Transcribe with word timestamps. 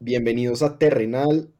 bienvenidos 0.00 0.62
a 0.62 0.78
Terrenal. 0.78 1.50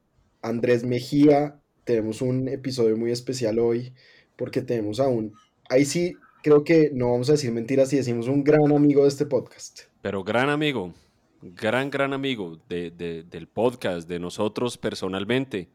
Andrés 0.41 0.83
Mejía, 0.85 1.61
tenemos 1.85 2.23
un 2.23 2.49
episodio 2.49 2.97
muy 2.97 3.13
especial 3.13 3.59
hoy 3.59 3.93
porque 4.37 4.63
tenemos 4.63 4.99
a 4.99 5.09
un, 5.09 5.35
ahí 5.69 5.85
sí 5.85 6.15
creo 6.43 6.65
que 6.65 6.91
no 6.95 7.13
vamos 7.13 7.29
a 7.29 7.33
decir 7.33 7.53
mentiras 7.53 7.91
si 7.91 7.97
decimos 7.97 8.29
un 8.29 8.43
gran 8.43 8.73
amigo 8.73 9.03
de 9.03 9.09
este 9.09 9.27
podcast. 9.27 9.81
Pero 10.01 10.25
gran 10.25 10.49
amigo, 10.49 10.95
gran, 11.43 11.91
gran 11.91 12.15
amigo 12.15 12.59
del 12.67 13.49
podcast, 13.53 14.09
de 14.09 14.19
nosotros 14.19 14.79
personalmente. 14.79 15.69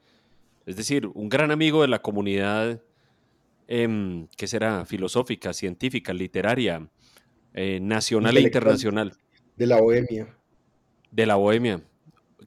Es 0.65 0.75
decir, 0.75 1.05
un 1.13 1.29
gran 1.29 1.51
amigo 1.51 1.83
de 1.83 1.87
la 1.87 2.01
comunidad, 2.01 2.81
eh, 3.67 4.25
¿qué 4.35 4.47
será? 4.47 4.85
Filosófica, 4.85 5.53
científica, 5.53 6.11
literaria, 6.11 6.89
eh, 7.53 7.79
nacional 7.79 8.35
e 8.37 8.41
internacional. 8.41 9.13
De 9.55 9.67
la 9.67 9.79
bohemia. 9.79 10.35
De 11.11 11.27
la 11.27 11.35
bohemia. 11.35 11.83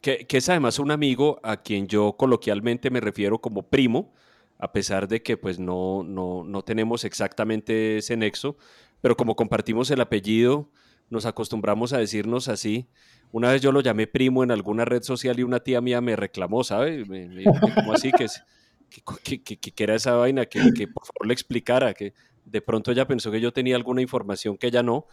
Que, 0.00 0.26
es 0.28 0.48
además 0.48 0.78
un 0.78 0.90
amigo 0.90 1.40
a 1.42 1.62
quien 1.62 1.88
yo 1.88 2.16
coloquialmente 2.16 2.90
me 2.90 3.00
refiero 3.00 3.40
como 3.40 3.68
primo, 3.68 4.12
a 4.58 4.72
pesar 4.72 5.08
de 5.08 5.22
que 5.22 5.36
pues 5.36 5.58
no, 5.58 6.02
no, 6.02 6.44
no 6.44 6.62
tenemos 6.62 7.04
exactamente 7.04 7.98
ese 7.98 8.16
nexo, 8.16 8.56
pero 9.00 9.16
como 9.16 9.36
compartimos 9.36 9.90
el 9.90 10.00
apellido, 10.00 10.70
nos 11.10 11.26
acostumbramos 11.26 11.92
a 11.92 11.98
decirnos 11.98 12.48
así. 12.48 12.88
Una 13.32 13.52
vez 13.52 13.62
yo 13.62 13.72
lo 13.72 13.80
llamé 13.80 14.06
primo 14.06 14.42
en 14.42 14.50
alguna 14.50 14.84
red 14.84 15.02
social 15.02 15.38
y 15.38 15.42
una 15.42 15.60
tía 15.60 15.80
mía 15.80 16.00
me 16.00 16.16
reclamó, 16.16 16.64
¿sabe? 16.64 17.04
Me, 17.04 17.44
¿cómo 17.44 17.92
así? 17.92 18.10
Que, 18.12 19.42
que, 19.42 19.58
que, 19.58 19.84
era 19.84 19.94
esa 19.94 20.14
vaina, 20.14 20.46
que, 20.46 20.60
por 20.88 21.04
favor 21.04 21.26
le 21.26 21.34
explicara, 21.34 21.92
que 21.92 22.14
de 22.44 22.62
pronto 22.62 22.90
ella 22.90 23.06
pensó 23.06 23.30
que 23.30 23.40
yo 23.40 23.52
tenía 23.52 23.76
alguna 23.76 24.00
información 24.00 24.56
que 24.56 24.68
ella 24.68 24.82
no, 24.82 25.06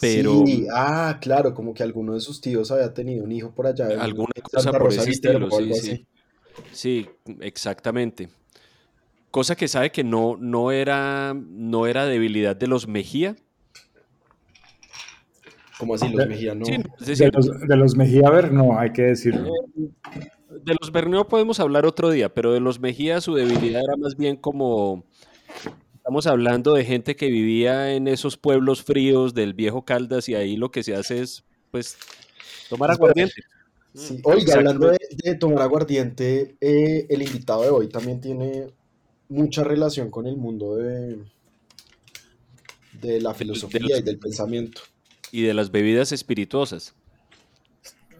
pero... 0.00 0.44
Sí, 0.46 0.66
ah, 0.72 1.18
claro, 1.20 1.54
como 1.54 1.74
que 1.74 1.82
alguno 1.82 2.14
de 2.14 2.20
sus 2.20 2.40
tíos 2.40 2.70
había 2.70 2.92
tenido 2.92 3.24
un 3.24 3.32
hijo 3.32 3.52
por 3.52 3.66
allá. 3.66 3.88
Alguna 4.00 4.32
cosa 4.42 4.72
por 4.72 4.92
ese 4.92 5.10
estilo, 5.10 5.50
sí, 5.50 5.74
sí. 5.74 6.06
Sí, 6.72 7.08
exactamente. 7.40 8.28
Cosa 9.30 9.54
que 9.54 9.68
sabe 9.68 9.90
que 9.90 10.04
no, 10.04 10.36
no, 10.40 10.72
era, 10.72 11.34
no 11.34 11.86
era 11.86 12.06
debilidad 12.06 12.56
de 12.56 12.66
los 12.66 12.88
Mejía. 12.88 13.36
¿Cómo 15.78 15.94
así 15.94 16.08
los 16.08 16.26
Mejía? 16.26 16.54
No. 16.54 16.64
de, 16.64 17.76
los, 17.76 17.96
Mejía, 17.96 18.28
a 18.28 18.30
ver, 18.30 18.52
no, 18.52 18.78
hay 18.78 18.92
que 18.92 19.02
decirlo. 19.02 19.50
De 20.64 20.74
los 20.80 20.90
Berneo 20.90 21.28
podemos 21.28 21.60
hablar 21.60 21.84
otro 21.84 22.10
día, 22.10 22.32
pero 22.32 22.52
de 22.52 22.60
los 22.60 22.80
Mejía 22.80 23.20
su 23.20 23.34
debilidad 23.34 23.82
era 23.82 23.96
más 23.98 24.16
bien 24.16 24.36
como 24.36 25.04
Estamos 26.06 26.28
hablando 26.28 26.74
de 26.74 26.84
gente 26.84 27.16
que 27.16 27.26
vivía 27.26 27.92
en 27.92 28.06
esos 28.06 28.36
pueblos 28.36 28.84
fríos 28.84 29.34
del 29.34 29.54
viejo 29.54 29.84
Caldas 29.84 30.28
y 30.28 30.36
ahí 30.36 30.56
lo 30.56 30.70
que 30.70 30.84
se 30.84 30.94
hace 30.94 31.20
es, 31.20 31.42
pues, 31.72 31.98
tomar 32.70 32.92
aguardiente. 32.92 33.42
Sí. 33.92 34.20
Oiga, 34.22 34.54
hablando 34.54 34.92
de, 34.92 35.34
tomar 35.34 35.62
aguardiente, 35.62 36.54
eh, 36.60 37.06
el 37.10 37.22
invitado 37.22 37.62
de 37.64 37.70
hoy 37.70 37.88
también 37.88 38.20
tiene 38.20 38.68
mucha 39.28 39.64
relación 39.64 40.12
con 40.12 40.28
el 40.28 40.36
mundo 40.36 40.76
de, 40.76 41.18
de 43.02 43.20
la 43.20 43.34
filosofía 43.34 43.98
y 43.98 44.02
del 44.02 44.20
pensamiento. 44.20 44.82
Y 45.32 45.42
de 45.42 45.54
las 45.54 45.72
bebidas 45.72 46.12
espirituosas. 46.12 46.94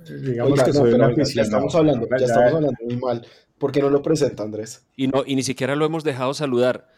Digamos 0.08 0.60
que 0.60 0.72
soy 0.72 0.90
ya, 1.32 1.42
estamos 1.42 1.72
hablando, 1.76 2.08
ya, 2.18 2.26
estamos 2.26 2.52
hablando 2.52 2.72
muy 2.84 2.96
mal. 2.96 3.24
¿Por 3.58 3.70
qué 3.70 3.80
no 3.80 3.90
lo 3.90 4.02
presenta, 4.02 4.42
Andrés? 4.42 4.84
Y, 4.96 5.06
no, 5.06 5.22
y 5.24 5.36
ni 5.36 5.44
siquiera 5.44 5.76
lo 5.76 5.86
hemos 5.86 6.02
dejado 6.02 6.34
saludar. 6.34 6.95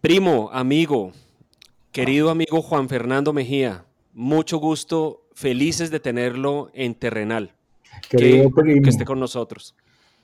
Primo, 0.00 0.48
amigo, 0.52 1.10
querido 1.90 2.30
amigo 2.30 2.62
Juan 2.62 2.88
Fernando 2.88 3.32
Mejía, 3.32 3.84
mucho 4.14 4.58
gusto, 4.58 5.22
felices 5.34 5.90
de 5.90 5.98
tenerlo 5.98 6.70
en 6.72 6.94
Terrenal. 6.94 7.50
Querido 8.08 8.44
que, 8.44 8.62
primo, 8.62 8.82
que 8.84 8.90
esté 8.90 9.04
con 9.04 9.18
nosotros. 9.18 9.74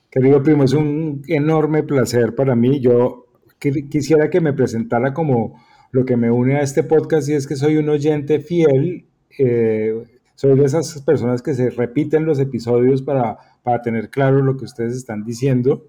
Querido 0.09 0.41
primo, 0.41 0.63
es 0.63 0.71
un 0.71 1.23
enorme 1.27 1.83
placer 1.83 2.35
para 2.35 2.55
mí. 2.55 2.79
Yo 2.79 3.25
quisiera 3.59 4.29
que 4.29 4.39
me 4.39 4.53
presentara 4.53 5.13
como 5.13 5.61
lo 5.91 6.05
que 6.05 6.15
me 6.15 6.31
une 6.31 6.55
a 6.55 6.61
este 6.61 6.83
podcast 6.83 7.27
y 7.27 7.33
es 7.33 7.45
que 7.45 7.57
soy 7.57 7.75
un 7.75 7.89
oyente 7.89 8.39
fiel. 8.39 9.07
Eh, 9.37 10.05
soy 10.35 10.57
de 10.57 10.65
esas 10.65 11.01
personas 11.01 11.41
que 11.41 11.53
se 11.53 11.69
repiten 11.69 12.25
los 12.25 12.39
episodios 12.39 13.01
para, 13.01 13.59
para 13.61 13.81
tener 13.81 14.09
claro 14.09 14.41
lo 14.41 14.55
que 14.55 14.63
ustedes 14.63 14.95
están 14.95 15.25
diciendo 15.25 15.85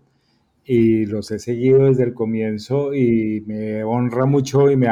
y 0.69 1.06
los 1.06 1.31
he 1.31 1.38
seguido 1.38 1.84
desde 1.84 2.03
el 2.03 2.12
comienzo 2.12 2.93
y 2.93 3.41
me 3.47 3.84
honra 3.84 4.27
mucho 4.27 4.69
y 4.69 4.77
me, 4.77 4.88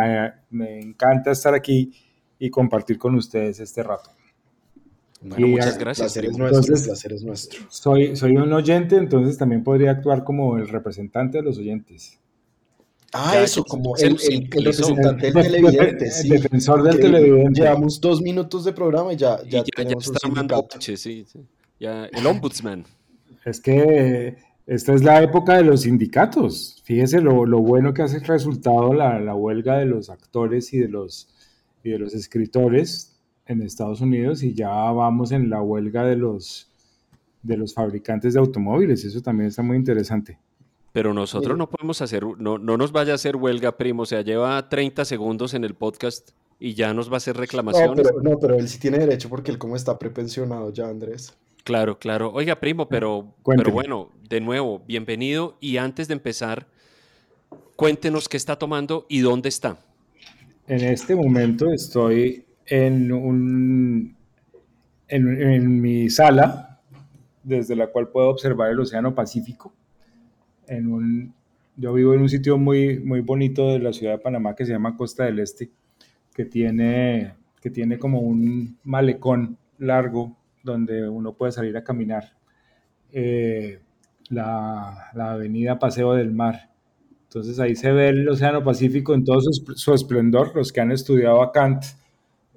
me 0.50 0.78
encanta 0.78 1.32
estar 1.32 1.52
aquí 1.52 1.92
y 2.38 2.48
compartir 2.48 2.96
con 2.96 3.16
ustedes 3.16 3.58
este 3.58 3.82
rato. 3.82 4.10
muchas 5.20 5.76
gracias. 5.76 6.16
El 6.16 6.30
placer 6.30 7.12
es 7.12 7.24
nuestro, 7.24 7.66
Soy, 7.70 8.14
soy 8.14 8.36
un 8.36 8.52
oyente, 8.52 8.96
entonces 8.96 9.36
también 9.36 9.64
podría 9.64 9.90
actuar 9.90 10.22
como 10.22 10.56
el 10.58 10.68
representante 10.68 11.38
de 11.38 11.44
los 11.44 11.58
oyentes. 11.58 12.20
Ah, 13.12 13.40
eso, 13.42 13.64
como 13.64 13.96
el, 13.96 14.16
representante 14.50 15.32
del 15.32 15.42
televidente. 15.42 16.08
El 16.22 16.28
defensor 16.28 16.82
del 16.84 17.00
televidente. 17.00 17.60
Llevamos 17.62 18.00
dos 18.00 18.22
minutos 18.22 18.64
de 18.64 18.72
programa 18.72 19.12
y 19.12 19.16
ya, 19.16 19.40
ya, 19.48 19.64
tenemos 19.64 20.12
sí, 20.78 20.96
sí. 20.96 21.26
Ya, 21.80 22.06
el 22.06 22.26
ombudsman. 22.26 22.84
Es 23.44 23.60
que 23.60 24.36
esta 24.66 24.94
es 24.94 25.02
la 25.02 25.22
época 25.22 25.56
de 25.56 25.64
los 25.64 25.82
sindicatos. 25.82 26.82
Fíjese 26.84 27.20
lo, 27.20 27.44
bueno 27.60 27.92
que 27.92 28.02
hace 28.02 28.16
el 28.16 28.24
resultado 28.24 28.94
la, 28.94 29.20
la, 29.20 29.34
huelga 29.34 29.78
de 29.78 29.86
los 29.86 30.08
actores 30.08 30.72
y 30.72 30.78
de 30.78 30.88
los, 30.88 31.28
y 31.82 31.90
de 31.90 31.98
los 31.98 32.14
escritores 32.14 33.20
en 33.46 33.60
Estados 33.60 34.00
Unidos 34.00 34.42
y 34.42 34.54
ya 34.54 34.68
vamos 34.68 35.32
en 35.32 35.50
la 35.50 35.60
huelga 35.60 36.04
de 36.04 36.16
los, 36.16 36.70
de 37.42 37.56
los 37.56 37.74
fabricantes 37.74 38.34
de 38.34 38.40
automóviles. 38.40 39.04
Eso 39.04 39.20
también 39.20 39.48
está 39.48 39.62
muy 39.62 39.76
interesante. 39.76 40.38
Pero 40.92 41.12
nosotros 41.12 41.58
no 41.58 41.68
podemos 41.68 42.00
hacer, 42.00 42.24
no, 42.38 42.56
no 42.56 42.76
nos 42.76 42.92
vaya 42.92 43.12
a 43.12 43.14
hacer 43.16 43.36
huelga, 43.36 43.76
primo. 43.76 44.04
O 44.04 44.06
sea, 44.06 44.22
lleva 44.22 44.68
30 44.68 45.04
segundos 45.04 45.52
en 45.52 45.64
el 45.64 45.74
podcast 45.74 46.30
y 46.58 46.74
ya 46.74 46.94
nos 46.94 47.10
va 47.10 47.14
a 47.14 47.16
hacer 47.16 47.36
reclamaciones. 47.36 47.96
No, 47.96 48.02
pero, 48.02 48.22
no, 48.22 48.38
pero 48.38 48.54
él 48.54 48.68
sí 48.68 48.78
tiene 48.78 48.98
derecho 48.98 49.28
porque 49.28 49.50
él 49.50 49.58
como 49.58 49.76
está 49.76 49.98
prepensionado 49.98 50.72
ya, 50.72 50.88
Andrés. 50.88 51.36
Claro, 51.64 51.98
claro. 51.98 52.30
Oiga, 52.30 52.60
primo, 52.60 52.88
pero, 52.90 53.34
pero 53.42 53.72
bueno, 53.72 54.12
de 54.28 54.42
nuevo, 54.42 54.82
bienvenido. 54.86 55.56
Y 55.60 55.78
antes 55.78 56.08
de 56.08 56.12
empezar, 56.12 56.66
cuéntenos 57.74 58.28
qué 58.28 58.36
está 58.36 58.56
tomando 58.56 59.06
y 59.08 59.20
dónde 59.20 59.48
está. 59.48 59.78
En 60.68 60.82
este 60.84 61.16
momento 61.16 61.72
estoy 61.72 62.44
en, 62.66 63.10
un, 63.10 64.14
en, 65.08 65.80
mi 65.80 66.10
sala, 66.10 66.80
desde 67.42 67.74
la 67.74 67.86
cual 67.86 68.08
puedo 68.08 68.28
observar 68.28 68.70
el 68.70 68.80
Océano 68.80 69.14
Pacífico. 69.14 69.72
En 70.66 70.92
un, 70.92 71.34
yo 71.78 71.94
vivo 71.94 72.12
en 72.12 72.20
un 72.20 72.28
sitio 72.28 72.58
muy, 72.58 72.98
muy 72.98 73.20
bonito 73.20 73.72
de 73.72 73.78
la 73.78 73.94
ciudad 73.94 74.12
de 74.12 74.18
Panamá 74.18 74.54
que 74.54 74.66
se 74.66 74.72
llama 74.72 74.98
Costa 74.98 75.24
del 75.24 75.38
Este, 75.38 75.70
que 76.34 76.44
tiene, 76.44 77.32
que 77.62 77.70
tiene 77.70 77.98
como 77.98 78.20
un 78.20 78.76
malecón 78.84 79.56
largo 79.78 80.36
donde 80.64 81.08
uno 81.08 81.34
puede 81.34 81.52
salir 81.52 81.76
a 81.76 81.84
caminar. 81.84 82.32
Eh, 83.12 83.78
la, 84.30 85.10
avenida 85.14 85.78
Paseo 85.78 86.14
del 86.14 86.32
Mar. 86.32 86.70
Entonces 87.24 87.58
ahí 87.60 87.76
se 87.76 87.92
ve 87.92 88.08
el 88.08 88.28
Océano 88.28 88.64
Pacífico 88.64 89.14
en 89.14 89.24
todo 89.24 89.40
su, 89.40 89.94
esplendor. 89.94 90.52
Los 90.54 90.72
que 90.72 90.80
han 90.80 90.92
estudiado 90.92 91.42
a 91.42 91.52
Kant 91.52 91.84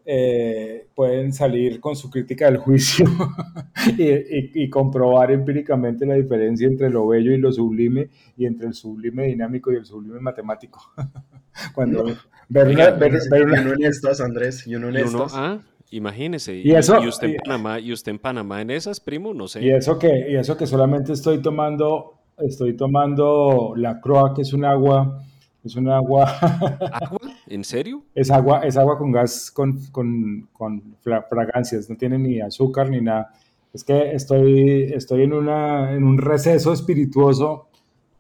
eh, 0.05 0.87
pueden 0.95 1.33
salir 1.33 1.79
con 1.79 1.95
su 1.95 2.09
crítica 2.09 2.45
del 2.45 2.57
juicio 2.57 3.05
y, 3.97 4.69
comprobar 4.69 5.31
empíricamente 5.31 6.05
la 6.05 6.13
diferencia 6.13 6.67
entre 6.67 6.89
lo 6.89 7.07
bello 7.07 7.33
y 7.33 7.37
lo 7.37 7.51
sublime 7.51 8.09
y 8.37 8.45
entre 8.45 8.67
el 8.67 8.73
sublime 8.73 9.25
dinámico 9.25 9.71
y 9.71 9.75
el 9.75 9.85
sublime 9.85 10.19
matemático. 10.19 10.79
Cuando 11.73 12.05
ver, 12.47 12.67
en 12.69 13.83
estas, 13.83 14.21
Andrés, 14.21 14.65
y 14.67 14.75
uno 14.75 14.89
en 14.89 14.97
estas. 14.97 15.33
Ah, 15.35 15.59
Imagínese. 15.91 16.55
Y, 16.55 16.71
eso, 16.73 17.01
y, 17.01 17.07
usted 17.07 17.29
en 17.29 17.37
Panamá, 17.37 17.79
y 17.79 17.93
usted 17.93 18.11
en 18.11 18.19
Panamá 18.19 18.61
en 18.61 18.71
esas, 18.71 18.99
primo, 18.99 19.33
no 19.33 19.47
sé. 19.47 19.63
Y 19.63 19.71
eso 19.71 19.97
que, 19.97 20.31
y 20.31 20.35
eso 20.35 20.57
que 20.57 20.67
solamente 20.67 21.13
estoy 21.13 21.41
tomando, 21.41 22.19
estoy 22.37 22.75
tomando 22.75 23.73
la 23.75 24.01
croa, 24.01 24.33
que 24.33 24.41
es 24.41 24.51
un 24.51 24.65
agua, 24.65 25.23
es 25.63 25.75
un 25.75 25.89
agua. 25.89 26.25
¿Agua? 26.91 27.19
¿En 27.47 27.63
serio? 27.63 28.03
Es 28.13 28.29
agua, 28.31 28.61
es 28.65 28.75
agua 28.75 28.97
con 28.97 29.11
gas, 29.11 29.49
con, 29.49 29.79
con, 29.91 30.49
con 30.51 30.97
fragancias, 31.01 31.89
no 31.89 31.95
tiene 31.95 32.17
ni 32.17 32.41
azúcar 32.41 32.89
ni 32.89 32.99
nada. 32.99 33.33
Es 33.73 33.83
que 33.83 34.11
estoy, 34.11 34.91
estoy 34.93 35.23
en, 35.23 35.33
una, 35.33 35.93
en 35.93 36.03
un 36.03 36.17
receso 36.17 36.73
espirituoso 36.73 37.69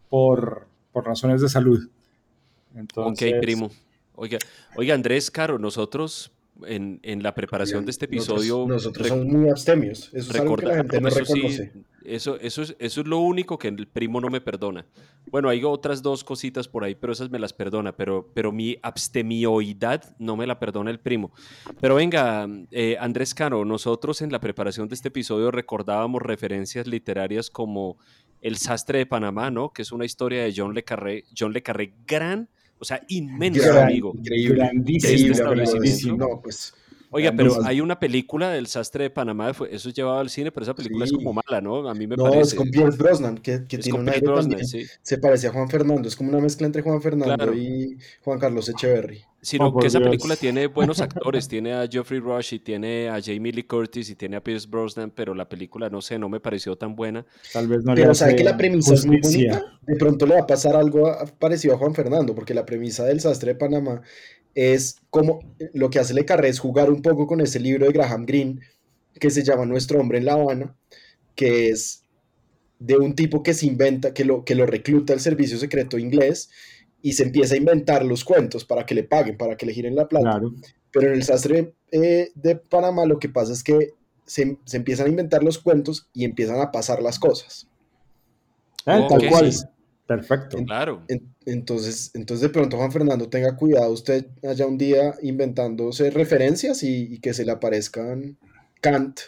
por, 0.09 0.67
por 0.93 1.05
razones 1.05 1.41
de 1.41 1.49
salud. 1.49 1.89
Entonces, 2.75 3.33
ok, 3.33 3.41
primo. 3.41 3.71
Oiga, 4.15 4.37
oiga, 4.75 4.95
Andrés, 4.95 5.29
Caro, 5.29 5.59
nosotros 5.59 6.31
en, 6.65 6.99
en 7.03 7.23
la 7.23 7.35
preparación 7.35 7.85
de 7.85 7.91
este 7.91 8.05
episodio. 8.05 8.65
Nosotros, 8.67 9.07
somos 9.07 9.25
muy 9.25 9.49
abstemios. 9.49 10.09
Eso 10.13 10.31
es 10.31 10.39
algo 10.39 10.55
que 10.57 10.65
la 10.65 10.77
gente 10.77 11.01
no 11.01 11.09
reconoce. 11.09 11.73
eso, 12.03 12.39
eso, 12.39 12.61
es, 12.61 12.75
eso 12.79 13.01
es 13.01 13.07
lo 13.07 13.19
único 13.19 13.57
que 13.57 13.67
el 13.67 13.87
primo 13.87 14.21
no 14.21 14.29
me 14.29 14.41
perdona. 14.41 14.85
Bueno, 15.29 15.49
hay 15.49 15.63
otras 15.63 16.01
dos 16.01 16.23
cositas 16.23 16.67
por 16.67 16.83
ahí, 16.83 16.95
pero 16.95 17.13
esas 17.13 17.29
me 17.29 17.39
las 17.39 17.53
perdona. 17.53 17.95
Pero, 17.95 18.31
pero 18.33 18.51
mi 18.51 18.77
abstemioidad 18.81 20.15
no 20.19 20.35
me 20.35 20.47
la 20.47 20.59
perdona 20.59 20.89
el 20.89 20.99
primo. 20.99 21.31
Pero 21.81 21.95
venga, 21.95 22.47
eh, 22.71 22.97
Andrés 22.99 23.33
Cano, 23.33 23.65
nosotros 23.65 24.21
en 24.21 24.31
la 24.31 24.39
preparación 24.39 24.87
de 24.87 24.95
este 24.95 25.09
episodio 25.09 25.51
recordábamos 25.51 26.21
referencias 26.21 26.87
literarias 26.87 27.49
como 27.49 27.97
El 28.41 28.57
sastre 28.57 28.99
de 28.99 29.05
Panamá, 29.05 29.51
¿no? 29.51 29.71
Que 29.71 29.81
es 29.81 29.91
una 29.91 30.05
historia 30.05 30.43
de 30.43 30.53
John 30.55 30.73
Le 30.73 30.83
Carré. 30.83 31.25
John 31.37 31.53
Le 31.53 31.61
Carré, 31.61 31.93
gran 32.05 32.49
o 32.79 32.85
sea, 32.85 33.01
inmenso 33.07 33.79
amigo. 33.79 34.13
Increíble. 34.15 34.55
Grandísimo. 34.55 36.17
No, 36.17 36.41
pues 36.41 36.73
Oiga, 37.09 37.31
pero 37.35 37.65
hay 37.65 37.79
una 37.79 37.99
película 37.99 38.49
del 38.49 38.67
sastre 38.67 39.05
de 39.05 39.09
Panamá, 39.09 39.51
eso 39.71 39.89
es 39.89 39.95
llevado 39.95 40.19
al 40.19 40.29
cine, 40.29 40.51
pero 40.51 40.65
esa 40.65 40.75
película 40.75 41.05
es 41.05 41.13
como 41.13 41.33
mala, 41.33 41.61
¿no? 41.61 41.87
A 41.87 41.93
mí 41.93 42.05
me 42.05 42.17
parece. 42.17 42.35
No, 42.35 42.41
es 42.41 42.53
con 42.53 42.69
Pierce 42.69 42.97
Brosnan, 42.97 43.37
que, 43.37 43.59
tiene 43.59 43.97
un 43.97 44.09
aire 44.09 44.27
también. 44.27 44.65
Se 45.01 45.17
parece 45.17 45.47
a 45.47 45.51
Juan 45.51 45.69
Fernando, 45.69 46.07
es 46.07 46.15
como 46.15 46.29
una 46.29 46.39
mezcla 46.39 46.67
entre 46.67 46.81
Juan 46.81 47.01
Fernando 47.01 47.53
y 47.53 47.97
Juan 48.23 48.39
Carlos 48.39 48.67
Echeverry. 48.67 49.23
Sino 49.47 49.67
oh, 49.67 49.79
que 49.79 49.87
esa 49.87 50.01
película 50.01 50.35
tiene 50.35 50.67
buenos 50.67 50.99
actores, 50.99 51.47
tiene 51.47 51.71
a 51.71 51.87
Geoffrey 51.87 52.19
Rush 52.19 52.55
y 52.55 52.59
tiene 52.59 53.07
a 53.07 53.21
Jamie 53.23 53.53
Lee 53.53 53.63
Curtis 53.63 54.09
y 54.09 54.15
tiene 54.15 54.35
a 54.35 54.43
Pierce 54.43 54.67
Brosnan, 54.67 55.09
pero 55.09 55.33
la 55.33 55.47
película, 55.47 55.89
no 55.89 56.01
sé, 56.01 56.19
no 56.19 56.27
me 56.27 56.41
pareció 56.41 56.75
tan 56.75 56.97
buena. 56.97 57.25
Tal 57.53 57.69
vez 57.69 57.85
no 57.85 57.95
Pero 57.95 58.13
sabe 58.13 58.35
que 58.35 58.43
la 58.43 58.57
premisa 58.57 58.93
es 58.93 59.05
muy 59.05 59.21
bonita. 59.21 59.63
De 59.83 59.95
pronto 59.95 60.25
le 60.25 60.33
va 60.33 60.41
a 60.41 60.47
pasar 60.47 60.75
algo 60.75 61.09
parecido 61.39 61.75
a 61.75 61.77
Juan 61.77 61.95
Fernando, 61.95 62.35
porque 62.35 62.53
la 62.53 62.65
premisa 62.65 63.05
del 63.05 63.21
sastre 63.21 63.53
de 63.53 63.55
Panamá 63.57 64.01
es 64.53 64.97
como 65.09 65.39
lo 65.73 65.89
que 65.89 65.99
hace 65.99 66.13
Le 66.13 66.25
Carré 66.25 66.49
es 66.49 66.59
jugar 66.59 66.91
un 66.91 67.01
poco 67.01 67.25
con 67.25 67.39
ese 67.39 67.61
libro 67.61 67.85
de 67.85 67.93
Graham 67.93 68.25
Greene 68.25 68.59
que 69.17 69.29
se 69.29 69.45
llama 69.45 69.65
Nuestro 69.65 69.97
hombre 70.01 70.17
en 70.17 70.25
La 70.25 70.33
Habana, 70.33 70.75
que 71.35 71.69
es 71.69 72.03
de 72.79 72.97
un 72.97 73.15
tipo 73.15 73.43
que 73.43 73.53
se 73.53 73.65
inventa, 73.65 74.13
que 74.13 74.25
lo, 74.25 74.43
que 74.43 74.55
lo 74.55 74.65
recluta 74.65 75.13
el 75.13 75.21
servicio 75.21 75.57
secreto 75.57 75.97
inglés 75.97 76.49
y 77.01 77.13
se 77.13 77.23
empieza 77.23 77.55
a 77.55 77.57
inventar 77.57 78.03
los 78.05 78.23
cuentos 78.23 78.65
para 78.65 78.85
que 78.85 78.95
le 78.95 79.03
paguen, 79.03 79.37
para 79.37 79.55
que 79.55 79.65
le 79.65 79.73
giren 79.73 79.95
la 79.95 80.07
plata. 80.07 80.41
Pero 80.91 81.07
en 81.07 81.13
el 81.13 81.23
sastre 81.23 81.73
eh, 81.91 82.31
de 82.35 82.55
Panamá 82.55 83.05
lo 83.05 83.19
que 83.19 83.29
pasa 83.29 83.53
es 83.53 83.63
que 83.63 83.93
se, 84.25 84.57
empiezan 84.73 85.07
a 85.07 85.09
inventar 85.09 85.43
los 85.43 85.57
cuentos 85.57 86.09
y 86.13 86.25
empiezan 86.25 86.59
a 86.59 86.71
pasar 86.71 87.01
las 87.01 87.17
cosas. 87.17 87.67
Ah, 88.85 89.05
tal 89.09 89.27
cual. 89.29 89.51
Perfecto. 90.05 90.63
claro. 90.63 91.03
entonces, 91.45 92.11
entonces, 92.13 92.41
de 92.41 92.49
pronto, 92.49 92.77
Juan 92.77 92.93
Fernando, 92.93 93.27
tenga 93.27 93.57
cuidado 93.57 93.91
usted 93.91 94.25
allá 94.41 94.65
un 94.65 94.77
día 94.77 95.15
inventándose 95.21 96.11
referencias 96.11 96.81
y, 96.83 97.19
que 97.19 97.33
se 97.33 97.43
le 97.43 97.51
aparezcan 97.51 98.37
Kant 98.79 99.19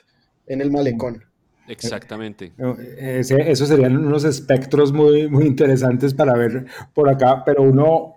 en 0.47 0.61
el 0.61 0.71
malecón. 0.71 1.25
Exactamente. 1.69 2.51
esos 2.97 3.67
serían 3.67 3.97
unos 3.97 4.23
espectros 4.23 4.91
muy, 4.91 5.29
muy 5.29 5.45
interesantes 5.45 6.13
para 6.13 6.33
ver 6.33 6.65
por 6.93 7.09
acá, 7.09 7.43
pero 7.45 7.63
uno, 7.63 8.15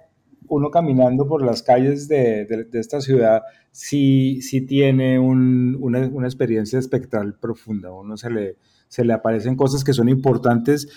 uno 0.48 0.70
caminando 0.70 1.26
por 1.26 1.44
las 1.44 1.62
calles 1.62 2.08
de, 2.08 2.46
de, 2.46 2.80
esta 2.80 3.00
ciudad 3.00 3.42
sí, 3.70 4.40
sí 4.42 4.62
tiene 4.62 5.18
un, 5.18 5.76
una, 5.80 6.00
una, 6.08 6.26
experiencia 6.26 6.78
espectral 6.78 7.34
profunda. 7.34 7.92
Uno 7.92 8.16
se 8.16 8.30
le, 8.30 8.56
se 8.88 9.04
le 9.04 9.12
aparecen 9.12 9.56
cosas 9.56 9.84
que 9.84 9.92
son 9.92 10.08
importantes. 10.08 10.88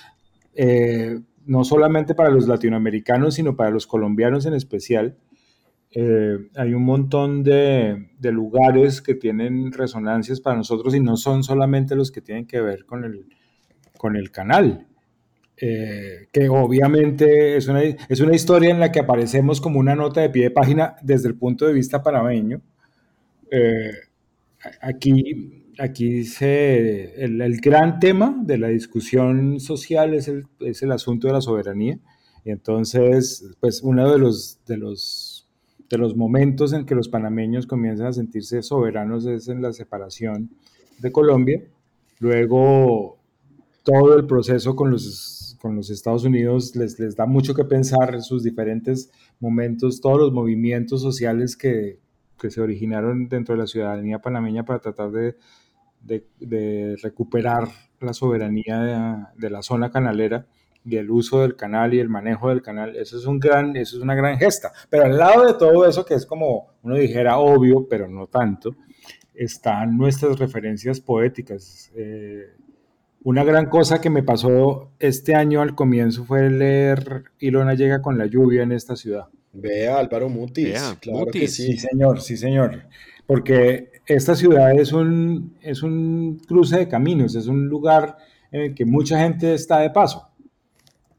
Eh, 0.53 1.19
no 1.45 1.63
solamente 1.63 2.15
para 2.15 2.29
los 2.29 2.47
latinoamericanos, 2.47 3.35
sino 3.35 3.55
para 3.55 3.69
los 3.69 3.85
colombianos 3.87 4.45
en 4.45 4.53
especial. 4.53 5.17
Eh, 5.97 6.49
hay 6.55 6.73
un 6.73 6.83
montón 6.83 7.41
de, 7.41 8.09
lugares 8.21 9.01
que 9.01 9.15
tienen 9.15 9.71
resonancias 9.71 10.41
para 10.41 10.57
nosotros 10.57 10.93
y 10.93 10.99
no 10.99 11.15
son 11.15 11.43
solamente 11.43 11.95
los 11.95 12.11
que 12.11 12.19
tienen 12.19 12.45
que 12.45 12.59
ver 12.59 12.85
con 12.85 13.05
el, 13.05 13.25
con 13.97 14.17
el 14.17 14.29
canal. 14.29 14.87
Eh, 15.57 16.27
que 16.33 16.49
obviamente 16.49 17.55
es 17.55 17.69
una, 17.69 17.81
es 17.81 18.19
una 18.19 18.35
historia 18.35 18.71
en 18.71 18.81
la 18.81 18.91
que 18.91 18.99
aparecemos 18.99 19.61
como 19.61 19.79
una 19.79 19.95
nota 19.95 20.19
de 20.19 20.29
pie 20.29 20.43
de 20.43 20.51
página 20.51 20.97
desde 21.01 21.29
el 21.29 21.35
punto 21.35 21.65
de 21.65 21.73
vista 21.73 22.03
panameño. 22.03 22.61
Eh, 23.49 23.91
aquí 24.81 25.63
aquí 25.79 26.23
se, 26.23 27.23
el, 27.23 27.59
gran 27.59 27.99
tema 27.99 28.35
de 28.43 28.57
la 28.57 28.67
discusión 28.67 29.59
social 29.59 30.13
es 30.13 30.27
el, 30.27 30.45
es 30.59 30.81
el, 30.83 30.91
asunto 30.91 31.27
de 31.27 31.33
la 31.33 31.41
soberanía. 31.41 31.99
Y 32.43 32.51
entonces, 32.51 33.43
pues 33.59 33.81
uno 33.81 34.11
de 34.11 34.19
los, 34.19 34.59
de, 34.65 34.77
los, 34.77 35.34
de 35.95 36.01
los 36.01 36.17
momentos 36.17 36.73
en 36.73 36.85
que 36.85 36.93
los 36.93 37.07
panameños 37.07 37.65
comienzan 37.65 38.07
a 38.07 38.13
sentirse 38.13 38.61
soberanos 38.61 39.25
es 39.25 39.47
en 39.47 39.61
la 39.61 39.71
separación 39.71 40.49
de 40.99 41.09
Colombia. 41.09 41.63
Luego, 42.19 43.17
todo 43.83 44.17
el 44.17 44.25
proceso 44.25 44.75
con 44.75 44.91
los, 44.91 45.57
Estados 45.89 46.25
Unidos 46.25 46.75
les, 46.75 47.15
da 47.15 47.25
mucho 47.25 47.55
que 47.55 47.63
pensar 47.63 48.13
en 48.13 48.21
sus 48.21 48.43
diferentes 48.43 49.09
momentos, 49.39 50.01
todos 50.01 50.19
los 50.19 50.33
movimientos 50.33 51.01
sociales 51.01 51.55
que, 51.55 51.99
se 52.47 52.61
originaron 52.61 53.27
dentro 53.27 53.55
de 53.55 53.61
la 53.61 53.67
ciudadanía 53.67 54.19
panameña 54.19 54.65
para 54.65 54.79
tratar 54.79 55.11
de, 55.11 55.35
recuperar 57.01 57.69
la 58.01 58.13
soberanía 58.13 59.31
de, 59.37 59.49
la 59.49 59.61
zona 59.61 59.89
canalera 59.89 60.45
y 60.85 60.97
el 60.97 61.09
uso 61.09 61.41
del 61.41 61.55
canal 61.55 61.93
y 61.93 61.99
el 61.99 62.09
manejo 62.09 62.49
del 62.49 62.61
canal, 62.61 62.95
eso 62.95 63.17
es, 63.17 63.25
un 63.25 63.39
gran, 63.39 63.75
eso 63.75 63.97
es 63.97 64.03
una 64.03 64.15
gran 64.15 64.37
gesta. 64.37 64.71
Pero 64.89 65.05
al 65.05 65.17
lado 65.17 65.45
de 65.45 65.53
todo 65.55 65.87
eso, 65.87 66.05
que 66.05 66.13
es 66.13 66.25
como 66.25 66.67
uno 66.83 66.95
dijera 66.95 67.37
obvio, 67.39 67.87
pero 67.89 68.07
no 68.07 68.27
tanto, 68.27 68.75
están 69.33 69.97
nuestras 69.97 70.37
referencias 70.37 71.01
poéticas. 71.01 71.91
Eh, 71.95 72.53
una 73.23 73.43
gran 73.43 73.67
cosa 73.67 73.99
que 73.99 74.11
me 74.11 74.21
pasó 74.21 74.91
este 74.99 75.33
año 75.33 75.61
al 75.61 75.73
comienzo 75.73 76.25
fue 76.25 76.49
leer 76.49 77.23
Ilona 77.39 77.73
llega 77.73 78.01
con 78.01 78.17
la 78.17 78.27
lluvia 78.27 78.61
en 78.61 78.71
esta 78.71 78.95
ciudad. 78.95 79.27
Vea, 79.51 79.97
Álvaro 79.97 80.29
Mutis. 80.29 80.79
claro 80.99 81.31
Que 81.31 81.47
sí. 81.47 81.71
sí, 81.71 81.77
señor, 81.77 82.21
sí, 82.21 82.37
señor. 82.37 82.83
Porque 83.25 83.89
esta 84.05 84.35
ciudad 84.35 84.77
es 84.77 84.93
un, 84.93 85.57
es 85.61 85.81
un 85.81 86.39
cruce 86.47 86.77
de 86.77 86.87
caminos, 86.87 87.35
es 87.35 87.47
un 87.47 87.65
lugar 87.65 88.17
en 88.51 88.61
el 88.61 88.75
que 88.75 88.85
mucha 88.85 89.19
gente 89.19 89.53
está 89.53 89.79
de 89.79 89.89
paso. 89.89 90.29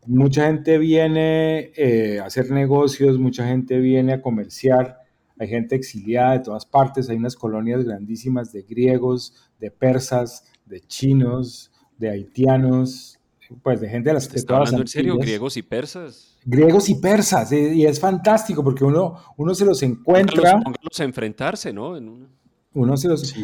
Mucha 0.07 0.47
gente 0.47 0.79
viene 0.79 1.73
eh, 1.77 2.21
a 2.21 2.27
hacer 2.27 2.51
negocios, 2.51 3.19
mucha 3.19 3.47
gente 3.47 3.79
viene 3.79 4.15
a 4.15 4.23
comerciar, 4.23 4.99
hay 5.39 5.49
gente 5.49 5.75
exiliada 5.75 6.33
de 6.33 6.41
todas 6.41 6.65
partes, 6.65 7.09
hay 7.11 7.17
unas 7.17 7.37
colonias 7.37 7.85
grandísimas 7.85 8.53
de 8.53 8.63
griegos, 8.63 9.35
de 9.61 9.71
persas, 9.71 10.45
de 10.65 10.81
chinos, 10.81 11.71
de 11.99 12.11
haitianos, 12.11 13.19
pues 13.63 13.81
de 13.81 13.89
gente 13.89 14.11
de 14.11 14.15
las... 14.15 14.29
¿Te 14.29 14.39
está 14.39 14.57
hablando 14.57 14.81
en 14.83 14.89
serio? 14.89 15.17
¿Griegos 15.19 15.57
y 15.57 15.63
persas? 15.63 16.37
Griegos 16.45 16.89
y 16.89 16.95
persas, 16.97 17.53
y 17.53 17.85
es 17.85 18.01
fantástico 18.01 18.63
porque 18.63 18.85
uno, 18.85 19.17
uno 19.37 19.55
se 19.55 19.65
los 19.65 19.83
encuentra... 19.83 20.53
Póngalos, 20.53 21.01
a 21.01 21.05
enfrentarse, 21.05 21.73
¿no? 21.73 21.97
En 21.97 22.29
uno 22.77 22.97
se 22.97 23.09
los. 23.09 23.35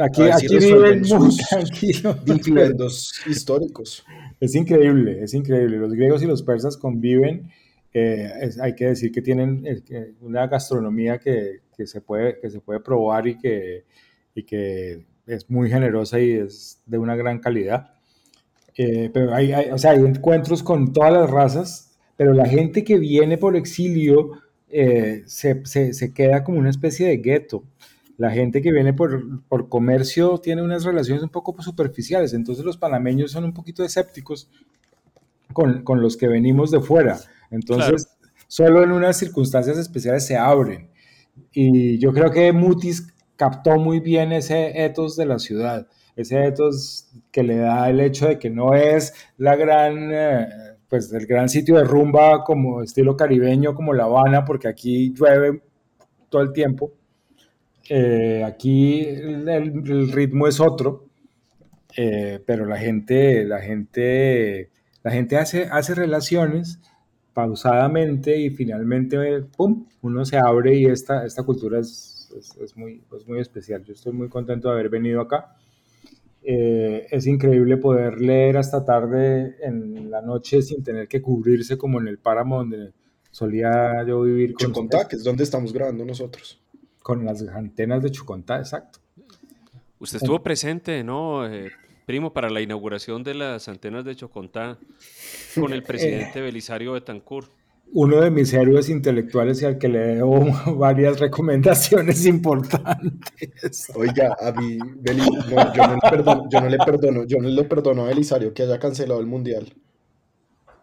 aquí, 0.00 0.22
aquí 0.22 0.58
viven 0.58 1.02
muy 1.02 1.36
tranquilos. 2.24 3.20
históricos. 3.26 4.04
Es 4.38 4.54
increíble, 4.54 5.22
es 5.22 5.34
increíble. 5.34 5.76
Los 5.78 5.92
griegos 5.92 6.22
y 6.22 6.26
los 6.26 6.42
persas 6.42 6.76
conviven. 6.76 7.50
Eh, 7.92 8.30
hay 8.60 8.74
que 8.74 8.86
decir 8.86 9.10
que 9.10 9.22
tienen 9.22 9.64
eh, 9.66 10.12
una 10.20 10.46
gastronomía 10.46 11.18
que, 11.18 11.62
que, 11.76 11.86
se 11.86 12.00
puede, 12.00 12.38
que 12.38 12.48
se 12.48 12.60
puede 12.60 12.78
probar 12.78 13.26
y 13.26 13.38
que, 13.38 13.84
y 14.34 14.44
que 14.44 15.04
es 15.26 15.50
muy 15.50 15.68
generosa 15.68 16.20
y 16.20 16.32
es 16.32 16.80
de 16.86 16.98
una 16.98 17.16
gran 17.16 17.40
calidad. 17.40 17.90
Eh, 18.76 19.10
pero 19.12 19.34
hay, 19.34 19.52
o 19.72 19.78
sea, 19.78 19.92
hay 19.92 20.00
encuentros 20.00 20.62
con 20.62 20.92
todas 20.92 21.12
las 21.12 21.28
razas, 21.28 21.98
pero 22.16 22.34
la 22.34 22.46
gente 22.46 22.84
que 22.84 22.98
viene 22.98 23.36
por 23.36 23.56
exilio 23.56 24.30
se, 24.68 25.64
se, 25.64 25.94
se, 25.94 26.12
queda 26.12 26.44
como 26.44 26.58
una 26.58 26.68
especie 26.68 27.08
de 27.08 27.16
gueto 27.16 27.64
la 28.18 28.30
gente 28.30 28.62
que 28.62 28.72
viene 28.72 28.94
por, 28.94 29.44
por, 29.48 29.68
comercio 29.68 30.38
tiene 30.38 30.62
unas 30.62 30.84
relaciones 30.84 31.22
un 31.22 31.28
poco 31.28 31.60
superficiales, 31.62 32.32
entonces 32.32 32.64
los 32.64 32.76
panameños 32.76 33.30
son 33.30 33.44
un 33.44 33.52
poquito 33.52 33.84
escépticos 33.84 34.48
con, 35.52 35.82
con 35.82 36.00
los 36.00 36.16
que 36.16 36.28
venimos 36.28 36.70
de 36.70 36.80
fuera. 36.80 37.18
Entonces, 37.50 38.08
solo 38.48 38.82
en 38.82 38.92
unas 38.92 39.18
circunstancias 39.18 39.78
especiales 39.78 40.26
se 40.26 40.36
abren. 40.36 40.90
Y 41.52 41.98
yo 41.98 42.12
creo 42.12 42.30
que 42.30 42.52
Mutis 42.52 43.12
captó 43.36 43.78
muy 43.78 44.00
bien 44.00 44.32
ese 44.32 44.84
ethos 44.84 45.16
de 45.16 45.26
la 45.26 45.38
ciudad, 45.38 45.86
ese 46.16 46.46
ethos 46.46 47.10
que 47.30 47.42
le 47.42 47.56
da 47.56 47.90
el 47.90 48.00
hecho 48.00 48.28
de 48.28 48.38
que 48.38 48.50
no 48.50 48.74
es 48.74 49.12
la 49.36 49.56
gran, 49.56 50.10
eh, 50.12 50.48
pues 50.88 51.12
el 51.12 51.26
gran 51.26 51.48
sitio 51.48 51.76
de 51.76 51.84
rumba 51.84 52.42
como 52.44 52.82
estilo 52.82 53.16
caribeño 53.16 53.74
como 53.74 53.92
La 53.92 54.04
Habana, 54.04 54.44
porque 54.44 54.68
aquí 54.68 55.12
llueve 55.12 55.62
todo 56.30 56.42
el 56.42 56.52
tiempo, 56.52 56.92
eh, 57.88 58.42
aquí 58.44 59.00
el, 59.00 60.12
ritmo 60.12 60.46
es 60.46 60.60
otro, 60.60 61.08
eh, 61.96 62.40
pero 62.46 62.66
la 62.66 62.78
gente, 62.78 63.44
la 63.44 63.60
gente, 63.60 64.70
la 65.02 65.10
gente 65.10 65.36
hace, 65.36 65.64
hace 65.70 65.94
relaciones 65.94 66.80
pausadamente 67.32 68.38
y 68.38 68.50
finalmente, 68.50 69.42
¡pum!, 69.56 69.86
uno 70.02 70.24
se 70.24 70.38
abre 70.38 70.76
y 70.76 70.86
esta, 70.86 71.24
esta 71.26 71.42
cultura 71.42 71.78
es, 71.78 72.32
es, 72.36 72.56
es, 72.56 72.76
muy, 72.76 73.02
es 73.16 73.26
muy 73.28 73.40
especial. 73.40 73.84
Yo 73.84 73.92
estoy 73.92 74.12
muy 74.12 74.28
contento 74.28 74.68
de 74.68 74.74
haber 74.74 74.88
venido 74.88 75.20
acá. 75.20 75.56
Eh, 76.48 77.08
es 77.10 77.26
increíble 77.26 77.76
poder 77.76 78.20
leer 78.20 78.56
hasta 78.56 78.84
tarde 78.84 79.56
en 79.62 80.12
la 80.12 80.22
noche 80.22 80.62
sin 80.62 80.84
tener 80.84 81.08
que 81.08 81.20
cubrirse 81.20 81.76
como 81.76 82.00
en 82.00 82.06
el 82.06 82.18
páramo 82.18 82.58
donde 82.58 82.92
solía 83.32 84.04
yo 84.06 84.22
vivir. 84.22 84.54
Con 84.54 84.68
Chocontá, 84.68 85.08
que 85.08 85.16
es 85.16 85.24
donde 85.24 85.42
estamos 85.42 85.72
grabando 85.72 86.04
nosotros. 86.04 86.60
Con 87.06 87.24
las 87.24 87.40
antenas 87.40 88.02
de 88.02 88.10
Chocontá, 88.10 88.58
exacto. 88.58 88.98
Usted 90.00 90.16
estuvo 90.16 90.42
presente, 90.42 91.04
¿no? 91.04 91.46
Eh, 91.46 91.70
primo, 92.04 92.32
para 92.32 92.50
la 92.50 92.60
inauguración 92.60 93.22
de 93.22 93.34
las 93.34 93.68
antenas 93.68 94.04
de 94.04 94.16
Chocontá 94.16 94.76
con 95.54 95.72
el 95.72 95.82
presidente 95.84 96.40
Belisario 96.40 96.94
Betancourt 96.94 97.48
uno 97.92 98.20
de 98.20 98.28
mis 98.32 98.52
héroes 98.52 98.88
intelectuales 98.88 99.62
y 99.62 99.66
al 99.66 99.78
que 99.78 99.88
le 99.88 100.16
debo 100.16 100.44
varias 100.76 101.20
recomendaciones 101.20 102.26
importantes. 102.26 103.88
Oiga, 103.94 104.36
a 104.40 104.50
mí, 104.50 104.76
Beli, 104.96 105.20
no, 105.20 105.72
yo, 105.72 105.86
no 105.86 105.94
le 105.94 106.10
perdono, 106.10 106.48
yo 106.50 106.60
no 106.60 106.68
le 106.68 106.78
perdono, 106.78 107.24
yo 107.24 107.38
no 107.38 107.48
le 107.48 107.62
perdono 107.62 108.02
a 108.02 108.08
Belisario 108.08 108.52
que 108.52 108.64
haya 108.64 108.80
cancelado 108.80 109.20
el 109.20 109.26
mundial. 109.26 109.72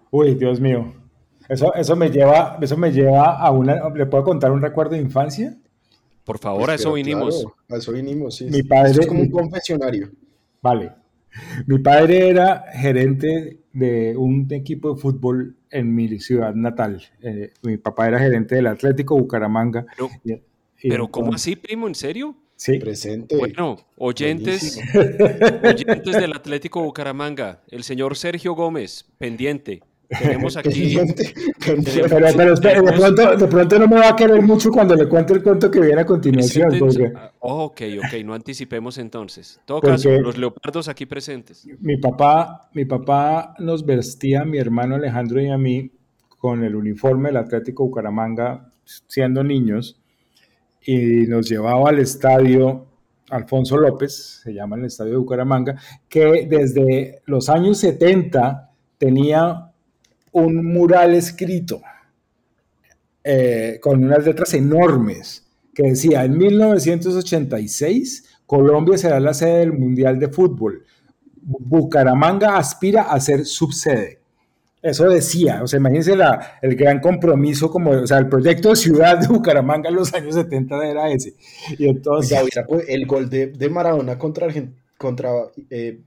Uy, 0.09 0.35
Dios 0.35 0.61
mío. 0.61 0.93
Eso, 1.49 1.73
eso 1.73 1.97
me 1.97 2.09
lleva, 2.09 2.57
eso 2.61 2.77
me 2.77 2.93
lleva 2.93 3.37
a 3.37 3.51
una. 3.51 3.89
¿Le 3.89 4.05
puedo 4.05 4.23
contar 4.23 4.53
un 4.53 4.61
recuerdo 4.61 4.91
de 4.91 5.01
infancia? 5.01 5.57
Por 6.23 6.39
favor, 6.39 6.69
a 6.69 6.75
eso 6.75 6.93
vinimos. 6.93 7.45
a 7.69 7.77
eso 7.77 7.91
vinimos, 7.91 8.35
sí. 8.37 8.45
Mi 8.45 8.63
padre, 8.63 9.01
es 9.01 9.07
como 9.07 9.21
un 9.21 9.29
confesionario. 9.29 10.09
Vale. 10.61 10.91
Mi 11.65 11.79
padre 11.79 12.29
era 12.29 12.65
gerente 12.73 13.59
de 13.73 14.15
un 14.15 14.47
equipo 14.51 14.93
de 14.93 15.01
fútbol 15.01 15.55
en 15.69 15.93
mi 15.93 16.19
ciudad 16.19 16.53
natal. 16.53 17.01
Eh, 17.21 17.51
mi 17.63 17.77
papá 17.77 18.07
era 18.07 18.19
gerente 18.19 18.55
del 18.55 18.67
Atlético 18.67 19.17
Bucaramanga. 19.17 19.85
Pero, 20.81 21.09
¿cómo 21.09 21.33
así, 21.33 21.55
primo? 21.55 21.87
¿En 21.87 21.95
serio? 21.95 22.35
Sí. 22.55 22.77
Presente. 22.77 23.35
Bueno, 23.35 23.77
oyentes, 23.97 24.79
oyentes 25.63 26.15
del 26.15 26.33
Atlético 26.33 26.81
Bucaramanga, 26.83 27.63
el 27.69 27.83
señor 27.83 28.15
Sergio 28.15 28.53
Gómez, 28.53 29.05
pendiente. 29.17 29.81
Tenemos 30.07 30.57
aquí. 30.57 30.97
pero, 31.59 32.55
de, 33.35 33.47
pronto, 33.47 33.79
no 33.79 33.87
me 33.87 33.95
va 33.95 34.09
a 34.09 34.15
querer 34.15 34.41
mucho 34.41 34.71
cuando 34.71 34.95
le 34.95 35.07
cuente 35.07 35.33
el 35.33 35.43
cuento 35.43 35.71
que 35.71 35.79
viene 35.79 36.01
a 36.01 36.05
continuación. 36.05 36.73
Ah, 37.15 37.31
ok, 37.39 37.81
ok, 37.99 38.23
no 38.23 38.33
anticipemos 38.33 38.97
entonces. 38.97 39.57
En 39.59 39.65
todo 39.65 39.81
caso, 39.81 40.09
los 40.11 40.37
leopardos 40.37 40.87
aquí 40.87 41.05
presentes. 41.05 41.67
Mi 41.79 41.97
papá, 41.97 42.69
mi 42.73 42.85
papá 42.85 43.55
nos 43.59 43.85
vestía 43.85 44.41
a 44.41 44.45
mi 44.45 44.57
hermano 44.57 44.95
Alejandro 44.95 45.41
y 45.41 45.49
a 45.49 45.57
mí 45.57 45.91
con 46.37 46.63
el 46.63 46.75
uniforme 46.75 47.29
del 47.29 47.37
Atlético 47.37 47.85
Bucaramanga 47.85 48.69
siendo 49.07 49.43
niños 49.43 49.99
y 50.81 51.25
nos 51.27 51.49
llevaba 51.49 51.89
al 51.89 51.99
estadio 51.99 52.87
Alfonso 53.29 53.77
López, 53.77 54.41
se 54.43 54.53
llama 54.53 54.75
el 54.75 54.85
estadio 54.85 55.11
de 55.11 55.17
Bucaramanga, 55.17 55.75
que 56.07 56.45
desde 56.47 57.21
los 57.25 57.49
años 57.49 57.79
70 57.79 58.69
tenía 58.97 59.71
un 60.33 60.65
mural 60.65 61.15
escrito 61.15 61.81
eh, 63.23 63.79
con 63.81 64.03
unas 64.03 64.25
letras 64.25 64.53
enormes 64.53 65.47
que 65.73 65.83
decía, 65.83 66.23
en 66.23 66.37
1986 66.37 68.33
Colombia 68.45 68.97
será 68.97 69.19
la 69.19 69.33
sede 69.33 69.59
del 69.59 69.73
Mundial 69.73 70.19
de 70.19 70.27
Fútbol. 70.27 70.83
Bucaramanga 71.41 72.57
aspira 72.57 73.03
a 73.03 73.19
ser 73.19 73.45
subsede. 73.45 74.19
Eso 74.81 75.09
decía, 75.09 75.63
o 75.63 75.67
sea, 75.67 75.79
imagínense 75.79 76.15
la, 76.15 76.57
el 76.61 76.75
gran 76.75 76.99
compromiso, 76.99 77.71
como, 77.71 77.91
o 77.91 78.05
sea, 78.05 78.17
el 78.17 78.27
proyecto 78.27 78.69
de 78.69 78.75
ciudad 78.75 79.17
de 79.17 79.27
Bucaramanga 79.27 79.89
en 79.89 79.95
los 79.95 80.13
años 80.13 80.35
70 80.35 80.85
era 80.85 81.09
ese. 81.09 81.35
Y 81.77 81.87
entonces... 81.87 82.37
el 82.87 83.05
gol 83.05 83.29
de, 83.29 83.69
Maradona 83.69 84.17
contra, 84.19 84.47
contra 84.97 85.29
eh, 85.69 86.01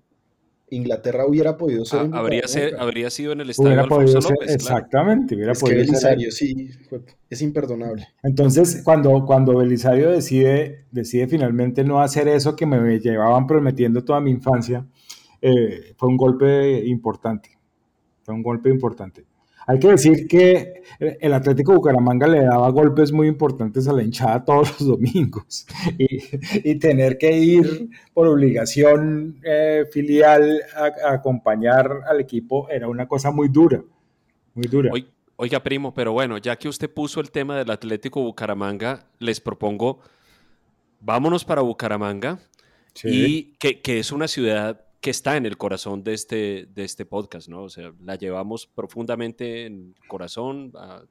Inglaterra 0.68 1.26
hubiera 1.26 1.56
podido 1.56 1.84
ser. 1.84 2.08
Ah, 2.12 2.18
habría, 2.18 2.42
habría, 2.78 3.10
sido 3.10 3.32
en 3.32 3.40
el 3.40 3.50
estadio 3.50 3.80
Alfonso 3.80 4.20
López. 4.20 4.50
exactamente, 4.52 5.36
hubiera 5.36 5.52
podido 5.52 5.78
Belisario, 5.78 6.30
sí, 6.32 6.70
es 7.30 7.42
imperdonable. 7.42 8.08
Entonces, 8.22 8.82
cuando, 8.84 9.24
cuando 9.24 9.56
Belisario 9.58 10.10
decide, 10.10 10.86
decide 10.90 11.28
finalmente 11.28 11.84
no 11.84 12.00
hacer 12.00 12.26
eso 12.26 12.56
que 12.56 12.66
me 12.66 12.98
llevaban 12.98 13.46
prometiendo 13.46 14.04
toda 14.04 14.20
mi 14.20 14.32
infancia, 14.32 14.84
eh, 15.40 15.94
fue 15.96 16.08
un 16.08 16.16
golpe 16.16 16.84
importante. 16.84 17.50
Fue 18.22 18.34
un 18.34 18.42
golpe 18.42 18.68
importante. 18.68 19.24
Hay 19.68 19.80
que 19.80 19.88
decir 19.88 20.28
que 20.28 20.82
el 21.00 21.34
Atlético 21.34 21.74
Bucaramanga 21.74 22.28
le 22.28 22.44
daba 22.44 22.70
golpes 22.70 23.10
muy 23.10 23.26
importantes 23.26 23.88
a 23.88 23.92
la 23.92 24.02
hinchada 24.02 24.44
todos 24.44 24.70
los 24.70 24.88
domingos. 24.88 25.66
Y, 25.98 26.76
tener 26.78 27.18
que 27.18 27.36
ir 27.36 27.90
por 28.14 28.28
obligación 28.28 29.40
eh, 29.44 29.84
filial 29.90 30.62
a, 30.74 31.14
acompañar 31.14 31.90
al 32.08 32.20
equipo 32.20 32.68
era 32.70 32.86
una 32.86 33.08
cosa 33.08 33.30
muy 33.30 33.48
dura, 33.48 33.82
muy 34.54 34.68
dura. 34.68 34.92
Oiga, 35.38 35.62
primo, 35.62 35.92
pero 35.92 36.12
bueno, 36.12 36.38
ya 36.38 36.56
que 36.56 36.68
usted 36.68 36.88
puso 36.88 37.20
el 37.20 37.30
tema 37.30 37.58
del 37.58 37.70
Atlético 37.70 38.22
Bucaramanga, 38.22 39.04
les 39.18 39.40
propongo, 39.40 40.00
vámonos 41.00 41.44
para 41.44 41.60
Bucaramanga. 41.62 42.38
Y 43.04 43.52
que, 43.58 43.82
que 43.82 43.98
es 43.98 44.10
una 44.10 44.26
ciudad 44.26 44.85
que 45.00 45.10
está 45.10 45.36
en 45.36 45.46
el 45.46 45.56
corazón 45.56 46.02
de 46.02 46.14
este, 46.14 46.66
de 46.74 46.84
este 46.84 47.06
podcast, 47.06 47.48
¿no? 47.48 47.64
O 47.64 47.68
sea, 47.68 47.92
la 48.02 48.16
llevamos 48.16 48.66
profundamente 48.66 49.66
en 49.66 49.94
el 49.96 50.08
corazón 50.08 50.72
a 50.74 51.02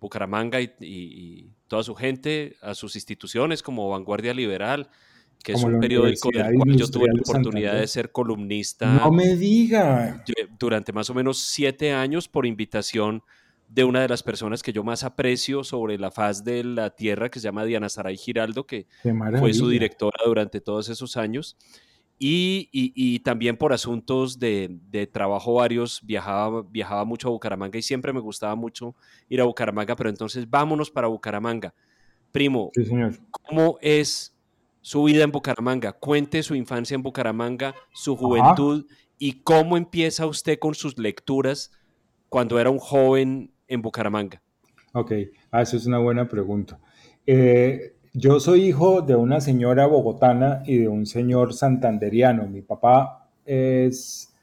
Bucaramanga 0.00 0.60
y, 0.60 1.50
toda 1.68 1.82
su 1.82 1.94
gente, 1.94 2.56
a 2.62 2.74
sus 2.74 2.96
instituciones 2.96 3.62
como 3.62 3.88
Vanguardia 3.90 4.34
Liberal, 4.34 4.88
que 5.42 5.52
es 5.52 5.62
un 5.62 5.78
periódico 5.78 6.30
del 6.32 6.54
cual 6.54 6.76
yo 6.76 6.88
tuve 6.88 7.06
la 7.12 7.20
oportunidad 7.20 7.74
de, 7.74 7.86
ser 7.86 8.10
columnista. 8.10 8.92
No 8.92 9.10
me 9.10 9.36
diga. 9.36 10.24
Durante 10.58 10.92
más 10.92 11.10
o 11.10 11.14
menos 11.14 11.38
siete 11.38 11.92
años 11.92 12.28
por 12.28 12.46
invitación 12.46 13.22
de 13.68 13.84
una 13.84 14.00
de 14.00 14.08
las 14.08 14.22
personas 14.22 14.62
que 14.62 14.72
yo 14.72 14.82
más 14.82 15.04
aprecio 15.04 15.62
sobre 15.62 15.96
la 15.96 16.10
faz 16.10 16.44
de 16.44 16.64
la 16.64 16.90
tierra, 16.90 17.30
que 17.30 17.38
se 17.38 17.44
llama 17.44 17.64
Diana 17.64 17.88
Saray 17.88 18.16
Giraldo, 18.16 18.66
que 18.66 18.86
fue 19.38 19.54
su 19.54 19.68
directora 19.68 20.18
durante 20.24 20.60
todos 20.60 20.88
esos 20.88 21.16
años. 21.16 21.56
Y, 22.22 23.18
también 23.20 23.56
por 23.56 23.72
asuntos 23.72 24.38
de, 24.38 25.08
trabajo 25.10 25.54
varios, 25.54 26.00
viajaba, 26.04 26.62
viajaba 26.62 27.04
mucho 27.06 27.28
a 27.28 27.30
Bucaramanga 27.30 27.78
y 27.78 27.82
siempre 27.82 28.12
me 28.12 28.20
gustaba 28.20 28.54
mucho 28.54 28.94
ir 29.30 29.40
a 29.40 29.44
Bucaramanga, 29.44 29.96
pero 29.96 30.10
entonces 30.10 30.48
vámonos 30.48 30.90
para 30.90 31.08
Bucaramanga. 31.08 31.72
Primo, 32.30 32.70
¿cómo 33.30 33.78
es 33.80 34.36
su 34.82 35.04
vida 35.04 35.24
en 35.24 35.32
Bucaramanga? 35.32 35.92
Cuente 35.92 36.42
su 36.42 36.54
infancia 36.54 36.94
en 36.94 37.02
Bucaramanga, 37.02 37.74
su 37.94 38.16
juventud 38.16 38.86
y 39.18 39.40
cómo 39.40 39.78
empieza 39.78 40.26
usted 40.26 40.58
con 40.58 40.74
sus 40.74 40.98
lecturas 40.98 41.72
cuando 42.28 42.60
era 42.60 42.68
un 42.68 42.78
joven 42.78 43.50
en 43.66 43.80
Bucaramanga. 43.80 44.42
Ok, 44.92 45.12
ah, 45.50 45.62
eso 45.62 45.78
es 45.78 45.86
una 45.86 45.98
buena 45.98 46.28
pregunta. 46.28 46.78
Eh, 47.26 47.94
yo 48.12 48.40
soy 48.40 48.64
hijo 48.64 49.02
de 49.02 49.14
una 49.14 49.40
señora 49.40 49.86
bogotana 49.86 50.62
y 50.66 50.78
de 50.78 50.88
un 50.88 51.06
señor 51.06 51.54
santanderiano. 51.54 52.46
Mi 52.46 52.62
papá 52.62 53.28
es, 53.44 54.34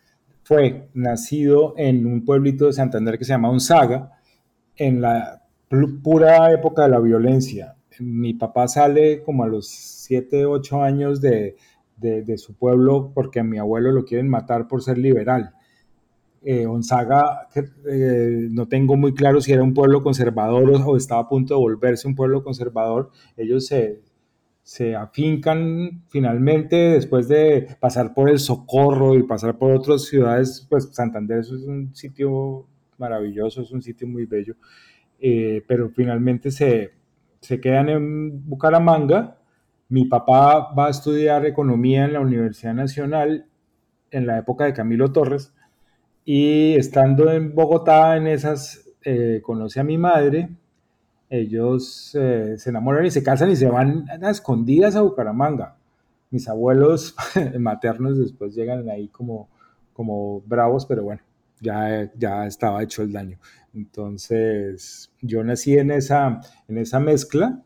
fue 0.43 0.89
nacido 0.93 1.73
en 1.77 2.05
un 2.05 2.23
pueblito 2.23 2.67
de 2.67 2.73
Santander 2.73 3.17
que 3.17 3.25
se 3.25 3.33
llama 3.33 3.51
Unzaga, 3.51 4.11
en 4.75 5.01
la 5.01 5.43
pura 6.01 6.51
época 6.51 6.83
de 6.83 6.89
la 6.89 6.99
violencia. 6.99 7.75
Mi 7.99 8.33
papá 8.33 8.67
sale 8.67 9.23
como 9.23 9.43
a 9.43 9.47
los 9.47 9.67
7, 9.67 10.45
8 10.45 10.83
años 10.83 11.19
de, 11.19 11.57
de 11.97 12.37
su 12.37 12.55
pueblo 12.55 13.11
porque 13.13 13.39
a 13.39 13.43
mi 13.43 13.57
abuelo 13.57 13.91
lo 13.91 14.05
quieren 14.05 14.29
matar 14.29 14.67
por 14.67 14.81
ser 14.81 14.97
liberal. 14.97 15.53
Eh, 16.43 16.65
Gonzaga, 16.65 17.49
eh, 17.89 18.47
no 18.51 18.67
tengo 18.67 18.95
muy 18.95 19.13
claro 19.13 19.41
si 19.41 19.51
era 19.51 19.63
un 19.63 19.73
pueblo 19.73 20.03
conservador 20.03 20.69
o, 20.85 20.95
estaba 20.95 21.21
a 21.21 21.27
punto 21.27 21.55
de 21.55 21.59
volverse 21.59 22.07
un 22.07 22.15
pueblo 22.15 22.43
conservador. 22.43 23.11
Ellos 23.35 23.65
se, 23.65 24.01
se 24.63 24.95
afincan 24.95 26.03
finalmente 26.09 26.75
después 26.75 27.27
de 27.27 27.75
pasar 27.79 28.13
por 28.13 28.29
el 28.29 28.39
Socorro 28.39 29.15
y 29.15 29.23
pasar 29.23 29.57
por 29.57 29.73
otras 29.73 30.03
ciudades, 30.03 30.65
pues 30.69 30.89
Santander 30.93 31.39
es 31.39 31.51
un 31.51 31.93
sitio 31.95 32.67
maravilloso, 32.97 33.61
es 33.61 33.71
un 33.71 33.81
sitio 33.81 34.07
muy 34.07 34.25
bello, 34.25 34.55
eh, 35.19 35.63
pero 35.67 35.89
finalmente 35.89 36.51
se, 36.51 36.91
se 37.41 37.59
quedan 37.59 37.89
en 37.89 38.47
Bucaramanga. 38.47 39.37
Mi 39.89 40.05
papá 40.05 40.73
va 40.73 40.87
a 40.87 40.91
estudiar 40.91 41.45
economía 41.45 42.05
en 42.05 42.13
la 42.13 42.19
Universidad 42.19 42.73
Nacional 42.73 43.47
en 44.11 44.27
la 44.27 44.37
época 44.37 44.65
de 44.65 44.73
Camilo 44.73 45.11
Torres 45.11 45.53
y 46.29 46.75
estando 46.75 47.31
en 47.31 47.55
Bogotá, 47.55 48.17
en 48.17 48.27
esas, 48.27 48.85
eh, 49.05 49.39
conoce 49.41 49.79
a 49.79 49.85
mi 49.85 49.97
madre, 49.97 50.49
ellos 51.29 52.13
eh, 52.15 52.55
se 52.57 52.69
enamoran 52.69 53.05
y 53.05 53.11
se 53.11 53.23
casan 53.23 53.49
y 53.51 53.55
se 53.55 53.69
van 53.69 54.05
a 54.09 54.29
escondidas 54.29 54.97
a 54.97 55.03
Bucaramanga. 55.03 55.77
Mis 56.29 56.49
abuelos 56.49 57.15
maternos 57.57 58.17
después 58.17 58.53
llegan 58.55 58.89
ahí 58.89 59.07
como, 59.07 59.47
como 59.93 60.41
bravos, 60.41 60.85
pero 60.85 61.03
bueno, 61.03 61.21
ya, 61.61 62.11
ya 62.17 62.45
estaba 62.45 62.83
hecho 62.83 63.03
el 63.03 63.13
daño. 63.13 63.39
Entonces, 63.73 65.09
yo 65.21 65.45
nací 65.45 65.77
en 65.77 65.91
esa, 65.91 66.41
en 66.67 66.77
esa 66.77 66.99
mezcla 66.99 67.63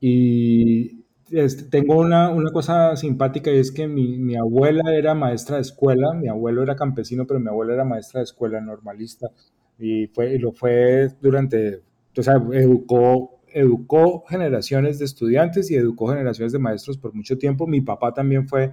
Y 0.00 0.99
este, 1.30 1.64
tengo 1.64 1.98
una, 1.98 2.30
una, 2.30 2.50
cosa 2.50 2.96
simpática 2.96 3.50
y 3.50 3.58
es 3.58 3.70
que 3.70 3.86
mi, 3.86 4.18
mi, 4.18 4.36
abuela 4.36 4.94
era 4.94 5.14
maestra 5.14 5.56
de 5.56 5.62
escuela, 5.62 6.12
mi 6.14 6.28
abuelo 6.28 6.62
era 6.62 6.76
campesino, 6.76 7.26
pero 7.26 7.40
mi 7.40 7.48
abuela 7.48 7.74
era 7.74 7.84
maestra 7.84 8.20
de 8.20 8.24
escuela 8.24 8.60
normalista 8.60 9.30
y, 9.78 10.08
fue, 10.08 10.34
y 10.34 10.38
lo 10.38 10.52
fue 10.52 11.08
durante, 11.20 11.82
o 12.16 12.22
sea, 12.22 12.34
educó, 12.52 13.40
educó 13.48 14.24
generaciones 14.28 14.98
de 14.98 15.06
estudiantes 15.06 15.70
y 15.70 15.76
educó 15.76 16.08
generaciones 16.08 16.52
de 16.52 16.58
maestros 16.58 16.98
por 16.98 17.14
mucho 17.14 17.38
tiempo. 17.38 17.66
Mi 17.66 17.80
papá 17.80 18.12
también 18.12 18.46
fue, 18.46 18.72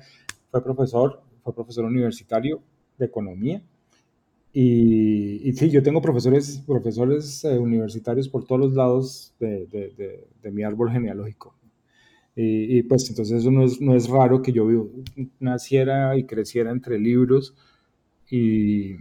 fue 0.51 0.63
profesor, 0.63 1.21
fue 1.43 1.55
profesor 1.55 1.85
universitario 1.85 2.61
de 2.97 3.05
economía. 3.05 3.63
Y, 4.51 5.47
y, 5.47 5.53
sí, 5.53 5.69
yo 5.69 5.83
tengo 5.83 6.01
profesores, 6.01 6.63
profesores 6.65 7.43
eh, 7.45 7.57
universitarios 7.57 8.27
por 8.27 8.43
todos 8.45 8.59
los 8.59 8.73
lados 8.73 9.33
de, 9.39 9.67
de, 9.67 10.27
de, 10.41 10.51
mi 10.51 10.63
árbol 10.63 10.91
genealógico. 10.91 11.55
Y, 12.39 12.77
y, 12.77 12.83
pues 12.83 13.09
entonces 13.09 13.39
eso 13.39 13.49
no 13.49 13.65
es, 13.65 13.81
no 13.81 13.95
es 13.95 14.07
raro 14.07 14.43
que 14.43 14.51
yo 14.51 14.67
naciera 15.39 16.15
y 16.15 16.25
creciera 16.25 16.69
entre 16.69 16.99
libros 16.99 17.55
y, 18.29 18.97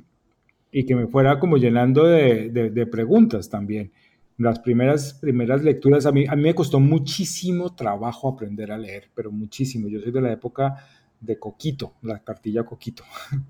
y 0.78 0.85
que 0.85 0.95
me 0.95 1.07
fuera 1.07 1.38
como 1.38 1.57
llenando 1.57 2.05
de, 2.05 2.88
preguntas 2.90 3.49
también. 3.49 3.93
Las 4.38 4.59
primeras, 4.59 5.14
primeras 5.14 5.62
lecturas, 5.62 6.05
a 6.05 6.12
mí, 6.12 6.26
a 6.28 6.37
mí 6.37 6.43
me 6.43 6.55
costó 6.55 6.81
muchísimo 6.81 7.75
trabajo 7.75 8.28
aprender 8.28 8.71
a 8.71 8.78
leer, 8.78 9.11
pero 9.14 9.33
muchísimo. 9.33 9.88
Yo 9.88 10.00
soy 10.00 10.12
de 10.12 10.21
la 10.21 10.33
época 10.33 10.76
de 11.21 11.38
Coquito, 11.38 11.95
la 12.02 12.23
cartilla 12.23 12.64
Coquito. 12.64 13.05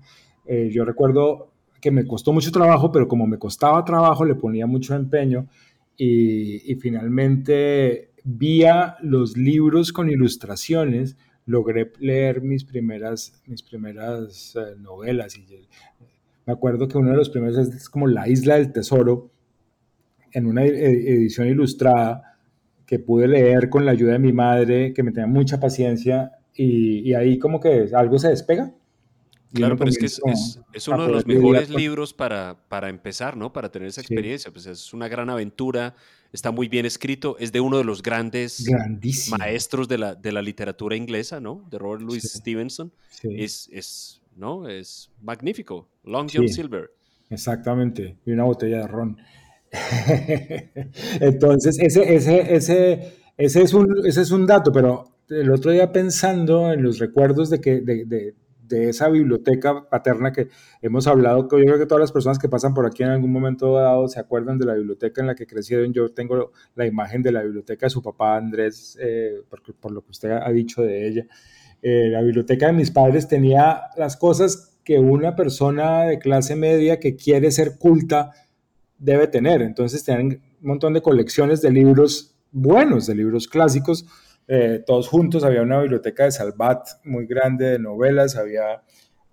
Eh, 0.49 0.69
yo 0.71 0.85
recuerdo 0.85 1.51
que 1.81 1.91
me 1.91 2.07
costó 2.07 2.31
mucho 2.31 2.53
trabajo, 2.53 2.89
pero 2.89 3.05
como 3.05 3.27
me 3.27 3.37
costaba 3.37 3.83
trabajo, 3.83 4.23
le 4.23 4.35
ponía 4.35 4.65
mucho 4.65 4.95
empeño 4.95 5.49
y, 5.97 6.71
y 6.71 6.75
finalmente 6.75 8.06
vía 8.27 8.97
los 9.01 9.37
libros 9.37 9.93
con 9.93 10.09
ilustraciones 10.09 11.15
logré 11.45 11.93
leer 11.99 12.41
mis 12.41 12.65
primeras, 12.65 13.41
mis 13.45 13.63
primeras 13.63 14.53
eh, 14.55 14.75
novelas. 14.77 15.37
Y 15.37 15.45
me 16.45 16.53
acuerdo 16.53 16.89
que 16.89 16.97
uno 16.97 17.11
de 17.11 17.15
los 17.15 17.29
primeros 17.29 17.57
es 17.57 17.89
como 17.89 18.05
La 18.05 18.27
Isla 18.27 18.55
del 18.55 18.73
Tesoro, 18.73 19.31
en 20.33 20.45
una 20.45 20.65
e, 20.65 21.13
edición 21.13 21.47
ilustrada 21.47 22.37
que 22.85 22.99
pude 22.99 23.29
leer 23.29 23.69
con 23.69 23.85
la 23.85 23.91
ayuda 23.91 24.13
de 24.13 24.19
mi 24.19 24.33
madre, 24.33 24.93
que 24.93 25.03
me 25.03 25.11
tenía 25.11 25.27
mucha 25.27 25.59
paciencia, 25.59 26.33
y, 26.53 27.09
y 27.09 27.13
ahí 27.13 27.39
como 27.39 27.61
que 27.61 27.89
algo 27.93 28.19
se 28.19 28.29
despega 28.29 28.73
Claro, 29.53 29.77
pero 29.77 29.89
es 29.89 29.97
que 29.97 30.05
es, 30.05 30.21
es, 30.73 30.87
uno 30.87 31.05
de 31.05 31.11
los 31.11 31.25
mejores 31.25 31.69
libros 31.69 32.13
para, 32.13 32.57
para, 32.67 32.89
empezar, 32.89 33.37
¿no? 33.37 33.53
Para 33.53 33.71
tener 33.71 33.87
esa 33.87 34.01
experiencia. 34.01 34.51
Pues 34.51 34.65
es 34.65 34.93
una 34.93 35.07
gran 35.07 35.29
aventura, 35.29 35.95
está 36.33 36.51
muy 36.51 36.67
bien 36.67 36.85
escrito, 36.85 37.37
es 37.39 37.51
de 37.51 37.59
uno 37.59 37.77
de 37.77 37.83
los 37.83 38.01
grandes 38.01 38.65
maestros 39.29 39.87
de 39.87 39.97
la, 39.97 40.15
de 40.15 40.31
la 40.31 40.41
literatura 40.41 40.95
inglesa, 40.95 41.39
¿no? 41.39 41.65
De 41.69 41.77
Robert 41.77 42.01
Louis 42.01 42.23
Stevenson. 42.23 42.91
Es, 43.23 43.69
es, 43.71 44.21
¿no? 44.35 44.67
Es 44.67 45.11
magnífico. 45.21 45.87
Long 46.03 46.29
John 46.31 46.47
Silver. 46.47 46.91
Exactamente. 47.29 48.17
Y 48.25 48.31
una 48.31 48.43
botella 48.43 48.79
de 48.79 48.87
ron. 48.87 49.17
Entonces, 51.19 51.77
ese, 51.79 52.15
ese, 52.15 52.55
ese, 52.55 53.13
ese, 53.37 53.61
es 53.61 53.73
un, 53.73 53.87
ese 54.05 54.21
es 54.21 54.31
un 54.31 54.45
dato, 54.45 54.71
pero 54.71 55.03
el 55.29 55.51
otro 55.51 55.71
día 55.71 55.91
pensando 55.91 56.71
en 56.71 56.83
los 56.83 56.99
recuerdos 56.99 57.49
de 57.49 57.59
que... 57.59 57.81
de, 57.81 58.05
de 58.05 58.35
esa 58.69 59.09
biblioteca 59.09 59.89
paterna 59.89 60.31
que 60.31 60.49
hemos 60.81 61.07
hablado, 61.07 61.43
yo 61.43 61.47
creo 61.47 61.77
que 61.77 61.85
todas 61.85 62.01
las 62.01 62.11
personas 62.11 62.39
que 62.39 62.49
pasan 62.49 62.73
por 62.73 62.85
aquí 62.85 63.03
en 63.03 63.09
algún 63.09 63.31
momento 63.31 63.73
dado 63.73 64.07
se 64.07 64.19
acuerdan 64.19 64.57
de 64.57 64.65
la 64.65 64.73
biblioteca 64.73 65.21
en 65.21 65.27
la 65.27 65.35
que 65.35 65.47
crecieron. 65.47 65.93
Yo 65.93 66.09
tengo 66.09 66.51
la 66.75 66.85
imagen 66.85 67.21
de 67.21 67.31
la 67.31 67.43
biblioteca 67.43 67.85
de 67.85 67.89
su 67.89 68.01
papá 68.01 68.37
Andrés, 68.37 68.97
eh, 69.01 69.41
por, 69.49 69.91
lo 69.91 70.01
que 70.01 70.11
usted 70.11 70.31
ha 70.31 70.51
dicho 70.51 70.81
de 70.81 71.07
ella. 71.07 71.27
Eh, 71.81 72.09
la 72.09 72.21
biblioteca 72.21 72.67
de 72.67 72.73
mis 72.73 72.91
padres 72.91 73.27
tenía 73.27 73.81
las 73.97 74.17
cosas 74.17 74.79
que 74.83 74.99
una 74.99 75.35
persona 75.35 76.03
de 76.03 76.17
clase 76.17 76.55
media 76.55 76.99
que 76.99 77.15
quiere 77.15 77.51
ser 77.51 77.77
culta 77.77 78.31
debe 78.97 79.27
tener. 79.27 79.61
Entonces 79.61 80.03
tenían 80.03 80.41
un 80.61 80.67
montón 80.67 80.93
de 80.93 81.01
colecciones 81.01 81.61
de 81.61 81.71
libros 81.71 82.35
buenos, 82.51 83.05
de 83.05 83.15
libros 83.15 83.47
clásicos, 83.47 84.05
eh, 84.47 84.81
todos 84.85 85.09
juntos, 85.09 85.43
había 85.43 85.61
una 85.61 85.81
biblioteca 85.81 86.23
de 86.23 86.31
Salvat 86.31 86.87
muy 87.03 87.25
grande 87.25 87.65
de 87.71 87.79
novelas, 87.79 88.37
había, 88.37 88.81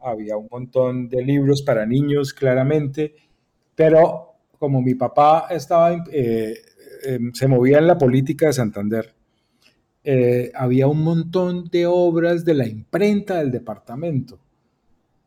había 0.01 0.37
un 0.37 0.49
montón 0.51 1.09
de 1.09 1.23
libros 1.23 1.63
para 1.63 1.87
niños, 1.87 2.35
claramente, 2.35 3.15
pero 3.77 4.35
como 4.59 4.83
mi 4.83 4.95
papá 4.95 5.47
estaba, 5.51 6.05
eh, 6.11 6.57
em, 7.05 7.33
se 7.33 7.47
movía 7.47 7.79
en 7.79 7.87
la 7.87 7.97
política 7.97 8.47
de 8.47 8.55
Santander, 8.55 9.15
eh, 10.03 10.51
había 10.55 10.89
un 10.89 11.03
montón 11.03 11.65
de 11.71 11.87
obras 11.87 12.45
de 12.45 12.55
la 12.55 12.67
imprenta 12.67 13.39
del 13.39 13.53
departamento. 13.53 14.41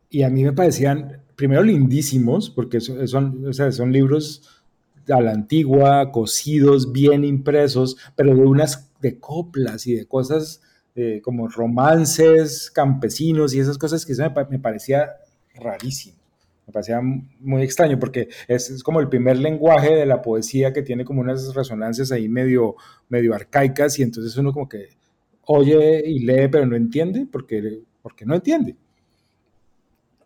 Y 0.10 0.24
a 0.24 0.30
mí 0.30 0.44
me 0.44 0.54
parecían, 0.54 1.22
primero, 1.36 1.64
lindísimos, 1.64 2.50
porque 2.50 2.80
son, 2.82 3.54
son 3.54 3.92
libros 3.92 4.64
a 5.10 5.22
la 5.22 5.32
antigua, 5.32 6.12
cosidos, 6.12 6.92
bien 6.92 7.24
impresos, 7.24 7.98
pero 8.16 8.36
de 8.36 8.42
unas 8.42 8.87
de 9.02 9.20
coplas 9.20 9.88
y 9.88 9.96
de 9.96 10.06
cosas 10.06 10.62
como 11.22 11.48
romances 11.48 12.72
campesinos 12.72 13.54
y 13.54 13.60
esas 13.60 13.78
cosas 13.78 14.04
que 14.04 14.14
eso 14.14 14.24
me, 14.50 14.58
parecía 14.58 15.12
rarísimo. 15.54 16.18
Me 16.66 16.74
parecía 16.74 17.00
muy 17.02 17.62
extraño 17.62 18.00
porque 18.00 18.30
es, 18.48 18.82
como 18.84 19.00
el 19.00 19.08
primer 19.08 19.38
lenguaje 19.38 19.94
de 19.94 20.06
la 20.06 20.22
poesía 20.22 20.74
que 20.74 20.82
tiene 20.82 21.06
como 21.06 21.22
unas 21.22 21.54
resonancias 21.54 22.12
ahí 22.12 22.28
medio, 22.28 22.76
medio 23.10 23.36
arcaicas 23.36 24.00
y 24.00 24.04
entonces 24.04 24.36
uno 24.38 24.52
como 24.52 24.68
que 24.68 24.90
oye 25.46 26.04
y 26.06 26.20
lee 26.20 26.48
pero 26.52 26.66
no 26.66 26.76
entiende 26.76 27.28
porque, 27.32 27.84
porque 28.02 28.26
no 28.26 28.36
entiende. 28.36 28.76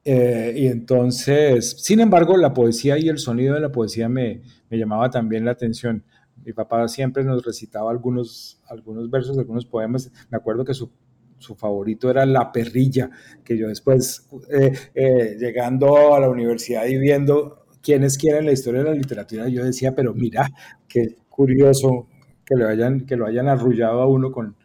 Eh, 0.03 0.53
y 0.55 0.67
entonces, 0.67 1.75
sin 1.79 1.99
embargo, 1.99 2.35
la 2.37 2.53
poesía 2.53 2.97
y 2.97 3.07
el 3.07 3.19
sonido 3.19 3.53
de 3.53 3.59
la 3.59 3.71
poesía 3.71 4.09
me, 4.09 4.41
me 4.69 4.77
llamaba 4.77 5.11
también 5.11 5.45
la 5.45 5.51
atención 5.51 6.03
mi 6.45 6.53
papá 6.53 6.87
siempre 6.87 7.23
nos 7.23 7.43
recitaba 7.45 7.91
algunos, 7.91 8.61
algunos 8.67 9.09
versos, 9.09 9.37
algunos 9.37 9.65
poemas. 9.65 10.11
Me 10.29 10.37
acuerdo 10.37 10.65
que 10.65 10.73
su, 10.73 10.91
su 11.37 11.55
favorito 11.55 12.09
era 12.09 12.25
La 12.25 12.51
Perrilla, 12.51 13.09
que 13.43 13.57
yo 13.57 13.67
después, 13.67 14.27
eh, 14.51 14.73
eh, 14.93 15.37
llegando 15.39 16.15
a 16.15 16.19
la 16.19 16.29
universidad 16.29 16.85
y 16.85 16.97
viendo 16.97 17.65
quiénes 17.81 18.17
quieren 18.17 18.45
la 18.45 18.51
historia 18.51 18.83
de 18.83 18.89
la 18.89 18.95
literatura, 18.95 19.47
yo 19.47 19.65
decía, 19.65 19.93
pero 19.95 20.13
mira, 20.13 20.49
qué 20.87 21.15
curioso 21.29 22.07
que, 22.45 22.55
le 22.55 22.65
hayan, 22.65 23.05
que 23.05 23.15
lo 23.15 23.25
hayan 23.25 23.47
arrullado 23.47 24.01
a 24.01 24.07
uno 24.07 24.31
con, 24.31 24.55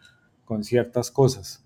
con 0.45 0.65
ciertas 0.65 1.11
cosas. 1.11 1.65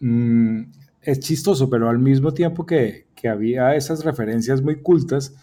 Mm, 0.00 0.62
es 1.00 1.20
chistoso, 1.20 1.68
pero 1.70 1.88
al 1.88 1.98
mismo 1.98 2.32
tiempo 2.34 2.66
que, 2.66 3.06
que 3.14 3.28
había 3.28 3.74
esas 3.74 4.04
referencias 4.04 4.62
muy 4.62 4.82
cultas, 4.82 5.34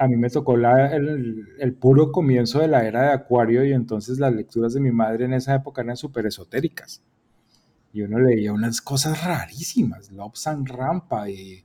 a 0.00 0.08
mí 0.08 0.16
me 0.16 0.30
tocó 0.30 0.54
el, 0.56 1.74
puro 1.78 2.10
comienzo 2.10 2.58
de 2.60 2.68
la 2.68 2.86
era 2.86 3.02
de 3.02 3.12
Acuario 3.12 3.66
y 3.66 3.74
entonces 3.74 4.18
las 4.18 4.34
lecturas 4.34 4.72
de 4.72 4.80
mi 4.80 4.90
madre 4.90 5.26
en 5.26 5.34
esa 5.34 5.54
época 5.54 5.82
eran 5.82 5.98
súper 5.98 6.24
esotéricas. 6.24 7.02
Y 7.92 8.00
uno 8.00 8.18
leía 8.18 8.50
unas 8.54 8.80
cosas 8.80 9.22
rarísimas, 9.22 10.10
Lobsang 10.10 10.64
Rampa 10.64 11.28
y, 11.28 11.64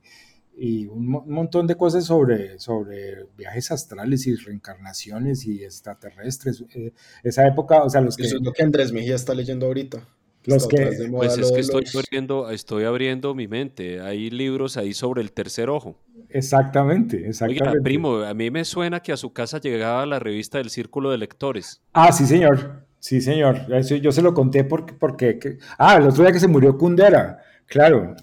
un, 0.86 1.06
montón 1.06 1.66
de 1.66 1.76
cosas 1.76 2.04
sobre, 2.04 2.58
sobre 2.58 3.24
viajes 3.38 3.70
astrales 3.70 4.26
y 4.26 4.36
reencarnaciones 4.36 5.46
y 5.46 5.64
extraterrestres. 5.64 6.62
Eh, 6.74 6.92
esa 7.22 7.46
época, 7.46 7.84
o 7.84 7.88
sea, 7.88 8.02
los 8.02 8.18
que... 8.18 8.24
Eso 8.24 8.36
es 8.36 8.42
lo 8.42 8.52
que 8.52 8.62
Andrés 8.62 8.92
Mejía 8.92 9.14
está 9.14 9.34
leyendo 9.34 9.64
ahorita. 9.64 10.06
Los 10.44 10.68
que, 10.68 10.76
pues 11.10 11.38
es 11.38 11.50
que 11.50 11.60
estoy, 11.60 11.84
abriendo, 11.94 12.50
estoy 12.50 12.84
abriendo 12.84 13.34
mi 13.34 13.48
mente. 13.48 14.02
Hay 14.02 14.28
libros 14.28 14.76
ahí 14.76 14.92
sobre 14.92 15.22
el 15.22 15.32
tercer 15.32 15.70
ojo. 15.70 15.96
Exactamente, 16.36 17.28
exactamente. 17.28 17.70
Oiga, 17.70 17.82
primo, 17.82 18.18
a 18.18 18.34
mí 18.34 18.50
me 18.50 18.64
suena 18.66 19.00
que 19.00 19.10
a 19.10 19.16
su 19.16 19.32
casa 19.32 19.58
llegaba 19.58 20.04
la 20.04 20.18
revista 20.18 20.58
del 20.58 20.68
Círculo 20.68 21.10
de 21.10 21.16
Lectores. 21.16 21.80
Ah, 21.94 22.12
sí, 22.12 22.26
señor. 22.26 22.84
Sí, 22.98 23.22
señor. 23.22 23.66
yo 23.82 24.12
se 24.12 24.20
lo 24.20 24.34
conté 24.34 24.64
porque, 24.64 24.92
porque... 24.92 25.58
Ah, 25.78 25.96
el 25.96 26.06
otro 26.06 26.22
día 26.22 26.32
que 26.32 26.40
se 26.40 26.48
murió 26.48 26.76
Kundera. 26.76 27.38
Claro. 27.66 28.14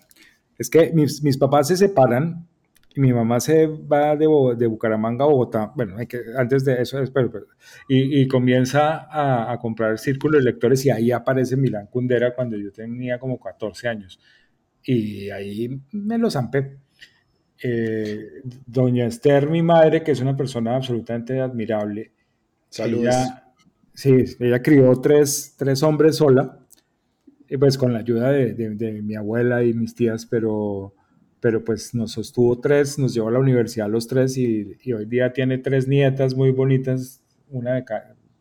Es 0.60 0.70
que 0.70 0.92
mis, 0.94 1.24
mis 1.24 1.38
papás 1.38 1.70
se 1.70 1.76
separan 1.76 2.48
y 2.96 3.02
mi 3.02 3.12
mamá 3.12 3.40
se 3.40 3.66
va 3.66 4.16
de, 4.16 4.28
de 4.58 4.68
Bucaramanga 4.68 5.26
a 5.26 5.28
Bogotá, 5.28 5.72
bueno, 5.76 5.98
hay 5.98 6.06
que, 6.06 6.20
antes 6.38 6.64
de 6.64 6.80
eso, 6.80 7.02
espero, 7.02 7.32
y, 7.90 8.22
y, 8.22 8.28
comienza 8.28 9.08
a, 9.10 9.52
a, 9.52 9.58
comprar 9.58 9.98
círculos 9.98 10.44
de 10.44 10.52
lectores 10.52 10.86
y 10.86 10.92
ahí 10.92 11.12
aparece 11.12 11.58
Milán 11.58 11.88
Kundera 11.88 12.36
cuando 12.36 12.56
yo 12.56 12.72
tenía 12.72 13.18
como 13.18 13.40
14 13.40 13.88
años. 13.88 14.20
Y 14.84 15.32
ahí 15.32 15.82
me 15.92 16.20
lo 16.20 16.30
zampé. 16.30 16.83
Eh, 17.64 18.42
doña 18.66 19.08
Esther, 19.08 19.50
mi 19.50 19.62
madre, 19.62 20.04
que 20.04 20.12
es 20.12 20.20
una 20.20 20.36
persona 20.36 20.76
absolutamente 20.76 21.40
admirable. 21.40 22.12
Saludos. 22.70 23.16
sí, 23.94 24.26
ella 24.40 24.62
crió 24.62 24.94
tres, 25.00 25.56
tres 25.58 25.82
hombres 25.82 26.18
sola, 26.18 26.60
pues 27.60 27.78
con 27.78 27.94
la 27.94 28.00
ayuda 28.00 28.32
de, 28.32 28.54
de, 28.54 28.72
de 28.72 29.02
mi 29.02 29.16
abuela 29.16 29.64
y 29.64 29.74
mis 29.74 29.96
tías, 29.96 30.26
pero 30.26 30.94
pero 31.44 31.62
pues 31.62 31.94
nos 31.94 32.14
sostuvo 32.14 32.58
tres, 32.62 32.98
nos 32.98 33.14
llevó 33.14 33.28
a 33.28 33.32
la 33.32 33.40
universidad 33.40 33.90
los 33.90 34.08
tres 34.08 34.38
y, 34.38 34.78
hoy 34.94 35.06
día 35.06 35.34
tiene 35.34 35.58
tres 35.58 35.90
nietas 35.90 36.36
muy 36.36 36.52
bonitas, 36.52 37.22
una 37.50 37.74
de 37.74 37.84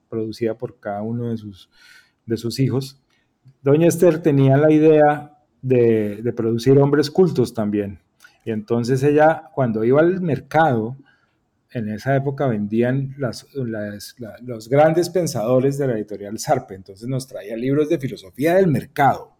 producida 0.08 0.56
por 0.56 0.78
cada 0.78 1.02
uno 1.02 1.30
de 1.30 1.36
sus, 1.36 1.68
de 2.26 2.36
sus 2.36 2.60
hijos, 2.60 3.02
doña 3.60 3.88
Esther 3.88 4.22
tenía 4.22 4.56
la 4.56 4.70
idea 4.70 5.36
de, 5.62 6.22
de 6.22 6.32
producir 6.32 6.78
hombres 6.78 7.10
cultos 7.10 7.52
también. 7.52 7.98
Y 8.44 8.50
entonces 8.50 9.02
ella, 9.02 9.50
cuando 9.54 9.84
iba 9.84 10.00
al 10.00 10.20
mercado, 10.20 10.96
en 11.72 11.88
esa 11.88 12.14
época 12.16 12.46
vendían 12.46 13.14
las, 13.18 13.46
los 13.54 14.68
grandes 14.68 15.08
pensadores 15.10 15.78
de 15.78 15.86
la 15.86 15.94
editorial 15.94 16.38
Sarpe, 16.38 16.74
entonces 16.74 17.08
nos 17.08 17.26
traía 17.26 17.56
libros 17.56 17.88
de 17.88 17.98
filosofía 17.98 18.54
del 18.54 18.66
mercado. 18.66 19.32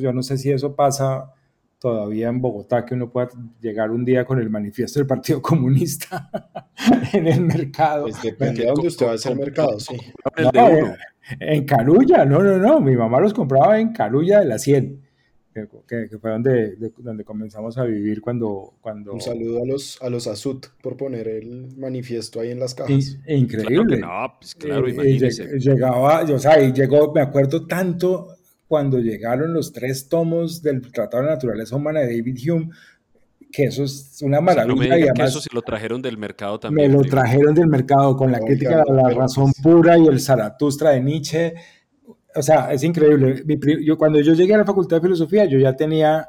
yo 0.00 0.12
no 0.12 0.22
sé 0.22 0.38
si 0.38 0.50
eso 0.50 0.74
pasa 0.74 1.32
todavía 1.78 2.28
en 2.28 2.40
Bogotá, 2.40 2.84
que 2.84 2.94
uno 2.94 3.08
pueda 3.08 3.28
llegar 3.60 3.92
un 3.92 4.04
día 4.04 4.24
con 4.24 4.40
el 4.40 4.50
manifiesto 4.50 4.98
del 4.98 5.06
Partido 5.06 5.40
Comunista 5.40 6.28
en 7.12 7.28
el 7.28 7.42
mercado. 7.42 8.04
Pues 8.04 8.20
depende 8.20 8.62
de 8.62 8.68
dónde 8.68 8.88
usted 8.88 9.06
va 9.06 9.12
a 9.12 9.14
hacer 9.14 9.36
mercado, 9.36 9.78
sí. 9.78 9.96
en, 10.36 10.96
en 11.38 11.64
Carulla, 11.64 12.24
no, 12.24 12.42
no, 12.42 12.58
no, 12.58 12.80
mi 12.80 12.96
mamá 12.96 13.20
los 13.20 13.32
compraba 13.32 13.78
en 13.78 13.92
Carulla 13.92 14.40
de 14.40 14.46
la 14.46 14.58
100 14.58 15.07
que, 15.86 16.18
fue 16.18 16.30
donde, 16.30 16.76
donde 16.98 17.24
comenzamos 17.24 17.76
a 17.78 17.84
vivir 17.84 18.20
cuando, 18.20 18.74
cuando... 18.80 19.14
Un 19.14 19.20
saludo 19.20 19.62
a 19.62 19.66
los, 19.66 20.00
a 20.02 20.10
los 20.10 20.26
Azut 20.26 20.66
por 20.82 20.96
poner 20.96 21.28
el 21.28 21.76
manifiesto 21.76 22.40
ahí 22.40 22.50
en 22.50 22.60
las 22.60 22.74
cajas. 22.74 23.18
increíble. 23.26 23.98
no, 23.98 24.34
pues 24.38 24.54
claro, 24.54 24.86
llegaba, 24.86 26.24
yo, 26.24 26.36
o 26.36 26.38
sea, 26.38 26.62
y 26.62 26.72
llegó, 26.72 27.12
me 27.12 27.20
acuerdo 27.20 27.66
tanto 27.66 28.36
cuando 28.68 28.98
llegaron 28.98 29.54
los 29.54 29.72
tres 29.72 30.08
tomos 30.08 30.62
del 30.62 30.92
Tratado 30.92 31.24
de 31.24 31.30
Naturaleza 31.30 31.74
Humana 31.74 32.00
de 32.00 32.18
David 32.18 32.38
Hume, 32.50 32.68
que 33.50 33.64
eso 33.64 33.84
es 33.84 34.20
una 34.22 34.40
maravilla. 34.40 34.98
y 34.98 35.02
además, 35.04 35.30
eso 35.30 35.40
se 35.40 35.48
lo 35.52 35.62
trajeron 35.62 36.02
del 36.02 36.18
mercado 36.18 36.60
también. 36.60 36.90
Me 36.90 36.96
lo 36.98 37.02
trajeron 37.02 37.54
del 37.54 37.66
mercado 37.66 38.16
con 38.16 38.30
la 38.30 38.40
crítica 38.40 38.84
de 38.84 38.94
la 38.94 39.10
razón 39.10 39.52
pura 39.62 39.96
y 39.98 40.06
el 40.06 40.20
Zaratustra 40.20 40.90
de 40.90 41.00
Nietzsche 41.00 41.54
o 42.34 42.42
sea, 42.42 42.72
es 42.72 42.82
increíble. 42.82 43.42
yo, 43.82 43.96
cuando 43.96 44.20
yo 44.20 44.34
llegué 44.34 44.54
a 44.54 44.58
la 44.58 44.64
Facultad 44.64 44.96
de 44.96 45.02
Filosofía, 45.02 45.44
yo 45.46 45.58
ya 45.58 45.74
tenía 45.74 46.28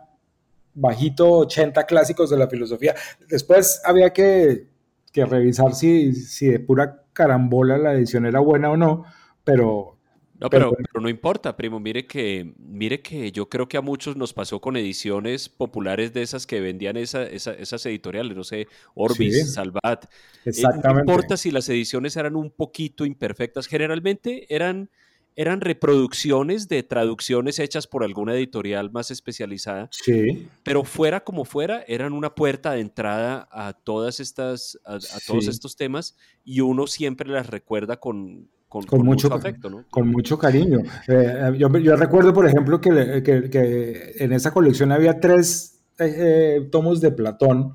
bajito 0.74 1.40
80 1.40 1.86
clásicos 1.86 2.30
de 2.30 2.38
la 2.38 2.48
filosofía. 2.48 2.96
Después 3.28 3.82
había 3.86 4.12
que, 4.12 4.68
que 5.12 5.26
revisar 5.26 5.74
si, 5.74 6.14
si, 6.14 6.48
de 6.48 6.60
pura 6.60 7.04
carambola 7.14 7.78
la 7.78 7.94
edición 7.94 8.26
era 8.26 8.40
buena 8.40 8.72
o 8.72 8.78
no, 8.78 9.06
pero... 9.44 9.96
No, 10.42 10.50
pero, 10.50 10.72
pero, 10.72 11.02
no 11.02 11.10
importa, 11.10 11.58
primo. 11.58 11.82
Mire 11.82 12.08
que, 12.08 12.54
mire 12.58 13.02
que 13.02 13.30
yo 13.34 13.50
creo 13.50 13.68
que 13.68 13.76
a 13.76 13.82
muchos 13.82 14.16
nos 14.16 14.32
pasó 14.32 14.62
con 14.62 14.78
ediciones 14.78 15.50
populares 15.50 16.14
de 16.14 16.22
esas 16.22 16.48
que 16.48 16.62
vendían 16.62 16.96
esa, 16.96 17.24
esas 17.24 17.86
editoriales, 17.86 18.38
no 18.38 18.46
sé, 18.46 18.70
Orbis, 18.96 19.56
Salvat. 19.56 20.06
Exactamente. 20.46 20.88
Eh, 20.88 20.94
no 20.94 21.00
importa 21.02 21.36
si 21.36 21.52
las 21.52 21.68
ediciones 21.68 22.16
eran 22.16 22.38
un 22.38 22.52
poquito 22.52 23.06
imperfectas, 23.06 23.68
generalmente 23.68 24.46
eran 24.48 24.90
eran 25.36 25.62
reproducciones 25.62 26.68
de 26.68 26.84
traducciones 26.84 27.60
hechas 27.60 27.88
por 27.88 28.04
alguna 28.04 28.34
editorial 28.34 28.92
más 28.92 29.12
especializada. 29.12 29.88
Sí. 29.92 30.48
Pero 30.64 30.84
fuera 30.84 31.22
como 31.24 31.46
fuera, 31.46 31.84
eran 31.88 32.14
una 32.14 32.36
puerta 32.36 32.74
de 32.74 32.82
entrada 32.82 33.48
a 33.52 33.74
todas 33.74 34.20
estas, 34.20 34.78
a, 34.86 35.00
todos 35.26 35.48
estos 35.48 35.76
temas 35.76 36.18
y 36.44 36.62
uno 36.62 36.88
siempre 36.88 37.30
las 37.30 37.48
recuerda 37.48 37.98
con, 37.98 38.50
con, 38.68 38.86
mucho, 39.06 39.34
afecto, 39.34 39.70
¿no? 39.70 39.86
Con 39.90 40.10
mucho 40.10 40.38
cariño. 40.38 40.80
Eh, 41.08 41.54
yo, 41.58 41.76
yo, 41.78 41.96
recuerdo, 41.96 42.34
por 42.34 42.46
ejemplo, 42.46 42.82
que, 42.82 43.24
que, 43.24 43.50
que, 43.50 44.16
en 44.20 44.34
esa 44.34 44.52
colección 44.52 44.92
había 44.92 45.20
tres 45.20 45.80
eh, 46.00 46.16
eh, 46.18 46.68
tomos 46.72 47.02
de 47.02 47.12
Platón 47.12 47.74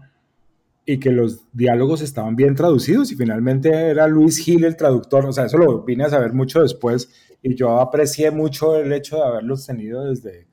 y 0.86 0.98
que 0.98 1.10
los 1.10 1.44
diálogos 1.52 2.02
estaban 2.02 2.36
bien 2.36 2.54
traducidos 2.54 3.10
y 3.10 3.16
finalmente 3.16 3.70
era 3.70 4.06
Luis 4.06 4.38
Gil 4.38 4.64
el 4.64 4.76
traductor, 4.76 5.24
o 5.26 5.32
sea, 5.32 5.46
eso 5.46 5.58
lo 5.58 5.82
vine 5.82 6.04
a 6.04 6.10
saber 6.10 6.32
mucho 6.32 6.62
después 6.62 7.08
y 7.44 7.54
yo 7.54 7.78
aprecié 7.78 8.30
mucho 8.30 8.74
el 8.76 8.90
hecho 8.90 9.16
de 9.16 9.22
haberlos 9.22 9.66
tenido 9.66 10.02
desde, 10.06 10.48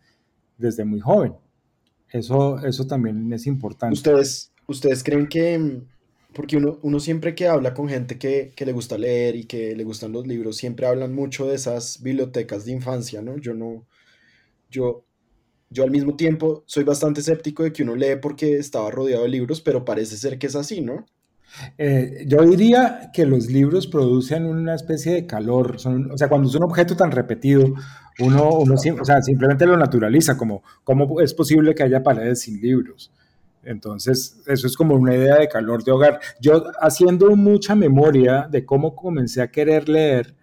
desde 0.57 0.83
muy 0.83 0.99
joven. 0.99 1.33
Eso, 2.09 2.59
eso 2.59 2.85
también 2.85 3.31
es 3.31 3.47
importante. 3.47 3.93
¿Ustedes, 3.93 4.51
ustedes 4.67 5.01
creen 5.01 5.29
que, 5.29 5.83
porque 6.33 6.57
uno, 6.57 6.79
uno 6.81 6.99
siempre 6.99 7.33
que 7.33 7.47
habla 7.47 7.73
con 7.73 7.87
gente 7.87 8.19
que, 8.19 8.51
que, 8.53 8.65
le 8.65 8.73
gusta 8.73 8.97
leer 8.97 9.37
y 9.37 9.45
que 9.45 9.73
le 9.73 9.85
gustan 9.85 10.11
los 10.11 10.27
libros, 10.27 10.57
siempre 10.57 10.85
hablan 10.85 11.15
mucho 11.15 11.47
de 11.47 11.55
esas 11.55 12.03
bibliotecas 12.03 12.65
de 12.65 12.73
infancia, 12.73 13.21
¿no? 13.21 13.37
Yo 13.37 13.53
no, 13.53 13.87
yo, 14.69 15.05
yo 15.69 15.85
al 15.85 15.91
mismo 15.91 16.17
tiempo 16.17 16.65
soy 16.65 16.83
bastante 16.83 17.21
escéptico 17.21 17.63
de 17.63 17.71
que 17.71 17.83
uno 17.83 17.95
lee 17.95 18.17
porque 18.21 18.57
estaba 18.57 18.91
rodeado 18.91 19.23
de 19.23 19.29
libros, 19.29 19.61
pero 19.61 19.85
parece 19.85 20.17
ser 20.17 20.37
que 20.37 20.47
es 20.47 20.57
así, 20.57 20.81
¿no? 20.81 21.05
Eh, 21.77 22.25
yo 22.27 22.41
diría 22.43 23.11
que 23.13 23.25
los 23.25 23.47
libros 23.47 23.87
producen 23.87 24.45
una 24.45 24.75
especie 24.75 25.13
de 25.13 25.25
calor, 25.25 25.75
o 25.75 26.17
sea, 26.17 26.29
cuando 26.29 26.47
es 26.49 26.55
un 26.55 26.63
objeto 26.63 26.95
tan 26.95 27.11
repetido, 27.11 27.73
uno, 28.19 28.49
uno 28.51 28.75
o 28.75 29.05
sea, 29.05 29.21
simplemente 29.21 29.65
lo 29.65 29.77
naturaliza, 29.77 30.37
como 30.37 30.63
cómo 30.83 31.19
es 31.21 31.33
posible 31.33 31.75
que 31.75 31.83
haya 31.83 32.03
paredes 32.03 32.41
sin 32.41 32.61
libros. 32.61 33.11
Entonces, 33.63 34.41
eso 34.47 34.67
es 34.67 34.75
como 34.75 34.95
una 34.95 35.15
idea 35.15 35.37
de 35.37 35.47
calor 35.47 35.83
de 35.83 35.91
hogar. 35.91 36.19
Yo 36.39 36.63
haciendo 36.79 37.35
mucha 37.35 37.75
memoria 37.75 38.47
de 38.49 38.65
cómo 38.65 38.95
comencé 38.95 39.41
a 39.41 39.51
querer 39.51 39.87
leer, 39.87 40.35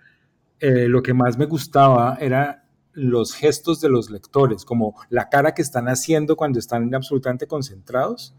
eh, 0.61 0.88
lo 0.88 1.03
que 1.03 1.14
más 1.14 1.37
me 1.38 1.47
gustaba 1.47 2.16
era 2.21 2.64
los 2.92 3.35
gestos 3.35 3.81
de 3.81 3.88
los 3.88 4.11
lectores, 4.11 4.64
como 4.64 4.94
la 5.09 5.29
cara 5.29 5.55
que 5.55 5.62
están 5.62 5.88
haciendo 5.88 6.37
cuando 6.37 6.59
están 6.59 6.92
absolutamente 6.94 7.47
concentrados 7.47 8.35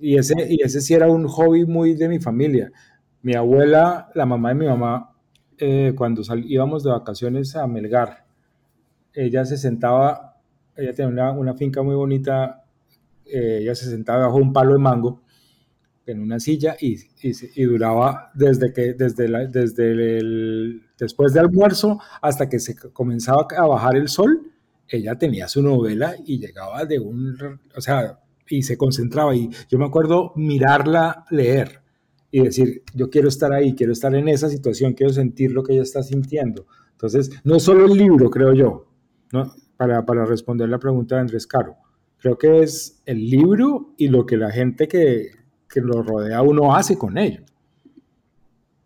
y 0.00 0.16
ese, 0.18 0.34
y 0.48 0.62
ese 0.62 0.80
sí 0.80 0.94
era 0.94 1.08
un 1.08 1.26
hobby 1.26 1.64
muy 1.64 1.94
de 1.94 2.08
mi 2.08 2.18
familia. 2.18 2.70
Mi 3.22 3.34
abuela, 3.34 4.10
la 4.14 4.26
mamá 4.26 4.50
de 4.50 4.54
mi 4.54 4.66
mamá, 4.66 5.14
eh, 5.58 5.92
cuando 5.96 6.22
íbamos 6.36 6.84
de 6.84 6.90
vacaciones 6.90 7.56
a 7.56 7.66
Melgar, 7.66 8.24
ella 9.14 9.44
se 9.44 9.56
sentaba, 9.56 10.36
ella 10.76 10.92
tenía 10.92 11.10
una, 11.10 11.32
una 11.32 11.54
finca 11.54 11.82
muy 11.82 11.94
bonita, 11.94 12.64
eh, 13.24 13.58
ella 13.62 13.74
se 13.74 13.90
sentaba 13.90 14.26
bajo 14.26 14.36
un 14.36 14.52
palo 14.52 14.74
de 14.74 14.78
mango 14.78 15.22
en 16.06 16.20
una 16.20 16.40
silla 16.40 16.76
y, 16.80 16.94
y, 17.22 17.32
y 17.54 17.64
duraba 17.64 18.30
desde 18.34 18.72
que 18.72 18.94
desde, 18.94 19.28
la, 19.28 19.46
desde 19.46 20.18
el 20.18 20.82
después 20.98 21.34
del 21.34 21.44
almuerzo 21.46 22.00
hasta 22.22 22.48
que 22.48 22.58
se 22.58 22.74
comenzaba 22.76 23.46
a 23.56 23.66
bajar 23.66 23.96
el 23.96 24.08
sol 24.08 24.50
ella 24.88 25.16
tenía 25.16 25.48
su 25.48 25.62
novela 25.62 26.14
y 26.24 26.38
llegaba 26.38 26.86
de 26.86 26.98
un 26.98 27.60
o 27.76 27.80
sea 27.80 28.18
y 28.50 28.62
se 28.62 28.76
concentraba. 28.76 29.34
Y 29.34 29.50
yo 29.68 29.78
me 29.78 29.86
acuerdo 29.86 30.32
mirarla 30.36 31.24
leer 31.30 31.82
y 32.30 32.42
decir, 32.42 32.82
yo 32.94 33.10
quiero 33.10 33.28
estar 33.28 33.52
ahí, 33.52 33.74
quiero 33.74 33.92
estar 33.92 34.14
en 34.14 34.28
esa 34.28 34.48
situación, 34.48 34.92
quiero 34.94 35.12
sentir 35.12 35.52
lo 35.52 35.62
que 35.62 35.72
ella 35.72 35.82
está 35.82 36.02
sintiendo. 36.02 36.66
Entonces, 36.92 37.30
no 37.44 37.58
solo 37.60 37.86
el 37.86 37.96
libro, 37.96 38.28
creo 38.30 38.52
yo, 38.52 38.86
¿no? 39.32 39.54
para, 39.78 40.04
para 40.04 40.26
responder 40.26 40.68
la 40.68 40.78
pregunta 40.78 41.14
de 41.14 41.22
Andrés 41.22 41.46
Caro. 41.46 41.76
Creo 42.18 42.36
que 42.36 42.62
es 42.62 43.00
el 43.06 43.30
libro 43.30 43.94
y 43.96 44.08
lo 44.08 44.26
que 44.26 44.36
la 44.36 44.50
gente 44.50 44.88
que, 44.88 45.30
que 45.72 45.80
lo 45.80 46.02
rodea 46.02 46.42
uno 46.42 46.74
hace 46.74 46.98
con 46.98 47.16
ello. 47.16 47.42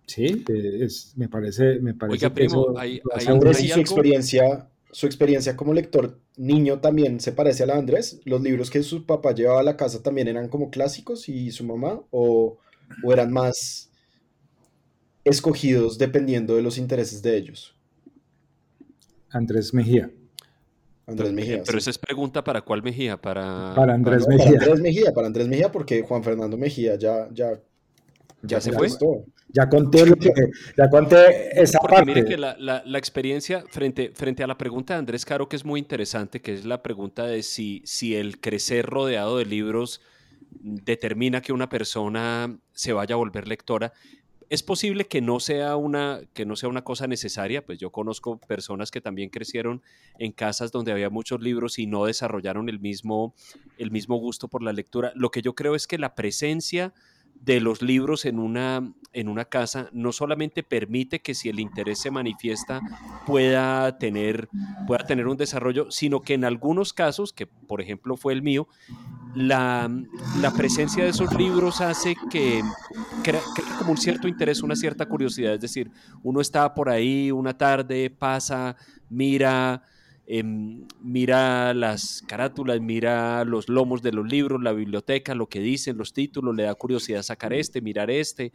Sí, 0.07 0.45
es, 0.47 1.15
me 1.17 1.29
parece, 1.29 1.81
me 1.81 1.95
parece 1.95 2.27
Oiga, 2.27 2.35
primo, 2.35 2.75
hay, 2.77 3.01
hay, 3.15 3.27
hay, 3.27 3.69
su 3.69 3.81
experiencia 3.81 4.69
su 4.93 5.07
experiencia 5.07 5.57
como 5.57 5.73
lector 5.73 6.21
niño 6.37 6.81
también 6.81 7.19
se 7.19 7.33
parece 7.33 7.63
a 7.63 7.67
la 7.67 7.75
de 7.75 7.81
Andrés? 7.81 8.21
¿Los 8.25 8.43
libros 8.43 8.71
que 8.71 8.83
su 8.83 9.07
papá 9.07 9.33
llevaba 9.33 9.61
a 9.61 9.65
la 9.65 9.77
casa 9.77 10.03
también 10.03 10.29
eran 10.29 10.49
como 10.49 10.71
clásicos 10.71 11.29
y 11.29 11.51
su 11.51 11.65
mamá? 11.65 12.03
¿O, 12.11 12.59
eran 13.11 13.33
más 13.33 13.91
escogidos 15.25 15.97
dependiendo 15.97 16.57
de 16.57 16.63
los 16.63 16.77
intereses 16.77 17.23
de 17.23 17.37
ellos? 17.39 17.75
Andrés 19.31 19.73
Mejía. 19.73 20.11
Andrés 21.07 21.33
Mejía. 21.33 21.63
Pero 21.65 21.79
esa 21.79 21.89
es 21.89 21.97
pregunta 21.97 22.45
para 22.45 22.61
cuál 22.61 22.83
Mejía, 22.83 23.17
para, 23.17 23.73
para 23.75 23.95
Andrés 23.95 24.29
Mejía. 24.29 24.45
Para 24.45 24.61
Andrés 24.61 24.81
Mejía, 24.81 25.13
para 25.15 25.27
Andrés 25.27 25.49
Mejía, 25.49 25.73
porque 25.73 26.03
Juan 26.03 26.23
Fernando 26.23 26.59
Mejía 26.59 26.97
ya, 26.97 27.31
ya, 27.33 27.59
ya, 28.43 28.61
se 28.61 28.73
fue. 28.73 28.89
Ya 29.55 29.69
conté, 29.69 30.07
lo 30.07 30.17
que, 30.17 30.31
ya 30.77 30.89
conté 30.89 31.61
esa 31.61 31.79
Porque 31.79 31.97
parte. 31.97 32.15
mire 32.15 32.25
que 32.25 32.39
la, 32.39 32.57
la, 32.59 32.83
la, 32.87 32.99
experiencia 32.99 33.65
frente, 33.69 34.13
frente 34.15 34.43
a 34.43 34.47
la 34.47 34.57
pregunta 34.57 34.95
de 34.95 35.01
Andrés 35.01 35.27
Caro, 35.27 35.49
que 35.49 35.57
es 35.57 35.65
muy 35.65 35.79
interesante, 35.79 36.41
que 36.41 36.55
es 36.55 36.65
la 36.65 36.83
pregunta 36.83 37.27
de 37.27 37.43
si, 37.43 37.83
si 37.85 38.17
el 38.17 38.41
crecer 38.41 38.87
rodeado 38.87 39.37
de 39.37 39.45
libros 39.45 40.01
determina 40.63 41.41
que 41.41 41.53
una 41.53 41.69
persona 41.69 42.59
se 42.73 42.93
vaya 42.93 43.15
a 43.15 43.19
volver 43.19 43.49
lectora. 43.49 43.93
Es 44.49 44.63
posible 44.63 45.07
que 45.07 45.23
no 45.23 45.41
sea 45.41 45.77
una, 45.77 46.21
que 46.35 46.45
no 46.45 46.57
sea 46.57 46.69
una 46.69 46.85
cosa 46.85 47.07
necesaria, 47.07 47.65
pues 47.65 47.79
yo 47.79 47.91
conozco 47.91 48.39
personas 48.39 48.91
que 48.91 49.01
también 49.01 49.31
crecieron 49.31 49.83
en 50.19 50.33
casas 50.33 50.73
donde 50.73 50.93
había 50.93 51.09
muchos 51.09 51.41
libros 51.41 51.79
y 51.79 51.87
no 51.87 52.05
desarrollaron 52.05 52.69
el 52.69 52.79
mismo, 52.79 53.35
el 53.79 53.91
mismo 53.91 54.17
gusto 54.17 54.49
por 54.49 54.63
la 54.63 54.75
lectura. 54.75 55.13
Lo 55.15 55.31
que 55.31 55.41
yo 55.41 55.55
creo 55.55 55.75
es 55.75 55.87
que 55.87 55.97
la 55.97 56.15
presencia 56.15 56.93
de 57.45 57.61
los 57.61 57.83
libros 57.83 58.25
en 58.25 58.39
una, 58.39 58.93
en 59.13 59.29
una 59.29 59.45
casa 59.45 59.89
no 59.93 60.13
solamente 60.13 60.63
permite 60.63 61.21
que 61.21 61.35
si 61.35 61.49
el 61.49 61.59
interés 61.59 62.01
se 62.01 62.11
manifiesta 62.11 62.81
pueda 63.27 63.99
tener, 63.99 64.49
pueda 64.87 65.05
tener 65.05 65.27
un 65.27 65.37
desarrollo, 65.37 65.91
sino 65.91 66.21
que 66.21 66.35
en 66.35 66.45
algunos 66.45 66.93
casos, 66.93 67.33
que 67.33 67.47
por 67.47 67.81
ejemplo 67.81 68.17
fue 68.17 68.33
el 68.33 68.43
mío, 68.43 68.69
la, 69.35 69.91
presencia 70.57 71.03
de 71.03 71.11
esos 71.11 71.35
libros 71.35 71.81
hace 71.81 72.15
que 72.31 72.63
crea, 73.25 73.41
como 73.79 73.93
un 73.93 73.99
cierto 73.99 74.29
interés, 74.29 74.63
una 74.63 74.77
cierta 74.77 75.07
curiosidad. 75.07 75.55
Es 75.55 75.61
decir, 75.61 75.91
uno 76.23 76.41
está 76.41 76.75
por 76.75 76.89
ahí 76.89 77.33
una 77.33 77.57
tarde, 77.57 78.11
pasa, 78.11 78.77
mira, 79.09 79.83
em, 80.27 80.87
mira 81.01 81.75
las 81.75 82.23
carátulas, 82.27 82.81
mira 82.81 83.45
los 83.45 83.69
lomos 83.69 84.03
de 84.03 84.13
los 84.13 84.27
libros, 84.27 84.63
la 84.63 84.73
biblioteca, 84.73 85.35
lo 85.35 85.49
que 85.49 85.61
dicen, 85.61 85.99
los 85.99 86.13
títulos, 86.13 86.55
le 86.55 86.65
da 86.65 86.75
curiosidad 86.75 87.23
sacar 87.23 87.53
este, 87.53 87.81
mirar 87.81 88.11
este. 88.11 88.53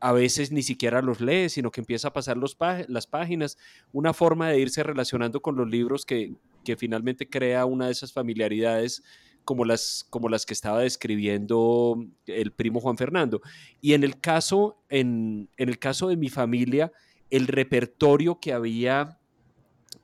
A 0.00 0.12
veces 0.12 0.50
ni 0.50 0.62
siquiera 0.62 1.00
los 1.00 1.20
lee, 1.20 1.48
sino 1.48 1.70
que 1.70 1.80
empieza 1.80 2.08
a 2.08 2.12
pasar 2.12 2.36
las 2.36 3.06
páginas. 3.06 3.56
Una 3.92 4.12
forma 4.12 4.48
de 4.48 4.58
irse 4.58 4.82
relacionando 4.82 5.40
con 5.40 5.56
los 5.56 5.68
libros 5.68 6.04
que, 6.04 6.34
que 6.64 6.76
finalmente 6.76 7.28
crea 7.28 7.66
una 7.66 7.86
de 7.86 7.92
esas 7.92 8.12
familiaridades 8.12 9.02
como 9.44 9.64
las, 9.64 10.06
como 10.10 10.28
las 10.28 10.46
que 10.46 10.54
estaba 10.54 10.80
describiendo 10.80 12.04
el 12.26 12.52
primo 12.52 12.80
Juan 12.80 12.96
Fernando. 12.96 13.40
Y 13.80 13.94
en 13.94 14.04
el 14.04 14.20
caso, 14.20 14.78
en, 14.88 15.48
el 15.56 15.78
caso 15.78 16.08
de 16.08 16.16
mi 16.16 16.28
familia, 16.28 16.92
el 17.30 17.46
repertorio 17.46 18.38
que 18.40 18.52
había 18.52 19.18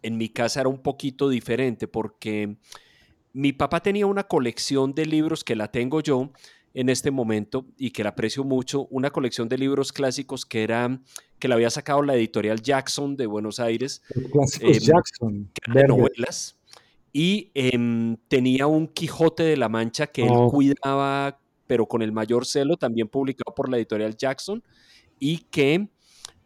en 0.02 0.16
mi 0.16 0.28
casa 0.28 0.61
era 0.61 0.68
un 0.68 0.78
poquito 0.78 1.28
diferente 1.28 1.88
porque 1.88 2.56
mi 3.32 3.52
papá 3.52 3.80
tenía 3.80 4.06
una 4.06 4.24
colección 4.24 4.94
de 4.94 5.06
libros 5.06 5.44
que 5.44 5.56
la 5.56 5.70
tengo 5.70 6.00
yo 6.00 6.30
en 6.74 6.88
este 6.88 7.11
momento 7.11 7.66
y 7.76 7.90
que 7.90 8.04
la 8.04 8.11
aprecio 8.11 8.44
mucho, 8.44 8.87
una 8.90 9.11
colección 9.11 9.48
de 9.48 9.58
libros 9.58 9.92
clásicos 9.92 10.46
que 10.46 10.62
era 10.62 11.00
que 11.38 11.48
la 11.48 11.54
había 11.54 11.70
sacado 11.70 12.02
la 12.02 12.14
editorial 12.14 12.61
Jackson 12.61 13.16
de 13.16 13.26
Buenos 13.26 13.58
Aires. 13.61 14.02
Clásicos 14.32 14.76
em, 14.76 14.82
Jackson. 14.82 15.50
de 15.72 15.84
novelas 15.84 16.58
y 17.12 17.50
em, 17.54 18.16
tenía 18.28 18.66
un 18.66 18.87
Quijote 18.87 19.42
de 19.42 19.56
la 19.56 19.68
Mancha 19.68 20.06
que 20.06 20.22
él 20.22 20.32
oh. 20.32 20.50
cuidaba, 20.50 21.40
pero 21.66 21.87
con 21.87 22.02
el 22.02 22.12
mayor 22.12 22.46
celo, 22.46 22.76
también 22.76 23.08
publicado 23.08 23.54
por 23.54 23.68
la 23.68 23.76
editorial 23.76 24.16
Jackson, 24.16 24.62
y 25.18 25.38
que 25.50 25.88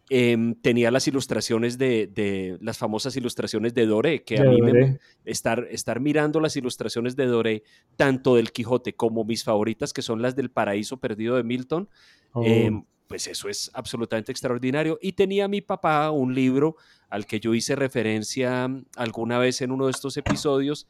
em, 0.09 0.55
tenía 0.55 0.91
las 0.91 1.07
ilustraciones 1.07 1.77
de, 1.77 2.57
las 2.61 2.77
famosas 2.77 3.15
ilustraciones 3.15 3.73
de 3.73 3.85
Doré, 3.85 4.23
que 4.23 4.39
a 4.39 4.43
mí 4.43 4.61
me, 4.61 4.99
estar, 5.25 5.67
estar 5.71 5.99
mirando 5.99 6.39
las 6.39 6.55
ilustraciones 6.55 7.15
de 7.15 7.25
Doré, 7.25 7.63
tanto 7.95 8.35
del 8.35 8.51
Quijote 8.51 8.93
como 8.93 9.23
mis 9.23 9.43
favoritas, 9.43 9.93
que 9.93 10.01
son 10.01 10.21
las 10.21 10.35
del 10.35 10.51
Paraíso 10.51 10.97
Perdido 10.97 11.35
de 11.35 11.43
Milton, 11.43 11.89
em, 12.43 12.77
oh. 12.77 12.87
pues 13.07 13.27
eso 13.27 13.49
es 13.49 13.71
absolutamente 13.73 14.31
extraordinario. 14.31 14.99
Y 15.01 15.13
tenía 15.13 15.47
mi 15.47 15.61
papá 15.61 16.11
un 16.11 16.35
libro 16.35 16.75
al 17.09 17.25
que 17.25 17.39
yo 17.39 17.53
hice 17.53 17.75
referencia 17.75 18.69
alguna 18.95 19.37
vez 19.37 19.61
en 19.61 19.71
uno 19.71 19.85
de 19.85 19.91
estos 19.91 20.17
episodios, 20.17 20.87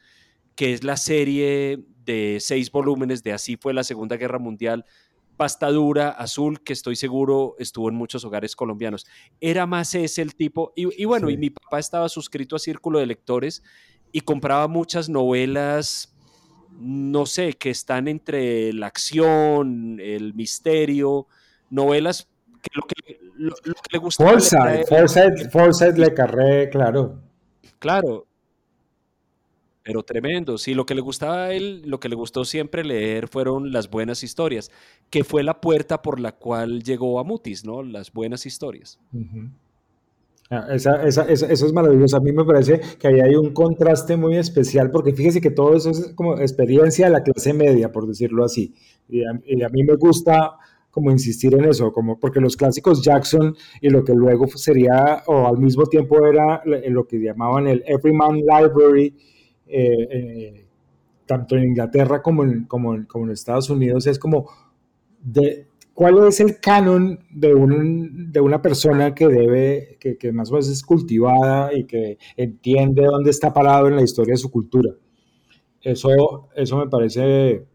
que 0.56 0.74
es 0.74 0.84
la 0.84 0.98
serie 0.98 1.84
de 2.06 2.38
seis 2.40 2.72
volúmenes 2.72 3.24
de 3.24 3.34
Así 3.34 3.58
fue 3.58 3.74
la 3.74 3.84
Segunda 3.84 4.18
Guerra 4.18 4.40
Mundial, 4.40 4.86
pasta 5.38 5.70
dura, 5.70 6.10
azul, 6.10 6.62
que 6.62 6.74
estoy 6.74 6.96
seguro 6.96 7.56
estuvo 7.60 7.90
en 7.90 7.96
muchos 7.96 8.24
hogares 8.26 8.56
colombianos. 8.56 9.06
Era 9.42 9.66
más 9.66 9.96
ese 9.96 10.22
el 10.22 10.36
tipo, 10.36 10.74
y, 10.76 11.06
bueno, 11.06 11.30
y 11.30 11.38
mi 11.38 11.50
papá 11.50 11.80
estaba 11.80 12.10
suscrito 12.10 12.56
a 12.56 12.60
Círculo 12.60 13.00
de 13.00 13.06
Lectores 13.06 13.64
y 14.12 14.22
compraba 14.22 14.68
muchas 14.68 15.10
novelas, 15.10 16.16
no 16.80 17.26
sé, 17.26 17.54
que 17.54 17.70
están 17.70 18.08
entre 18.08 18.74
la 18.74 18.88
acción, 18.88 20.00
el 20.00 20.34
misterio, 20.34 21.28
novelas 21.70 22.30
que 22.62 22.70
lo 22.76 22.84
que 22.84 23.20
lo, 23.36 23.54
que 23.56 23.72
le 23.92 24.00
gustaba. 24.00 24.32
Forsyth, 24.32 25.52
Forsyth, 25.52 25.98
le 25.98 26.14
carré, 26.14 26.70
claro. 26.70 27.20
Claro. 27.80 28.28
Pero 29.84 30.04
tremendo. 30.04 30.58
Sí, 30.58 30.74
lo 30.74 30.86
que 30.86 30.96
le 30.96 31.02
gustaba 31.02 31.46
a 31.46 31.54
él, 31.54 31.84
lo 31.86 32.00
que 32.00 32.10
le 32.10 32.16
gustó 32.16 32.46
siempre 32.46 32.84
leer 32.84 33.28
fueron 33.28 33.72
las 33.72 33.90
buenas 33.90 34.24
historias, 34.24 34.72
que 35.10 35.24
fue 35.24 35.44
la 35.44 35.60
puerta 35.60 36.02
por 36.02 36.20
la 36.20 36.32
cual 36.32 36.84
llegó 36.84 37.20
a 37.20 37.24
Mutis, 37.24 37.66
¿no? 37.66 37.84
Las 37.84 38.14
buenas 38.14 38.46
historias. 38.46 39.00
Ah, 40.50 40.68
eso 40.72 40.94
es 41.28 41.74
maravilloso. 41.74 42.18
A 42.18 42.22
mí 42.22 42.32
me 42.32 42.46
parece 42.46 42.80
que 42.98 43.08
ahí 43.08 43.20
hay 43.20 43.36
un 43.36 43.54
contraste 43.54 44.16
muy 44.16 44.38
especial, 44.38 44.90
porque 44.90 45.14
fíjese 45.14 45.42
que 45.42 45.52
todo 45.52 45.76
eso 45.76 45.90
es 45.90 46.14
como 46.16 46.38
experiencia 46.38 47.08
de 47.08 47.12
la 47.12 47.24
clase 47.24 47.54
media, 47.54 47.92
por 47.92 48.08
decirlo 48.08 48.46
así. 48.46 48.74
y 49.10 49.24
a 49.24 49.70
mí 49.70 49.84
me 49.84 49.96
gusta 49.96 50.58
como 50.94 51.10
insistir 51.10 51.56
en 51.56 51.66
eso, 51.66 51.92
como 51.92 52.20
porque 52.20 52.40
los 52.40 52.56
clásicos 52.56 53.04
Jackson 53.04 53.56
y 53.82 53.90
lo 53.90 54.04
que 54.04 54.14
luego 54.14 54.46
sería, 54.48 55.24
o 55.26 55.48
al 55.48 55.58
mismo 55.58 55.88
tiempo 55.88 56.24
era 56.24 56.62
lo 56.66 57.08
que 57.08 57.18
llamaban 57.18 57.68
el 57.68 57.84
Everyman 57.88 58.38
Library, 58.38 59.18
eh, 59.68 60.66
tanto 61.26 61.56
en 61.56 61.64
Inglaterra 61.66 62.22
como 62.22 62.44
en, 62.44 62.66
como, 62.66 62.96
en 62.96 63.30
Estados 63.32 63.70
Unidos, 63.70 64.08
es 64.08 64.20
como 64.20 64.50
de 65.22 65.68
cuál 65.94 66.28
es 66.28 66.40
el 66.40 66.60
canon 66.60 67.20
de, 67.30 67.54
un, 67.54 68.32
de 68.32 68.40
una 68.40 68.62
persona 68.62 69.14
que 69.14 69.28
debe, 69.28 69.98
que, 70.00 70.18
que 70.18 70.32
más 70.32 70.50
o 70.50 70.54
menos 70.54 70.70
es 70.70 70.84
cultivada 70.84 71.74
y 71.74 71.86
que 71.86 72.18
entiende 72.36 73.04
dónde 73.06 73.30
está 73.30 73.54
parado 73.54 73.88
en 73.88 73.96
la 73.96 74.04
historia 74.04 74.34
de 74.34 74.38
su 74.38 74.52
cultura. 74.52 74.92
Eso, 75.82 76.50
eso 76.56 76.78
me 76.78 76.88
parece 76.88 77.66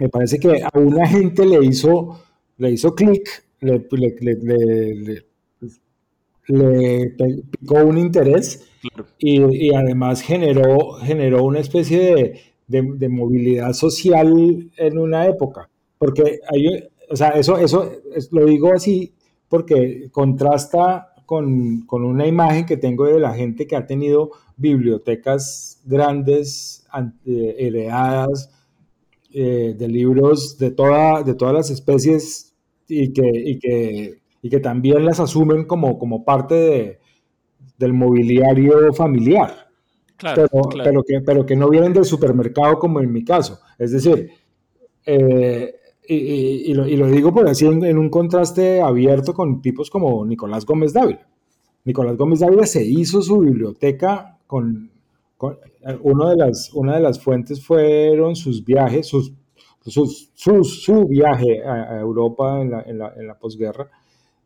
me 0.00 0.08
parece 0.08 0.38
que 0.38 0.62
a 0.62 0.70
una 0.78 1.06
gente 1.06 1.44
le 1.44 1.62
hizo, 1.62 2.18
le 2.56 2.70
hizo 2.70 2.94
clic, 2.94 3.44
le, 3.60 3.86
picó 7.50 7.84
un 7.84 7.98
interés 7.98 8.66
y, 9.18 9.74
además 9.74 10.22
generó, 10.22 10.94
generó 11.02 11.44
una 11.44 11.60
especie 11.60 12.40
de, 12.66 13.08
movilidad 13.08 13.72
social 13.72 14.70
en 14.76 14.98
una 14.98 15.26
época. 15.26 15.68
Porque 15.98 16.40
hay, 16.50 16.88
o 17.10 17.16
sea, 17.16 17.30
eso, 17.30 17.58
eso 17.58 17.92
lo 18.30 18.46
digo 18.46 18.72
así 18.72 19.12
porque 19.48 20.08
contrasta 20.12 21.12
con, 21.26 21.82
con, 21.86 22.04
una 22.04 22.26
imagen 22.26 22.66
que 22.66 22.76
tengo 22.76 23.04
de 23.06 23.20
la 23.20 23.34
gente 23.34 23.66
que 23.66 23.76
ha 23.76 23.86
tenido 23.86 24.30
bibliotecas 24.56 25.80
grandes, 25.84 26.86
eh, 27.26 27.56
heredadas, 27.58 28.50
eh, 29.32 29.76
de 29.78 29.88
libros 29.88 30.58
de, 30.58 30.72
toda, 30.72 31.22
de 31.22 31.34
todas 31.34 31.54
las 31.54 31.70
especies 31.70 32.52
y 32.88 33.12
que, 33.12 33.30
y 33.32 33.58
que, 33.60 34.19
y 34.42 34.50
que 34.50 34.60
también 34.60 35.04
las 35.04 35.20
asumen 35.20 35.64
como, 35.64 35.98
como 35.98 36.24
parte 36.24 36.54
de, 36.54 36.98
del 37.78 37.92
mobiliario 37.92 38.92
familiar. 38.92 39.68
Claro, 40.16 40.46
pero, 40.84 41.02
que, 41.02 41.20
pero 41.24 41.46
que 41.46 41.56
no 41.56 41.70
vienen 41.70 41.94
del 41.94 42.04
supermercado 42.04 42.78
como 42.78 43.00
en 43.00 43.10
mi 43.10 43.24
caso. 43.24 43.58
Es 43.78 43.92
decir, 43.92 44.30
eh, 45.06 45.74
y, 46.06 46.74
lo, 46.74 46.86
y, 46.86 46.96
lo, 46.96 47.06
digo 47.06 47.32
por 47.32 47.48
así 47.48 47.64
en, 47.66 47.96
un 47.96 48.10
contraste 48.10 48.82
abierto 48.82 49.32
con 49.32 49.62
tipos 49.62 49.88
como 49.88 50.26
Nicolás 50.26 50.66
Gómez 50.66 50.92
Dávila. 50.92 51.26
Nicolás 51.84 52.16
Gómez 52.16 52.40
Dávila 52.40 52.66
se 52.66 52.84
hizo 52.84 53.22
su 53.22 53.38
biblioteca 53.38 54.38
con, 54.46 54.90
uno 56.02 56.28
de 56.28 56.36
las, 56.36 56.70
una 56.74 56.96
de 56.96 57.00
las 57.00 57.18
fuentes 57.18 57.64
fueron 57.64 58.36
sus 58.36 58.62
viajes, 58.64 59.06
sus, 59.06 59.32
su 59.84 61.06
viaje 61.08 61.64
a, 61.64 61.98
Europa 61.98 62.60
en 62.60 62.70
la, 62.72 62.82
en 62.82 62.98
la, 62.98 63.14
en 63.16 63.26
la 63.26 63.38
posguerra. 63.38 63.88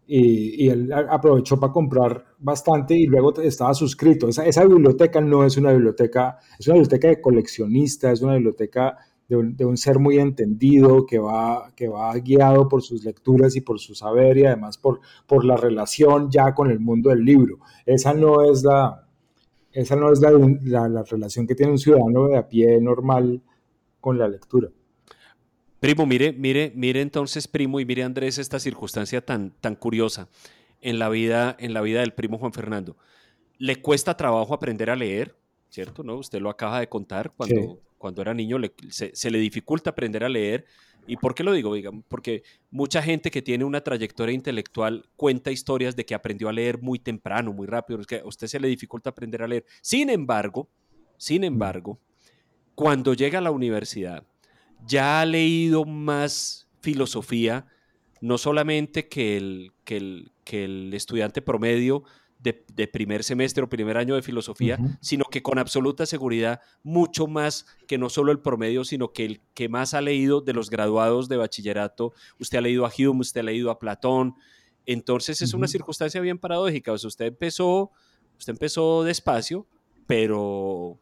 Y, 0.06 0.68
él 0.68 0.92
aprovechó 0.92 1.58
para 1.58 1.72
comprar 1.72 2.24
bastante 2.38 2.94
y 2.94 3.06
luego 3.06 3.40
estaba 3.40 3.72
suscrito. 3.74 4.28
Esa, 4.28 4.64
biblioteca 4.64 5.20
no 5.20 5.44
es 5.44 5.56
una 5.56 5.72
biblioteca, 5.72 6.38
es 6.58 6.66
una 6.66 6.74
biblioteca 6.74 7.08
de 7.08 7.20
coleccionista, 7.20 8.12
es 8.12 8.20
una 8.20 8.34
biblioteca 8.34 8.98
de 9.28 9.36
un, 9.36 9.56
de 9.56 9.64
un, 9.64 9.78
ser 9.78 9.98
muy 9.98 10.18
entendido 10.18 11.06
que 11.06 11.18
va, 11.18 11.72
que 11.74 11.88
va 11.88 12.14
guiado 12.18 12.68
por 12.68 12.82
sus 12.82 13.04
lecturas 13.04 13.56
y 13.56 13.62
por 13.62 13.80
su 13.80 13.94
saber 13.94 14.36
y 14.36 14.44
además 14.44 14.76
por, 14.76 15.00
por 15.26 15.46
la 15.46 15.56
relación 15.56 16.30
ya 16.30 16.54
con 16.54 16.70
el 16.70 16.80
mundo 16.80 17.08
del 17.08 17.24
libro. 17.24 17.58
Esa 17.86 18.12
no 18.12 18.42
es 18.42 18.62
la, 18.62 19.04
esa 19.74 19.96
no 19.96 20.12
es 20.12 20.20
la, 20.20 20.88
la, 20.88 21.02
relación 21.02 21.46
que 21.46 21.54
tiene 21.56 21.72
un 21.72 21.78
ciudadano 21.78 22.28
de 22.28 22.36
a 22.36 22.48
pie 22.48 22.80
normal 22.80 23.42
con 24.00 24.18
la 24.18 24.28
lectura. 24.28 24.68
Primo, 25.84 26.06
mire, 26.06 26.32
mire, 26.32 26.72
mire 26.74 27.02
entonces, 27.02 27.46
primo, 27.46 27.78
y 27.78 27.84
mire 27.84 28.04
Andrés, 28.04 28.38
esta 28.38 28.58
circunstancia 28.58 29.20
tan, 29.20 29.50
tan 29.60 29.76
curiosa 29.76 30.30
en 30.80 30.98
la 30.98 31.10
vida, 31.10 31.54
en 31.60 31.74
la 31.74 31.82
vida 31.82 32.00
del 32.00 32.14
primo 32.14 32.38
Juan 32.38 32.54
Fernando. 32.54 32.96
Le 33.58 33.76
cuesta 33.82 34.16
trabajo 34.16 34.54
aprender 34.54 34.88
a 34.88 34.96
leer, 34.96 35.36
¿cierto? 35.68 36.02
¿No? 36.02 36.16
Usted 36.16 36.40
lo 36.40 36.48
acaba 36.48 36.80
de 36.80 36.88
contar 36.88 37.34
cuando, 37.36 37.82
cuando 37.98 38.22
era 38.22 38.32
niño, 38.32 38.56
se, 38.88 39.14
se, 39.14 39.30
le 39.30 39.38
dificulta 39.38 39.90
aprender 39.90 40.24
a 40.24 40.30
leer. 40.30 40.64
¿Y 41.06 41.18
por 41.18 41.34
qué 41.34 41.44
lo 41.44 41.52
digo? 41.52 41.74
Porque 42.08 42.44
mucha 42.70 43.02
gente 43.02 43.30
que 43.30 43.42
tiene 43.42 43.66
una 43.66 43.82
trayectoria 43.82 44.34
intelectual 44.34 45.04
cuenta 45.16 45.50
historias 45.50 45.94
de 45.94 46.06
que 46.06 46.14
aprendió 46.14 46.48
a 46.48 46.54
leer 46.54 46.80
muy 46.80 46.98
temprano, 46.98 47.52
muy 47.52 47.66
rápido, 47.66 48.00
es 48.00 48.06
que 48.06 48.20
a 48.20 48.26
usted 48.26 48.46
se 48.46 48.58
le 48.58 48.68
dificulta 48.68 49.10
aprender 49.10 49.42
a 49.42 49.48
leer. 49.48 49.66
Sin 49.82 50.08
embargo, 50.08 50.66
sin 51.18 51.42
mm. 51.42 51.44
embargo, 51.44 51.98
cuando 52.74 53.12
llega 53.12 53.38
a 53.38 53.42
la 53.42 53.50
universidad, 53.50 54.24
ya 54.86 55.20
ha 55.20 55.26
leído 55.26 55.84
más 55.84 56.68
filosofía, 56.80 57.66
no 58.20 58.38
solamente 58.38 59.08
que 59.08 59.36
el, 59.36 59.72
que 59.84 59.96
el, 59.96 60.32
que 60.44 60.64
el 60.64 60.94
estudiante 60.94 61.42
promedio 61.42 62.04
de, 62.44 62.88
primer 62.88 63.24
semestre 63.24 63.64
o 63.64 63.68
primer 63.68 63.96
año 63.96 64.14
de 64.14 64.22
filosofía, 64.22 64.78
sino 65.00 65.24
que 65.24 65.42
con 65.42 65.58
absoluta 65.58 66.04
seguridad, 66.04 66.60
mucho 66.82 67.26
más 67.26 67.66
que 67.86 67.96
no 67.96 68.10
solo 68.10 68.32
el 68.32 68.40
promedio, 68.40 68.84
sino 68.84 69.12
que 69.12 69.24
el 69.24 69.40
que 69.54 69.70
más 69.70 69.94
ha 69.94 70.02
leído 70.02 70.42
de 70.42 70.52
los 70.52 70.68
graduados 70.68 71.28
de 71.30 71.38
bachillerato, 71.38 72.12
usted 72.38 72.58
ha 72.58 72.60
leído 72.60 72.84
a 72.84 72.92
Hume, 72.96 73.20
usted 73.20 73.40
ha 73.40 73.44
leído 73.44 73.70
a 73.70 73.78
Platón, 73.78 74.34
entonces 74.84 75.40
es 75.40 75.54
una 75.54 75.68
circunstancia 75.68 76.20
bien 76.20 76.38
paradójica, 76.38 76.92
o 76.92 76.98
sea, 76.98 77.08
usted 77.08 77.26
empezó, 77.26 77.90
usted 78.38 78.52
empezó 78.52 79.04
despacio, 79.04 79.66
pero... 80.06 81.00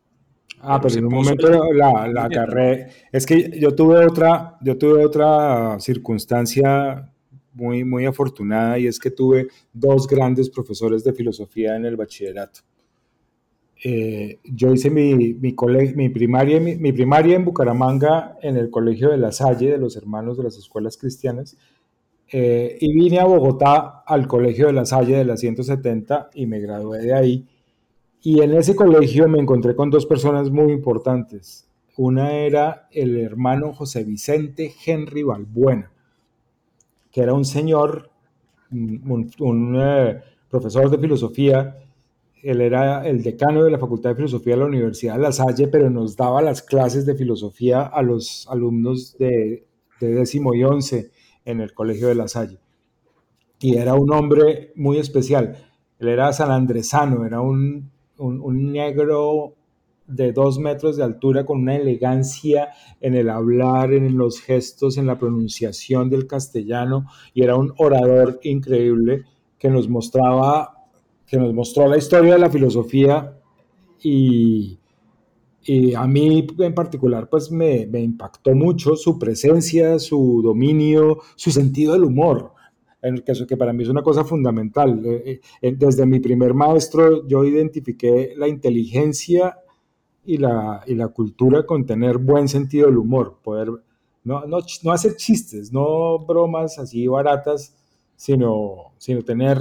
Ah, 0.60 0.80
pero, 0.80 0.94
en 0.94 1.06
un 1.06 1.14
momento 1.14 1.48
la, 1.72 2.06
la 2.06 2.28
carrera, 2.28 2.88
es 3.12 3.26
que 3.26 3.58
yo 3.58 3.74
tuve 3.74 4.06
otra, 4.06 4.58
yo 4.60 4.78
tuve 4.78 5.04
otra 5.04 5.78
circunstancia 5.80 7.12
muy, 7.52 7.84
muy 7.84 8.06
afortunada 8.06 8.78
y 8.78 8.86
es 8.86 8.98
que 8.98 9.10
tuve 9.10 9.48
dos 9.72 10.06
grandes 10.06 10.48
profesores 10.50 11.04
de 11.04 11.12
filosofía 11.12 11.76
en 11.76 11.84
el 11.84 11.96
bachillerato. 11.96 12.60
Eh, 13.84 14.38
yo 14.44 14.72
hice 14.72 14.90
mi, 14.90 15.14
mi, 15.14 15.34
mi, 15.34 16.08
primaria, 16.08 16.60
mi, 16.60 16.92
primaria 16.92 17.34
en 17.34 17.44
Bucaramanga 17.44 18.36
en 18.40 18.56
el 18.56 18.70
Colegio 18.70 19.10
de 19.10 19.18
La 19.18 19.32
Salle, 19.32 19.72
de 19.72 19.78
los 19.78 19.96
Hermanos 19.96 20.36
de 20.36 20.44
las 20.44 20.56
Escuelas 20.56 20.96
Cristianas, 20.96 21.56
eh, 22.30 22.78
y 22.80 22.94
vine 22.94 23.18
a 23.18 23.24
Bogotá 23.24 24.04
al 24.06 24.28
Colegio 24.28 24.68
de 24.68 24.72
La 24.72 24.86
Salle 24.86 25.16
de 25.16 25.24
la 25.24 25.36
170 25.36 26.30
y 26.34 26.46
me 26.46 26.60
gradué 26.60 27.00
de 27.00 27.12
ahí. 27.12 27.46
Y 28.22 28.40
en 28.40 28.54
ese 28.54 28.76
colegio 28.76 29.28
me 29.28 29.40
encontré 29.40 29.74
con 29.74 29.90
dos 29.90 30.06
personas 30.06 30.50
muy 30.50 30.72
importantes. 30.72 31.68
Una 31.96 32.32
era 32.32 32.88
el 32.92 33.18
hermano 33.18 33.74
José 33.74 34.04
Vicente 34.04 34.72
Henry 34.86 35.24
Balbuena, 35.24 35.90
que 37.10 37.20
era 37.20 37.34
un 37.34 37.44
señor, 37.44 38.10
un, 38.70 39.76
eh, 39.76 40.20
profesor 40.48 40.88
de 40.88 40.98
filosofía, 40.98 41.76
él 42.42 42.60
era 42.60 43.06
el 43.06 43.22
decano 43.22 43.62
de 43.62 43.70
la 43.70 43.78
Facultad 43.78 44.10
de 44.10 44.16
Filosofía 44.16 44.54
de 44.54 44.60
la 44.60 44.66
Universidad 44.66 45.14
de 45.14 45.20
La 45.20 45.32
Salle, 45.32 45.68
pero 45.68 45.90
nos 45.90 46.16
daba 46.16 46.42
las 46.42 46.60
clases 46.60 47.06
de 47.06 47.14
filosofía 47.14 47.82
a 47.82 48.02
los 48.02 48.48
alumnos 48.48 49.16
de, 49.16 49.64
décimo 50.00 50.52
y 50.52 50.64
once 50.64 51.12
en 51.44 51.60
el 51.60 51.72
Colegio 51.72 52.08
de 52.08 52.16
La 52.16 52.26
Salle. 52.26 52.58
Y 53.60 53.76
era 53.76 53.94
un 53.94 54.12
hombre 54.12 54.72
muy 54.74 54.98
especial. 54.98 55.56
Él 56.00 56.08
era 56.08 56.32
sanandresano, 56.32 57.24
era 57.24 57.40
un, 57.40 57.91
un 58.18 58.72
negro 58.72 59.54
de 60.06 60.32
dos 60.32 60.58
metros 60.58 60.96
de 60.96 61.04
altura 61.04 61.44
con 61.44 61.60
una 61.62 61.76
elegancia 61.76 62.70
en 63.00 63.14
el 63.14 63.30
hablar, 63.30 63.92
en 63.92 64.16
los 64.16 64.40
gestos, 64.40 64.98
en 64.98 65.06
la 65.06 65.18
pronunciación 65.18 66.10
del 66.10 66.26
castellano 66.26 67.06
y 67.34 67.42
era 67.42 67.56
un 67.56 67.72
orador 67.78 68.40
increíble 68.42 69.24
que 69.58 69.70
nos 69.70 69.88
mostraba, 69.88 70.86
que 71.26 71.36
nos 71.38 71.54
mostró 71.54 71.88
la 71.88 71.96
historia 71.96 72.34
de 72.34 72.38
la 72.40 72.50
filosofía 72.50 73.38
y, 74.02 74.78
y 75.62 75.94
a 75.94 76.06
mí 76.06 76.46
en 76.58 76.74
particular 76.74 77.28
pues 77.28 77.50
me, 77.50 77.86
me 77.86 78.00
impactó 78.00 78.54
mucho 78.54 78.96
su 78.96 79.18
presencia, 79.18 79.98
su 79.98 80.42
dominio, 80.42 81.20
su 81.36 81.50
sentido 81.50 81.92
del 81.92 82.04
humor 82.04 82.52
caso 83.24 83.46
que 83.46 83.56
para 83.56 83.72
mí 83.72 83.82
es 83.82 83.88
una 83.88 84.02
cosa 84.02 84.24
fundamental. 84.24 85.02
Eh, 85.04 85.40
eh, 85.60 85.74
desde 85.76 86.06
mi 86.06 86.20
primer 86.20 86.54
maestro 86.54 87.26
yo 87.26 87.44
identifiqué 87.44 88.34
la 88.36 88.48
inteligencia 88.48 89.58
y 90.24 90.38
la, 90.38 90.82
y 90.86 90.94
la 90.94 91.08
cultura 91.08 91.66
con 91.66 91.84
tener 91.84 92.18
buen 92.18 92.48
sentido 92.48 92.86
del 92.86 92.98
humor, 92.98 93.38
poder 93.42 93.70
no, 94.24 94.46
no, 94.46 94.58
no, 94.84 94.92
hacer 94.92 95.16
chistes, 95.16 95.72
no 95.72 96.20
bromas 96.20 96.78
así 96.78 97.08
baratas, 97.08 97.76
sino, 98.14 98.92
sino 98.98 99.22
tener 99.22 99.58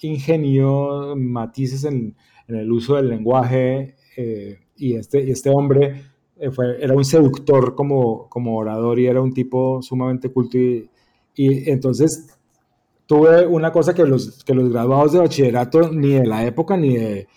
ingenio, 0.00 1.14
matices 1.16 1.84
en, 1.84 2.16
en 2.48 2.56
el 2.56 2.72
uso 2.72 2.96
del 2.96 3.08
lenguaje. 3.08 3.96
Eh, 4.16 4.58
y, 4.76 4.94
este, 4.94 5.22
y 5.24 5.30
este 5.30 5.50
hombre 5.50 6.04
eh, 6.36 6.50
fue, 6.50 6.82
era 6.82 6.94
un 6.94 7.04
seductor 7.04 7.74
como, 7.74 8.28
como 8.28 8.56
orador 8.56 8.98
y 8.98 9.06
era 9.06 9.20
un 9.20 9.32
tipo 9.32 9.82
sumamente 9.82 10.30
culto. 10.30 10.58
Y, 10.58 10.89
y 11.34 11.70
entonces 11.70 12.38
tuve 13.06 13.46
una 13.46 13.72
cosa 13.72 13.94
que 13.94 14.04
los, 14.04 14.44
que 14.44 14.54
los 14.54 14.70
graduados 14.70 15.12
de 15.12 15.18
bachillerato 15.18 15.90
ni 15.90 16.14
de 16.14 16.26
la 16.26 16.44
época 16.44 16.76
ni 16.76 16.96
de 16.96 17.28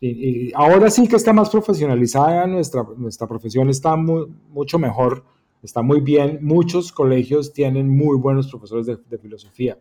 y, 0.00 0.52
ahora 0.54 0.90
sí 0.90 1.08
que 1.08 1.16
está 1.16 1.32
más 1.32 1.50
profesionalizada 1.50 2.46
nuestra, 2.46 2.84
nuestra 2.96 3.26
profesión, 3.26 3.68
está 3.68 3.96
mucho 3.96 4.78
mejor, 4.78 5.24
está 5.62 5.82
muy 5.82 6.00
bien. 6.00 6.38
Muchos 6.40 6.92
colegios 6.92 7.52
tienen 7.52 7.88
muy 7.88 8.16
buenos 8.16 8.48
profesores 8.48 8.86
de, 8.86 9.18
filosofía, 9.18 9.78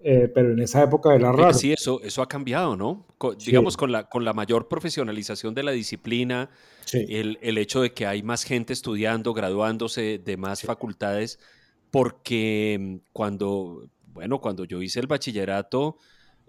eh, 0.00 0.30
pero 0.34 0.52
en 0.52 0.60
esa 0.60 0.82
época 0.82 1.14
era 1.14 1.30
raro. 1.30 1.54
Sí, 1.54 1.72
eso, 1.72 2.00
eso 2.02 2.20
ha 2.20 2.28
cambiado, 2.28 2.76
¿no? 2.76 3.06
Digamos, 3.46 3.76
con 3.76 3.92
la, 3.92 4.08
con 4.08 4.24
la 4.24 4.32
mayor 4.32 4.66
profesionalización 4.66 5.54
de 5.54 5.62
la 5.62 5.70
disciplina, 5.70 6.50
el, 6.92 7.38
el, 7.40 7.58
hecho 7.58 7.80
de 7.80 7.92
que 7.92 8.06
hay 8.06 8.22
más 8.22 8.42
gente 8.42 8.72
estudiando, 8.72 9.32
graduándose 9.34 10.18
de 10.18 10.36
más 10.36 10.62
facultades, 10.62 11.38
porque 11.94 12.98
cuando, 13.12 13.88
bueno, 14.12 14.40
cuando 14.40 14.64
yo 14.64 14.82
hice 14.82 14.98
el 14.98 15.06
bachillerato, 15.06 15.96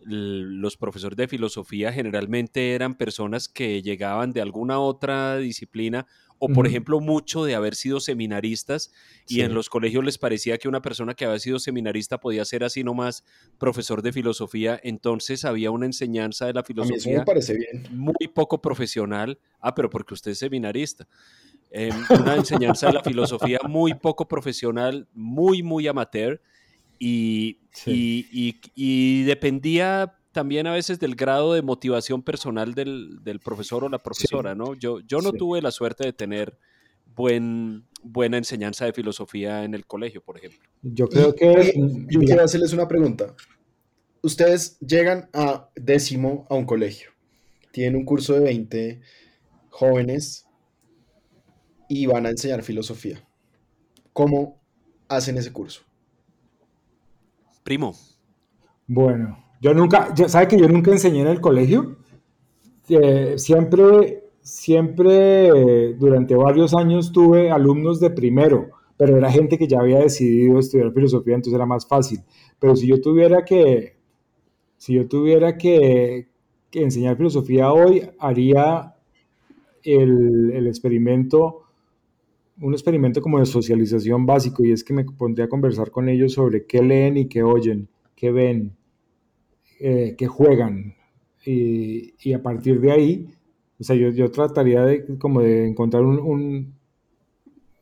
los 0.01 0.75
profesores 0.75 1.17
de 1.17 1.27
filosofía 1.27 1.93
generalmente 1.93 2.73
eran 2.73 2.95
personas 2.95 3.47
que 3.47 3.83
llegaban 3.83 4.33
de 4.33 4.41
alguna 4.41 4.79
otra 4.79 5.37
disciplina 5.37 6.07
o 6.39 6.49
por 6.49 6.65
ejemplo 6.65 6.99
mucho 6.99 7.45
de 7.45 7.53
haber 7.53 7.75
sido 7.75 7.99
seminaristas 7.99 8.91
y 9.27 9.41
en 9.41 9.53
los 9.53 9.69
colegios 9.69 10.03
les 10.03 10.17
parecía 10.17 10.57
que 10.57 10.67
una 10.67 10.81
persona 10.81 11.13
que 11.13 11.25
había 11.25 11.39
sido 11.39 11.59
seminarista 11.59 12.19
podía 12.19 12.43
ser 12.43 12.63
así 12.63 12.83
nomás 12.83 13.23
profesor 13.59 14.01
de 14.01 14.11
filosofía, 14.11 14.79
entonces 14.83 15.45
había 15.45 15.69
una 15.69 15.85
enseñanza 15.85 16.47
de 16.47 16.53
la 16.53 16.63
filosofía 16.63 17.23
muy 17.91 18.27
poco 18.33 18.61
profesional, 18.63 19.37
ah, 19.59 19.75
pero 19.75 19.91
porque 19.91 20.15
usted 20.15 20.31
es 20.31 20.39
seminarista. 20.39 21.07
Em, 21.77 21.93
una 22.09 22.35
enseñanza 22.37 22.87
de 22.87 22.93
la 22.93 23.03
filosofía 23.03 23.59
muy 23.67 23.93
poco 23.95 24.29
profesional, 24.29 25.09
muy, 25.13 25.61
muy 25.61 25.85
amateur, 25.87 26.39
y, 26.97 27.59
y, 27.85 29.23
dependía 29.23 30.15
también 30.31 30.67
a 30.67 30.71
veces 30.71 31.01
del 31.01 31.15
grado 31.15 31.53
de 31.53 31.61
motivación 31.61 32.23
personal 32.23 32.75
del, 32.75 33.21
del 33.25 33.41
profesor 33.41 33.83
o 33.83 33.89
la 33.89 34.01
profesora, 34.01 34.55
¿no? 34.55 34.73
Yo, 34.75 35.01
yo 35.01 35.19
no 35.19 35.33
tuve 35.33 35.61
la 35.61 35.71
suerte 35.71 36.05
de 36.05 36.13
tener 36.13 36.57
buen, 37.13 37.83
buena 38.01 38.37
enseñanza 38.37 38.85
de 38.85 38.93
filosofía 38.93 39.65
en 39.65 39.73
el 39.73 39.85
colegio, 39.85 40.23
por 40.23 40.37
ejemplo. 40.37 40.61
Yo 40.81 41.09
creo 41.09 41.35
que... 41.35 41.73
Yo 42.09 42.21
quiero 42.21 42.41
hacerles 42.41 42.71
una 42.71 42.87
pregunta. 42.87 43.35
Ustedes 44.21 44.79
llegan 44.79 45.29
a 45.33 45.67
décimo 45.75 46.47
a 46.49 46.55
un 46.55 46.65
colegio, 46.65 47.09
tienen 47.73 47.97
un 47.97 48.05
curso 48.05 48.33
de 48.33 48.39
20 48.39 49.01
jóvenes 49.69 50.44
y 51.87 52.05
van 52.05 52.25
a 52.25 52.29
enseñar 52.29 52.63
filosofía. 52.63 53.21
¿Cómo 54.13 54.59
hacen 55.07 55.37
ese 55.37 55.51
curso? 55.51 55.81
Primo. 57.63 57.95
Bueno, 58.87 59.43
yo 59.61 59.73
nunca, 59.73 60.13
¿sabe 60.27 60.47
que 60.47 60.59
yo 60.59 60.67
nunca 60.67 60.91
enseñé 60.91 61.21
en 61.21 61.27
el 61.27 61.41
colegio? 61.41 61.97
siempre, 63.37 64.23
siempre 64.41 65.95
durante 65.95 66.35
varios 66.35 66.75
años 66.75 67.11
tuve 67.11 67.49
alumnos 67.49 67.99
de 67.99 68.11
primero, 68.11 68.69
pero 68.95 69.17
era 69.17 69.31
gente 69.31 69.57
que 69.57 69.67
ya 69.67 69.79
había 69.79 69.99
decidido 69.99 70.59
estudiar 70.59 70.93
filosofía, 70.93 71.33
entonces 71.33 71.55
era 71.55 71.65
más 71.65 71.87
fácil. 71.87 72.19
Pero 72.59 72.75
si 72.75 72.85
yo 72.87 73.01
tuviera 73.01 73.43
que, 73.43 73.97
si 74.77 74.93
yo 74.93 75.07
tuviera 75.07 75.57
que, 75.57 76.27
enseñar 76.71 77.17
filosofía 77.17 77.71
hoy, 77.71 78.07
haría 78.19 78.95
el, 79.83 80.51
el 80.53 80.67
experimento 80.67 81.64
un 82.61 82.73
experimento 82.73 83.21
como 83.21 83.39
de 83.39 83.45
socialización 83.45 84.25
básico 84.25 84.63
y 84.63 84.71
es 84.71 84.83
que 84.83 84.93
me 84.93 85.03
pondría 85.03 85.45
a 85.45 85.49
conversar 85.49 85.91
con 85.91 86.07
ellos 86.09 86.33
sobre 86.33 86.65
qué 86.65 86.81
leen 86.81 87.17
y 87.17 87.27
qué 87.27 87.43
oyen, 87.43 87.89
qué 88.15 88.31
ven, 88.31 88.75
eh, 89.79 90.15
qué 90.17 90.27
juegan. 90.27 90.95
Y, 91.45 92.33
a 92.33 92.41
partir 92.41 92.81
de 92.81 92.91
ahí, 92.91 93.27
o 93.79 93.83
sea, 93.83 93.95
yo, 93.95 94.31
trataría 94.31 94.83
de, 94.83 95.17
como 95.19 95.41
de 95.41 95.67
encontrar 95.67 96.03
un, 96.03 96.73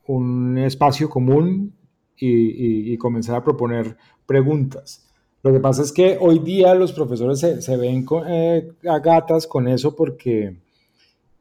un, 0.06 0.58
espacio 0.58 1.08
común 1.08 1.72
y, 2.16 2.96
comenzar 2.98 3.36
a 3.36 3.44
proponer 3.44 3.96
preguntas. 4.26 5.08
Lo 5.42 5.52
que 5.52 5.60
pasa 5.60 5.82
es 5.82 5.92
que 5.92 6.18
hoy 6.20 6.40
día 6.40 6.74
los 6.74 6.92
profesores 6.92 7.40
se, 7.40 7.76
ven 7.76 8.06
eh, 8.28 8.70
a 8.86 8.98
gatas 8.98 9.46
con 9.46 9.68
eso 9.68 9.94
porque 9.96 10.56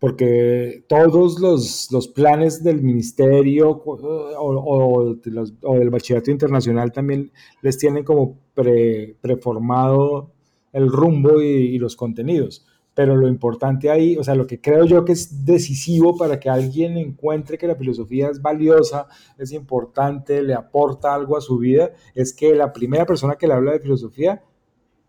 porque 0.04 0.84
todos 0.90 1.40
los, 1.40 1.90
los 1.90 2.10
planes 2.10 2.62
del 2.62 2.82
ministerio 2.82 3.70
o, 3.86 5.16
del 5.16 5.90
bachillerato 5.90 6.30
internacional 6.30 6.92
también 6.92 7.32
les 7.62 7.78
tienen 7.78 8.04
como 8.04 8.38
pre, 8.54 9.16
preformado 9.22 10.34
el 10.74 10.92
rumbo 10.92 11.42
y, 11.42 11.78
los 11.78 11.96
contenidos. 11.96 12.66
Pero 12.94 13.16
lo 13.16 13.30
importante 13.30 13.90
ahí, 13.90 14.18
o 14.18 14.26
sea, 14.26 14.36
lo 14.36 14.46
que 14.46 14.60
creo 14.60 14.84
yo 14.84 15.06
que 15.06 15.14
es 15.14 15.46
decisivo 15.46 16.18
para 16.18 16.38
que 16.38 16.50
alguien 16.50 16.98
encuentre 16.98 17.58
que 17.58 17.68
la 17.68 17.78
filosofía 17.78 18.28
es 18.28 18.42
valiosa, 18.42 19.08
es 19.38 19.54
importante, 19.54 20.44
le 20.44 20.54
aporta 20.54 21.16
algo 21.16 21.38
a 21.38 21.42
su 21.42 21.60
vida, 21.60 21.92
es 22.14 22.34
que 22.34 22.54
la 22.54 22.74
primera 22.74 23.06
persona 23.06 23.38
que 23.38 23.48
le 23.48 23.54
habla 23.54 23.72
de 23.72 23.80
filosofía 23.80 24.44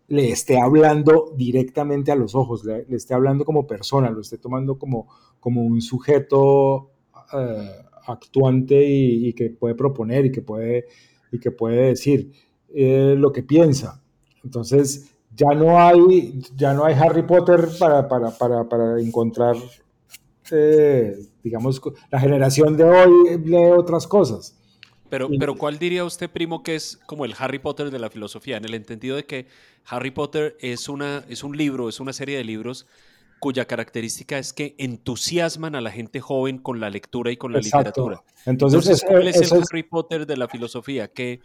le 0.07 0.29
esté 0.29 0.59
hablando 0.59 1.33
directamente 1.35 2.11
a 2.11 2.15
los 2.15 2.35
ojos, 2.35 2.63
le, 2.63 2.85
esté 2.89 3.13
hablando 3.13 3.45
como 3.45 3.65
persona, 3.65 4.09
lo 4.09 4.21
esté 4.21 4.37
tomando 4.37 4.77
como, 4.77 5.07
como 5.39 5.63
un 5.63 5.81
sujeto 5.81 6.91
eh, 7.33 7.71
actuante 8.07 8.83
y, 8.87 9.33
que 9.33 9.49
puede 9.49 9.75
proponer 9.75 10.25
y 10.25 10.31
que 10.31 10.41
puede, 10.41 10.85
y 11.31 11.39
que 11.39 11.51
puede 11.51 11.87
decir 11.87 12.31
eh, 12.73 13.15
lo 13.17 13.31
que 13.31 13.43
piensa. 13.43 14.01
Entonces, 14.43 15.11
ya 15.35 15.49
no 15.55 15.79
hay, 15.79 16.39
ya 16.55 16.73
no 16.73 16.85
hay 16.85 16.93
Harry 16.93 17.23
Potter 17.23 17.67
para, 17.79 18.07
para, 18.07 18.29
para, 18.31 18.69
para 18.69 19.01
encontrar, 19.01 19.55
eh, 20.51 21.17
digamos, 21.43 21.81
la 22.11 22.19
generación 22.19 22.77
de 22.77 22.83
hoy 22.83 23.37
lee 23.43 23.71
otras 23.75 24.07
cosas. 24.07 24.55
Pero, 25.15 25.29
pero 25.39 25.55
¿cuál 25.55 25.79
diría 25.79 26.03
usted, 26.03 26.29
primo, 26.29 26.61
que 26.61 26.75
es 26.75 26.99
como 27.05 27.23
el 27.23 27.33
Harry 27.39 27.57
Potter 27.59 27.89
de 27.89 27.99
la 27.99 28.09
filosofía? 28.09 28.57
En 28.57 28.65
el 28.65 28.73
entendido 28.73 29.15
de 29.15 29.25
que 29.25 29.47
Harry 29.85 30.11
Potter 30.11 30.57
es, 30.59 30.89
una, 30.89 31.23
es 31.29 31.41
un 31.41 31.55
libro, 31.55 31.87
es 31.87 32.01
una 32.01 32.11
serie 32.11 32.35
de 32.35 32.43
libros 32.43 32.85
cuya 33.39 33.63
característica 33.63 34.37
es 34.37 34.51
que 34.51 34.75
entusiasman 34.77 35.73
a 35.73 35.79
la 35.79 35.91
gente 35.91 36.19
joven 36.19 36.57
con 36.57 36.81
la 36.81 36.89
lectura 36.89 37.31
y 37.31 37.37
con 37.37 37.53
la 37.53 37.59
literatura. 37.59 38.23
Entonces, 38.45 39.05
¿cuál 39.07 39.29
es 39.29 39.37
el 39.37 39.57
Harry 39.57 39.83
Potter 39.83 40.25
de 40.25 40.35
la 40.35 40.49
filosofía? 40.49 41.07
¿Qué, 41.07 41.39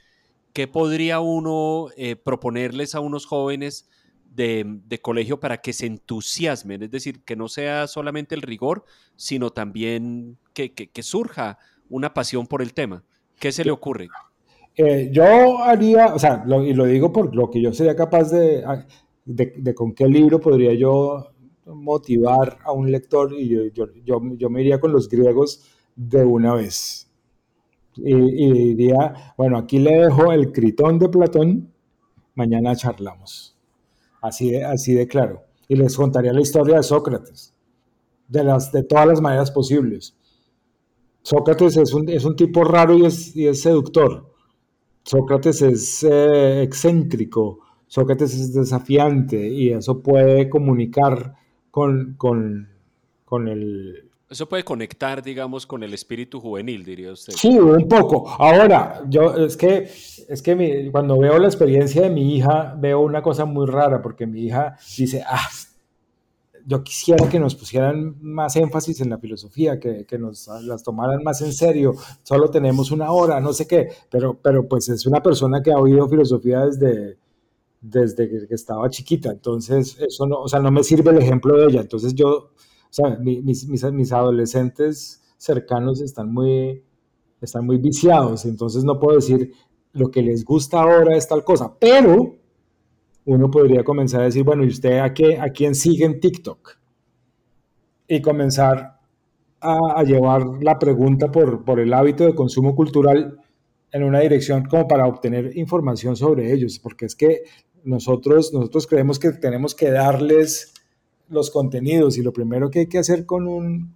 qué 0.52 0.66
podría 0.66 1.20
uno 1.20 1.90
eh, 1.96 2.16
proponerles 2.16 2.96
a 2.96 3.00
unos 3.00 3.24
jóvenes 3.24 3.88
de, 4.34 4.98
colegio 5.00 5.38
para 5.38 5.58
que 5.58 5.72
se 5.72 5.86
entusiasmen? 5.86 6.82
Es 6.82 6.90
decir, 6.90 7.22
que 7.22 7.36
no 7.36 7.46
sea 7.46 7.86
solamente 7.86 8.34
el 8.34 8.42
rigor, 8.42 8.84
sino 9.14 9.50
también 9.50 10.38
que, 10.54 10.72
que 10.72 11.02
surja 11.04 11.58
una 11.88 12.12
pasión 12.14 12.48
por 12.48 12.62
el 12.62 12.74
tema. 12.74 13.04
¿Qué 13.40 13.50
se 13.50 13.64
le 13.64 13.70
ocurre? 13.70 14.08
Eh, 14.76 15.08
yo 15.10 15.62
haría, 15.64 16.14
o 16.14 16.18
sea, 16.18 16.44
y 16.46 16.74
lo 16.74 16.84
digo 16.84 17.10
por 17.10 17.34
lo 17.34 17.50
que 17.50 17.60
yo 17.60 17.72
sería 17.72 17.96
capaz 17.96 18.32
ah, 18.66 18.86
de, 19.24 19.54
de, 19.56 19.74
con 19.74 19.94
qué 19.94 20.06
libro 20.06 20.38
podría 20.38 20.74
yo 20.74 21.32
motivar 21.64 22.58
a 22.64 22.72
un 22.72 22.90
lector 22.92 23.32
y 23.32 23.48
yo, 23.48 23.86
yo, 24.04 24.20
yo, 24.36 24.50
me 24.50 24.60
iría 24.60 24.78
con 24.78 24.92
los 24.92 25.08
griegos 25.08 25.62
de 25.96 26.22
una 26.22 26.54
vez. 26.54 27.10
Y, 27.96 28.74
diría, 28.74 29.34
bueno, 29.36 29.58
aquí 29.58 29.78
le 29.78 29.96
dejo 29.96 30.32
el 30.32 30.52
Critón 30.52 30.98
de 30.98 31.08
Platón, 31.08 31.72
mañana 32.34 32.76
charlamos. 32.76 33.56
Así 34.20 34.50
de, 34.50 34.64
así 34.64 34.94
de 34.94 35.06
claro. 35.06 35.44
Y 35.66 35.76
les 35.76 35.96
contaría 35.96 36.32
la 36.32 36.42
historia 36.42 36.76
de 36.76 36.82
Sócrates, 36.82 37.54
de, 38.28 38.44
las, 38.44 38.70
de 38.70 38.82
todas 38.82 39.06
las 39.06 39.20
maneras 39.20 39.50
posibles. 39.50 40.14
Sócrates 41.22 41.76
es 41.76 41.92
un, 41.92 42.08
es 42.08 42.24
un 42.24 42.36
tipo 42.36 42.64
raro 42.64 42.96
y 42.96 43.04
es, 43.04 43.36
y 43.36 43.46
es 43.46 43.62
seductor. 43.62 44.30
Sócrates 45.04 45.62
es 45.62 46.02
eh, 46.08 46.62
excéntrico, 46.62 47.60
Sócrates 47.86 48.34
es 48.34 48.52
desafiante 48.52 49.48
y 49.48 49.70
eso 49.70 50.00
puede 50.00 50.48
comunicar 50.48 51.34
con, 51.70 52.14
con, 52.16 52.68
con 53.24 53.48
el... 53.48 54.10
Eso 54.28 54.48
puede 54.48 54.62
conectar, 54.62 55.22
digamos, 55.22 55.66
con 55.66 55.82
el 55.82 55.92
espíritu 55.92 56.38
juvenil, 56.38 56.84
diría 56.84 57.10
usted. 57.10 57.32
Sí, 57.32 57.58
un 57.58 57.88
poco. 57.88 58.28
Ahora, 58.28 59.02
yo 59.08 59.34
es 59.34 59.56
que, 59.56 59.90
es 60.28 60.42
que 60.42 60.88
cuando 60.92 61.18
veo 61.18 61.36
la 61.40 61.48
experiencia 61.48 62.02
de 62.02 62.10
mi 62.10 62.36
hija, 62.36 62.76
veo 62.78 63.00
una 63.00 63.22
cosa 63.22 63.44
muy 63.44 63.66
rara, 63.66 64.00
porque 64.00 64.26
mi 64.26 64.42
hija 64.42 64.76
dice, 64.96 65.24
ah, 65.26 65.48
yo 66.66 66.82
quisiera 66.82 67.28
que 67.28 67.40
nos 67.40 67.54
pusieran 67.54 68.16
más 68.20 68.56
énfasis 68.56 69.00
en 69.00 69.10
la 69.10 69.18
filosofía, 69.18 69.78
que, 69.78 70.04
que, 70.06 70.18
nos 70.18 70.48
las 70.64 70.82
tomaran 70.82 71.22
más 71.22 71.40
en 71.42 71.52
serio. 71.52 71.94
Solo 72.22 72.50
tenemos 72.50 72.90
una 72.90 73.10
hora, 73.12 73.40
no 73.40 73.52
sé 73.52 73.66
qué, 73.66 73.88
pero, 74.10 74.38
pero 74.40 74.68
pues 74.68 74.88
es 74.88 75.06
una 75.06 75.22
persona 75.22 75.62
que 75.62 75.72
ha 75.72 75.78
oído 75.78 76.08
filosofía 76.08 76.66
desde, 76.66 77.18
desde 77.80 78.46
que 78.46 78.54
estaba 78.54 78.88
chiquita. 78.90 79.30
Entonces, 79.30 79.98
eso 80.00 80.26
no, 80.26 80.40
o 80.40 80.48
sea, 80.48 80.60
no 80.60 80.70
me 80.70 80.82
sirve 80.84 81.10
el 81.10 81.18
ejemplo 81.18 81.56
de 81.56 81.66
ella. 81.66 81.80
Entonces, 81.80 82.14
yo, 82.14 82.28
o 82.28 82.52
sea, 82.90 83.16
mis, 83.16 83.66
mis, 83.66 83.84
mis 83.92 84.12
adolescentes 84.12 85.22
cercanos 85.36 86.00
están 86.00 86.32
muy, 86.32 86.82
están 87.40 87.66
muy 87.66 87.78
viciados. 87.78 88.44
Entonces, 88.44 88.84
no 88.84 88.98
puedo 88.98 89.16
decir 89.16 89.52
lo 89.92 90.10
que 90.10 90.22
les 90.22 90.44
gusta 90.44 90.80
ahora 90.80 91.16
es 91.16 91.26
tal 91.26 91.44
cosa, 91.44 91.74
pero 91.78 92.39
uno 93.32 93.48
podría 93.48 93.84
comenzar 93.84 94.22
a 94.22 94.24
decir, 94.24 94.42
bueno, 94.42 94.64
¿y 94.64 94.68
usted 94.68 94.98
a, 94.98 95.14
qué, 95.14 95.38
a 95.38 95.50
quién 95.50 95.76
sigue 95.76 96.04
en 96.04 96.18
TikTok? 96.18 96.78
Y 98.08 98.20
comenzar 98.20 98.98
a, 99.60 100.02
llevar 100.02 100.44
la 100.60 100.78
pregunta 100.80 101.30
por, 101.30 101.64
por 101.64 101.78
el 101.78 101.92
hábito 101.92 102.24
de 102.24 102.34
consumo 102.34 102.74
cultural 102.74 103.38
en 103.92 104.02
una 104.02 104.18
dirección 104.18 104.64
como 104.64 104.88
para 104.88 105.06
obtener 105.06 105.56
información 105.56 106.16
sobre 106.16 106.52
ellos, 106.52 106.80
porque 106.80 107.06
es 107.06 107.14
que 107.14 107.42
nosotros, 107.84 108.52
nosotros 108.52 108.88
creemos 108.88 109.20
que 109.20 109.30
tenemos 109.30 109.76
que 109.76 109.90
darles 109.90 110.74
los 111.28 111.52
contenidos 111.52 112.18
y 112.18 112.22
lo 112.22 112.32
primero 112.32 112.68
que 112.68 112.80
hay 112.80 112.86
que 112.88 112.98
hacer 112.98 113.26
con 113.26 113.46
un, 113.46 113.94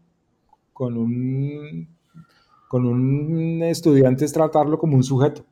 con 0.72 0.96
un, 0.96 1.88
con 2.68 2.86
un 2.86 3.64
estudiante 3.64 4.24
es 4.24 4.32
tratarlo 4.32 4.78
como 4.78 4.94
un 4.94 5.02
sujeto. 5.02 5.44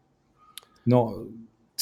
No, 0.85 1.27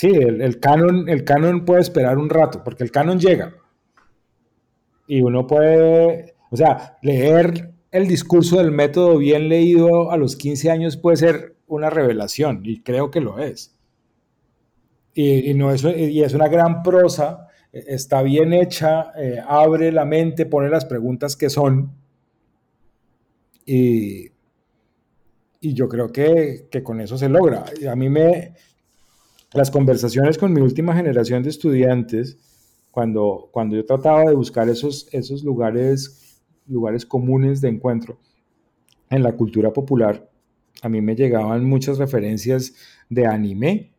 Sí, 0.00 0.08
el, 0.08 0.60
canon, 0.60 1.10
el 1.10 1.24
canon 1.24 1.66
puede 1.66 1.82
esperar 1.82 2.16
un 2.16 2.30
rato, 2.30 2.64
porque 2.64 2.84
el 2.84 2.90
canon 2.90 3.20
llega. 3.20 3.54
Y 5.06 5.20
uno 5.20 5.46
puede, 5.46 6.36
o 6.50 6.56
sea, 6.56 6.96
leer 7.02 7.74
el 7.90 8.08
discurso 8.08 8.56
del 8.56 8.70
método 8.70 9.18
bien 9.18 9.50
leído 9.50 10.10
a 10.10 10.16
los 10.16 10.36
15 10.36 10.70
años 10.70 10.96
puede 10.96 11.18
ser 11.18 11.56
una 11.66 11.90
revelación, 11.90 12.62
y 12.64 12.80
creo 12.80 13.10
que 13.10 13.20
lo 13.20 13.40
es. 13.40 13.76
Y, 15.12 15.52
no 15.52 15.70
es, 15.70 15.84
y 15.84 16.22
es 16.22 16.32
una 16.32 16.48
gran 16.48 16.82
prosa, 16.82 17.48
está 17.70 18.22
bien 18.22 18.54
hecha, 18.54 19.12
eh, 19.18 19.38
abre 19.46 19.92
la 19.92 20.06
mente, 20.06 20.46
pone 20.46 20.70
las 20.70 20.86
preguntas 20.86 21.36
que 21.36 21.50
son. 21.50 21.92
Y, 23.66 24.30
y 25.60 25.74
yo 25.74 25.90
creo 25.90 26.10
que, 26.10 26.68
que, 26.70 26.82
con 26.82 27.02
eso 27.02 27.18
se 27.18 27.28
logra. 27.28 27.66
A 27.86 27.96
mí 27.96 28.08
me, 28.08 28.54
las 29.52 29.70
conversaciones 29.70 30.38
con 30.38 30.52
mi 30.52 30.60
última 30.60 30.94
generación 30.94 31.42
de 31.42 31.50
estudiantes, 31.50 32.38
cuando, 32.90 33.48
cuando 33.52 33.76
yo 33.76 33.84
trataba 33.84 34.24
de 34.24 34.34
buscar 34.34 34.68
esos, 34.68 35.08
esos 35.12 35.44
lugares, 35.44 36.40
lugares 36.66 37.06
comunes 37.06 37.60
de 37.60 37.68
encuentro 37.68 38.18
en 39.08 39.22
la 39.22 39.32
cultura 39.32 39.72
popular, 39.72 40.30
a 40.82 40.88
mí 40.88 41.00
me 41.00 41.14
llegaban 41.14 41.64
muchas 41.64 41.98
referencias 41.98 42.74
de 43.08 43.26
anime. 43.26 43.92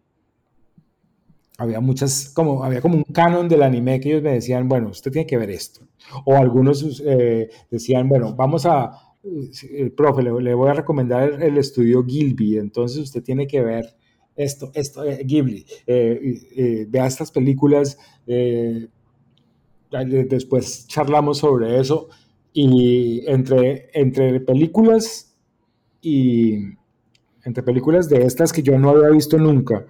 Había 1.57 1.79
muchas, 1.79 2.31
como, 2.33 2.63
había 2.63 2.81
como 2.81 2.95
un 2.95 3.03
canon 3.03 3.47
del 3.47 3.61
anime 3.61 3.99
que 3.99 4.09
ellos 4.09 4.23
me 4.23 4.33
decían, 4.33 4.67
bueno, 4.67 4.89
usted 4.89 5.11
tiene 5.11 5.27
que 5.27 5.37
ver 5.37 5.51
esto. 5.51 5.81
O 6.25 6.35
algunos 6.35 7.01
eh, 7.05 7.49
decían, 7.69 8.09
bueno, 8.09 8.33
vamos 8.35 8.65
a, 8.65 8.91
el 9.23 9.91
profe, 9.91 10.23
le 10.23 10.53
voy 10.55 10.69
a 10.69 10.73
recomendar 10.73 11.43
el 11.43 11.57
estudio 11.57 12.03
Gilby, 12.03 12.57
entonces 12.57 12.99
usted 12.99 13.21
tiene 13.21 13.45
que 13.45 13.61
ver 13.61 13.95
esto, 14.43 14.71
esto, 14.73 15.03
eh, 15.03 15.23
Ghibli, 15.25 15.65
eh, 15.87 16.85
vea 16.89 17.05
estas 17.05 17.31
películas, 17.31 17.97
eh, 18.27 18.87
después 19.91 20.87
charlamos 20.87 21.39
sobre 21.39 21.79
eso 21.79 22.07
y 22.53 23.23
entre, 23.27 23.89
entre 23.93 24.39
películas 24.39 25.37
y 26.01 26.59
entre 27.43 27.63
películas 27.63 28.07
de 28.07 28.25
estas 28.25 28.53
que 28.53 28.63
yo 28.63 28.77
no 28.77 28.89
había 28.91 29.09
visto 29.09 29.37
nunca 29.37 29.85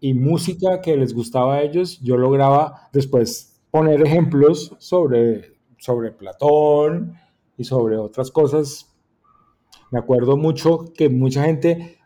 y 0.00 0.14
música 0.14 0.80
que 0.80 0.96
les 0.96 1.12
gustaba 1.12 1.56
a 1.56 1.62
ellos, 1.62 2.00
yo 2.02 2.16
lograba 2.16 2.88
después 2.92 3.60
poner 3.70 4.02
ejemplos 4.02 4.74
sobre, 4.78 5.58
sobre 5.78 6.10
Platón 6.10 7.14
y 7.56 7.64
sobre 7.64 7.96
otras 7.98 8.30
cosas. 8.30 8.86
Me 9.90 9.98
acuerdo 9.98 10.36
mucho 10.36 10.92
que 10.94 11.10
mucha 11.10 11.44
gente 11.44 11.99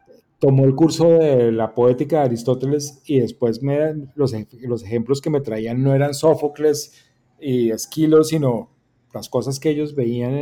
tomó 0.45 0.67
el 0.67 0.75
curso 0.75 1.09
de 1.09 1.53
la 1.53 1.75
poética 1.75 2.19
de 2.19 2.25
Aristóteles 2.27 3.01
y 3.07 3.19
después 3.19 3.63
me, 3.63 3.95
los, 4.15 4.35
los 4.61 4.83
ejemplos 4.85 5.23
que 5.23 5.31
me 5.31 5.41
traían 5.41 5.83
no 5.83 5.95
eran 5.95 6.13
Sófocles 6.13 6.93
y 7.41 7.71
Esquilo, 7.71 8.23
sino 8.25 8.69
las 9.15 9.31
cosas 9.31 9.59
que 9.59 9.71
ellos 9.71 9.95
veían 9.95 10.35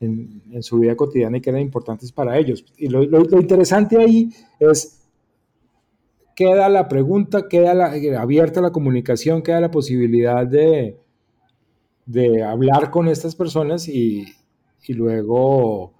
en, 0.00 0.62
su 0.62 0.78
vida 0.78 0.94
cotidiana 0.94 1.38
y 1.38 1.40
que 1.40 1.50
eran 1.50 1.62
importantes 1.62 2.12
para 2.12 2.38
ellos. 2.38 2.64
Y 2.76 2.86
lo, 2.86 3.02
lo, 3.02 3.40
interesante 3.40 3.96
ahí 3.96 4.30
es, 4.60 5.08
queda 6.36 6.68
la 6.68 6.86
pregunta, 6.86 7.48
queda 7.48 7.74
la, 7.74 7.86
abierta 8.20 8.60
la 8.60 8.70
comunicación, 8.70 9.42
queda 9.42 9.60
la 9.60 9.72
posibilidad 9.72 10.46
de, 10.46 11.00
de 12.04 12.44
hablar 12.44 12.92
con 12.92 13.08
estas 13.08 13.34
personas 13.34 13.88
y, 13.88 14.24
y 14.86 14.92
luego 14.92 15.95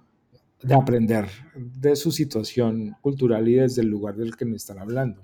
de 0.61 0.75
aprender 0.75 1.27
de 1.55 1.95
su 1.95 2.11
situación 2.11 2.95
cultural 3.01 3.47
y 3.47 3.55
desde 3.55 3.81
el 3.81 3.89
lugar 3.89 4.15
del 4.15 4.35
que 4.35 4.45
me 4.45 4.55
están 4.55 4.79
hablando. 4.79 5.23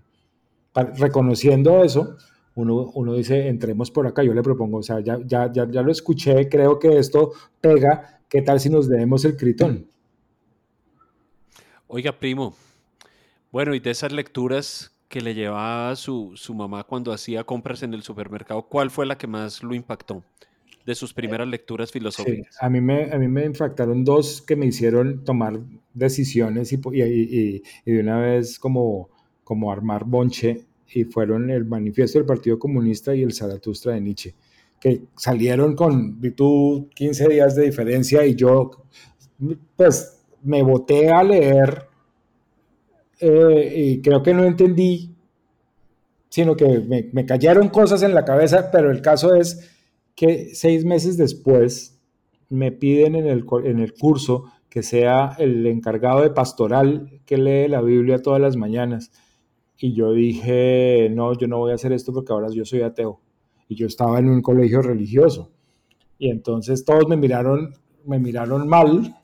reconociendo 0.98 1.84
eso, 1.84 2.18
uno, 2.56 2.92
uno, 2.94 3.14
dice, 3.14 3.48
entremos 3.48 3.90
por 3.90 4.06
acá, 4.06 4.24
yo 4.24 4.34
le 4.34 4.44
propongo, 4.44 4.78
o 4.78 4.84
sea, 4.84 5.00
ya, 5.00 5.18
ya, 5.26 5.52
ya, 5.52 5.70
ya 5.70 5.82
lo 5.82 5.92
escuché, 5.92 6.50
creo 6.50 6.78
que 6.78 6.98
esto 6.98 7.32
pega, 7.62 8.22
¿qué 8.30 8.42
tal 8.42 8.60
si 8.60 8.70
nos 8.70 8.88
debemos 8.88 9.26
el 9.26 9.36
critón? 9.36 9.88
Oiga, 11.88 12.12
primo, 12.12 12.56
bueno, 13.52 13.74
y 13.76 13.80
de 13.80 13.92
esas 13.92 14.12
lecturas 14.12 14.92
que 15.10 15.22
le 15.22 15.36
llevaba 15.36 15.96
su, 15.96 16.32
su 16.36 16.56
mamá 16.56 16.84
cuando 16.84 17.12
hacía 17.12 17.44
compras 17.44 17.84
en 17.84 17.94
el 17.94 18.02
supermercado, 18.02 18.64
¿cuál 18.64 18.90
fue 18.90 19.06
la 19.06 19.18
que 19.18 19.28
más 19.28 19.62
lo 19.62 19.76
impactó 19.76 20.24
de 20.86 20.96
sus 20.96 21.14
primeras 21.14 21.48
lecturas 21.48 21.92
filosóficas? 21.92 22.58
a, 22.60 22.70
mí 22.70 22.82
me, 22.82 23.12
a 23.12 23.18
mí 23.18 23.28
me 23.28 23.46
impactaron 23.46 24.04
dos 24.04 24.42
que 24.42 24.56
me 24.56 24.66
hicieron 24.66 25.24
tomar 25.24 25.60
decisiones 25.94 26.74
y, 26.74 26.80
y, 26.94 27.62
y, 27.86 27.92
de 27.92 28.00
una 28.00 28.20
vez 28.20 28.60
como, 28.60 29.10
como 29.44 29.72
armar 29.72 30.06
bonche 30.06 30.66
y 30.94 31.06
fueron 31.06 31.50
el 31.50 31.66
manifiesto 31.66 32.20
del 32.20 32.26
Partido 32.26 32.60
Comunista 32.60 33.16
y 33.16 33.24
el 33.24 33.34
Zaratustra 33.34 33.94
de 33.94 34.02
Nietzsche, 34.02 34.36
que 34.80 35.04
salieron 35.16 35.76
con, 35.76 36.20
tú, 36.36 36.90
15 36.94 37.30
días 37.30 37.56
de 37.56 37.66
diferencia 37.66 38.26
y 38.26 38.36
yo, 38.36 38.72
pues, 39.76 40.20
me 40.44 40.62
boté 40.62 41.10
a 41.10 41.24
leer 41.24 41.88
eh, 43.20 43.74
y 43.76 44.02
creo 44.02 44.22
que 44.22 44.34
no 44.34 44.44
entendí, 44.44 45.16
sino 46.30 46.56
que 46.56 46.80
me, 47.12 47.26
cayeron 47.26 47.70
cosas 47.70 48.04
en 48.04 48.14
la 48.14 48.26
cabeza, 48.26 48.70
pero 48.72 48.92
el 48.92 49.02
caso 49.02 49.34
es 49.36 49.73
que 50.16 50.54
seis 50.54 50.86
meses 50.86 51.18
después 51.18 52.00
me 52.50 52.72
piden 52.72 53.16
en 53.16 53.28
el, 53.28 53.46
en 53.64 53.80
el 53.80 53.94
curso 53.94 54.46
que 54.70 54.84
sea 54.84 55.36
el 55.38 55.66
encargado 55.68 56.22
de 56.22 56.32
pastoral 56.32 57.22
que 57.26 57.38
lee 57.38 57.68
la 57.68 57.82
Biblia 57.82 58.22
todas 58.22 58.42
las 58.42 58.58
mañanas. 58.58 59.12
Y 59.78 59.94
yo 59.94 60.14
dije, 60.14 61.10
no, 61.12 61.38
yo 61.38 61.48
no 61.48 61.60
voy 61.60 61.72
a 61.72 61.76
hacer 61.76 61.94
esto 61.94 62.14
porque 62.14 62.34
ahora 62.34 62.48
yo 62.52 62.66
soy 62.66 62.82
ateo. 62.82 63.20
Y 63.68 63.76
yo 63.76 63.88
estaba 63.88 64.20
en 64.20 64.30
un 64.30 64.42
colegio 64.42 64.82
religioso. 64.82 65.52
Y 66.18 66.30
entonces 66.30 66.86
todos 66.86 67.08
me 67.08 67.18
miraron, 67.18 67.74
me 68.06 68.20
miraron 68.20 68.68
mal, 68.68 69.16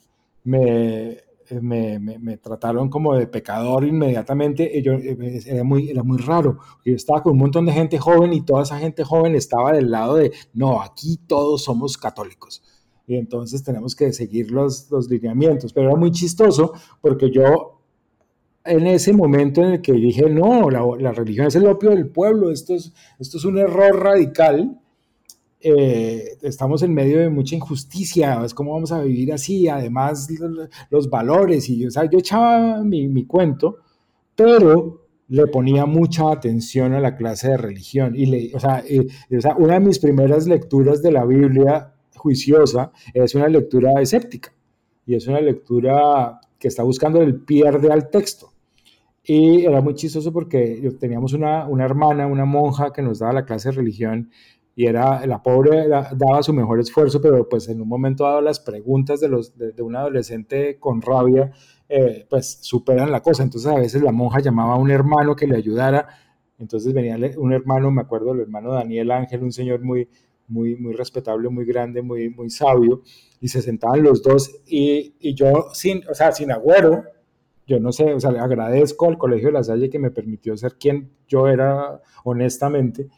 me, 0.43 1.17
eh, 1.49 1.59
me, 1.99 2.37
trataron 2.37 2.89
como 2.89 3.15
de 3.15 3.27
pecador 3.27 3.85
inmediatamente. 3.85 4.69
Y 4.77 4.81
yo, 4.81 4.93
eh, 4.93 5.41
era, 5.45 5.63
muy, 5.63 5.89
era 5.89 6.03
muy 6.03 6.17
raro. 6.19 6.59
Yo 6.85 6.95
estaba 6.95 7.23
con 7.23 7.33
un 7.33 7.39
montón 7.39 7.65
de 7.65 7.73
gente 7.73 7.97
joven 7.97 8.33
y 8.33 8.41
toda 8.41 8.63
esa 8.63 8.77
gente 8.77 9.03
joven 9.03 9.35
estaba 9.35 9.71
del 9.73 9.89
lado 9.89 10.15
de, 10.15 10.31
no, 10.53 10.81
aquí 10.81 11.19
todos 11.27 11.63
somos 11.63 11.97
católicos. 11.97 12.61
Y 13.07 13.15
entonces 13.15 13.63
tenemos 13.63 13.95
que 13.95 14.13
seguir 14.13 14.51
los, 14.51 14.89
los 14.91 15.09
lineamientos. 15.09 15.73
Pero 15.73 15.87
era 15.87 15.95
muy 15.97 16.11
chistoso 16.11 16.73
porque 17.01 17.31
yo 17.31 17.79
en 18.65 18.85
ese 18.85 19.13
momento 19.13 19.61
en 19.61 19.73
el 19.73 19.81
que 19.81 19.93
dije, 19.93 20.29
no, 20.29 20.69
la, 20.69 20.85
la 20.99 21.11
religión 21.11 21.47
es 21.47 21.55
el 21.55 21.65
opio 21.65 21.89
del 21.89 22.07
pueblo, 22.07 22.51
esto 22.51 22.75
es, 22.75 22.93
esto 23.17 23.37
es 23.37 23.45
un 23.45 23.57
error 23.57 24.03
radical, 24.03 24.79
eh, 25.61 26.37
estamos 26.41 26.83
en 26.83 26.93
medio 26.93 27.19
de 27.19 27.29
mucha 27.29 27.55
injusticia, 27.55 28.43
es 28.45 28.53
como 28.53 28.73
vamos 28.73 28.93
a 28.93 29.01
vivir 29.01 29.33
así, 29.33 29.67
además 29.67 30.29
los, 30.89 31.09
valores, 31.09 31.69
y 31.69 31.85
o 31.85 31.91
sea, 31.91 32.09
yo 32.09 32.19
echaba 32.19 32.81
mi, 32.81 33.25
cuento, 33.25 33.77
pero 34.35 35.05
le 35.27 35.47
ponía 35.47 35.85
mucha 35.85 36.31
atención 36.31 36.93
a 36.93 37.01
la 37.01 37.17
clase 37.17 37.49
de 37.49 37.57
religión, 37.57 38.15
y, 38.15 38.25
le, 38.25 38.51
una 39.57 39.73
de 39.73 39.79
mis 39.81 39.99
primeras 39.99 40.47
lecturas 40.47 41.01
de 41.01 41.11
la 41.11 41.25
Biblia 41.25 41.93
juiciosa 42.15 42.91
es 43.13 43.35
una 43.35 43.49
lectura 43.49 44.01
escéptica, 44.01 44.53
y 45.05 45.15
es 45.15 45.27
una 45.27 45.41
lectura 45.41 46.39
que 46.57 46.69
está 46.69 46.83
buscando 46.83 47.21
el 47.21 47.35
pierde 47.41 47.91
al 47.91 48.09
texto. 48.09 48.53
Y 49.23 49.65
era 49.65 49.81
muy 49.81 49.93
chistoso 49.93 50.31
porque 50.31 50.91
teníamos 50.99 51.33
una, 51.33 51.67
una 51.67 51.85
hermana, 51.85 52.25
una 52.25 52.45
monja 52.45 52.91
que 52.91 53.01
nos 53.01 53.19
daba 53.19 53.33
la 53.33 53.45
clase 53.45 53.69
de 53.69 53.75
religión 53.75 54.31
y 54.79 54.87
era, 54.87 55.27
la 55.27 55.43
pobre 55.43 55.89
daba 55.89 56.41
su 56.41 56.53
mejor 56.53 56.79
esfuerzo, 56.79 57.21
pero 57.21 57.49
pues 57.49 57.67
en 57.67 57.81
un 57.81 57.89
momento 57.89 58.23
dado 58.23 58.39
las 58.39 58.61
preguntas 58.61 59.19
de, 59.19 59.27
los, 59.27 59.57
de, 59.57 59.81
un 59.81 59.93
adolescente 59.93 60.79
con 60.79 61.01
rabia, 61.01 61.51
eh, 61.89 62.25
pues 62.29 62.59
superan 62.61 63.11
la 63.11 63.21
cosa. 63.21 63.43
Entonces 63.43 63.69
a 63.69 63.75
veces 63.75 64.01
la 64.01 64.13
monja 64.13 64.39
llamaba 64.39 64.75
a 64.75 64.77
un 64.77 64.89
hermano 64.89 65.35
que 65.35 65.47
le 65.47 65.57
ayudara. 65.57 66.07
Entonces 66.59 66.93
venía 66.93 67.17
un 67.35 67.51
hermano, 67.51 67.91
me 67.91 67.99
acuerdo, 67.99 68.31
el 68.31 68.39
hermano 68.39 68.71
Daniel 68.71 69.11
Ángel, 69.11 69.43
un 69.43 69.51
señor 69.51 69.81
muy, 69.81 70.07
muy, 70.47 70.77
muy 70.77 70.93
respetable, 70.93 71.49
muy 71.49 71.65
grande, 71.65 72.01
muy, 72.01 72.29
muy 72.29 72.49
sabio, 72.49 73.01
y 73.41 73.49
se 73.49 73.61
sentaban 73.61 74.01
los 74.01 74.23
dos 74.23 74.61
y, 74.65 75.13
y 75.19 75.33
yo, 75.33 75.65
sin, 75.73 76.07
o 76.09 76.13
sea, 76.13 76.31
sin 76.31 76.53
agüero, 76.53 77.03
yo 77.67 77.81
no 77.81 77.91
sé, 77.91 78.13
o 78.13 78.19
sea, 78.21 78.31
le 78.31 78.39
agradezco 78.39 79.09
al 79.09 79.17
Colegio 79.17 79.49
de 79.49 79.55
la 79.55 79.63
Salle 79.65 79.89
que 79.89 79.99
me 79.99 80.09
permitió 80.09 80.55
ser 80.55 80.77
quien 80.77 81.11
yo 81.27 81.49
era 81.49 82.01
honestamente, 82.23 83.09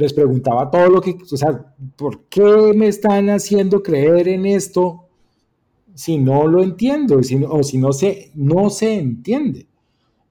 les 0.00 0.14
preguntaba 0.14 0.70
todo 0.70 0.88
lo 0.88 1.00
que, 1.02 1.18
o 1.30 1.36
sea, 1.36 1.74
¿por 1.96 2.24
qué 2.24 2.72
me 2.74 2.88
están 2.88 3.28
haciendo 3.28 3.82
creer 3.82 4.28
en 4.28 4.46
esto 4.46 5.04
si 5.94 6.16
no 6.16 6.46
lo 6.46 6.62
entiendo 6.62 7.18
o 7.18 7.62
si 7.62 7.78
no 7.78 7.92
se, 7.92 8.30
no 8.34 8.70
se 8.70 8.94
entiende? 8.94 9.66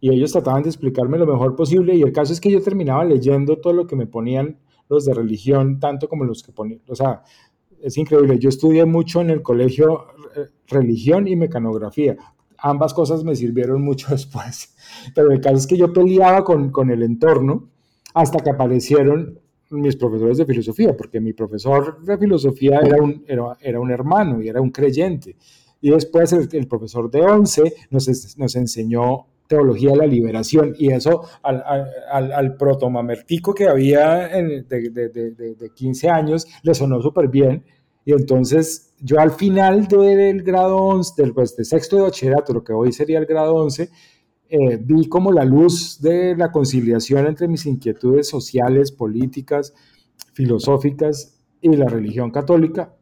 Y 0.02 0.10
ellos 0.10 0.32
trataban 0.32 0.64
de 0.64 0.70
explicarme 0.70 1.20
lo 1.20 1.28
mejor 1.28 1.56
posible 1.56 1.96
y 1.96 2.02
el 2.02 2.12
caso 2.12 2.34
es 2.34 2.42
que 2.42 2.50
yo 2.50 2.64
terminaba 2.64 3.06
leyendo 3.06 3.58
todo 3.58 3.74
lo 3.74 3.86
que 3.86 3.96
me 3.96 4.08
ponían 4.08 4.58
los 4.88 5.06
de 5.06 5.14
religión, 5.14 5.80
tanto 5.80 6.10
como 6.10 6.24
los 6.24 6.42
que 6.42 6.52
ponían, 6.52 6.82
o 6.88 6.96
sea, 6.96 7.22
es 7.80 7.96
increíble. 7.96 8.40
Yo 8.40 8.50
estudié 8.50 8.86
mucho 8.86 9.22
en 9.22 9.30
el 9.30 9.44
colegio 9.44 10.08
eh, 10.36 10.48
religión 10.68 11.28
y 11.28 11.36
mecanografía. 11.36 12.18
Ambas 12.58 12.94
cosas 12.94 13.24
me 13.24 13.36
sirvieron 13.36 13.84
mucho 13.84 14.08
después. 14.12 14.76
Pero 15.14 15.32
el 15.32 15.40
caso 15.42 15.58
es 15.58 15.68
que 15.68 15.78
yo 15.78 15.94
peleaba 15.94 16.44
con, 16.44 16.72
con 16.72 16.90
el 16.90 17.04
entorno 17.04 17.70
hasta 18.16 18.40
que 18.40 18.50
aparecieron 18.50 19.40
mis 19.70 19.96
profesores 19.96 20.38
de 20.38 20.46
filosofía, 20.46 20.96
porque 20.96 21.20
mi 21.20 21.34
profesor 21.34 22.04
de 22.04 22.18
filosofía 22.18 22.80
era 22.80 23.02
un, 23.02 23.24
era, 23.28 23.80
un 23.80 23.92
hermano 23.92 24.42
y 24.42 24.48
era 24.48 24.62
un 24.62 24.72
creyente. 24.72 25.36
Y 25.82 25.92
después 25.92 26.34
el, 26.34 26.68
profesor 26.68 27.10
de 27.10 27.22
11 27.22 27.74
nos, 27.92 28.56
enseñó 28.56 29.28
teología 29.48 29.92
de 29.92 29.98
la 29.98 30.06
liberación 30.06 30.76
y 30.78 30.92
eso 30.92 31.24
al, 31.42 31.64
al, 32.12 32.32
al 32.32 32.58
protomamertico 32.58 33.54
que 33.54 33.68
había 33.68 34.28
de, 34.28 34.64
de, 34.68 35.10
de, 35.10 35.32
de, 35.56 35.70
15 35.74 36.10
años 36.10 36.48
le 36.64 36.74
sonó 36.74 37.02
súper 37.02 37.30
bien. 37.30 37.64
Y 38.06 38.12
entonces 38.12 38.94
yo 39.02 39.20
al 39.20 39.32
final 39.32 39.88
del 39.88 40.44
grado 40.44 40.78
11, 40.78 41.22
del 41.22 41.34
pues, 41.34 41.56
de 41.56 41.64
sexto 41.64 41.96
de 41.96 42.02
bachillerato, 42.04 42.54
lo 42.54 42.64
que 42.64 42.74
hoy 42.74 42.92
sería 42.92 43.20
el 43.20 43.26
grado 43.26 43.56
11, 43.56 43.90
eh, 44.50 44.78
vi 44.82 45.08
como 45.08 45.32
la 45.32 45.46
luz 45.46 46.02
de 46.02 46.36
la 46.36 46.52
conciliación 46.52 47.28
entre 47.28 47.48
mis 47.48 47.66
inquietudes 47.66 48.28
sociales, 48.28 48.92
políticas, 48.92 49.74
filosóficas 50.34 51.40
y 51.62 51.76
la 51.76 51.88
religión 51.88 52.32
católica 52.32 52.94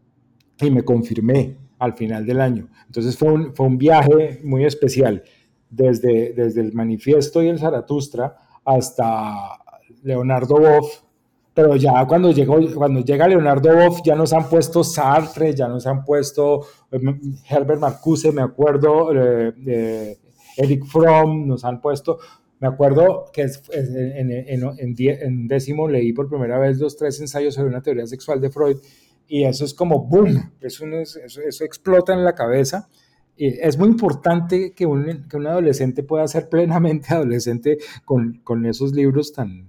y 0.59 0.71
me 0.71 0.83
confirmé 0.83 1.57
al 1.79 1.93
final 1.93 2.25
del 2.25 2.41
año. 2.41 2.67
Entonces 2.87 3.17
fue 3.17 3.31
un, 3.31 3.55
fue 3.55 3.65
un 3.65 3.77
viaje 3.77 4.41
muy 4.43 4.65
especial, 4.65 5.23
desde, 5.69 6.33
desde 6.33 6.61
el 6.61 6.73
manifiesto 6.73 7.41
y 7.41 7.47
el 7.47 7.59
Zaratustra 7.59 8.35
hasta 8.65 9.59
Leonardo 10.03 10.55
Boff, 10.55 11.01
pero 11.53 11.75
ya 11.75 12.05
cuando, 12.05 12.31
llegó, 12.31 12.57
cuando 12.75 13.01
llega 13.01 13.27
Leonardo 13.27 13.73
Boff 13.73 14.01
ya 14.05 14.15
nos 14.15 14.33
han 14.33 14.47
puesto 14.49 14.83
Sartre, 14.83 15.55
ya 15.55 15.67
nos 15.67 15.87
han 15.87 16.03
puesto 16.03 16.61
eh, 16.91 16.99
Herbert 17.49 17.79
Marcuse, 17.79 18.31
me 18.31 18.41
acuerdo, 18.41 19.11
eh, 19.13 20.17
Eric 20.57 20.85
Fromm, 20.85 21.47
nos 21.47 21.63
han 21.63 21.79
puesto, 21.79 22.19
me 22.59 22.67
acuerdo 22.67 23.25
que 23.31 23.45
en, 23.71 24.31
en, 24.31 25.47
décimo 25.47 25.87
leí 25.87 26.11
por 26.11 26.27
primera 26.27 26.57
vez 26.57 26.79
los 26.79 26.97
tres 26.97 27.19
ensayos 27.21 27.53
sobre 27.53 27.69
una 27.69 27.81
teoría 27.81 28.07
sexual 28.07 28.41
de 28.41 28.49
Freud 28.49 28.77
y 29.27 29.43
eso 29.43 29.65
es 29.65 29.73
como 29.73 30.05
boom, 30.05 30.51
eso, 30.61 30.85
eso, 30.87 31.63
explota 31.63 32.13
en 32.13 32.23
la 32.23 32.33
cabeza. 32.33 32.89
Y 33.35 33.47
es 33.47 33.77
muy 33.77 33.89
importante 33.89 34.73
que 34.73 34.87
un, 34.87 35.27
adolescente 35.45 36.01
pueda 36.01 36.27
ser 36.27 36.49
plenamente 36.49 37.09
adolescente 37.13 37.77
con, 38.05 38.65
esos 38.65 38.93
libros 38.93 39.33
tan, 39.33 39.67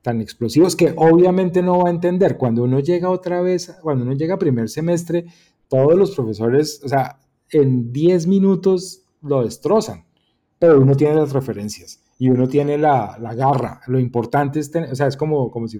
tan 0.00 0.22
explosivos 0.22 0.76
que 0.76 0.94
obviamente 0.96 1.60
no 1.60 1.80
va 1.80 1.90
a 1.90 1.92
entender. 1.92 2.38
Cuando 2.38 2.62
uno 2.64 2.80
llega 2.80 3.10
otra 3.10 3.42
vez, 3.42 3.76
cuando 3.82 4.04
uno 4.04 4.14
llega 4.14 4.36
a 4.36 4.38
primer 4.38 4.70
semestre, 4.70 5.26
todos 5.68 5.94
los 5.98 6.14
profesores, 6.14 6.80
o 6.84 6.88
sea, 6.88 7.18
en 7.50 7.92
10 7.92 8.26
minutos 8.28 9.02
lo 9.20 9.44
destrozan 9.44 10.04
pero 10.66 10.80
uno 10.80 10.94
tiene 10.96 11.14
las 11.14 11.32
referencias 11.32 12.02
y 12.18 12.30
uno 12.30 12.48
tiene 12.48 12.78
la, 12.78 13.18
la 13.20 13.34
garra. 13.34 13.80
Lo 13.86 13.98
importante 13.98 14.60
es 14.60 14.70
tener, 14.70 14.90
o 14.90 14.94
sea, 14.94 15.06
es 15.06 15.16
como, 15.16 15.50
como, 15.50 15.68
si, 15.68 15.78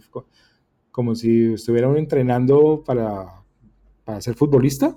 como 0.91 1.15
si 1.15 1.55
estuviera 1.55 1.89
uno 1.89 1.99
entrenando 1.99 2.83
para, 2.85 3.43
para 4.05 4.21
ser 4.21 4.35
futbolista. 4.35 4.95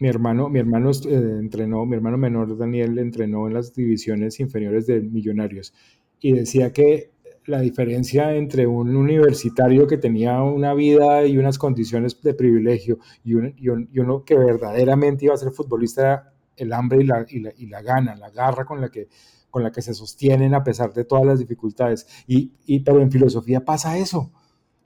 Mi 0.00 0.08
hermano, 0.08 0.48
mi 0.48 0.60
hermano 0.60 0.90
eh, 0.92 1.38
entrenó, 1.40 1.86
mi 1.86 1.96
hermano 1.96 2.18
menor 2.18 2.56
Daniel 2.56 2.98
entrenó 2.98 3.48
en 3.48 3.54
las 3.54 3.74
divisiones 3.74 4.38
inferiores 4.38 4.86
de 4.86 5.00
Millonarios 5.00 5.74
y 6.20 6.32
decía 6.32 6.72
que 6.72 7.10
la 7.46 7.60
diferencia 7.60 8.34
entre 8.34 8.66
un 8.66 8.94
universitario 8.94 9.86
que 9.86 9.98
tenía 9.98 10.40
una 10.42 10.72
vida 10.72 11.26
y 11.26 11.36
unas 11.36 11.58
condiciones 11.58 12.20
de 12.22 12.32
privilegio 12.32 12.98
y, 13.24 13.36
y, 13.38 13.88
y 13.92 13.98
uno 13.98 14.24
que 14.24 14.36
verdaderamente 14.36 15.24
iba 15.26 15.34
a 15.34 15.38
ser 15.38 15.50
futbolista 15.50 16.33
el 16.56 16.72
hambre 16.72 17.02
y 17.02 17.04
la, 17.04 17.26
y 17.28 17.40
la, 17.40 17.52
y 17.56 17.66
la 17.66 17.82
gana, 17.82 18.16
la 18.16 18.30
garra 18.30 18.64
con 18.64 18.80
la, 18.80 18.88
que, 18.88 19.08
con 19.50 19.62
la 19.62 19.70
que 19.70 19.82
se 19.82 19.94
sostienen 19.94 20.54
a 20.54 20.64
pesar 20.64 20.92
de 20.92 21.04
todas 21.04 21.24
las 21.24 21.38
dificultades. 21.38 22.06
Y, 22.26 22.52
y, 22.66 22.80
pero 22.80 23.00
en 23.00 23.10
filosofía 23.10 23.64
pasa 23.64 23.98
eso. 23.98 24.32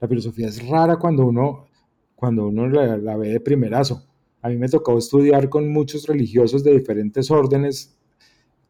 La 0.01 0.09
filosofía 0.09 0.49
es 0.49 0.67
rara 0.67 0.97
cuando 0.97 1.27
uno, 1.27 1.67
cuando 2.15 2.47
uno 2.49 2.69
la, 2.69 3.17
ve 3.17 3.29
de 3.31 3.41
primerazo. 3.41 4.05
A 4.43 4.49
mí 4.49 4.57
me 4.57 4.69
tocó 4.69 4.97
estudiar 4.97 5.49
con 5.49 5.69
muchos 5.73 6.07
religiosos 6.07 6.63
de 6.63 6.73
diferentes 6.73 7.31
órdenes 7.31 7.99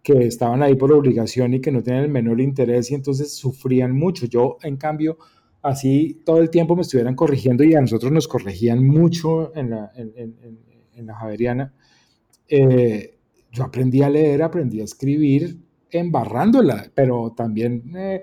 que 0.03 0.27
estaban 0.27 0.63
ahí 0.63 0.75
por 0.75 0.93
obligación 0.93 1.55
y 1.55 1.61
que 1.61 1.71
no 1.71 1.83
tenían 1.83 2.05
el 2.05 2.11
menor 2.11 2.41
interés 2.41 2.91
y 2.91 2.95
entonces 2.95 3.35
sufrían 3.35 3.93
mucho. 3.93 4.27
Yo, 4.27 4.57
en 4.63 4.77
cambio, 4.77 5.19
así 5.63 6.23
todo 6.25 6.39
el 6.39 6.51
tiempo 6.51 6.77
me 6.77 6.83
estuvieran 6.83 7.15
corrigiendo 7.15 7.65
y 7.65 7.75
a 7.75 7.81
nosotros 7.81 8.11
nos 8.13 8.29
corregían 8.29 8.87
mucho 8.87 9.55
en 9.55 9.71
la, 9.71 9.93
en, 9.95 11.07
la 11.07 11.15
Javeriana. 11.15 11.75
Eh, 12.49 13.19
yo 13.53 13.65
aprendí 13.65 14.03
a 14.03 14.11
leer, 14.11 14.43
aprendí 14.43 14.81
a 14.81 14.85
escribir 14.85 15.59
embarrándola, 15.91 16.91
pero 16.95 17.33
también 17.37 17.93
eh, 17.97 18.23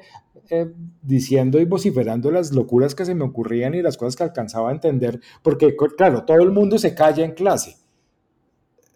eh, 0.50 0.72
diciendo 1.02 1.60
y 1.60 1.66
vociferando 1.66 2.30
las 2.32 2.52
locuras 2.52 2.94
que 2.94 3.06
se 3.06 3.16
me 3.16 3.24
ocurrían 3.24 3.74
y 3.74 3.82
las 3.82 3.98
cosas 3.98 4.16
que 4.16 4.24
alcanzaba 4.24 4.70
a 4.70 4.74
entender, 4.74 5.20
porque 5.42 5.76
claro, 5.98 6.24
todo 6.24 6.38
el 6.38 6.52
mundo 6.52 6.78
se 6.78 6.94
calla 6.94 7.26
en 7.26 7.32
clase. 7.32 7.78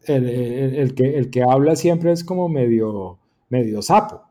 El, 0.05 0.95
que, 0.95 1.17
el 1.17 1.29
que 1.29 1.43
habla 1.43 1.75
siempre 1.75 2.11
es 2.11 2.23
como 2.23 2.49
medio, 2.49 3.19
medio 3.49 3.81
sapo, 3.81 4.23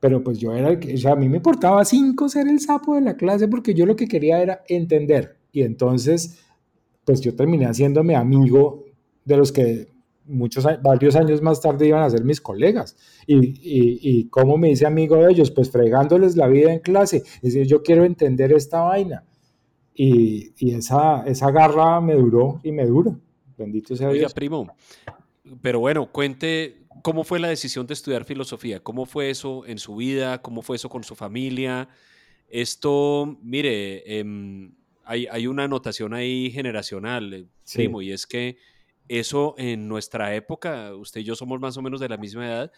pero 0.00 0.24
pues 0.24 0.38
yo 0.38 0.52
era 0.52 0.70
el 0.70 0.80
que, 0.80 0.94
o 0.94 0.96
sea, 0.98 1.12
a 1.12 1.16
mí 1.16 1.28
me 1.28 1.36
importaba 1.36 1.84
cinco 1.84 2.28
ser 2.28 2.48
el 2.48 2.58
sapo 2.58 2.94
de 2.94 3.00
la 3.00 3.16
clase 3.16 3.46
porque 3.46 3.74
yo 3.74 3.86
lo 3.86 3.94
que 3.94 4.08
quería 4.08 4.42
era 4.42 4.62
entender. 4.66 5.36
Y 5.52 5.62
entonces, 5.62 6.44
pues 7.04 7.20
yo 7.20 7.36
terminé 7.36 7.66
haciéndome 7.66 8.16
amigo 8.16 8.84
de 9.24 9.36
los 9.36 9.52
que 9.52 9.93
muchos 10.26 10.66
varios 10.82 11.16
años 11.16 11.42
más 11.42 11.60
tarde 11.60 11.88
iban 11.88 12.02
a 12.02 12.10
ser 12.10 12.24
mis 12.24 12.40
colegas. 12.40 12.96
Y, 13.26 13.36
y, 13.36 13.98
y 14.02 14.28
cómo 14.28 14.56
me 14.56 14.70
hice 14.70 14.86
amigo 14.86 15.16
de 15.16 15.32
ellos, 15.32 15.50
pues 15.50 15.70
fregándoles 15.70 16.36
la 16.36 16.46
vida 16.46 16.72
en 16.72 16.80
clase. 16.80 17.18
Es 17.18 17.42
decir, 17.42 17.66
yo 17.66 17.82
quiero 17.82 18.04
entender 18.04 18.52
esta 18.52 18.80
vaina. 18.80 19.24
Y, 19.94 20.52
y 20.58 20.74
esa, 20.74 21.24
esa 21.26 21.50
garra 21.50 22.00
me 22.00 22.14
duró 22.14 22.60
y 22.62 22.72
me 22.72 22.86
dura. 22.86 23.16
Bendito 23.56 23.94
sea 23.94 24.08
Oiga, 24.08 24.28
primo, 24.30 24.66
pero 25.62 25.78
bueno, 25.78 26.10
cuente 26.10 26.84
cómo 27.02 27.22
fue 27.22 27.38
la 27.38 27.48
decisión 27.48 27.86
de 27.86 27.94
estudiar 27.94 28.24
filosofía, 28.24 28.80
cómo 28.80 29.06
fue 29.06 29.30
eso 29.30 29.64
en 29.66 29.78
su 29.78 29.96
vida, 29.96 30.42
cómo 30.42 30.62
fue 30.62 30.76
eso 30.76 30.88
con 30.88 31.04
su 31.04 31.14
familia. 31.14 31.88
Esto, 32.48 33.38
mire, 33.42 34.18
em, 34.18 34.74
hay, 35.04 35.26
hay, 35.30 35.46
una 35.46 35.64
anotación 35.64 36.14
ahí 36.14 36.50
generacional, 36.50 37.32
eh, 37.32 37.46
primo, 37.72 38.02
y 38.02 38.10
es 38.10 38.26
que 38.26 38.56
eso 39.08 39.54
en 39.58 39.88
nuestra 39.88 40.34
época, 40.34 40.94
usted 40.94 41.20
y 41.20 41.24
yo 41.24 41.36
somos 41.36 41.60
más 41.60 41.76
o 41.76 41.82
menos 41.82 42.00
de 42.00 42.08
la 42.08 42.16
misma 42.16 42.46
edad, 42.46 42.72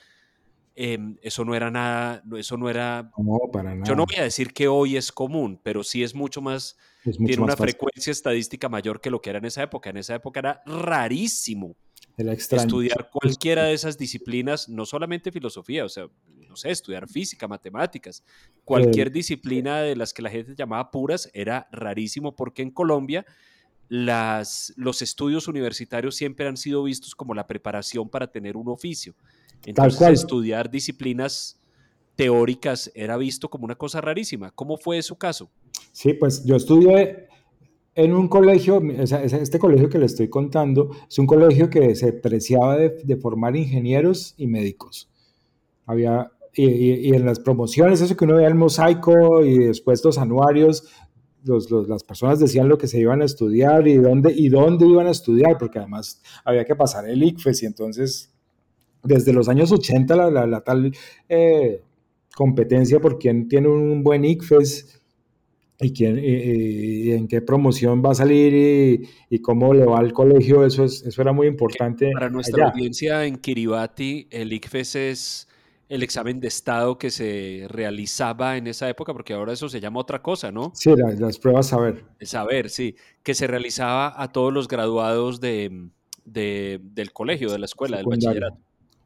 em, 0.74 1.16
eso 1.22 1.44
no 1.44 1.54
era 1.54 1.70
nada, 1.70 2.22
eso 2.36 2.56
no 2.56 2.68
era... 2.68 3.10
para 3.52 3.74
nada. 3.74 3.86
Yo 3.86 3.94
no 3.94 4.06
voy 4.06 4.16
a 4.16 4.24
decir 4.24 4.52
que 4.52 4.68
hoy 4.68 4.96
es 4.96 5.12
común, 5.12 5.60
pero 5.62 5.84
sí 5.84 6.02
es 6.02 6.14
mucho 6.14 6.40
más, 6.40 6.76
tiene 7.02 7.42
una 7.42 7.56
frecuencia 7.56 8.10
estadística 8.10 8.68
mayor 8.68 9.00
que 9.00 9.10
lo 9.10 9.20
que 9.20 9.30
era 9.30 9.38
en 9.38 9.46
esa 9.46 9.62
época. 9.62 9.90
En 9.90 9.96
esa 9.96 10.14
época 10.14 10.40
era 10.40 10.62
rarísimo 10.66 11.76
estudiar 12.16 13.10
cualquiera 13.10 13.64
de 13.64 13.74
esas 13.74 13.98
disciplinas, 13.98 14.68
no 14.68 14.86
solamente 14.86 15.30
filosofía, 15.30 15.84
o 15.84 15.88
sea, 15.88 16.08
no 16.48 16.56
sé, 16.56 16.70
estudiar 16.70 17.08
física, 17.08 17.46
matemáticas, 17.46 18.24
cualquier 18.64 19.10
disciplina 19.10 19.82
de 19.82 19.96
las 19.96 20.14
que 20.14 20.22
la 20.22 20.30
gente 20.30 20.54
llamaba 20.54 20.90
puras 20.90 21.30
era 21.34 21.68
rarísimo 21.70 22.34
porque 22.34 22.62
en 22.62 22.70
Colombia 22.70 23.26
las, 23.88 24.72
los 24.76 25.02
estudios 25.02 25.48
universitarios 25.48 26.16
siempre 26.16 26.48
han 26.48 26.56
sido 26.56 26.82
vistos 26.82 27.14
como 27.14 27.34
la 27.34 27.46
preparación 27.46 28.08
para 28.08 28.26
tener 28.30 28.56
un 28.56 28.68
oficio. 28.68 29.14
Entonces, 29.64 30.08
estudiar 30.08 30.70
disciplinas 30.70 31.58
teóricas 32.14 32.90
era 32.94 33.16
visto 33.16 33.48
como 33.48 33.64
una 33.64 33.76
cosa 33.76 34.00
rarísima. 34.00 34.50
¿Cómo 34.50 34.76
fue 34.76 35.02
su 35.02 35.16
caso? 35.16 35.50
Sí, 35.92 36.14
pues 36.14 36.44
yo 36.44 36.56
estudié 36.56 37.28
en 37.94 38.14
un 38.14 38.28
colegio, 38.28 38.82
este 38.82 39.58
colegio 39.58 39.88
que 39.88 39.98
le 39.98 40.06
estoy 40.06 40.28
contando, 40.28 40.90
es 41.08 41.18
un 41.18 41.26
colegio 41.26 41.70
que 41.70 41.94
se 41.94 42.12
preciaba 42.12 42.76
de, 42.76 43.16
formar 43.16 43.56
ingenieros 43.56 44.34
y 44.36 44.46
médicos. 44.46 45.10
Había, 45.86 46.30
y, 46.52 47.14
en 47.14 47.24
las 47.24 47.40
promociones, 47.40 48.02
eso 48.02 48.16
que 48.16 48.24
uno 48.24 48.36
veía 48.36 48.48
el 48.48 48.54
mosaico 48.54 49.42
y 49.44 49.58
después 49.58 50.04
los 50.04 50.18
anuarios, 50.18 50.88
las 51.88 52.04
personas 52.04 52.38
decían 52.38 52.68
lo 52.68 52.78
que 52.78 52.86
se 52.86 52.98
iban 52.98 53.22
a 53.22 53.24
estudiar 53.24 53.86
y 53.86 53.96
dónde, 53.96 54.32
y 54.32 54.48
dónde 54.48 54.86
iban 54.86 55.06
a 55.06 55.10
estudiar, 55.10 55.56
porque 55.58 55.78
además 55.78 56.20
había 56.44 56.64
que 56.64 56.74
pasar 56.74 57.08
el 57.08 57.22
ICFES 57.22 57.62
y 57.62 57.66
entonces 57.66 58.32
desde 59.02 59.32
los 59.32 59.48
años 59.48 59.70
80 59.72 60.30
la, 60.30 60.60
tal 60.62 60.92
eh, 61.28 61.80
competencia 62.34 63.00
por 63.00 63.18
quién 63.18 63.48
tiene 63.48 63.68
un 63.68 64.02
buen 64.02 64.24
ICFES 64.24 65.00
y, 65.80 65.92
quién, 65.92 66.18
y, 66.18 67.12
en 67.12 67.28
qué 67.28 67.42
promoción 67.42 68.02
va 68.04 68.12
a 68.12 68.14
salir 68.14 69.08
y, 69.28 69.38
cómo 69.40 69.74
le 69.74 69.84
va 69.84 69.98
al 69.98 70.12
colegio, 70.12 70.64
eso, 70.64 70.84
es, 70.84 71.02
eso 71.02 71.22
era 71.22 71.32
muy 71.32 71.46
importante. 71.46 72.10
Para 72.12 72.30
nuestra 72.30 72.68
audiencia 72.68 73.24
en 73.26 73.36
Kiribati, 73.36 74.26
el 74.30 74.52
ICFES 74.52 74.96
es 74.96 75.45
el 75.88 76.02
examen 76.02 76.40
de 76.40 76.48
estado 76.48 76.98
que 76.98 77.10
se 77.10 77.66
realizaba 77.68 78.56
en 78.56 78.66
esa 78.66 78.88
época, 78.88 79.12
porque 79.12 79.34
ahora 79.34 79.52
eso 79.52 79.68
se 79.68 79.80
llama 79.80 80.00
otra 80.00 80.20
cosa, 80.22 80.50
¿no? 80.50 80.72
Sí, 80.74 80.92
las, 80.96 81.38
pruebas 81.38 81.68
saber. 81.68 82.04
El 82.18 82.26
saber, 82.26 82.70
sí, 82.70 82.96
que 83.22 83.34
se 83.34 83.46
realizaba 83.46 84.20
a 84.20 84.32
todos 84.32 84.52
los 84.52 84.68
graduados 84.68 85.40
de, 85.40 85.90
del 86.24 87.12
colegio, 87.12 87.50
de 87.50 87.58
la 87.58 87.66
escuela, 87.66 87.98
del 87.98 88.06
bachillerato. 88.06 88.58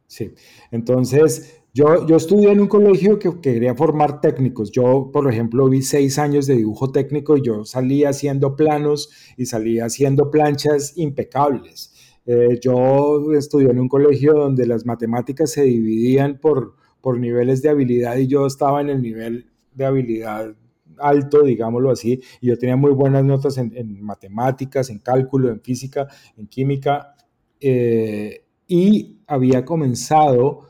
Sí, 0.06 0.32
entonces 0.72 1.60
yo, 1.72 2.04
yo 2.06 2.16
estudié 2.16 2.50
en 2.50 2.60
un 2.60 2.66
colegio 2.66 3.20
que, 3.20 3.40
quería 3.40 3.76
formar 3.76 4.20
técnicos. 4.20 4.72
Yo, 4.72 5.10
por 5.12 5.30
ejemplo, 5.30 5.68
vi 5.68 5.82
seis 5.82 6.18
años 6.18 6.46
de 6.46 6.56
dibujo 6.56 6.90
técnico 6.90 7.36
y 7.36 7.42
yo 7.42 7.64
salía 7.64 8.08
haciendo 8.08 8.56
planos 8.56 9.10
y 9.36 9.46
salía 9.46 9.84
haciendo 9.84 10.30
planchas 10.32 10.94
impecables. 10.96 11.89
Eh, 12.32 12.60
yo 12.60 13.32
estudié 13.32 13.70
en 13.70 13.80
un 13.80 13.88
colegio 13.88 14.34
donde 14.34 14.64
las 14.64 14.86
matemáticas 14.86 15.50
se 15.50 15.62
dividían 15.62 16.38
por, 16.38 16.76
por 17.00 17.18
niveles 17.18 17.60
de 17.60 17.70
habilidad 17.70 18.18
y 18.18 18.28
yo 18.28 18.46
estaba 18.46 18.80
en 18.80 18.88
el 18.88 19.02
nivel 19.02 19.50
de 19.74 19.84
habilidad 19.84 20.54
alto, 20.96 21.42
digámoslo 21.42 21.90
así, 21.90 22.22
y 22.40 22.46
yo 22.46 22.56
tenía 22.56 22.76
muy 22.76 22.92
buenas 22.92 23.24
notas 23.24 23.58
en, 23.58 24.00
matemáticas, 24.00 24.90
en 24.90 25.00
cálculo, 25.00 25.50
en 25.50 25.60
física, 25.60 26.06
en 26.36 26.46
química, 26.46 27.16
eh, 27.60 28.44
y 28.68 29.18
había 29.26 29.64
comenzado 29.64 30.68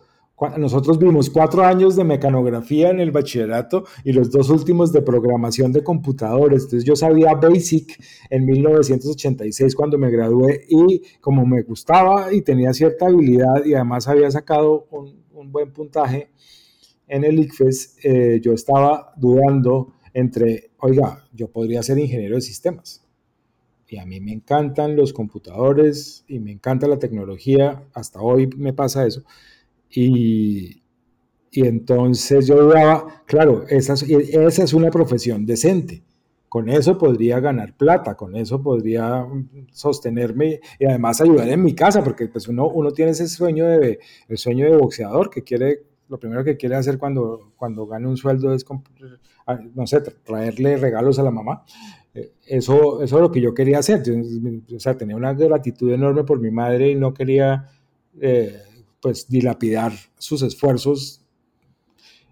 nosotros 0.56 0.98
vimos 0.98 1.28
cuatro 1.28 1.62
años 1.62 1.96
de 1.96 2.04
mecanografía 2.04 2.90
en 2.90 3.00
el 3.00 3.10
bachillerato 3.10 3.84
y 4.04 4.12
los 4.12 4.30
dos 4.30 4.48
últimos 4.48 4.90
de 4.92 5.02
programación 5.02 5.70
de 5.70 5.84
computadores. 5.84 6.64
Entonces 6.64 6.84
yo 6.84 6.96
sabía 6.96 7.34
Basic 7.34 8.02
en 8.30 8.46
1986 8.46 9.74
cuando 9.74 9.98
me 9.98 10.10
gradué 10.10 10.64
y 10.68 11.02
como 11.20 11.44
me 11.44 11.62
gustaba 11.62 12.32
y 12.32 12.40
tenía 12.40 12.72
cierta 12.72 13.06
habilidad 13.06 13.64
y 13.64 13.74
además 13.74 14.08
había 14.08 14.30
sacado 14.30 14.86
un, 14.90 15.20
buen 15.52 15.72
puntaje 15.72 16.30
en 17.08 17.24
el 17.24 17.38
ICFES, 17.38 17.96
eh, 18.04 18.40
yo 18.42 18.52
estaba 18.52 19.14
dudando 19.16 19.94
entre, 20.12 20.70
oiga, 20.78 21.24
yo 21.32 21.48
podría 21.48 21.82
ser 21.82 21.98
ingeniero 21.98 22.36
de 22.36 22.42
sistemas. 22.42 23.02
Y 23.88 23.96
a 23.96 24.06
mí 24.06 24.20
me 24.20 24.32
encantan 24.32 24.96
los 24.96 25.12
computadores 25.12 26.24
y 26.28 26.38
me 26.38 26.52
encanta 26.52 26.86
la 26.86 26.98
tecnología, 26.98 27.82
hasta 27.94 28.20
hoy 28.20 28.48
me 28.56 28.72
pasa 28.72 29.06
eso 29.06 29.24
y, 29.90 30.82
y 31.50 31.66
entonces 31.66 32.46
yo 32.46 32.62
dudaba, 32.62 33.22
claro, 33.26 33.64
esa, 33.68 33.94
esa 33.94 34.64
es 34.64 34.72
una 34.72 34.90
profesión 34.90 35.44
decente. 35.44 36.02
Con 36.48 36.68
eso 36.68 36.98
podría 36.98 37.38
ganar 37.38 37.76
plata, 37.76 38.16
con 38.16 38.34
eso 38.34 38.60
podría 38.60 39.24
sostenerme 39.72 40.60
y 40.80 40.84
además 40.84 41.20
ayudar 41.20 41.48
en 41.48 41.62
mi 41.62 41.74
casa, 41.74 42.02
porque 42.02 42.26
pues 42.26 42.48
uno, 42.48 42.68
uno 42.68 42.90
tiene 42.90 43.12
ese 43.12 43.28
sueño 43.28 43.66
de, 43.66 44.00
el 44.28 44.38
sueño 44.38 44.64
de 44.64 44.76
boxeador 44.76 45.30
que 45.30 45.42
quiere, 45.44 45.82
lo 46.08 46.18
primero 46.18 46.42
que 46.42 46.56
quiere 46.56 46.74
hacer 46.74 46.98
cuando, 46.98 47.52
cuando 47.56 47.86
gane 47.86 48.08
un 48.08 48.16
sueldo 48.16 48.52
es, 48.52 48.64
ah, 49.46 49.60
no 49.74 49.86
sé, 49.86 50.00
traerle 50.00 50.76
regalos 50.76 51.20
a 51.20 51.22
la 51.22 51.30
mamá. 51.30 51.62
Eh, 52.14 52.32
eso, 52.46 53.00
eso 53.00 53.16
es 53.16 53.22
lo 53.22 53.30
que 53.30 53.40
yo 53.40 53.54
quería 53.54 53.78
hacer. 53.78 54.02
O 54.74 54.80
sea, 54.80 54.96
tenía 54.96 55.14
una 55.14 55.34
gratitud 55.34 55.92
enorme 55.92 56.24
por 56.24 56.40
mi 56.40 56.50
madre 56.50 56.90
y 56.90 56.94
no 56.96 57.14
quería 57.14 57.68
eh, 58.20 58.56
pues 59.00 59.28
dilapidar 59.28 59.92
sus 60.18 60.42
esfuerzos. 60.42 61.24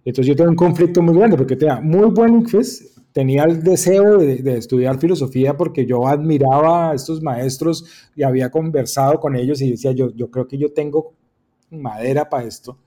Entonces 0.05 0.27
yo 0.29 0.37
tengo 0.37 0.51
un 0.51 0.57
conflicto 0.57 1.03
muy 1.03 1.17
grande 1.17 1.37
porque 1.37 1.57
tenía 1.57 1.81
muy 1.81 2.11
buen 2.11 2.41
ICFES, 2.41 2.99
tenía 3.13 3.45
el 3.45 3.63
deseo 3.63 4.19
de, 4.19 4.57
estudiar 4.57 4.99
filosofía 4.99 5.57
porque 5.57 5.85
yo 5.85 6.07
admiraba 6.07 6.91
a 6.91 6.95
estos 6.95 7.23
maestros 7.23 8.09
y 8.15 8.23
había 8.23 8.51
conversado 8.51 9.19
con 9.19 9.37
ellos 9.37 9.61
y 9.61 9.71
decía 9.71 9.93
yo, 9.93 10.15
yo 10.15 10.31
creo 10.31 10.47
que 10.47 10.57
yo 10.57 10.73
tengo 10.73 11.15
madera 11.71 12.29
para 12.29 12.45
esto. 12.45 12.79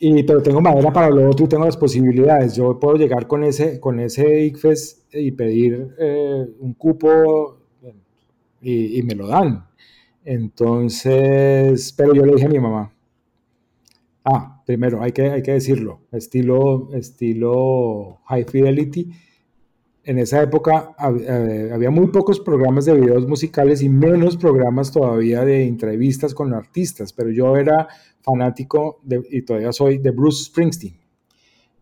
Y, 0.00 0.22
pero 0.22 0.42
tengo 0.42 0.60
madera 0.60 0.92
para 0.92 1.10
lo 1.10 1.28
otro 1.28 1.44
y 1.44 1.48
tengo 1.48 1.64
las 1.64 1.76
posibilidades. 1.76 2.54
Yo 2.54 2.78
puedo 2.78 2.96
llegar 2.96 3.26
con 3.26 3.42
ese, 3.42 3.80
con 3.80 3.98
ese 3.98 4.44
ICFES 4.44 5.06
y 5.12 5.32
pedir 5.32 5.94
eh, 5.98 6.46
un 6.60 6.74
cupo 6.74 7.58
y, 8.62 8.98
y, 8.98 9.02
me 9.02 9.14
lo 9.14 9.26
dan. 9.26 9.67
Entonces, 10.30 11.94
pero 11.96 12.12
yo 12.12 12.26
le 12.26 12.34
dije 12.34 12.44
a 12.44 12.50
mi 12.50 12.60
mamá, 12.60 12.92
ah, 14.26 14.62
primero 14.66 15.00
hay 15.00 15.12
que, 15.12 15.30
hay 15.30 15.42
que 15.42 15.52
decirlo, 15.52 16.00
estilo, 16.12 16.90
estilo 16.92 18.18
High 18.26 18.44
Fidelity, 18.44 19.10
en 20.04 20.18
esa 20.18 20.42
época 20.42 20.94
eh, 21.26 21.70
había 21.72 21.90
muy 21.90 22.08
pocos 22.08 22.40
programas 22.40 22.84
de 22.84 23.00
videos 23.00 23.26
musicales 23.26 23.80
y 23.80 23.88
menos 23.88 24.36
programas 24.36 24.92
todavía 24.92 25.46
de 25.46 25.66
entrevistas 25.66 26.34
con 26.34 26.52
artistas, 26.52 27.14
pero 27.14 27.30
yo 27.30 27.56
era 27.56 27.88
fanático 28.20 29.00
y 29.30 29.40
todavía 29.40 29.72
soy 29.72 29.96
de 29.96 30.10
Bruce 30.10 30.44
Springsteen. 30.44 30.98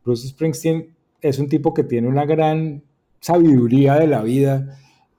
Bruce 0.04 0.28
Springsteen 0.28 0.94
es 1.20 1.40
un 1.40 1.48
tipo 1.48 1.74
que 1.74 1.82
tiene 1.82 2.06
una 2.06 2.24
gran 2.24 2.84
sabiduría 3.18 3.96
de 3.96 4.06
la 4.06 4.22
vida 4.22 4.78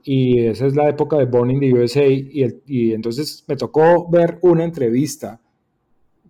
y 0.10 0.45
esa 0.45 0.68
es 0.68 0.74
la 0.74 0.88
época 0.88 1.18
de 1.18 1.26
Born 1.26 1.51
in 1.51 1.60
the 1.60 1.74
USA 1.74 2.05
y, 2.08 2.93
entonces 2.93 3.43
me 3.45 3.58
tocó 3.58 4.10
ver 4.10 4.39
una 4.41 4.64
entrevista 4.64 5.41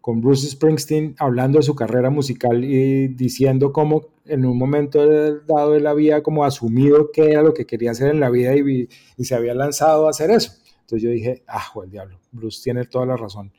con 0.02 0.20
Bruce 0.20 0.50
Springsteen 0.50 1.14
hablando 1.20 1.60
de 1.60 1.64
su 1.64 1.76
carrera 1.76 2.10
musical 2.10 2.64
y 2.64 3.10
diciendo 3.10 3.72
cómo 3.72 4.08
en 4.26 4.48
un 4.48 4.58
momento 4.58 5.06
dado 5.46 5.76
él 5.76 5.86
había 5.86 6.24
como 6.24 6.44
asumido 6.44 7.12
qué 7.14 7.30
era 7.34 7.44
lo 7.44 7.54
que 7.54 7.68
quería 7.68 7.92
hacer 7.92 8.10
en 8.10 8.20
la 8.20 8.32
vida 8.32 8.56
y, 8.56 8.90
se 9.24 9.36
había 9.36 9.54
lanzado 9.54 10.08
a 10.08 10.10
hacer 10.10 10.32
eso. 10.32 10.54
Entonces 10.82 11.04
yo 11.04 11.12
dije, 11.12 11.44
ah, 11.48 11.68
el 11.84 11.92
diablo, 11.92 12.20
Bruce 12.32 12.60
tiene 12.64 12.86
toda 12.86 13.06
la 13.06 13.16
razón. 13.16 13.52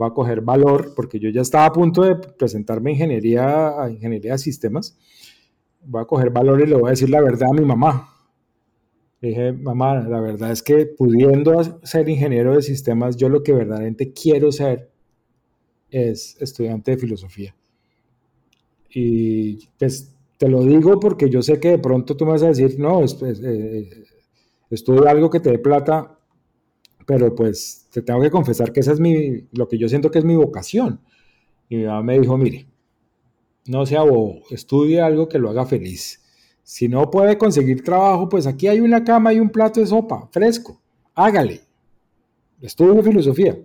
Va 0.00 0.06
a 0.06 0.14
coger 0.14 0.40
valor 0.40 0.94
porque 0.96 1.18
yo 1.18 1.28
ya 1.28 1.42
estaba 1.42 1.66
a 1.66 1.72
punto 1.74 2.00
de 2.00 2.14
presentarme 2.16 2.92
ingeniería, 2.92 3.78
a 3.78 3.90
ingeniería 3.90 4.32
de 4.32 4.38
sistemas. 4.38 4.96
Voy 5.84 6.00
a 6.00 6.06
coger 6.06 6.30
valor 6.30 6.62
y 6.62 6.66
le 6.66 6.76
voy 6.76 6.86
a 6.88 6.90
decir 6.92 7.10
la 7.10 7.20
verdad 7.20 7.50
a 7.50 7.52
mi 7.52 7.66
mamá. 7.66 8.15
Dije, 9.20 9.52
mamá, 9.52 10.00
la 10.00 10.20
verdad 10.20 10.52
es 10.52 10.62
que 10.62 10.86
pudiendo 10.86 11.62
ser 11.82 12.08
ingeniero 12.08 12.54
de 12.54 12.62
sistemas, 12.62 13.16
yo 13.16 13.28
lo 13.28 13.42
que 13.42 13.52
verdaderamente 13.52 14.12
quiero 14.12 14.52
ser 14.52 14.90
es 15.90 16.36
estudiante 16.40 16.92
de 16.92 16.98
filosofía. 16.98 17.54
Y 18.90 19.68
pues 19.78 20.14
te 20.38 20.48
lo 20.48 20.62
digo 20.62 21.00
porque 21.00 21.30
yo 21.30 21.42
sé 21.42 21.60
que 21.60 21.70
de 21.70 21.78
pronto 21.78 22.16
tú 22.16 22.24
me 22.24 22.32
vas 22.32 22.42
a 22.42 22.48
decir, 22.48 22.78
no, 22.78 23.02
es, 23.02 23.16
eh, 23.22 23.88
estudio 24.70 25.08
algo 25.08 25.30
que 25.30 25.40
te 25.40 25.50
dé 25.50 25.58
plata, 25.58 26.18
pero 27.06 27.34
pues 27.34 27.88
te 27.92 28.02
tengo 28.02 28.20
que 28.20 28.30
confesar 28.30 28.72
que 28.72 28.80
esa 28.80 28.92
es 28.92 29.00
mi, 29.00 29.46
lo 29.52 29.68
que 29.68 29.78
yo 29.78 29.88
siento 29.88 30.10
que 30.10 30.18
es 30.18 30.24
mi 30.24 30.36
vocación. 30.36 31.00
Y 31.68 31.76
mi 31.76 31.84
mamá 31.84 32.02
me 32.02 32.20
dijo, 32.20 32.36
mire, 32.36 32.66
no 33.66 33.86
sea 33.86 34.02
bobo, 34.02 34.42
estudie 34.50 35.00
algo 35.00 35.28
que 35.28 35.38
lo 35.38 35.50
haga 35.50 35.66
feliz. 35.66 36.22
Si 36.68 36.88
no 36.88 37.08
puede 37.12 37.38
conseguir 37.38 37.84
trabajo, 37.84 38.28
pues 38.28 38.44
aquí 38.44 38.66
hay 38.66 38.80
una 38.80 39.04
cama 39.04 39.32
y 39.32 39.38
un 39.38 39.50
plato 39.50 39.78
de 39.78 39.86
sopa, 39.86 40.26
fresco, 40.32 40.80
hágale. 41.14 41.60
Estudie 42.60 43.04
filosofía. 43.04 43.56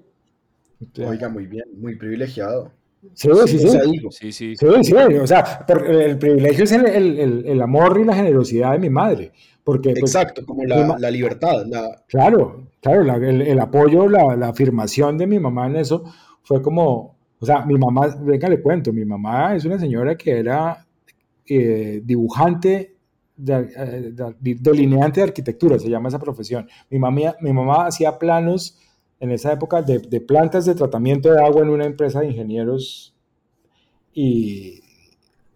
Oiga, 0.99 1.27
muy 1.27 1.47
bien, 1.47 1.63
muy 1.77 1.95
privilegiado. 1.95 2.71
Sí, 3.15 3.27
sí, 3.47 3.57
sí. 3.57 3.69
Sí, 4.11 4.31
sí. 4.31 4.55
sí, 4.55 4.93
O 4.93 5.25
sea, 5.25 5.65
el 5.67 6.19
privilegio 6.19 6.63
es 6.65 6.73
el, 6.73 7.59
amor 7.63 7.99
y 7.99 8.05
la 8.05 8.13
generosidad 8.13 8.73
de 8.73 8.77
mi 8.77 8.91
madre. 8.91 9.31
Porque, 9.63 9.95
pues, 9.99 10.13
Exacto, 10.13 10.45
como 10.45 10.63
la, 10.63 11.09
libertad. 11.09 11.65
Claro, 12.07 12.67
claro, 12.81 13.15
el, 13.15 13.59
apoyo, 13.59 14.07
la, 14.09 14.47
afirmación 14.47 15.17
de 15.17 15.25
mi 15.25 15.39
mamá 15.39 15.65
en 15.65 15.77
eso 15.77 16.03
fue 16.43 16.61
como, 16.61 17.17
o 17.39 17.45
sea, 17.47 17.65
mi 17.65 17.79
mamá, 17.79 18.15
venga, 18.21 18.47
le 18.47 18.61
cuento, 18.61 18.93
mi 18.93 19.05
mamá 19.05 19.55
es 19.55 19.65
una 19.65 19.79
señora 19.79 20.15
que 20.15 20.37
era 20.37 20.85
eh, 21.47 22.01
dibujante, 22.05 22.90
de, 23.41 24.55
delineante 24.59 25.19
de 25.19 25.27
arquitectura, 25.27 25.79
se 25.79 25.89
llama 25.89 26.09
esa 26.09 26.19
profesión. 26.19 26.67
Mi 26.89 26.99
mamá, 26.99 27.35
mi 27.41 27.51
mamá 27.51 27.87
hacía 27.87 28.17
planos 28.19 28.77
en 29.19 29.31
esa 29.31 29.51
época 29.53 29.81
de, 29.81 30.21
plantas 30.21 30.65
de 30.65 30.75
tratamiento 30.75 31.31
de 31.31 31.43
agua 31.43 31.61
en 31.61 31.69
una 31.69 31.85
empresa 31.85 32.21
de 32.21 32.27
ingenieros 32.27 33.15
y, 34.13 34.79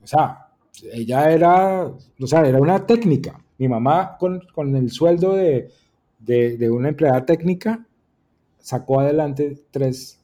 o 0.04 0.08
sea, 0.08 0.48
ella 0.94 1.32
era, 1.32 1.86
o 1.86 2.28
sea, 2.28 2.48
era 2.48 2.60
una 2.60 2.86
técnica. 2.86 3.40
Mi 3.58 3.68
mamá 3.68 4.18
con, 4.20 4.42
con 4.54 4.76
el 4.76 4.92
sueldo 4.92 5.34
de, 5.34 5.70
de, 6.20 6.70
una 6.70 6.90
empleada 6.90 7.26
técnica 7.26 7.86
sacó 8.60 9.00
adelante 9.00 9.64
tres 9.72 10.20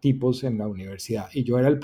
tipos 0.00 0.44
en 0.44 0.58
la 0.58 0.68
universidad 0.68 1.28
y 1.32 1.44
yo 1.44 1.58
era 1.58 1.68
el, 1.68 1.80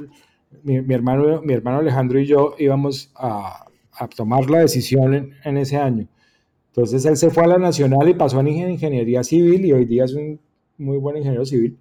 mi, 0.62 0.94
hermano, 0.94 1.42
mi 1.42 1.52
hermano 1.52 1.78
Alejandro 1.78 2.18
y 2.18 2.26
yo 2.26 2.54
íbamos 2.58 3.12
a, 3.14 3.69
a 3.92 4.08
tomar 4.08 4.48
la 4.48 4.60
decisión 4.60 5.14
en, 5.14 5.34
en, 5.44 5.56
ese 5.56 5.76
año. 5.76 6.06
Entonces 6.68 7.04
él 7.04 7.16
se 7.16 7.30
fue 7.30 7.44
a 7.44 7.48
la 7.48 7.58
nacional 7.58 8.08
y 8.08 8.14
pasó 8.14 8.40
en 8.40 8.48
ingeniería 8.48 9.22
civil 9.24 9.64
y 9.64 9.72
hoy 9.72 9.84
día 9.84 10.04
es 10.04 10.14
un 10.14 10.40
muy 10.78 10.98
buen 10.98 11.16
ingeniero 11.16 11.44
civil. 11.44 11.78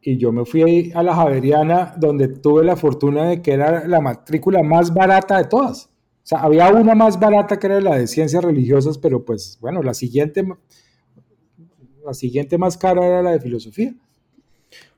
Y 0.00 0.16
yo 0.16 0.32
me 0.32 0.44
fui 0.44 0.92
a 0.94 1.02
la 1.02 1.14
Javeriana, 1.14 1.94
donde 1.98 2.28
tuve 2.28 2.64
la 2.64 2.76
fortuna 2.76 3.28
de 3.28 3.42
que 3.42 3.52
era 3.52 3.86
la 3.86 4.00
matrícula 4.00 4.62
más 4.62 4.92
barata 4.94 5.38
de 5.38 5.44
todas. 5.44 5.86
O 5.86 6.26
sea, 6.28 6.40
había 6.40 6.68
una 6.70 6.94
más 6.94 7.18
barata 7.18 7.58
que 7.58 7.66
era 7.66 7.80
la 7.80 7.96
de 7.96 8.06
ciencias 8.06 8.44
religiosas, 8.44 8.98
pero 8.98 9.24
pues 9.24 9.58
bueno, 9.60 9.82
la 9.82 9.94
siguiente, 9.94 10.46
la 12.04 12.14
siguiente 12.14 12.58
más 12.58 12.76
cara 12.76 13.06
era 13.06 13.22
la 13.22 13.32
de 13.32 13.40
filosofía. 13.40 13.94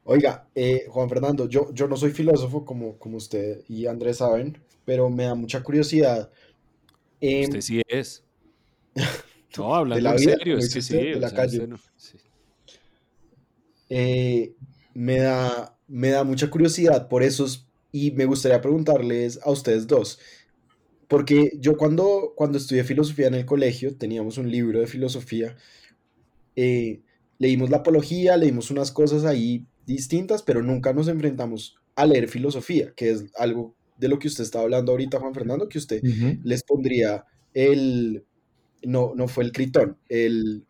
Oiga, 0.04 0.48
eh, 0.54 0.86
Juan 0.88 1.08
Fernando, 1.08 1.48
yo, 1.48 1.72
yo 1.72 1.86
no 1.86 1.96
soy 1.96 2.10
filósofo 2.10 2.64
como, 2.64 2.98
como 2.98 3.16
usted 3.16 3.62
y 3.68 3.86
Andrés 3.86 4.18
saben, 4.18 4.58
pero 4.90 5.08
me 5.08 5.22
da 5.22 5.36
mucha 5.36 5.62
curiosidad. 5.62 6.32
Eh, 7.20 7.44
usted 7.44 7.60
sí 7.60 7.80
es. 7.86 8.24
No, 9.56 9.74
hablando 9.74 10.10
en 10.10 10.18
serio, 10.18 10.58
es 10.58 10.74
que 10.74 10.82
sí. 10.82 10.96
De 10.96 11.20
la 11.20 11.32
calle. 11.32 11.68
Eh, 13.88 14.54
me, 14.94 15.18
da, 15.18 15.76
me 15.86 16.10
da 16.10 16.24
mucha 16.24 16.50
curiosidad 16.50 17.08
por 17.08 17.22
eso 17.24 17.46
y 17.92 18.10
me 18.12 18.24
gustaría 18.24 18.60
preguntarles 18.60 19.40
a 19.42 19.50
ustedes 19.50 19.88
dos, 19.88 20.20
porque 21.08 21.52
yo 21.58 21.76
cuando, 21.76 22.32
cuando 22.36 22.58
estudié 22.58 22.84
filosofía 22.84 23.26
en 23.26 23.34
el 23.34 23.44
colegio 23.44 23.96
teníamos 23.96 24.38
un 24.38 24.50
libro 24.50 24.78
de 24.78 24.86
filosofía, 24.86 25.56
eh, 26.54 27.02
leímos 27.38 27.70
la 27.70 27.78
apología, 27.78 28.36
leímos 28.36 28.70
unas 28.70 28.92
cosas 28.92 29.24
ahí 29.24 29.66
distintas, 29.86 30.42
pero 30.42 30.62
nunca 30.62 30.92
nos 30.92 31.08
enfrentamos 31.08 31.76
a 31.96 32.06
leer 32.06 32.28
filosofía, 32.28 32.92
que 32.94 33.10
es 33.10 33.24
algo 33.36 33.76
de 34.00 34.08
lo 34.08 34.18
que 34.18 34.28
usted 34.28 34.44
está 34.44 34.60
hablando 34.60 34.92
ahorita, 34.92 35.20
Juan 35.20 35.34
Fernando, 35.34 35.68
que 35.68 35.78
usted 35.78 36.02
les 36.42 36.62
pondría 36.64 37.24
el, 37.54 38.24
no, 38.82 39.12
no 39.14 39.28
fue 39.28 39.44
el 39.44 39.52
critón, 39.52 39.96
el... 40.08 40.64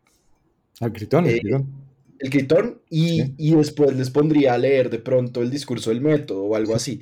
Al 0.81 0.93
critón, 0.93 1.27
el 1.27 1.37
eh, 1.37 1.41
critón 1.41 1.81
el 2.21 2.29
Critón 2.29 2.83
y, 2.91 3.55
después 3.55 3.97
les 3.97 4.11
pondría 4.11 4.55
a 4.55 4.59
leer 4.59 4.91
de 4.91 4.99
pronto 4.99 5.43
el 5.43 5.51
discurso 5.51 5.91
del 5.91 6.03
método 6.03 6.45
o 6.45 6.55
algo 6.55 6.75
así. 6.75 7.01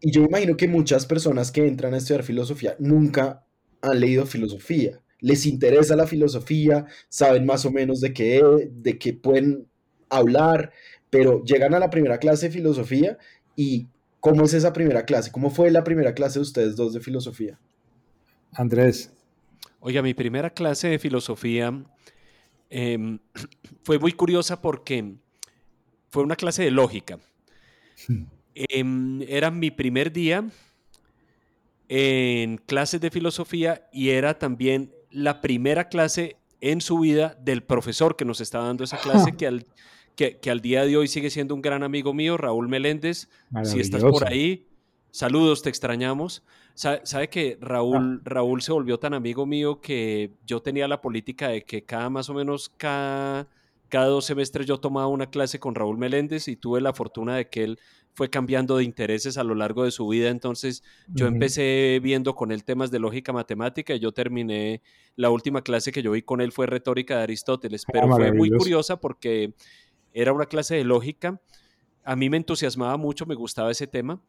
Y 0.00 0.10
yo 0.10 0.24
imagino 0.24 0.56
que 0.56 0.66
muchas 0.66 1.04
personas 1.04 1.52
que 1.52 1.66
entran 1.66 1.92
a 1.92 1.98
estudiar 1.98 2.22
filosofía 2.24 2.74
nunca 2.78 3.44
han 3.82 4.00
leído 4.00 4.24
filosofía. 4.24 5.00
Les 5.20 5.44
interesa 5.44 5.94
la 5.94 6.06
filosofía, 6.06 6.86
saben 7.08 7.44
más 7.44 7.66
o 7.66 7.70
menos 7.70 8.00
de 8.00 8.14
qué, 8.14 8.42
de 8.72 8.98
qué 8.98 9.12
pueden 9.12 9.66
hablar, 10.08 10.72
pero 11.10 11.44
llegan 11.44 11.74
a 11.74 11.78
la 11.78 11.90
primera 11.90 12.18
clase 12.18 12.46
de 12.46 12.54
filosofía 12.54 13.18
y 13.56 13.88
¿cómo 14.20 14.44
es 14.44 14.54
esa 14.54 14.72
primera 14.72 15.04
clase? 15.04 15.30
¿Cómo 15.30 15.50
fue 15.50 15.70
la 15.70 15.84
primera 15.84 16.14
clase 16.14 16.38
de 16.38 16.42
ustedes 16.42 16.76
dos 16.76 16.92
de 16.92 17.00
filosofía? 17.00 17.58
Andrés. 18.52 19.12
Oiga, 19.80 20.02
mi 20.02 20.14
primera 20.14 20.50
clase 20.50 20.88
de 20.88 20.98
filosofía 20.98 21.72
Em, 22.70 23.18
fue 23.82 23.98
muy 23.98 24.12
curiosa 24.12 24.60
porque 24.60 25.14
fue 26.10 26.22
una 26.22 26.36
clase 26.36 26.62
de 26.62 26.70
lógica. 26.70 27.18
Em, 28.60 29.22
era 29.28 29.52
mi 29.52 29.70
primer 29.70 30.12
día 30.12 30.44
en 31.86 32.56
clases 32.56 33.00
de 33.00 33.08
filosofía 33.12 33.88
y 33.92 34.08
era 34.08 34.36
también 34.36 34.92
la 35.12 35.40
primera 35.40 35.88
clase 35.88 36.38
en 36.60 36.80
su 36.80 36.98
vida 36.98 37.38
del 37.40 37.62
profesor 37.62 38.16
que 38.16 38.24
nos 38.24 38.40
estaba 38.40 38.66
dando 38.66 38.82
esa 38.82 38.98
clase, 38.98 39.30
que 39.38 39.46
al, 39.46 39.64
que, 40.18 40.50
al 40.50 40.60
día 40.60 40.84
de 40.84 40.96
hoy 40.96 41.06
sigue 41.06 41.30
siendo 41.30 41.54
un 41.54 41.62
gran 41.62 41.84
amigo 41.84 42.12
mío, 42.12 42.36
Raúl 42.36 42.68
Meléndez. 42.68 43.28
Si 43.62 43.78
estás 43.78 44.02
por 44.02 44.26
ahí, 44.26 44.66
saludos, 45.12 45.62
te 45.62 45.68
extrañamos. 45.68 46.42
Sabe, 46.74 47.28
que 47.28 47.56
Raúl, 47.60 48.20
ah. 48.20 48.22
Raúl 48.24 48.62
se 48.62 48.72
volvió 48.72 48.98
tan 48.98 49.14
amigo 49.14 49.46
mío 49.46 49.80
que 49.80 50.32
yo 50.44 50.60
tenía 50.60 50.88
la 50.88 51.00
política 51.00 51.48
de 51.48 51.62
que 51.62 51.84
cada 51.84 52.10
más 52.10 52.28
o 52.30 52.34
menos 52.34 52.68
cada, 52.68 53.48
cada 53.88 54.06
dos 54.06 54.24
semestres 54.26 54.66
yo 54.66 54.78
tomaba 54.78 55.06
una 55.06 55.30
clase 55.30 55.60
con 55.60 55.74
Raúl 55.74 55.98
Meléndez 55.98 56.48
y 56.48 56.56
tuve 56.56 56.80
la 56.80 56.92
fortuna 56.92 57.36
de 57.36 57.48
que 57.48 57.64
él 57.64 57.78
fue 58.14 58.28
cambiando 58.28 58.76
de 58.76 58.84
intereses 58.84 59.38
a 59.38 59.44
lo 59.44 59.54
largo 59.54 59.84
de 59.84 59.92
su 59.92 60.08
vida. 60.08 60.30
Entonces 60.30 60.82
yo 61.06 61.28
empecé 61.28 62.00
viendo 62.02 62.34
con 62.34 62.50
él 62.50 62.64
temas 62.64 62.90
de 62.90 62.98
lógica 62.98 63.32
matemática 63.32 63.94
y 63.94 64.00
yo 64.00 64.10
terminé, 64.10 64.82
la 65.14 65.30
última 65.30 65.62
clase 65.62 65.92
que 65.92 66.02
yo 66.02 66.10
vi 66.10 66.22
con 66.22 66.40
él 66.40 66.50
fue 66.50 66.66
retórica 66.66 67.16
de 67.16 67.22
Aristóteles, 67.22 67.84
ah, 67.86 67.90
pero 67.92 68.08
fue 68.08 68.32
muy 68.32 68.50
curiosa 68.50 69.00
porque 69.00 69.52
era 70.12 70.32
una 70.32 70.46
clase 70.46 70.76
de 70.76 70.84
lógica. 70.84 71.40
A 72.04 72.16
mí 72.16 72.30
me 72.30 72.36
entusiasmaba 72.36 72.96
mucho, 72.96 73.26
me 73.26 73.34
gustaba 73.34 73.70
ese 73.70 73.86
tema 73.86 74.20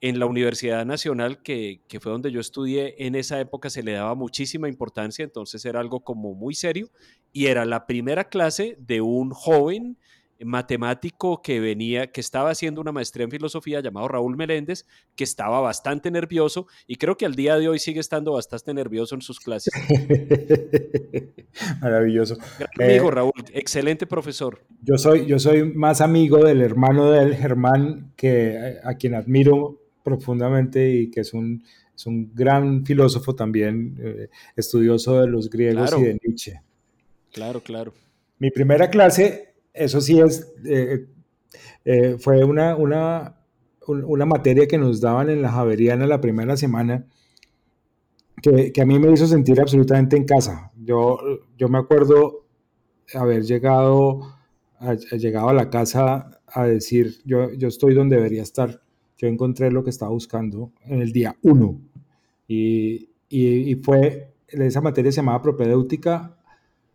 en 0.00 0.18
la 0.18 0.26
Universidad 0.26 0.86
Nacional, 0.86 1.42
que, 1.42 1.82
fue 2.00 2.12
donde 2.12 2.32
yo 2.32 2.40
estudié, 2.40 3.06
en 3.06 3.14
esa 3.14 3.38
época 3.38 3.68
se 3.68 3.82
le 3.82 3.92
daba 3.92 4.14
muchísima 4.14 4.68
importancia, 4.68 5.22
entonces 5.22 5.64
era 5.64 5.80
algo 5.80 6.00
como 6.00 6.34
muy 6.34 6.54
serio, 6.54 6.88
y 7.32 7.46
era 7.46 7.66
la 7.66 7.86
primera 7.86 8.24
clase 8.24 8.76
de 8.80 9.02
un 9.02 9.30
joven 9.30 9.98
matemático 10.44 11.42
que 11.42 11.60
venía, 11.60 12.10
que 12.10 12.20
estaba 12.20 12.50
haciendo 12.50 12.80
una 12.80 12.92
maestría 12.92 13.24
en 13.24 13.30
filosofía 13.30 13.80
llamado 13.80 14.08
Raúl 14.08 14.36
Meléndez, 14.36 14.86
que 15.16 15.24
estaba 15.24 15.60
bastante 15.60 16.10
nervioso 16.10 16.66
y 16.86 16.96
creo 16.96 17.16
que 17.16 17.26
al 17.26 17.34
día 17.34 17.56
de 17.56 17.68
hoy 17.68 17.78
sigue 17.78 18.00
estando 18.00 18.32
bastante 18.32 18.72
nervioso 18.74 19.14
en 19.14 19.22
sus 19.22 19.40
clases. 19.40 19.72
Maravilloso. 21.80 22.36
Gran 22.58 22.90
amigo 22.90 23.08
eh, 23.08 23.12
Raúl, 23.12 23.32
excelente 23.52 24.06
profesor. 24.06 24.60
Yo 24.82 24.96
soy, 24.96 25.26
yo 25.26 25.38
soy 25.38 25.64
más 25.64 26.00
amigo 26.00 26.44
del 26.44 26.62
hermano 26.62 27.10
del 27.10 27.36
Germán, 27.36 28.12
que, 28.16 28.78
a 28.82 28.94
quien 28.94 29.14
admiro 29.14 29.80
profundamente 30.02 30.90
y 30.90 31.10
que 31.10 31.20
es 31.20 31.34
un, 31.34 31.62
es 31.94 32.06
un 32.06 32.32
gran 32.34 32.84
filósofo 32.84 33.34
también, 33.34 33.98
eh, 34.02 34.28
estudioso 34.56 35.20
de 35.20 35.26
los 35.26 35.50
griegos 35.50 35.94
y 35.98 36.02
de 36.02 36.18
Nietzsche. 36.24 36.60
Claro, 37.32 37.60
claro. 37.60 37.92
Mi 38.38 38.50
primera 38.50 38.88
clase 38.88 39.49
eso 39.72 40.00
sí 40.00 40.20
es, 40.20 40.52
eh, 40.64 41.06
eh, 41.84 42.16
fue 42.18 42.44
una, 42.44 42.76
una, 42.76 43.36
una, 43.86 44.26
materia 44.26 44.66
que 44.66 44.78
nos 44.78 45.00
daban 45.00 45.30
en 45.30 45.42
la 45.42 45.50
Javeriana 45.50 46.06
la 46.06 46.20
primera 46.20 46.56
semana 46.56 47.06
que, 48.42 48.72
que, 48.72 48.80
a 48.82 48.86
mí 48.86 48.98
me 48.98 49.12
hizo 49.12 49.26
sentir 49.26 49.60
absolutamente 49.60 50.16
en 50.16 50.24
casa. 50.24 50.72
Yo, 50.76 51.18
yo 51.56 51.68
me 51.68 51.78
acuerdo 51.78 52.46
haber 53.14 53.42
llegado 53.42 54.20
a, 54.78 54.94
llegado 54.94 55.48
a 55.48 55.54
la 55.54 55.70
casa 55.70 56.40
a 56.46 56.64
decir, 56.64 57.18
yo, 57.24 57.52
yo 57.52 57.68
estoy 57.68 57.94
donde 57.94 58.16
debería 58.16 58.42
estar. 58.42 58.82
Yo 59.18 59.28
encontré 59.28 59.70
lo 59.70 59.84
que 59.84 59.90
estaba 59.90 60.10
buscando 60.10 60.72
en 60.84 61.02
el 61.02 61.12
día 61.12 61.36
uno. 61.42 61.80
Y, 62.48 63.10
y, 63.28 63.70
y 63.70 63.74
fue, 63.76 64.32
esa 64.48 64.80
materia 64.80 65.12
se 65.12 65.16
llamaba 65.16 65.42
propedéutica 65.42 66.39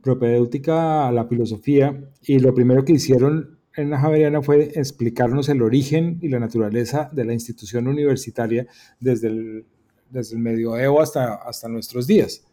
propedéutica 0.05 1.07
a 1.07 1.11
la 1.11 1.25
filosofía 1.25 1.99
y 2.21 2.37
lo 2.37 2.53
primero 2.53 2.85
que 2.85 2.93
hicieron 2.93 3.57
en 3.75 3.89
la 3.89 3.99
Javeriana 3.99 4.43
fue 4.43 4.71
explicarnos 4.75 5.49
el 5.49 5.63
origen 5.63 6.19
y 6.21 6.29
la 6.29 6.39
naturaleza 6.39 7.09
de 7.11 7.25
la 7.25 7.33
institución 7.33 7.87
universitaria 7.87 8.67
desde 8.99 9.29
el, 9.29 9.65
desde 10.11 10.35
el 10.35 10.43
medioevo 10.43 11.01
hasta, 11.01 11.33
hasta 11.33 11.67
nuestros 11.67 12.05
días. 12.05 12.45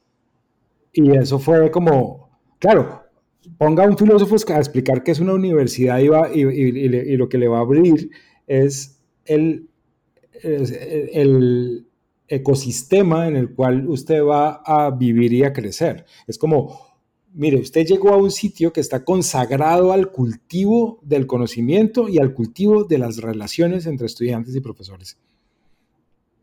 Y 0.94 1.14
eso 1.14 1.38
fue 1.38 1.70
como, 1.70 2.30
claro, 2.59 3.03
ponga 3.59 3.84
a 3.84 3.86
un 3.86 3.98
filósofo 3.98 4.34
a 4.53 4.59
explicar 4.59 5.03
qué 5.05 5.11
es 5.11 5.20
una 5.20 5.34
universidad 5.34 5.98
y, 6.00 6.40
y, 6.40 7.16
lo 7.16 7.28
que 7.28 7.38
le 7.38 7.48
va 7.48 7.59
a 7.59 7.62
abrir 7.62 8.11
es 8.46 8.98
el, 9.26 9.68
el 10.42 11.86
ecosistema 12.28 13.28
en 13.28 13.36
el 13.36 13.55
cual 13.55 13.86
usted 13.88 14.24
va 14.24 14.62
a 14.64 14.90
vivir 14.90 15.34
y 15.34 15.44
a 15.44 15.53
crecer. 15.53 16.07
Es 16.26 16.38
como, 16.38 16.91
mire, 17.35 17.61
usted 17.61 17.87
llegó 17.87 18.11
a 18.11 18.16
un 18.16 18.30
sitio 18.30 18.72
que 18.72 18.80
está 18.80 19.05
consagrado 19.05 19.93
al 19.93 20.11
cultivo 20.11 20.99
del 21.03 21.26
conocimiento 21.26 22.09
y 22.09 22.18
al 22.18 22.35
cultivo 22.35 22.85
de 22.85 22.99
las 22.99 23.18
relaciones 23.18 23.87
entre 23.87 24.07
estudiantes 24.07 24.55
y 24.55 24.61
profesores. 24.61 25.18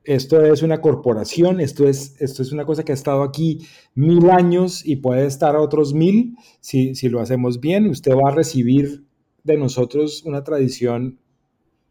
Esto 0.03 0.43
es 0.43 0.63
una 0.63 0.81
corporación, 0.81 1.59
esto 1.59 1.87
es, 1.87 2.15
esto 2.19 2.41
es 2.41 2.51
una 2.51 2.65
cosa 2.65 2.83
que 2.83 2.91
ha 2.93 2.95
estado 2.95 3.21
aquí 3.21 3.67
mil 3.93 4.29
años 4.29 4.83
y 4.85 4.95
puede 4.95 5.27
estar 5.27 5.55
otros 5.55 5.93
mil 5.93 6.35
si, 6.61 6.93
lo 7.09 7.19
hacemos 7.19 7.59
bien. 7.59 7.87
Usted 7.87 8.13
va 8.13 8.31
a 8.31 8.35
recibir 8.35 9.03
de 9.43 9.57
nosotros 9.57 10.23
una 10.25 10.43
tradición 10.43 11.19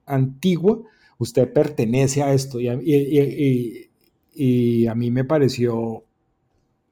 antigua, 0.06 0.82
usted 1.18 1.52
pertenece 1.52 2.22
a 2.22 2.32
esto 2.32 2.58
y 2.60 2.68
a, 4.86 4.94
mí 4.94 5.10
me 5.10 5.24
pareció 5.24 6.04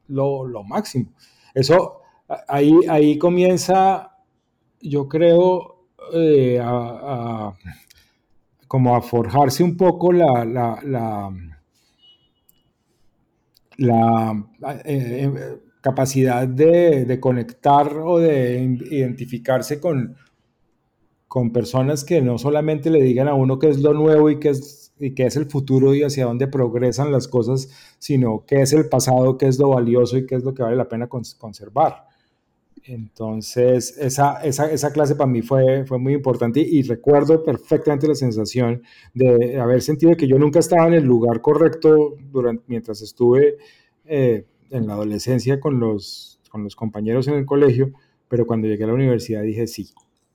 lo, 0.07 0.46
lo 0.46 0.62
máximo. 0.62 1.12
Eso, 1.57 2.02
ahí, 2.48 2.70
ahí 2.86 3.16
comienza, 3.16 4.14
yo 4.78 5.09
creo, 5.09 5.86
eh, 6.12 6.61
a, 6.62 7.54
como 8.68 8.94
a 8.94 9.00
forjarse 9.00 9.64
un 9.64 9.74
poco 9.74 10.12
la, 10.12 10.44
la, 10.44 11.32
eh, 13.78 14.84
eh, 14.84 15.59
capacidad 15.80 16.46
de, 16.46 17.18
conectar 17.18 17.90
o 18.00 18.18
de 18.18 18.78
identificarse 18.90 19.80
con, 19.80 20.14
con 21.26 21.52
personas 21.52 22.04
que 22.04 22.20
no 22.20 22.36
solamente 22.36 22.90
le 22.90 23.00
digan 23.00 23.28
a 23.28 23.34
uno 23.34 23.59
qué 23.59 23.70
es 23.70 23.78
lo 23.78 23.94
nuevo 23.94 24.28
y 24.28 24.38
qué 24.38 24.50
es, 24.50 24.86
y 24.99 25.14
qué 25.14 25.26
es 25.26 25.36
el 25.36 25.47
futuro 25.47 25.94
y 25.94 26.03
hacia 26.03 26.26
dónde 26.26 26.47
progresan 26.47 27.12
las 27.12 27.28
cosas, 27.28 27.68
sino 27.99 28.44
qué 28.47 28.62
es 28.62 28.72
el 28.72 28.88
pasado, 28.88 29.36
qué 29.36 29.47
es 29.47 29.59
lo 29.59 29.70
valioso 29.70 30.16
y 30.16 30.26
qué 30.26 30.36
es 30.36 30.44
lo 30.44 30.55
que 30.55 30.62
vale 30.62 30.76
la 30.76 30.88
pena 30.88 31.09
conservar. 31.09 32.07
Entonces, 32.84 33.97
esa, 33.99 34.40
esa, 34.44 34.70
esa, 34.70 34.92
clase 34.92 35.16
para 35.16 35.28
mí 35.28 35.42
fue, 35.42 35.84
fue 35.86 35.99
muy 35.99 36.14
importante 36.14 36.61
y, 36.61 36.82
recuerdo 36.82 37.42
perfectamente 37.42 38.07
la 38.07 38.14
sensación 38.14 38.82
de 39.12 39.59
haber 39.59 39.82
sentido 39.82 40.16
que 40.16 40.28
yo 40.28 40.38
nunca 40.38 40.61
estaba 40.61 40.86
en 40.86 40.94
el 40.94 41.05
lugar 41.05 41.40
correcto 41.40 42.14
durante, 42.30 42.62
mientras 42.68 43.03
estuve 43.03 43.57
eh, 44.05 44.44
en 44.70 44.86
la 44.86 44.92
adolescencia 44.92 45.59
con 45.59 45.80
los, 45.80 46.38
con 46.49 46.62
los 46.62 46.76
compañeros 46.76 47.26
en 47.26 47.34
el 47.34 47.44
colegio, 47.44 47.90
pero 48.28 48.47
cuando 48.47 48.68
llegué 48.68 48.84
a 48.84 48.88
la 48.88 48.94
universidad 48.94 49.42
dije, 49.42 49.66
sí, 49.66 49.88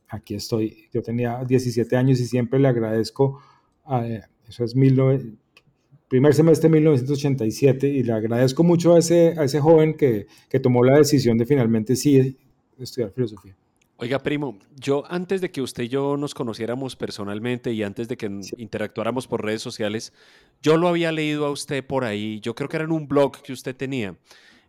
aquí 0.10 0.36
estoy. 0.36 0.90
Yo 0.94 1.02
tenía 1.02 1.44
17 1.46 1.96
años 1.96 2.20
y 2.20 2.26
siempre 2.26 2.60
le 2.60 2.68
agradezco, 2.68 3.40
a, 3.86 4.06
eso 4.52 4.66
es 4.66 4.76
mil, 4.76 5.38
primer 6.10 6.34
semestre 6.34 6.68
de 6.70 6.76
1987 6.76 7.88
y 7.88 8.04
le 8.04 8.12
agradezco 8.12 8.64
mucho 8.64 8.96
a 8.96 9.00
ese, 9.00 9.34
a 9.38 9.46
ese 9.46 9.62
joven 9.62 9.96
que, 9.96 10.28
que 10.50 10.60
tomó 10.60 10.84
la 10.84 10.98
decisión 10.98 11.38
de 11.38 11.46
finalmente 11.46 11.96
sí 11.96 12.38
estudiar 12.78 13.12
filosofía. 13.12 13.56
Oiga, 13.96 14.20
primo, 14.20 14.58
yo 14.76 15.04
antes 15.08 15.40
de 15.40 15.52
que 15.52 15.62
usted 15.62 15.84
y 15.84 15.88
yo 15.88 16.18
nos 16.18 16.34
conociéramos 16.34 16.96
personalmente 16.96 17.72
y 17.72 17.84
antes 17.84 18.10
de 18.10 18.18
que 18.18 18.30
interactuáramos 18.58 19.28
por 19.28 19.46
redes 19.46 19.62
sociales, 19.62 20.12
yo 20.62 20.76
lo 20.76 20.90
había 20.90 21.12
leído 21.14 21.46
a 21.46 21.52
usted 21.52 21.86
por 21.86 22.04
ahí, 22.04 22.40
yo 22.42 22.56
creo 22.56 22.68
que 22.68 22.78
era 22.78 22.86
en 22.86 22.92
un 22.92 23.08
blog 23.08 23.42
que 23.42 23.54
usted 23.54 23.76
tenía, 23.76 24.18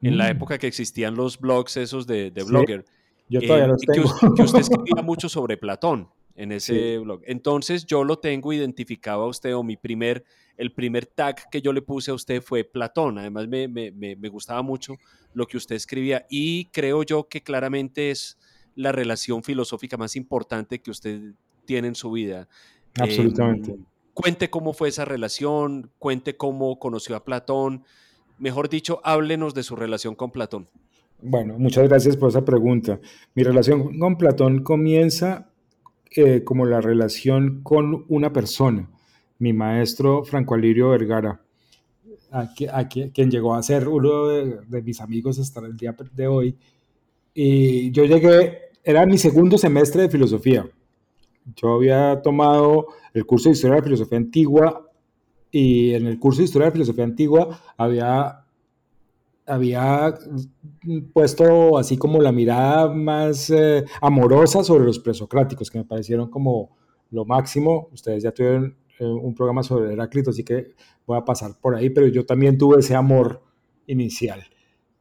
en 0.00 0.18
la 0.18 0.26
mm. 0.26 0.36
época 0.36 0.58
que 0.58 0.68
existían 0.68 1.16
los 1.16 1.40
blogs 1.40 1.76
esos 1.76 2.06
de, 2.06 2.30
de 2.30 2.44
blogger. 2.44 2.84
Yo 3.28 3.40
todavía 3.40 3.66
los 3.68 3.80
tengo. 3.80 4.34
Que, 4.36 4.42
usted 4.42 4.60
escribía 4.60 5.02
mucho 5.02 5.28
sobre 5.28 5.56
Platón 5.56 6.08
en 6.36 6.52
ese 6.52 6.98
blog. 6.98 7.22
Entonces 7.26 7.86
yo 7.86 8.04
lo 8.04 8.18
tengo 8.18 8.52
identificado 8.52 9.22
a 9.22 9.28
usted 9.28 9.54
o 9.54 9.62
mi 9.62 9.76
primer 9.76 10.24
el 10.56 10.72
primer 10.72 11.06
tag 11.06 11.48
que 11.50 11.62
yo 11.62 11.72
le 11.72 11.82
puse 11.82 12.10
a 12.10 12.14
usted 12.14 12.42
fue 12.42 12.64
Platón. 12.64 13.18
Además, 13.18 13.48
me, 13.48 14.28
gustaba 14.28 14.62
mucho 14.62 14.96
lo 15.34 15.46
que 15.46 15.56
usted 15.56 15.76
escribía 15.76 16.26
y 16.28 16.66
creo 16.66 17.02
yo 17.02 17.28
que 17.28 17.42
claramente 17.42 18.10
es 18.10 18.38
la 18.74 18.92
relación 18.92 19.42
filosófica 19.42 19.96
más 19.96 20.16
importante 20.16 20.80
que 20.80 20.90
usted 20.90 21.34
tiene 21.64 21.88
en 21.88 21.94
su 21.94 22.12
vida. 22.12 22.48
Absolutamente. 22.98 23.72
Em, 23.72 23.84
cuente 24.14 24.50
cómo 24.50 24.72
fue 24.72 24.88
esa 24.88 25.04
relación, 25.04 25.90
cuente 25.98 26.36
cómo 26.36 26.78
conoció 26.78 27.16
a 27.16 27.24
Platón. 27.24 27.84
Mejor 28.38 28.68
dicho, 28.68 29.00
háblenos 29.04 29.54
de 29.54 29.62
su 29.62 29.76
relación 29.76 30.14
con 30.14 30.30
Platón. 30.30 30.68
Bueno, 31.20 31.58
muchas 31.58 31.88
gracias 31.88 32.16
por 32.16 32.30
esa 32.30 32.44
pregunta. 32.44 33.00
Mi 33.34 33.44
relación 33.44 33.98
con 33.98 34.16
Platón 34.16 34.62
comienza 34.62 35.51
eh, 36.16 36.44
como 36.44 36.66
la 36.66 36.80
relación 36.80 37.62
con 37.62 38.04
una 38.08 38.32
persona 38.32 38.88
mi 39.42 39.52
maestro 39.52 40.24
Franco 40.24 40.54
Alirio 40.54 40.90
Vergara, 40.90 41.40
a, 42.30 42.48
quien 42.88 43.28
llegó 43.28 43.56
a 43.56 43.62
ser 43.64 43.88
uno 43.88 44.28
de, 44.28 44.82
mis 44.82 45.00
amigos 45.00 45.40
hasta 45.40 45.58
el 45.66 45.76
día 45.76 45.96
de 46.12 46.28
hoy. 46.28 46.56
Y 47.34 47.90
yo 47.90 48.04
llegué, 48.04 48.70
era 48.84 49.04
mi 49.04 49.18
segundo 49.18 49.58
semestre 49.58 50.02
de 50.02 50.08
filosofía. 50.08 50.64
Yo 51.56 51.74
había 51.74 52.22
tomado 52.22 52.86
el 53.12 53.26
curso 53.26 53.48
de 53.48 53.54
Historia 53.54 53.74
de 53.74 53.80
la 53.80 53.84
Filosofía 53.84 54.18
Antigua 54.18 54.88
y 55.50 55.94
en 55.94 56.06
el 56.06 56.20
curso 56.20 56.38
de 56.38 56.44
Historia 56.44 56.66
de 56.66 56.70
la 56.70 56.74
Filosofía 56.74 57.04
Antigua 57.04 57.60
había, 57.76 58.41
había 59.46 60.14
puesto 61.12 61.78
así 61.78 61.96
como 61.96 62.20
la 62.20 62.32
mirada 62.32 62.88
más 62.88 63.50
eh, 63.50 63.84
amorosa 64.00 64.62
sobre 64.62 64.84
los 64.84 64.98
presocráticos, 64.98 65.70
que 65.70 65.78
me 65.78 65.84
parecieron 65.84 66.30
como 66.30 66.76
lo 67.10 67.24
máximo. 67.24 67.88
Ustedes 67.92 68.22
ya 68.22 68.32
tuvieron 68.32 68.76
eh, 68.98 69.04
un 69.04 69.34
programa 69.34 69.62
sobre 69.62 69.92
Heráclito, 69.92 70.30
así 70.30 70.44
que 70.44 70.74
voy 71.06 71.18
a 71.18 71.24
pasar 71.24 71.58
por 71.60 71.74
ahí, 71.74 71.90
pero 71.90 72.06
yo 72.06 72.24
también 72.24 72.56
tuve 72.56 72.80
ese 72.80 72.94
amor 72.94 73.42
inicial. 73.86 74.42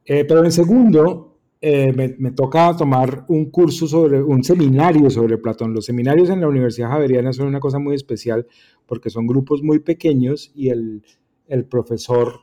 Eh, 0.04 0.24
pero 0.24 0.44
en 0.44 0.52
segundo, 0.52 1.28
me, 1.62 2.16
me, 2.18 2.32
toca 2.32 2.76
tomar 2.76 3.24
un 3.28 3.48
curso 3.48 3.86
sobre, 3.86 4.20
un 4.20 4.42
seminario 4.42 5.08
sobre 5.10 5.38
Platón. 5.38 5.72
Los 5.72 5.84
seminarios 5.84 6.28
en 6.28 6.40
la 6.40 6.48
Universidad 6.48 6.88
Javeriana 6.88 7.32
son 7.32 7.46
una 7.46 7.60
cosa 7.60 7.78
muy 7.78 7.94
especial 7.94 8.48
porque 8.84 9.10
son 9.10 9.28
grupos 9.28 9.62
muy 9.62 9.78
pequeños 9.78 10.50
y 10.56 10.70
el, 10.70 11.04
el 11.46 11.64
profesor, 11.66 12.40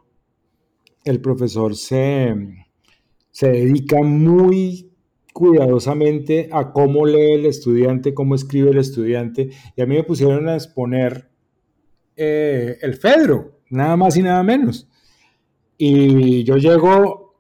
el 1.04 1.22
profesor 1.22 1.76
se, 1.76 2.36
se 3.32 3.50
dedica 3.50 4.02
muy 4.02 4.89
cuidadosamente 5.34 6.50
a 6.52 6.72
cómo 6.72 7.06
lee 7.06 7.34
el 7.34 7.45
estudiante, 7.45 8.14
cómo 8.14 8.36
escribe 8.36 8.72
el 8.72 8.78
estudiante. 8.78 9.50
Y 9.76 9.82
a 9.82 9.86
mí 9.86 9.95
me 9.95 10.04
pusieron 10.04 10.47
a 10.50 10.56
exponer 10.56 11.30
eh, 12.16 12.78
el 12.82 12.95
Fedro, 12.95 13.60
nada 13.70 13.95
más 13.95 14.18
y 14.18 14.22
nada 14.22 14.43
menos. 14.43 14.88
Y 15.78 16.43
yo 16.43 16.58
llego 16.58 17.38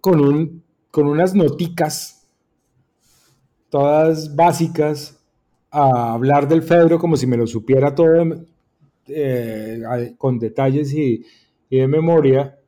con, 0.00 0.20
un, 0.20 0.64
con 0.90 1.06
unas 1.06 1.34
noticas, 1.34 2.26
todas 3.68 4.34
básicas, 4.34 5.22
a 5.70 6.14
hablar 6.14 6.48
del 6.48 6.62
Fedro 6.62 6.98
como 6.98 7.16
si 7.16 7.26
me 7.26 7.36
lo 7.36 7.46
supiera 7.46 7.94
todo 7.94 8.46
eh, 9.06 9.82
con 10.18 10.38
detalles 10.38 10.92
y, 10.94 11.24
y, 11.68 11.78
de 11.78 11.88
memoria. 11.88 12.58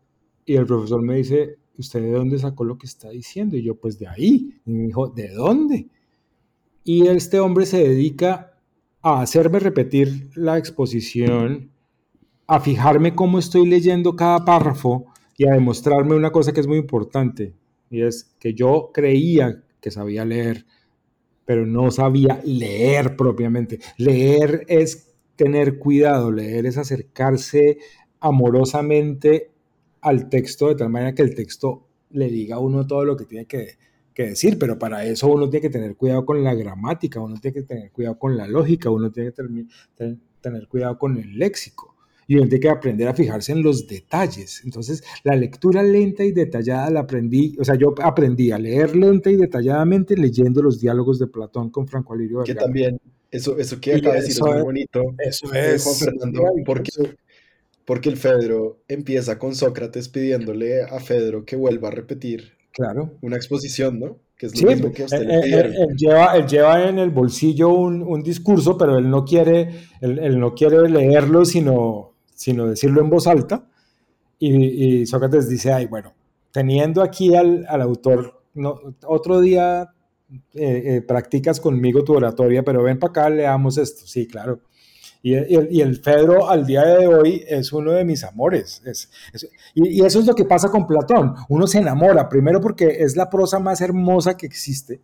Y 0.46 0.56
el 0.56 0.66
profesor 0.66 1.02
me 1.02 1.16
dice, 1.16 1.58
¿usted 1.78 2.02
de 2.02 2.12
dónde 2.12 2.38
sacó 2.38 2.64
lo 2.64 2.78
que 2.78 2.86
está 2.86 3.10
diciendo? 3.10 3.56
Y 3.56 3.62
yo, 3.62 3.76
pues 3.76 3.98
de 3.98 4.06
ahí. 4.06 4.60
Y 4.66 4.72
me 4.72 4.86
dijo, 4.86 5.08
¿de 5.08 5.30
dónde? 5.30 5.88
Y 6.84 7.06
este 7.06 7.40
hombre 7.40 7.66
se 7.66 7.78
dedica 7.78 8.58
a 9.00 9.22
hacerme 9.22 9.58
repetir 9.58 10.30
la 10.34 10.58
exposición, 10.58 11.70
a 12.46 12.60
fijarme 12.60 13.14
cómo 13.14 13.38
estoy 13.38 13.66
leyendo 13.66 14.16
cada 14.16 14.44
párrafo 14.44 15.06
y 15.36 15.46
a 15.46 15.52
demostrarme 15.52 16.14
una 16.14 16.30
cosa 16.30 16.52
que 16.52 16.60
es 16.60 16.66
muy 16.66 16.78
importante. 16.78 17.54
Y 17.90 18.02
es 18.02 18.34
que 18.38 18.54
yo 18.54 18.90
creía 18.92 19.62
que 19.80 19.90
sabía 19.90 20.24
leer, 20.24 20.66
pero 21.44 21.66
no 21.66 21.90
sabía 21.90 22.40
leer 22.44 23.16
propiamente. 23.16 23.80
Leer 23.96 24.64
es 24.68 25.14
tener 25.36 25.78
cuidado, 25.78 26.30
leer 26.30 26.66
es 26.66 26.78
acercarse 26.78 27.78
amorosamente 28.20 29.53
al 30.04 30.28
texto 30.28 30.68
de 30.68 30.76
tal 30.76 30.90
manera 30.90 31.14
que 31.14 31.22
el 31.22 31.34
texto 31.34 31.88
le 32.10 32.28
diga 32.28 32.56
a 32.56 32.58
uno 32.60 32.86
todo 32.86 33.04
lo 33.04 33.16
que 33.16 33.24
tiene 33.24 33.46
que, 33.46 33.76
decir, 34.14 34.58
pero 34.58 34.78
para 34.78 35.04
eso 35.04 35.26
uno 35.26 35.50
tiene 35.50 35.62
que 35.62 35.70
tener 35.70 35.96
cuidado 35.96 36.24
con 36.24 36.44
la 36.44 36.54
gramática, 36.54 37.20
uno 37.20 37.36
tiene 37.40 37.54
que 37.54 37.62
tener 37.62 37.90
cuidado 37.90 38.18
con 38.18 38.36
la 38.36 38.46
lógica, 38.46 38.90
uno 38.90 39.10
tiene 39.10 39.32
que 39.32 40.16
tener 40.40 40.68
cuidado 40.68 40.98
con 40.98 41.16
el 41.16 41.36
léxico 41.36 41.96
y 42.26 42.36
uno 42.36 42.44
tiene 42.48 42.60
que 42.60 42.68
aprender 42.68 43.08
a 43.08 43.14
fijarse 43.14 43.52
en 43.52 43.62
los 43.62 43.86
detalles. 43.86 44.62
Entonces, 44.64 45.02
la 45.24 45.34
lectura 45.34 45.82
lenta 45.82 46.22
y 46.22 46.32
detallada 46.32 46.90
la 46.90 47.00
aprendí, 47.00 47.56
o 47.58 47.64
sea, 47.64 47.74
yo 47.74 47.94
aprendí 48.02 48.50
a 48.50 48.58
leer 48.58 48.94
lenta 48.94 49.30
y 49.30 49.36
detalladamente 49.36 50.16
leyendo 50.16 50.62
los 50.62 50.80
diálogos 50.80 51.18
de 51.18 51.26
Platón 51.26 51.70
con 51.70 51.88
Franco 51.88 52.14
Alirio 52.14 52.44
Que 52.44 52.54
también, 52.54 53.00
eso, 53.30 53.58
eso 53.58 53.80
que 53.80 53.94
acaba 53.94 54.14
de 54.14 54.20
decir 54.20 54.36
es 54.36 54.54
muy 54.54 54.62
bonito. 54.62 55.02
Eso 55.18 55.52
es. 55.52 55.82
Juan 55.82 55.96
Fernando, 55.96 56.42
porque, 56.64 56.90
porque 57.84 58.08
el 58.08 58.16
Fedro 58.16 58.82
empieza 58.88 59.38
con 59.38 59.54
Sócrates 59.54 60.08
pidiéndole 60.08 60.82
a 60.82 61.00
Fedro 61.00 61.44
que 61.44 61.56
vuelva 61.56 61.88
a 61.88 61.90
repetir 61.90 62.52
claro. 62.72 63.12
una 63.20 63.36
exposición, 63.36 64.00
¿no? 64.00 64.18
Que 64.36 64.46
es 64.46 64.62
lo 64.62 64.70
mismo 64.70 64.92
que 64.92 65.04
usted 65.04 65.24
le 65.24 65.40
él, 65.40 65.74
lleva, 65.96 66.36
él, 66.36 66.46
lleva, 66.46 66.88
en 66.88 66.98
el 66.98 67.10
bolsillo 67.10 67.68
un, 67.68 68.02
un 68.02 68.22
discurso, 68.22 68.76
pero 68.76 68.98
él 68.98 69.08
no 69.08 69.24
quiere, 69.24 69.70
él, 70.00 70.18
él 70.18 70.40
no 70.40 70.54
quiere 70.54 70.88
leerlo, 70.88 71.44
sino 71.44 72.14
sino 72.34 72.66
decirlo 72.66 73.00
en 73.00 73.10
voz 73.10 73.26
alta. 73.26 73.66
Y, 74.38 75.06
Sócrates 75.06 75.48
dice, 75.48 75.72
ay, 75.72 75.86
bueno, 75.86 76.12
teniendo 76.52 77.02
aquí 77.02 77.34
al, 77.34 77.66
autor, 77.80 78.42
no, 78.52 78.78
otro 79.06 79.40
día 79.40 79.94
eh, 80.52 80.82
eh, 80.84 81.02
practicas 81.02 81.60
conmigo 81.60 82.04
tu 82.04 82.12
oratoria, 82.12 82.62
pero 82.62 82.82
ven 82.82 82.98
para 82.98 83.10
acá, 83.10 83.30
leamos 83.30 83.78
esto. 83.78 84.06
Sí, 84.06 84.26
claro. 84.26 84.60
Y, 85.26 85.80
el 85.80 85.96
Fedro 85.96 86.50
al 86.50 86.66
día 86.66 86.84
de 86.84 87.06
hoy 87.06 87.42
es 87.48 87.72
uno 87.72 87.92
de 87.92 88.04
mis 88.04 88.22
amores. 88.24 88.82
y, 89.74 90.00
y, 90.00 90.04
eso 90.04 90.20
es 90.20 90.26
lo 90.26 90.34
que 90.34 90.44
pasa 90.44 90.68
con 90.68 90.86
Platón. 90.86 91.34
Uno 91.48 91.66
se 91.66 91.78
enamora, 91.78 92.28
primero 92.28 92.60
porque 92.60 93.02
es 93.02 93.16
la 93.16 93.30
prosa 93.30 93.58
más 93.58 93.80
hermosa 93.80 94.36
que 94.36 94.44
existe 94.44 95.00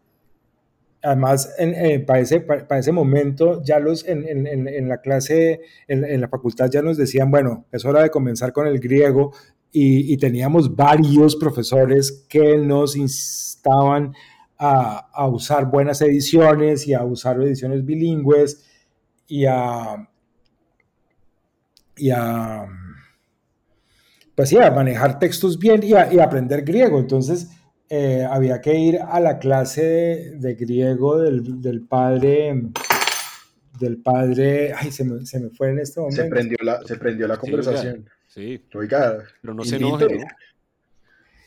además, 1.03 1.55
en, 1.57 2.05
para, 2.05 2.21
ese, 2.21 2.41
para, 2.41 2.79
ese, 2.79 2.93
momento, 2.93 3.63
ya 3.63 3.79
los 3.79 4.07
en, 4.07 4.29
en, 4.29 4.69
en 4.69 4.89
la 4.89 4.99
clase, 4.99 5.63
en, 5.89 6.21
la 6.21 6.29
facultad 6.29 6.71
ya 6.71 6.83
nos 6.83 6.99
decían, 6.99 7.31
bueno, 7.31 7.65
es 7.73 7.87
hora 7.87 8.03
de 8.03 8.11
comenzar 8.11 8.53
con 8.53 8.67
el 8.67 8.79
griego 8.79 9.33
y, 9.73 10.13
y 10.13 10.19
teníamos 10.19 10.77
varios 10.77 11.37
profesores 11.37 12.27
que 12.29 12.59
nos 12.59 12.97
instaban 12.97 14.15
a, 14.59 15.09
a, 15.15 15.27
usar 15.29 15.71
buenas 15.71 16.03
ediciones 16.03 16.87
y 16.87 16.93
a 16.93 17.03
usar 17.05 17.41
ediciones 17.41 17.87
bilingües 17.87 18.67
y 19.27 19.47
a, 19.47 20.10
y 22.01 22.11
a 22.11 22.67
pues 24.41 24.49
sí, 24.49 24.57
a 24.57 24.71
manejar 24.71 25.19
textos 25.19 25.59
bien 25.59 25.83
y 25.83 25.93
a, 25.93 26.11
y 26.11 26.19
aprender 26.19 26.63
griego. 26.63 26.99
Entonces, 26.99 27.51
eh, 27.91 28.27
había 28.27 28.59
que 28.63 28.75
ir 28.75 28.99
a 28.99 29.21
la 29.21 29.39
clase 29.39 30.33
de, 30.35 30.55
griego 30.55 31.21
del, 31.21 31.61
del, 31.61 31.83
padre, 31.83 32.59
del 33.79 33.99
padre, 33.99 34.73
ay, 34.75 34.93
se 34.93 35.05
me, 35.05 35.27
se 35.27 35.41
me, 35.41 35.51
fue 35.51 35.69
en 35.69 35.81
este 35.81 36.01
momento. 36.01 36.23
Se 36.23 36.31
prendió 36.31 36.57
la, 36.63 36.81
se 36.87 36.97
prendió 36.97 37.29
la 37.29 37.37
conversación. 37.37 38.09
Sí, 38.29 38.65
oiga, 38.75 39.19
pero 39.43 39.53
no 39.53 39.63
se 39.63 39.77
enoje, 39.77 40.07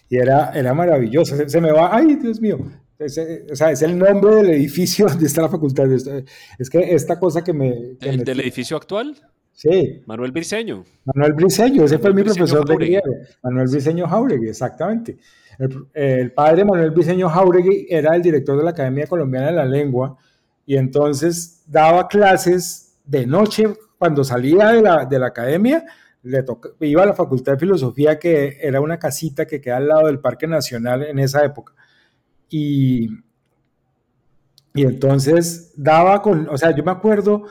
Y 0.08 0.18
era, 0.18 0.52
era 0.52 0.76
maravilloso, 0.76 1.36
se, 1.50 1.62
me 1.62 1.72
va, 1.72 1.96
ay, 1.96 2.18
Dios 2.18 2.40
mío, 2.40 2.60
es, 3.00 3.18
o 3.52 3.56
sea, 3.56 3.72
es 3.72 3.82
el 3.82 3.98
nombre 3.98 4.36
del 4.36 4.52
edificio 4.52 5.08
donde 5.10 5.26
está 5.26 5.42
la 5.42 5.50
facultad. 5.50 5.92
Es 5.92 6.70
que 6.70 6.94
esta 6.94 7.18
cosa 7.18 7.44
que 7.44 7.54
me... 7.54 7.96
¿El 8.02 8.24
del 8.24 8.42
edificio 8.42 8.78
actual? 8.78 9.18
Sí. 9.54 10.02
Manuel 10.06 10.32
Briceño. 10.32 10.84
Manuel 11.06 11.34
Briceño, 11.34 11.86
ese 11.86 12.00
fue 12.00 12.14
mi 12.14 12.24
profesor 12.24 12.68
de 12.68 12.76
griego. 12.76 13.16
Manuel 13.44 13.68
Briceño 13.70 14.08
Jauregui, 14.08 14.50
exactamente. 14.50 15.18
El, 15.94 16.32
padre 16.32 16.66
Manuel 16.66 16.92
Viceño 16.92 17.30
Jauregui 17.30 17.86
era 17.90 18.16
el 18.16 18.22
director 18.22 18.58
de 18.58 18.64
la 18.64 18.72
Academia 18.72 19.06
Colombiana 19.08 19.48
de 19.48 19.54
la 19.54 19.66
Lengua 19.66 20.18
y 20.66 20.78
entonces 20.78 21.64
daba 21.68 22.08
clases 22.08 22.98
de 23.06 23.26
noche 23.26 23.66
cuando 23.98 24.24
salía 24.24 24.70
de 24.70 24.82
la, 24.82 25.06
de 25.06 25.20
la 25.20 25.28
academia. 25.28 25.86
Le 26.24 26.44
iba 26.82 27.04
a 27.04 27.06
la 27.06 27.14
Facultad 27.14 27.54
de 27.54 27.60
Filosofía, 27.60 28.18
que 28.18 28.58
era 28.62 28.80
una 28.82 28.98
casita 28.98 29.46
que 29.46 29.60
queda 29.60 29.78
al 29.78 29.88
lado 29.88 30.08
del 30.08 30.20
Parque 30.20 30.48
Nacional 30.48 31.04
en 31.04 31.20
esa 31.20 31.44
época. 31.44 31.74
Y, 32.50 33.10
y 34.74 34.84
entonces 34.84 35.74
daba 35.76 36.22
con, 36.22 36.48
o 36.50 36.58
sea, 36.58 36.74
yo 36.76 36.84
me 36.84 36.92
acuerdo 36.92 37.44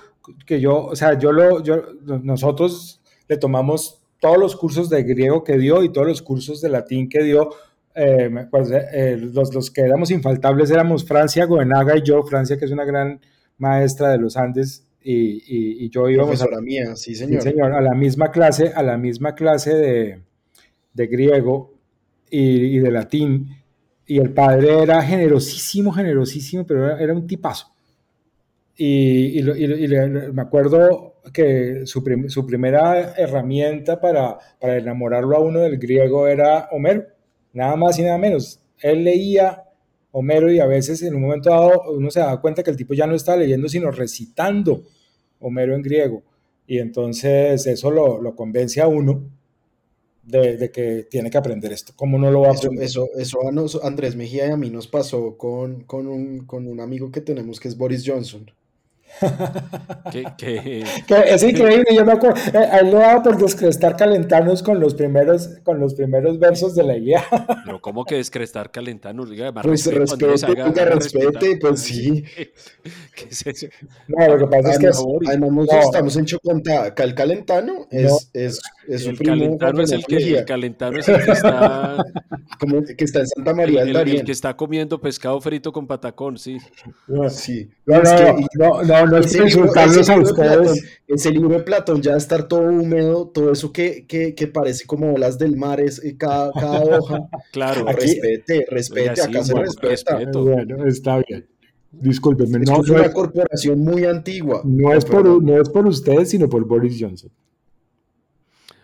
que 0.47 0.61
yo, 0.61 0.85
o 0.87 0.97
sea, 0.97 1.19
yo 1.19 1.33
lo, 1.33 1.63
yo, 1.63 1.83
nosotros 2.23 3.01
le 3.29 3.37
tomamos 3.37 4.03
todos 4.21 4.39
los 4.39 4.57
cursos 4.57 4.89
de 4.89 5.03
griego 5.03 5.43
que 5.45 5.59
dio 5.59 5.83
y 5.83 5.93
todos 5.93 6.07
los 6.07 6.23
cursos 6.23 6.61
de 6.61 6.69
latín 6.69 7.09
que 7.09 7.23
dio 7.23 7.51
eh, 7.95 8.31
pues, 8.51 8.71
eh, 8.71 9.17
los, 9.19 9.55
los, 9.55 9.71
que 9.71 9.83
éramos 9.83 10.11
infaltables 10.11 10.71
éramos 10.71 11.05
Francia, 11.05 11.45
Goenaga 11.45 11.97
y 11.97 12.03
yo, 12.03 12.23
Francia 12.23 12.57
que 12.57 12.65
es 12.65 12.71
una 12.71 12.85
gran 12.85 13.21
maestra 13.59 14.11
de 14.11 14.19
los 14.19 14.37
Andes 14.37 14.87
y, 15.05 15.85
y, 15.85 15.91
yo 15.91 16.09
íbamos 16.09 16.41
a, 16.43 16.61
mía, 16.61 16.95
sí 16.95 17.17
señor. 17.17 17.43
señor. 17.43 17.73
a 17.73 17.81
la 17.81 17.93
misma 17.93 18.31
clase, 18.31 18.73
a 18.73 18.85
la 18.85 18.97
misma 18.97 19.35
clase 19.35 19.75
de, 19.75 20.23
de 20.95 21.07
griego 21.09 21.75
y, 22.31 22.77
y, 22.77 22.79
de 22.79 22.91
latín 22.93 23.63
y 24.07 24.19
el 24.19 24.33
padre 24.33 24.83
era 24.83 25.03
generosísimo, 25.03 25.93
generosísimo, 25.93 26.67
pero 26.67 26.97
era, 26.99 27.15
un 27.15 27.27
tipazo. 27.27 27.72
Y, 28.77 29.41
y, 29.41 29.43
me 29.43 30.43
acuerdo 30.43 31.17
que 31.33 31.83
su, 31.85 32.03
su 32.29 32.47
primera 32.47 33.15
herramienta 33.17 34.01
para, 34.01 34.39
para 34.61 34.79
enamorarlo 34.79 35.37
a 35.37 35.41
uno 35.41 35.61
del 35.61 35.79
griego 35.79 36.27
era 36.27 36.69
Homero 36.73 37.05
nada 37.53 37.77
más 37.77 37.99
y 37.99 38.03
nada 38.03 38.19
menos. 38.19 38.61
Él 38.81 39.05
leía 39.05 39.65
Homero 40.11 40.53
y 40.53 40.59
a 40.59 40.67
veces 40.67 41.03
en 41.03 41.15
un 41.15 41.23
momento 41.23 41.51
dado 41.51 41.83
uno 41.93 42.11
se 42.11 42.21
da 42.21 42.41
cuenta 42.41 42.63
que 42.63 42.71
el 42.71 42.77
tipo 42.77 42.95
ya 42.95 43.07
no 43.07 43.15
está 43.15 43.37
leyendo, 43.37 43.69
sino 43.69 43.91
recitando 43.91 44.83
Homero 45.41 45.75
en 45.75 45.83
griego. 45.83 46.23
Y 46.67 46.79
entonces 46.79 47.67
eso 47.67 47.91
lo, 47.91 48.21
lo 48.21 48.35
convence 48.35 48.81
a 48.81 48.89
uno 48.89 49.25
de, 50.23 50.57
de, 50.57 50.71
que 50.71 51.07
tiene 51.11 51.31
que 51.31 51.39
aprender 51.39 51.73
esto. 51.73 51.93
¿Cómo 51.97 52.19
no 52.19 52.31
lo 52.31 52.43
va 52.43 52.49
a 52.49 52.53
aprender? 52.53 52.85
Eso, 52.85 53.09
eso, 53.17 53.39
eso 53.51 53.85
a 53.85 53.87
Andrés 53.87 54.15
Mejía 54.15 54.47
y 54.47 54.51
a 54.51 54.57
mí 54.57 54.71
nos 54.71 54.87
pasó 54.87 55.37
con, 55.37 55.83
con, 55.85 56.07
un, 56.07 56.47
con 56.47 56.67
un 56.67 56.81
amigo 56.81 57.11
que 57.11 57.21
tenemos 57.21 57.59
que 57.59 57.69
es 57.69 57.77
Boris 57.77 58.05
Johnson. 58.07 58.51
que, 60.39 60.85
es 61.27 61.43
increíble, 61.43 61.85
yo 61.95 62.05
me 62.05 62.13
acuerdo, 62.13 62.37
eh, 62.53 62.69
él 62.81 62.91
lo 62.91 62.99
daba 62.99 63.23
por 63.23 63.39
descrestar 63.39 63.97
calentanos 63.97 64.63
con 64.63 64.81
los 64.81 64.95
primeros, 64.95 65.49
con 65.63 65.79
los 65.79 65.95
primeros 65.95 66.39
versos 66.39 66.75
de 66.75 66.83
la 66.83 66.95
guía. 66.95 67.23
Pero 67.65 67.81
¿cómo 67.81 68.05
que 68.05 68.17
descrestar 68.17 68.71
calentanos? 68.71 69.31
Diga, 69.31 69.53
pues 69.53 69.87
respete, 69.87 70.27
respete, 70.27 70.85
respete, 70.85 71.57
pues 71.57 71.81
sí. 71.81 72.25
¿Qué 73.15 73.29
es 73.31 73.47
eso? 73.47 73.67
No, 74.09 74.29
lo 74.29 74.39
que 74.39 74.47
pasa 74.47 74.73
es 74.73 74.79
que... 74.79 74.91
Además, 75.29 75.51
no, 75.53 75.81
estamos 75.81 76.17
en 76.17 76.25
Chocontá, 76.25 76.95
Cal 76.95 77.15
Calentano 77.15 77.87
es, 77.91 78.31
es, 78.33 78.61
es 78.89 79.07
el 79.07 79.19
calentano 79.19 79.83
es 79.83 79.93
el 79.93 80.05
que 80.05 80.17
El 80.17 80.45
calentano 80.45 80.99
es 80.99 81.09
el 81.09 81.25
que 81.25 81.33
está... 81.33 82.05
Como 82.59 82.83
que 82.83 83.05
está 83.05 83.21
en 83.21 83.27
Santa 83.27 83.55
María 83.55 83.85
del 83.85 83.97
el, 83.97 84.09
el, 84.09 84.25
que 84.25 84.33
está 84.33 84.57
comiendo 84.57 85.01
pescado 85.01 85.41
frito 85.41 85.73
con 85.73 85.87
patacón, 85.87 86.39
sí. 86.39 86.59
Sí. 87.29 87.71
No, 87.87 88.03
no, 88.03 88.83
no, 88.83 89.02
no, 89.07 89.19
es 89.19 89.35
insultarlos 89.35 90.09
a 90.09 90.19
ustedes. 90.19 90.85
ese 91.07 91.31
libro 91.31 91.51
de 91.51 91.61
Platón 91.61 92.03
ya 92.03 92.17
estar 92.17 92.49
todo 92.49 92.63
húmedo, 92.63 93.29
todo 93.29 93.53
eso 93.53 93.73
que, 93.73 94.07
que, 94.07 94.35
que 94.35 94.47
parece 94.47 94.87
como 94.87 95.15
olas 95.15 95.39
del 95.39 95.57
mar, 95.57 95.81
es 95.81 96.03
eh, 96.05 96.17
cada, 96.17 96.53
cada 96.53 96.81
hoja. 96.83 97.29
Claro. 97.53 97.85
respete, 97.87 98.67
respete, 98.71 99.21
acá 99.21 99.45
se 99.45 99.55
respeta. 99.55 100.19
Bueno, 100.33 100.87
está 100.87 101.19
bien. 101.19 101.47
Discúlpenme. 101.93 102.61
no, 102.61 102.83
es 102.83 102.89
una 102.89 103.13
corporación 103.13 103.81
muy 103.81 104.07
antigua. 104.07 104.63
No 104.65 104.95
es, 104.95 105.05
por, 105.05 105.43
no 105.43 105.61
es 105.61 105.69
por 105.69 105.87
ustedes, 105.87 106.31
sino 106.31 106.49
por 106.49 106.65
Boris 106.65 106.97
Johnson. 106.99 107.31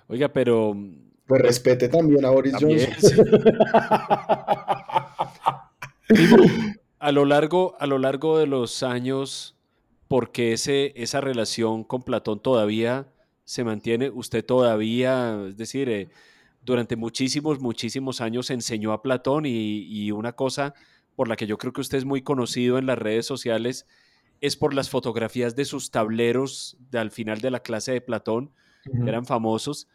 Oiga, 0.09 0.29
pero... 0.31 0.77
Pues 1.27 1.43
respete 1.43 1.89
también 1.89 2.25
a 2.25 2.31
Boris 2.31 2.55
Johnson. 2.59 3.27
a, 6.99 7.12
lo 7.12 7.25
largo, 7.25 7.77
a 7.79 7.87
lo 7.87 7.99
largo 7.99 8.39
de 8.39 8.47
los 8.47 8.83
años 8.83 9.58
porque 10.09 10.55
ese, 10.55 10.93
esa 10.97 11.21
relación 11.21 11.85
con 11.85 12.03
Platón 12.03 12.41
todavía 12.41 13.13
se 13.45 13.65
mantiene, 13.65 14.11
usted 14.11 14.45
todavía, 14.45 15.39
es 15.49 15.57
decir, 15.57 15.89
eh, 15.89 16.09
durante 16.63 16.97
muchísimos, 16.97 17.61
muchísimos 17.61 18.21
años 18.21 18.51
enseñó 18.51 18.93
a 18.93 19.03
Platón 19.03 19.45
y, 19.47 20.11
una 20.11 20.33
cosa 20.33 20.75
por 21.17 21.29
la 21.29 21.37
que 21.37 21.47
yo 21.47 21.59
creo 21.59 21.73
que 21.73 21.81
usted 21.81 21.99
es 21.99 22.05
muy 22.05 22.23
conocido 22.23 22.79
en 22.79 22.87
las 22.87 22.99
redes 22.99 23.27
sociales 23.27 23.87
es 24.41 24.57
por 24.57 24.75
las 24.75 24.89
fotografías 24.89 25.57
de 25.57 25.65
sus 25.65 25.91
tableros 25.91 26.77
de, 26.91 26.99
al 26.99 27.11
final 27.11 27.41
de 27.41 27.51
la 27.51 27.61
clase 27.61 27.93
de 27.93 28.01
Platón, 28.01 28.53
que 28.85 29.09
eran 29.09 29.27
famosos. 29.27 29.89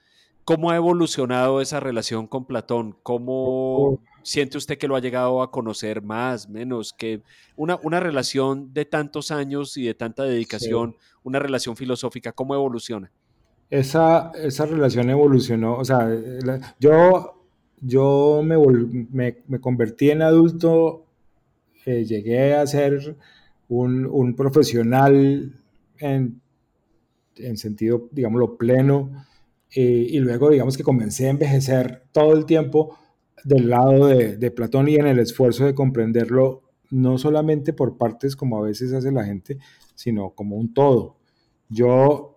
¿Cómo 0.43 0.71
ha 0.71 0.75
evolucionado 0.75 1.61
esa 1.61 1.79
relación 1.79 2.27
con 2.27 2.45
Platón? 2.45 2.97
¿Cómo. 3.03 4.01
Siente 4.23 4.57
usted 4.57 4.77
que 4.77 4.87
lo 4.87 4.95
ha 4.95 5.01
llegado 5.01 5.41
a 5.41 5.51
conocer 5.51 6.01
más, 6.01 6.49
menos? 6.49 6.93
Que 6.93 7.21
una, 7.55 7.79
una 7.83 7.99
relación 7.99 8.73
de 8.73 8.85
tantos 8.85 9.31
años 9.31 9.77
y 9.77 9.85
de 9.85 9.93
tanta 9.93 10.23
dedicación, 10.23 10.95
una 11.23 11.39
relación 11.39 11.75
filosófica, 11.75 12.31
¿cómo 12.31 12.55
evoluciona? 12.55 13.11
esa, 13.73 14.31
esa 14.35 14.67
relación 14.67 15.09
evolucionó, 15.09 15.77
o 15.77 15.83
sea, 15.83 16.07
yo, 16.79 17.43
yo 17.81 18.41
me, 18.43 18.55
me, 19.47 19.59
convertí 19.59 20.11
en 20.11 20.21
adulto, 20.21 21.07
eh, 21.83 22.05
llegué 22.05 22.53
a 22.53 22.67
ser 22.67 23.15
un, 23.69 24.05
un 24.05 24.35
profesional 24.35 25.53
en, 25.97 26.39
en, 27.35 27.57
sentido, 27.57 28.09
digámoslo, 28.11 28.57
pleno, 28.57 29.25
eh, 29.75 30.05
y 30.07 30.19
luego, 30.19 30.51
digamos 30.51 30.77
que 30.77 30.83
comencé 30.83 31.25
a 31.25 31.31
envejecer 31.31 32.03
todo 32.11 32.33
el 32.33 32.45
tiempo 32.45 32.95
del 33.43 33.69
lado 33.69 34.07
de, 34.07 34.51
Platón 34.51 34.87
y 34.87 34.95
en 34.95 35.07
el 35.07 35.19
esfuerzo 35.19 35.65
de 35.65 35.75
comprenderlo, 35.75 36.61
no 36.89 37.17
solamente 37.17 37.73
por 37.73 37.97
partes 37.97 38.35
como 38.35 38.57
a 38.57 38.67
veces 38.67 38.93
hace 38.93 39.11
la 39.11 39.25
gente, 39.25 39.57
sino 39.95 40.31
como 40.31 40.57
un 40.57 40.73
todo. 40.73 41.17
Yo 41.69 42.33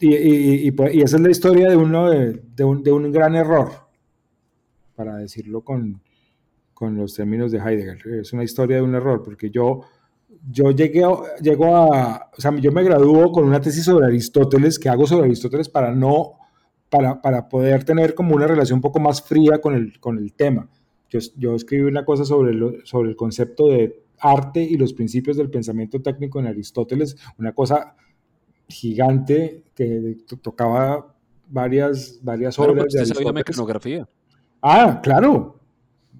y, 0.00 0.70
pues, 0.70 0.94
y, 0.94 1.02
esa 1.02 1.16
es 1.16 1.22
la 1.22 1.30
historia 1.30 1.68
de, 1.68 1.76
uno 1.76 2.08
de, 2.08 2.64
un, 2.64 2.82
de, 2.84 2.92
un, 2.92 3.10
gran 3.10 3.34
error, 3.34 3.72
para 4.94 5.16
decirlo 5.16 5.62
con, 5.62 6.00
con, 6.72 6.96
los 6.96 7.14
términos 7.14 7.50
de 7.50 7.58
Heidegger. 7.58 8.20
Es 8.20 8.32
una 8.32 8.44
historia 8.44 8.76
de 8.76 8.82
un 8.82 8.94
error, 8.94 9.22
porque 9.24 9.50
yo, 9.50 9.80
yo 10.48 10.70
llegué, 10.70 11.02
llego 11.42 11.74
a, 11.74 12.30
o 12.36 12.40
sea, 12.40 12.56
yo 12.58 12.70
me 12.70 12.84
gradúo 12.84 13.32
con 13.32 13.44
una 13.44 13.60
tesis 13.60 13.84
sobre 13.84 14.06
Aristóteles, 14.06 14.78
que 14.78 14.88
hago 14.88 15.04
sobre 15.04 15.24
Aristóteles 15.26 15.68
para 15.68 15.92
no, 15.92 16.37
para, 16.90 17.20
para 17.20 17.48
poder 17.48 17.84
tener 17.84 18.14
como 18.14 18.34
una 18.34 18.46
relación 18.46 18.78
un 18.78 18.82
poco 18.82 19.00
más 19.00 19.22
fría 19.22 19.60
con 19.60 19.74
el, 19.74 19.98
con 20.00 20.18
el 20.18 20.32
tema. 20.32 20.68
Yo, 21.10 21.18
yo 21.36 21.54
escribí 21.54 21.84
una 21.84 22.04
cosa 22.04 22.24
sobre, 22.24 22.54
lo, 22.54 22.84
sobre 22.84 23.10
el 23.10 23.16
concepto 23.16 23.68
de 23.68 24.02
arte 24.18 24.62
y 24.62 24.76
los 24.76 24.92
principios 24.92 25.36
del 25.36 25.50
pensamiento 25.50 26.00
técnico 26.00 26.40
en 26.40 26.46
Aristóteles, 26.46 27.16
una 27.38 27.52
cosa 27.52 27.94
gigante 28.68 29.64
que 29.74 30.18
tocaba 30.42 31.14
varias, 31.48 32.18
varias 32.22 32.58
obras. 32.58 32.86
de 32.92 33.06
sabía 33.06 33.32
mecanografía. 33.32 34.08
Ah, 34.60 35.00
claro. 35.02 35.60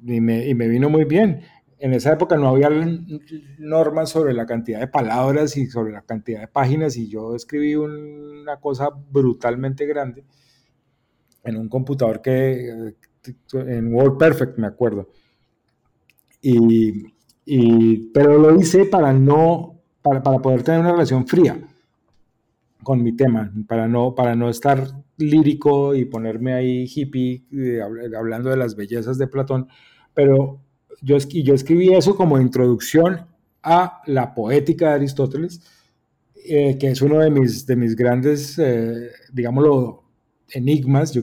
Y 0.06 0.20
me, 0.20 0.46
y 0.46 0.54
me 0.54 0.68
vino 0.68 0.88
muy 0.88 1.04
bien. 1.04 1.42
En 1.80 1.92
esa 1.92 2.12
época 2.12 2.36
no 2.36 2.48
había 2.48 2.70
normas 3.58 4.10
sobre 4.10 4.32
la 4.32 4.46
cantidad 4.46 4.80
de 4.80 4.88
palabras 4.88 5.56
y 5.56 5.66
sobre 5.66 5.92
la 5.92 6.02
cantidad 6.02 6.40
de 6.40 6.48
páginas 6.48 6.96
y 6.96 7.08
yo 7.08 7.36
escribí 7.36 7.76
una 7.76 8.58
cosa 8.58 8.88
brutalmente 9.10 9.86
grande 9.86 10.24
en 11.48 11.56
un 11.56 11.68
computador 11.68 12.20
que, 12.22 12.94
en 13.52 13.94
WordPerfect 13.94 14.58
me 14.58 14.66
acuerdo. 14.66 15.08
Y, 16.40 17.04
y, 17.44 18.10
pero 18.12 18.38
lo 18.38 18.54
hice 18.58 18.84
para 18.84 19.12
no, 19.12 19.80
para, 20.02 20.22
para 20.22 20.38
poder 20.38 20.62
tener 20.62 20.80
una 20.80 20.92
relación 20.92 21.26
fría 21.26 21.58
con 22.82 23.02
mi 23.02 23.16
tema, 23.16 23.52
para 23.66 23.88
no, 23.88 24.14
para 24.14 24.34
no 24.34 24.48
estar 24.48 24.86
lírico 25.18 25.94
y 25.94 26.04
ponerme 26.04 26.54
ahí 26.54 26.86
hippie 26.86 27.44
eh, 27.52 27.80
hablando 28.16 28.50
de 28.50 28.56
las 28.56 28.76
bellezas 28.76 29.18
de 29.18 29.26
Platón, 29.26 29.68
pero 30.14 30.60
yo, 31.02 31.18
yo 31.18 31.54
escribí 31.54 31.92
eso 31.92 32.16
como 32.16 32.40
introducción 32.40 33.26
a 33.62 34.00
la 34.06 34.34
poética 34.34 34.88
de 34.88 34.94
Aristóteles, 34.94 35.60
eh, 36.34 36.78
que 36.78 36.88
es 36.88 37.02
uno 37.02 37.18
de 37.18 37.30
mis, 37.30 37.66
de 37.66 37.76
mis 37.76 37.94
grandes, 37.94 38.58
eh, 38.58 39.10
digámoslo, 39.32 40.04
enigmas. 40.52 41.12
Yo, 41.12 41.22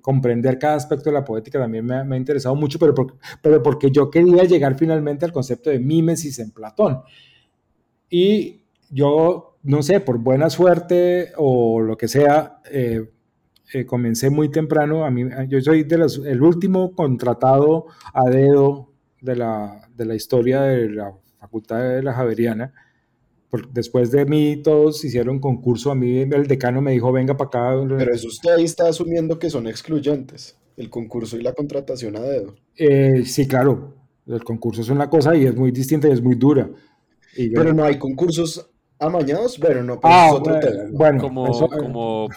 comprender 0.00 0.58
cada 0.58 0.76
aspecto 0.76 1.10
de 1.10 1.14
la 1.14 1.24
poética 1.24 1.58
también 1.58 1.84
me, 1.84 1.94
ha 1.94 2.16
interesado 2.16 2.54
mucho, 2.54 2.78
pero, 2.78 2.94
pero 3.42 3.62
porque 3.62 3.90
yo 3.90 4.10
quería 4.10 4.44
llegar 4.44 4.76
finalmente 4.76 5.24
al 5.24 5.32
concepto 5.32 5.70
de 5.70 5.78
mímesis 5.78 6.38
en 6.38 6.50
Platón. 6.50 7.02
Y 8.10 8.62
yo 8.90 9.54
no 9.64 9.82
sé, 9.82 10.00
por 10.00 10.18
buena 10.18 10.50
suerte 10.50 11.32
o 11.36 11.80
lo 11.80 11.96
que 11.96 12.06
sea, 12.06 12.60
eh, 12.70 13.10
eh, 13.72 13.86
comencé 13.86 14.30
muy 14.30 14.50
temprano. 14.50 15.08
Yo 15.48 15.60
soy 15.60 15.86
el 16.26 16.42
último 16.42 16.94
contratado 16.94 17.86
a 18.12 18.28
dedo 18.28 18.92
de 19.20 19.36
la, 19.36 19.88
de 19.96 20.04
la 20.04 20.14
historia 20.14 20.62
de 20.62 20.90
la 20.90 21.14
Facultad 21.40 21.80
de 21.80 22.02
la 22.02 22.12
Javeriana. 22.12 22.72
Después 23.72 24.10
de 24.10 24.24
mí 24.24 24.56
todos 24.62 25.04
hicieron 25.04 25.40
concurso, 25.40 25.90
a 25.90 25.94
mí 25.94 26.18
el 26.20 26.46
decano 26.46 26.80
me 26.80 26.92
dijo, 26.92 27.12
venga 27.12 27.36
para 27.36 27.48
acá. 27.48 27.96
Pero 27.96 28.12
eso 28.12 28.28
usted 28.28 28.52
ahí 28.52 28.64
está 28.64 28.88
asumiendo 28.88 29.38
que 29.38 29.50
son 29.50 29.66
excluyentes, 29.66 30.56
el 30.76 30.90
concurso 30.90 31.36
y 31.36 31.42
la 31.42 31.52
contratación 31.52 32.16
a 32.16 32.20
dedo. 32.20 32.54
Eh, 32.76 33.24
sí, 33.24 33.46
claro, 33.46 33.94
el 34.26 34.42
concurso 34.44 34.82
es 34.82 34.88
una 34.88 35.08
cosa 35.08 35.34
y 35.36 35.44
es 35.44 35.54
muy 35.54 35.70
distinta 35.70 36.08
y 36.08 36.12
es 36.12 36.22
muy 36.22 36.34
dura. 36.34 36.68
Pero 37.36 37.72
no 37.72 37.84
hay 37.84 37.98
concursos 37.98 38.70
amañados, 38.98 39.58
pero 39.60 39.82
no, 39.82 40.00
pues 40.00 40.12
ah, 40.14 40.32
otro 40.32 40.58
bueno, 40.92 41.20
como, 41.20 41.68
como, 41.68 42.28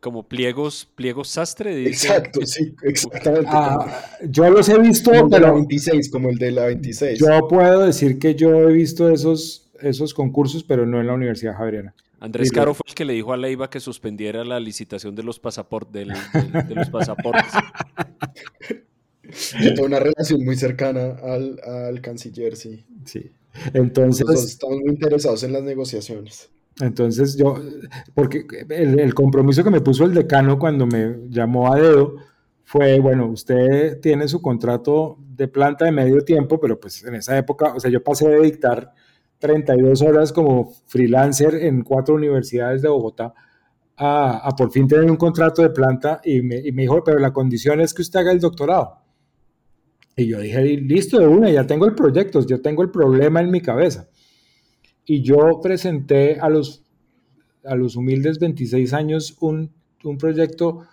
como 0.00 0.28
pliegos, 0.28 0.88
pliegos 0.94 1.28
sastre. 1.28 1.86
Exacto, 1.86 2.40
sí, 2.44 2.74
exactamente. 2.82 3.48
Ah, 3.50 4.02
yo 4.28 4.48
los 4.50 4.68
he 4.68 4.78
visto, 4.78 5.10
como 5.12 5.30
pero... 5.30 5.54
26, 5.54 6.10
como 6.10 6.30
el 6.30 6.38
de 6.38 6.50
la 6.50 6.66
26. 6.66 7.20
Yo 7.20 7.46
puedo 7.48 7.86
decir 7.86 8.18
que 8.18 8.34
yo 8.34 8.68
he 8.68 8.72
visto 8.72 9.08
esos, 9.10 9.67
esos 9.80 10.14
concursos, 10.14 10.64
pero 10.64 10.86
no 10.86 11.00
en 11.00 11.06
la 11.06 11.14
Universidad 11.14 11.54
Javeriana. 11.56 11.94
Andrés 12.20 12.50
Caro 12.50 12.74
fue 12.74 12.84
el 12.88 12.94
que 12.94 13.04
le 13.04 13.12
dijo 13.12 13.32
a 13.32 13.36
Leiva 13.36 13.70
que 13.70 13.80
suspendiera 13.80 14.44
la 14.44 14.58
licitación 14.58 15.14
de 15.14 15.22
los, 15.22 15.38
pasaportes, 15.38 16.08
de, 16.08 16.74
los 16.74 16.90
pasaportes. 16.90 17.52
Yo 19.60 19.74
tengo 19.74 19.86
una 19.86 20.00
relación 20.00 20.44
muy 20.44 20.56
cercana 20.56 21.16
al, 21.22 21.60
al 21.60 22.00
canciller, 22.00 22.56
sí. 22.56 22.84
Sí. 23.04 23.30
Entonces, 23.72 24.26
estamos 24.44 24.78
muy 24.80 24.90
interesados 24.90 25.42
en 25.44 25.52
las 25.52 25.62
negociaciones. 25.62 26.50
Entonces 26.80 27.36
yo, 27.36 27.56
porque 28.14 28.46
el, 28.68 29.14
compromiso 29.14 29.64
que 29.64 29.70
me 29.70 29.80
puso 29.80 30.04
el 30.04 30.14
decano 30.14 30.58
cuando 30.58 30.86
me 30.86 31.16
llamó 31.28 31.72
a 31.72 31.76
dedo 31.76 32.16
fue, 32.62 33.00
bueno, 33.00 33.26
usted 33.26 33.98
tiene 34.00 34.28
su 34.28 34.40
contrato 34.40 35.16
de 35.18 35.48
planta 35.48 35.86
de 35.86 35.92
medio 35.92 36.20
tiempo, 36.20 36.60
pero 36.60 36.78
pues 36.78 37.02
en 37.02 37.16
esa 37.16 37.36
época, 37.36 37.72
o 37.74 37.80
sea, 37.80 37.90
yo 37.90 38.02
pasé 38.02 38.28
de 38.28 38.40
dictar 38.42 38.94
32 39.38 40.02
horas 40.02 40.32
como 40.32 40.72
freelancer 40.86 41.54
en 41.54 41.82
cuatro 41.82 42.14
universidades 42.14 42.82
de 42.82 42.88
Bogotá 42.88 43.34
a, 43.98 44.54
por 44.56 44.70
fin 44.70 44.86
tener 44.86 45.10
un 45.10 45.16
contrato 45.16 45.62
de 45.62 45.70
planta 45.70 46.20
y 46.24 46.40
me, 46.40 46.56
y 46.58 46.72
me 46.72 46.82
dijo, 46.82 47.02
pero 47.02 47.18
la 47.18 47.32
condición 47.32 47.80
es 47.80 47.92
que 47.92 48.02
usted 48.02 48.20
haga 48.20 48.32
el 48.32 48.40
doctorado. 48.40 48.98
Y 50.16 50.26
yo 50.26 50.40
dije, 50.40 50.62
listo, 50.62 51.18
de 51.18 51.26
una, 51.26 51.50
ya 51.50 51.66
tengo 51.66 51.86
el 51.86 51.94
proyecto, 51.94 52.44
yo 52.44 52.60
tengo 52.60 52.82
el 52.82 52.90
problema 52.90 53.40
en 53.40 53.50
mi 53.50 53.60
cabeza. 53.60 54.08
Y 55.04 55.22
yo 55.22 55.60
presenté 55.62 56.38
a 56.40 56.48
los, 56.48 56.84
a 57.64 57.74
los 57.74 57.96
humildes 57.96 58.38
26 58.38 58.92
años 58.94 59.36
un, 59.40 59.72
un 60.04 60.18
proyecto 60.18 60.86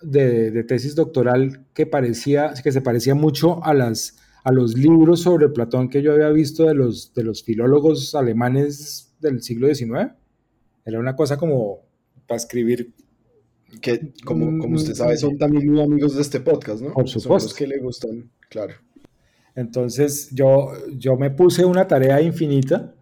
de, 0.00 0.50
de, 0.50 0.64
tesis 0.64 0.94
doctoral 0.94 1.66
que, 1.74 1.86
parecía, 1.86 2.54
que 2.62 2.72
se 2.72 2.80
parecía 2.80 3.14
mucho 3.14 3.64
a, 3.64 3.72
las, 3.74 4.18
a 4.44 4.52
los 4.52 4.76
libros 4.76 5.20
sobre 5.20 5.48
Platón 5.48 5.88
que 5.88 6.02
yo 6.02 6.12
había 6.12 6.30
visto 6.30 6.64
de 6.64 6.74
los, 6.74 7.14
de 7.14 7.22
los 7.22 7.42
filólogos 7.42 8.14
alemanes 8.14 9.14
del 9.20 9.42
siglo 9.42 9.72
XIX. 9.72 10.12
Era 10.84 10.98
una 10.98 11.14
cosa 11.14 11.36
como 11.36 11.80
para 12.26 12.36
escribir 12.36 12.92
que 13.80 14.12
como, 14.24 14.58
como 14.58 14.76
usted 14.76 14.94
sabe 14.94 15.16
son 15.16 15.38
también 15.38 15.70
muy 15.70 15.80
amigos 15.80 16.14
de 16.14 16.22
este 16.22 16.40
podcast, 16.40 16.82
¿no? 16.82 16.92
Por 16.92 17.08
supuesto. 17.08 17.48
Son 17.48 17.56
que 17.56 17.66
le 17.66 17.78
gustan, 17.78 18.30
claro. 18.50 18.74
Entonces 19.54 20.30
yo, 20.32 20.72
yo 20.96 21.16
me 21.16 21.30
puse 21.30 21.64
una 21.64 21.86
tarea 21.86 22.20
infinita 22.20 22.94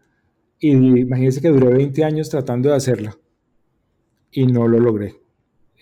y 0.59 0.70
imagínense 0.70 1.40
que 1.40 1.48
duré 1.48 1.73
20 1.73 2.05
años 2.05 2.28
tratando 2.28 2.69
de 2.69 2.77
hacerla 2.77 3.16
y 4.31 4.47
no 4.47 4.69
lo 4.69 4.78
logré. 4.78 5.16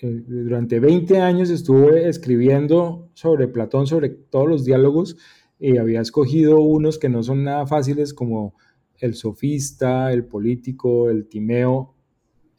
Eh, 0.00 0.22
durante 0.26 0.78
20 0.78 1.20
años 1.20 1.50
estuve 1.50 2.08
escribiendo 2.08 3.10
sobre 3.14 3.48
Platón, 3.48 3.86
sobre 3.86 4.10
todos 4.10 4.48
los 4.48 4.64
diálogos 4.64 5.16
y 5.58 5.76
había 5.76 6.00
escogido 6.00 6.60
unos 6.60 6.98
que 6.98 7.08
no 7.08 7.22
son 7.22 7.44
nada 7.44 7.66
fáciles 7.66 8.14
como 8.14 8.54
el 8.98 9.14
sofista, 9.14 10.12
el 10.12 10.24
político, 10.24 11.10
el 11.10 11.28
timeo, 11.28 11.94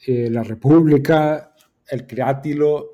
eh, 0.06 0.30
la 0.30 0.44
república, 0.44 1.54
el 1.90 2.06
creátilo 2.08 2.92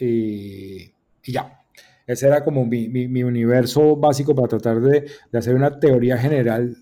y, 0.00 0.90
ya. 1.24 1.58
Ese 2.06 2.26
era 2.26 2.42
como 2.44 2.66
mi, 2.66 3.22
universo 3.22 3.96
básico 3.96 4.34
para 4.34 4.48
tratar 4.48 4.80
de, 4.80 5.06
hacer 5.32 5.54
una 5.54 5.78
teoría 5.78 6.18
general 6.18 6.76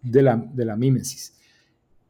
de 0.00 0.22
la, 0.22 0.36
de 0.36 0.64
la 0.64 0.76
mímesis. 0.76 1.34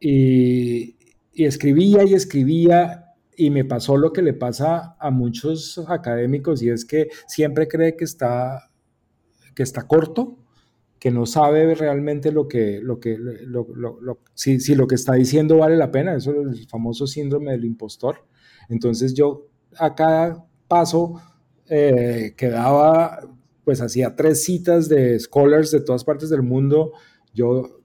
y 0.01 0.95
escribía 1.35 2.05
y 2.05 2.15
escribía 2.15 3.03
y 3.37 3.51
me 3.51 3.65
pasó 3.65 3.97
lo 3.97 4.13
que 4.13 4.23
le 4.23 4.35
pasa 4.35 4.97
a 4.99 5.11
muchos 5.11 5.83
académicos 5.89 6.63
y 6.63 6.71
es 6.71 6.85
que 6.85 7.09
siempre 7.27 7.67
cree 7.67 7.97
que 7.97 8.05
está, 8.05 8.71
que 9.55 9.63
está 9.63 9.87
corto, 9.87 10.39
que 10.99 11.11
no 11.11 11.27
sabe 11.27 11.75
realmente 11.75 12.31
lo 12.31 12.47
que, 12.47 12.81
lo 12.81 13.01
que, 13.01 13.17
lo, 13.19 13.67
lo, 13.75 14.19
si, 14.35 14.61
si, 14.61 14.75
lo 14.75 14.87
que 14.87 14.95
está 14.95 15.15
diciendo 15.15 15.59
vale 15.59 15.77
la 15.77 15.91
pena, 15.91 16.15
eso 16.15 16.31
es 16.31 16.61
el 16.61 16.69
famoso 16.69 17.07
síndrome 17.07 17.53
del 17.53 17.65
impostor. 17.65 18.25
Entonces 18.69 19.15
yo 19.15 19.49
a 19.79 19.95
cada 19.95 20.47
paso 20.69 21.21
eh, 21.69 22.35
quedaba, 22.37 23.21
pues 23.65 23.81
hacía 23.81 24.15
tres 24.15 24.45
citas 24.45 24.89
de 24.89 25.19
scholars 25.19 25.71
de 25.71 25.81
todas 25.81 26.05
partes 26.05 26.31
del 26.31 26.43
mundo. 26.43 26.93
Yo 27.35 27.81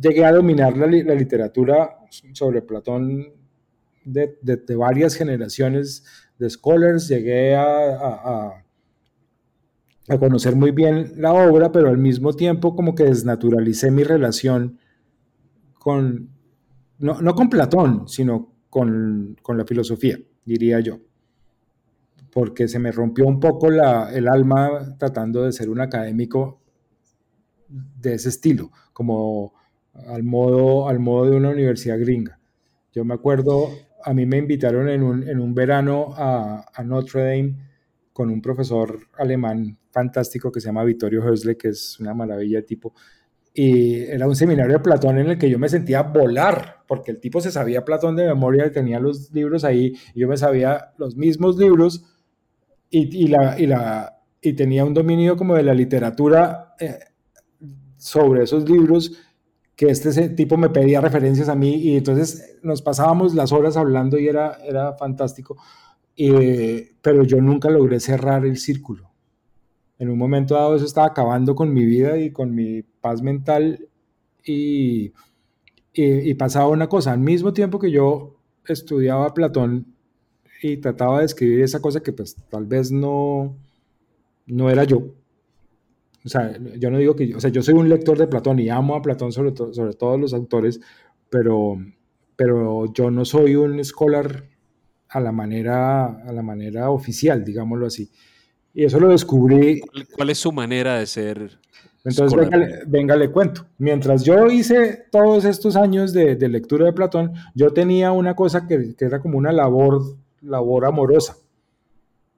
llegué 0.00 0.24
a 0.24 0.32
dominar 0.32 0.76
la, 0.76 0.86
la 0.86 1.14
literatura 1.14 1.98
sobre 2.32 2.62
Platón 2.62 3.32
de, 4.04 4.38
de, 4.42 4.76
varias 4.76 5.14
generaciones 5.14 6.04
de 6.38 6.50
scholars, 6.50 7.08
llegué 7.08 7.54
a, 7.54 8.61
conocer 10.06 10.56
muy 10.56 10.72
bien 10.72 11.12
la 11.16 11.32
obra, 11.32 11.72
pero 11.72 11.88
al 11.88 11.98
mismo 11.98 12.32
tiempo 12.32 12.74
como 12.74 12.94
que 12.94 13.04
desnaturalicé 13.04 13.90
mi 13.90 14.04
relación 14.04 14.78
con, 15.74 16.30
no, 16.98 17.20
no 17.20 17.34
con 17.34 17.48
Platón, 17.48 18.08
sino 18.08 18.52
con, 18.68 19.36
con, 19.42 19.58
la 19.58 19.64
filosofía, 19.64 20.18
diría 20.44 20.80
yo, 20.80 20.98
porque 22.32 22.68
se 22.68 22.78
me 22.78 22.92
rompió 22.92 23.26
un 23.26 23.38
poco 23.38 23.70
la, 23.70 24.12
el 24.12 24.28
alma 24.28 24.96
tratando 24.98 25.44
de 25.44 25.52
ser 25.52 25.70
un 25.70 25.80
académico 25.80 26.60
de 27.68 28.14
ese 28.14 28.28
estilo, 28.28 28.70
como 28.92 29.54
al 30.08 30.22
modo, 30.22 30.88
al 30.88 30.98
modo 30.98 31.30
de 31.30 31.36
una 31.36 31.50
universidad 31.50 31.98
gringa. 31.98 32.38
Yo 32.92 33.04
me 33.04 33.14
acuerdo 33.14 33.70
a 34.04 34.14
mí 34.14 34.26
me 34.26 34.38
invitaron 34.38 34.88
en 34.88 35.02
un, 35.02 35.28
en 35.28 35.40
un 35.40 35.54
verano 35.54 36.14
a, 36.16 36.66
a, 36.74 36.82
Notre 36.82 37.22
Dame 37.22 37.56
con 38.12 38.30
un 38.30 38.42
profesor 38.42 38.98
alemán 39.18 39.78
fantástico 39.90 40.50
que 40.50 40.60
se 40.60 40.66
llama 40.66 40.84
Vittorio 40.84 41.22
Hösle, 41.22 41.56
que 41.56 41.68
es 41.68 41.98
una 42.00 42.14
maravilla 42.14 42.58
de 42.58 42.62
tipo. 42.64 42.94
Y 43.54 44.00
era 44.02 44.26
un 44.26 44.36
seminario 44.36 44.72
de 44.72 44.78
Platón 44.80 45.18
en 45.18 45.30
el 45.30 45.38
que 45.38 45.50
yo 45.50 45.58
me 45.58 45.68
sentía 45.68 46.02
volar, 46.02 46.84
porque 46.86 47.10
el 47.10 47.20
tipo 47.20 47.40
se 47.40 47.50
sabía 47.50 47.84
Platón 47.84 48.16
de 48.16 48.26
memoria 48.26 48.72
tenía 48.72 48.98
los 48.98 49.30
libros 49.32 49.64
ahí, 49.64 49.94
y 50.14 50.20
yo 50.20 50.28
me 50.28 50.36
sabía 50.36 50.92
los 50.96 51.16
mismos 51.16 51.56
libros 51.58 52.04
y, 52.88 53.24
y 53.24 53.28
la, 53.28 53.58
y, 53.58 53.66
la, 53.66 54.20
y 54.40 54.54
tenía 54.54 54.84
un 54.84 54.94
dominio 54.94 55.36
como 55.36 55.54
de 55.54 55.62
la 55.62 55.74
literatura 55.74 56.74
eh, 56.78 56.98
sobre 57.96 58.42
esos 58.44 58.68
libros 58.68 59.12
que 59.76 59.88
este 59.88 60.28
tipo 60.30 60.56
me 60.56 60.68
pedía 60.68 61.00
referencias 61.00 61.48
a 61.48 61.54
mí 61.54 61.74
y 61.74 61.96
entonces 61.96 62.58
nos 62.62 62.82
pasábamos 62.82 63.34
las 63.34 63.52
horas 63.52 63.76
hablando 63.76 64.18
y 64.18 64.28
era, 64.28 64.58
era 64.64 64.92
fantástico, 64.94 65.56
pero 66.16 67.24
yo 67.24 67.40
nunca 67.40 67.70
logré 67.70 68.00
cerrar 68.00 68.44
el 68.44 68.56
círculo. 68.56 69.10
En 69.98 70.10
un 70.10 70.18
momento 70.18 70.54
dado 70.54 70.76
eso 70.76 70.84
estaba 70.84 71.06
acabando 71.06 71.54
con 71.54 71.72
mi 71.72 71.84
vida 71.84 72.18
y 72.18 72.32
con 72.32 72.54
mi 72.54 72.82
paz 72.82 73.22
mental 73.22 73.88
y, 74.44 75.12
y, 75.92 76.34
pasaba 76.34 76.68
una 76.68 76.88
cosa, 76.88 77.12
al 77.12 77.20
mismo 77.20 77.52
tiempo 77.52 77.78
que 77.78 77.90
yo 77.90 78.36
estudiaba 78.66 79.34
Platón 79.34 79.86
y 80.62 80.78
trataba 80.78 81.20
de 81.20 81.26
escribir 81.26 81.62
esa 81.62 81.80
cosa 81.80 82.02
que 82.02 82.12
pues 82.12 82.36
tal 82.50 82.66
vez 82.66 82.90
no, 82.90 83.56
no 84.46 84.70
era 84.70 84.84
yo, 84.84 85.14
o 86.24 86.28
sea, 86.28 86.56
yo 86.78 86.90
no 86.90 86.98
digo 86.98 87.16
que, 87.16 87.34
o 87.34 87.40
sea, 87.40 87.50
yo 87.50 87.62
soy 87.62 87.74
un 87.74 87.88
lector 87.88 88.16
de 88.16 88.28
Platón 88.28 88.58
y 88.60 88.68
amo 88.68 88.94
a 88.94 89.02
Platón 89.02 89.32
sobre, 89.32 89.54
sobre 89.56 89.94
todos 89.94 90.20
los 90.20 90.32
autores, 90.32 90.80
pero, 91.30 91.78
pero 92.36 92.92
yo 92.92 93.10
no 93.10 93.24
soy 93.24 93.56
un 93.56 93.84
scholar 93.84 94.44
a 95.12 95.20
la 95.20 95.32
manera, 95.32 96.06
a 96.06 96.32
la 96.32 96.42
manera 96.42 96.90
oficial, 96.90 97.44
digámoslo 97.44 97.86
así. 97.86 98.10
Y 98.74 98.84
eso 98.84 98.98
lo 98.98 99.10
descubrí. 99.10 99.82
¿Cuál 100.14 100.30
es 100.30 100.38
su 100.38 100.50
manera 100.50 100.98
de 100.98 101.06
ser? 101.06 101.58
Entonces, 102.04 102.48
venga, 102.86 103.14
le 103.14 103.30
cuento. 103.30 103.66
Mientras 103.78 104.24
yo 104.24 104.46
hice 104.46 105.04
todos 105.10 105.44
estos 105.44 105.76
años 105.76 106.12
de, 106.12 106.36
de 106.36 106.48
lectura 106.48 106.86
de 106.86 106.92
Platón, 106.92 107.32
yo 107.54 107.72
tenía 107.72 108.10
una 108.12 108.34
cosa 108.34 108.66
que, 108.66 108.94
que, 108.96 109.04
era 109.04 109.20
como 109.20 109.38
una 109.38 109.52
labor, 109.52 110.02
labor 110.40 110.86
amorosa. 110.86 111.36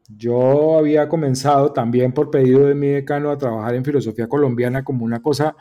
Yo 0.08 0.76
había 0.76 1.08
comenzado 1.08 1.72
también 1.72 2.12
por 2.12 2.30
pedido 2.30 2.66
de 2.66 2.74
mi 2.74 2.88
decano 2.88 3.30
a 3.30 3.38
trabajar 3.38 3.74
en 3.74 3.84
filosofía 3.84 4.28
colombiana 4.28 4.84
como 4.84 5.04
una 5.04 5.22
cosa 5.22 5.56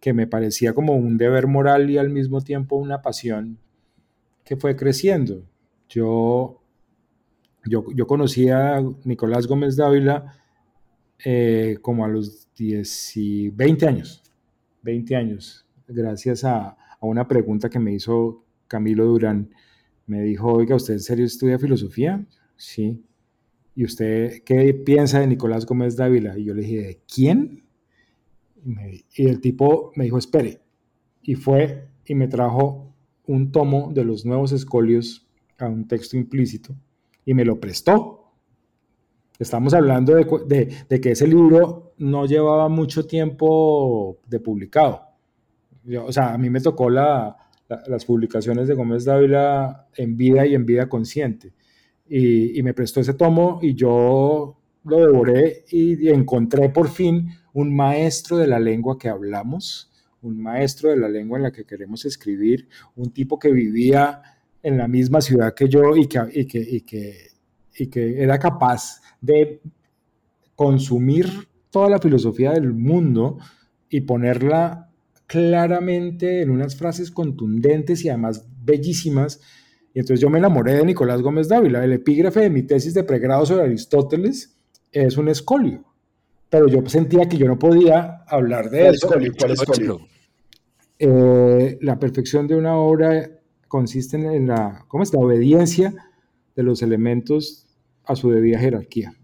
que 0.00 0.12
me 0.12 0.26
parecía 0.26 0.72
como 0.72 0.94
un 0.94 1.16
deber 1.16 1.46
moral 1.46 1.90
y 1.90 1.98
al 1.98 2.10
mismo 2.10 2.40
tiempo 2.40 2.76
una 2.76 3.02
pasión 3.02 3.58
que 4.44 4.56
fue 4.56 4.74
creciendo. 4.74 5.44
Yo, 5.88 6.60
yo, 7.64 7.84
yo 7.94 8.06
conocí 8.06 8.48
a 8.48 8.82
Nicolás 9.04 9.46
Gómez 9.46 9.76
Dávila 9.76 10.36
eh, 11.24 11.78
como 11.80 12.04
a 12.04 12.08
los 12.08 12.48
10 12.56 13.16
y 13.16 13.48
20 13.50 13.86
años, 13.86 14.22
20 14.82 15.16
años, 15.16 15.66
gracias 15.86 16.44
a, 16.44 16.68
a 16.68 16.98
una 17.00 17.26
pregunta 17.28 17.68
que 17.68 17.78
me 17.78 17.92
hizo 17.92 18.44
Camilo 18.68 19.04
Durán. 19.04 19.50
Me 20.06 20.20
dijo, 20.22 20.52
oiga, 20.52 20.76
¿usted 20.76 20.94
en 20.94 21.00
serio 21.00 21.24
estudia 21.24 21.58
filosofía? 21.58 22.24
Sí. 22.56 23.02
¿y 23.74 23.84
usted 23.84 24.42
qué 24.44 24.72
piensa 24.74 25.20
de 25.20 25.26
Nicolás 25.26 25.66
Gómez 25.66 25.96
Dávila? 25.96 26.38
Y 26.38 26.44
yo 26.44 26.54
le 26.54 26.62
dije, 26.62 26.82
¿de 26.82 27.00
quién? 27.12 27.64
Y, 29.16 29.26
el 29.26 29.40
tipo 29.40 29.92
me 29.96 30.04
dijo, 30.04 30.18
espere. 30.18 30.60
Y 31.22 31.34
fue 31.34 31.88
y 32.06 32.14
me 32.14 32.28
trajo 32.28 32.94
un 33.26 33.50
tomo 33.50 33.90
de 33.92 34.04
los 34.04 34.24
nuevos 34.24 34.52
escolios 34.52 35.23
a 35.58 35.68
un 35.68 35.86
texto 35.86 36.16
implícito 36.16 36.74
y 37.24 37.34
me 37.34 37.44
lo 37.44 37.58
prestó. 37.60 38.32
Estamos 39.38 39.74
hablando 39.74 40.14
de, 40.14 40.84
de, 40.88 41.00
que 41.00 41.10
ese 41.10 41.26
libro 41.26 41.94
no 41.98 42.26
llevaba 42.26 42.68
mucho 42.68 43.06
tiempo 43.06 44.18
de 44.26 44.40
publicado. 44.40 45.02
o 46.00 46.12
sea, 46.12 46.32
a 46.32 46.38
mí 46.38 46.50
me 46.50 46.60
tocó 46.60 46.88
la, 46.88 47.36
las 47.86 48.04
publicaciones 48.04 48.68
de 48.68 48.74
Gómez 48.74 49.04
Dávila 49.04 49.88
en 49.96 50.16
vida 50.16 50.46
y 50.46 50.54
en 50.54 50.66
vida 50.66 50.88
consciente 50.88 51.52
y, 52.08 52.62
me 52.62 52.74
prestó 52.74 53.00
ese 53.00 53.14
tomo 53.14 53.58
y 53.62 53.74
yo 53.74 54.56
lo 54.84 54.98
devoré 54.98 55.64
y, 55.70 56.08
encontré 56.08 56.68
por 56.68 56.88
fin 56.88 57.30
un 57.52 57.74
maestro 57.74 58.36
de 58.36 58.46
la 58.46 58.58
lengua 58.58 58.98
que 58.98 59.08
hablamos, 59.08 59.90
un 60.22 60.42
maestro 60.42 60.90
de 60.90 60.96
la 60.96 61.08
lengua 61.08 61.38
en 61.38 61.44
la 61.44 61.52
que 61.52 61.64
queremos 61.64 62.04
escribir, 62.04 62.68
un 62.96 63.10
tipo 63.12 63.38
que 63.38 63.50
vivía 63.52 64.22
en 64.64 64.76
la 64.78 64.88
misma 64.88 65.20
ciudad 65.20 65.54
que 65.54 65.68
yo 65.68 65.96
y 65.96 66.08
que, 66.08 66.20
y 66.32 66.46
que, 66.46 66.58
y 66.58 66.80
que, 66.80 67.28
y 67.78 67.86
que 67.86 68.20
era 68.22 68.38
capaz 68.38 69.00
de 69.20 69.60
consumir 70.56 71.28
toda 71.70 71.88
la 71.88 72.00
filosofía 72.00 72.50
del 72.52 72.72
mundo 72.72 73.38
y 73.88 74.00
ponerla 74.00 74.90
claramente 75.26 76.42
en 76.42 76.50
unas 76.50 76.76
frases 76.76 77.10
contundentes 77.10 78.04
y 78.04 78.08
además 78.08 78.44
bellísimas 78.64 79.40
y 79.94 80.00
entonces 80.00 80.20
yo 80.20 80.28
me 80.28 80.38
enamoré 80.38 80.74
de 80.74 80.84
Nicolás 80.84 81.22
Gómez 81.22 81.48
Dávila. 81.48 81.84
El 81.84 81.92
epígrafe 81.92 82.40
de 82.40 82.50
mi 82.50 82.64
tesis 82.64 82.94
de 82.94 83.04
pregrado 83.04 83.46
sobre 83.46 83.62
Aristóteles 83.62 84.56
es 84.90 85.16
un 85.16 85.28
escolio. 85.28 85.84
Pero 86.50 86.66
yo 86.66 86.84
sentía 86.86 87.28
que 87.28 87.36
yo 87.36 87.46
no 87.46 87.58
podía 87.58 88.24
hablar 88.26 88.70
de 88.70 88.88
eso. 88.88 89.06
Escolio, 89.06 89.32
¿Cuál 89.38 89.52
escolio? 89.52 90.00
Eh, 90.98 91.78
la 91.80 91.98
perfección 91.98 92.48
de 92.48 92.56
una 92.56 92.76
obra 92.76 93.30
consiste 93.74 94.16
en 94.16 94.46
la, 94.46 94.84
¿cómo 94.86 95.02
es? 95.02 95.12
la 95.12 95.18
obediencia 95.18 95.92
de 96.54 96.62
los 96.62 96.80
elementos 96.80 97.66
a 98.04 98.14
su 98.14 98.30
debida 98.30 98.58
jerarquía. 98.58 99.14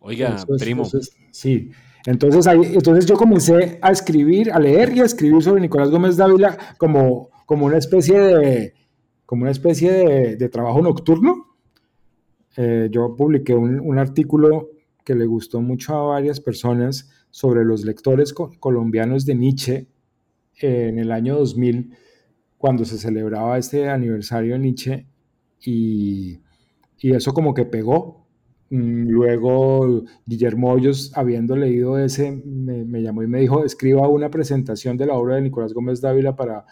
Oiga, 0.00 0.36
primo. 0.58 0.84
sí. 1.30 1.70
Entonces, 2.06 2.46
ahí, 2.48 2.60
entonces 2.74 3.06
yo 3.06 3.16
comencé 3.16 3.78
a 3.80 3.92
escribir, 3.92 4.52
a 4.52 4.58
leer 4.58 4.96
y 4.96 5.00
a 5.00 5.04
escribir 5.04 5.40
sobre 5.42 5.60
Nicolás 5.60 5.90
Gómez 5.90 6.16
Dávila 6.16 6.58
como 6.78 7.30
como 7.46 7.66
una 7.66 7.78
especie 7.78 8.18
de, 8.18 8.74
como 9.26 9.42
una 9.42 9.50
especie 9.50 9.92
de, 10.36 10.48
trabajo 10.48 10.82
nocturno. 10.82 11.46
Eh, 12.56 12.88
yo 12.90 13.14
publiqué 13.16 13.54
un, 13.54 13.98
artículo 13.98 14.70
que 15.04 15.14
le 15.14 15.26
gustó 15.26 15.60
mucho 15.60 15.94
a 15.94 16.06
varias 16.06 16.40
personas 16.40 17.10
sobre 17.30 17.64
los 17.64 17.84
lectores 17.84 18.32
colombianos 18.32 19.26
de 19.26 19.34
Nietzsche 19.34 19.86
en 20.60 20.98
el 20.98 21.12
año 21.12 21.36
2000, 21.36 21.96
cuando 22.58 22.84
se 22.84 22.98
celebraba 22.98 23.58
este 23.58 23.88
aniversario 23.88 24.54
de 24.54 24.58
Nietzsche, 24.58 25.06
y, 25.60 26.40
y 26.98 27.14
eso 27.14 27.32
como 27.32 27.54
que 27.54 27.64
pegó. 27.64 28.26
Mm, 28.70 29.08
luego 29.08 30.04
Guillermo 30.26 30.72
Hoyos, 30.72 31.12
habiendo 31.14 31.56
leído 31.56 31.98
ese, 31.98 32.32
me, 32.32 32.84
me, 32.84 33.02
llamó 33.02 33.22
y 33.22 33.26
me 33.26 33.40
dijo, 33.40 33.64
escriba 33.64 34.08
una 34.08 34.30
presentación 34.30 34.96
de 34.96 35.06
la 35.06 35.14
obra 35.14 35.36
de 35.36 35.42
Nicolás 35.42 35.74
Gómez 35.74 36.00
Dávila 36.00 36.34
para 36.34 36.64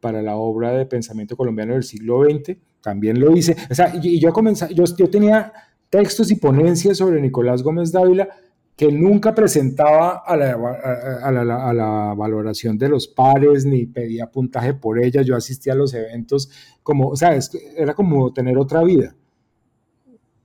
para 0.00 0.22
la 0.22 0.36
obra 0.36 0.72
de 0.72 0.86
pensamiento 0.86 1.36
colombiano 1.36 1.72
del 1.72 1.82
siglo 1.82 2.22
XX, 2.24 2.56
también 2.80 3.18
lo 3.18 3.36
hice. 3.36 3.56
O 3.68 3.74
sea, 3.74 3.92
y, 4.00 4.20
yo, 4.20 4.32
comencé, 4.32 4.72
yo, 4.74 4.84
yo 4.96 5.10
tenía 5.10 5.52
textos 5.90 6.30
y 6.30 6.36
ponencias 6.36 6.98
sobre 6.98 7.20
Nicolás 7.20 7.62
Gómez 7.62 7.90
Dávila 7.90 8.28
que 8.76 8.92
nunca 8.92 9.34
presentaba 9.34 10.18
a 10.18 10.36
la, 10.36 10.52
a, 11.22 11.32
la, 11.32 11.68
a 11.70 11.72
la, 11.72 12.14
valoración 12.14 12.76
de 12.76 12.90
los 12.90 13.08
pares 13.08 13.64
ni 13.64 13.86
pedía 13.86 14.30
puntaje 14.30 14.74
por 14.74 15.02
ellas. 15.02 15.24
Yo 15.24 15.34
asistía 15.34 15.72
a 15.72 15.76
los 15.76 15.94
eventos 15.94 16.50
como, 16.82 17.08
o 17.08 17.16
sea, 17.16 17.38
era 17.74 17.94
como 17.94 18.34
tener 18.34 18.58
otra 18.58 18.84
vida. 18.84 19.16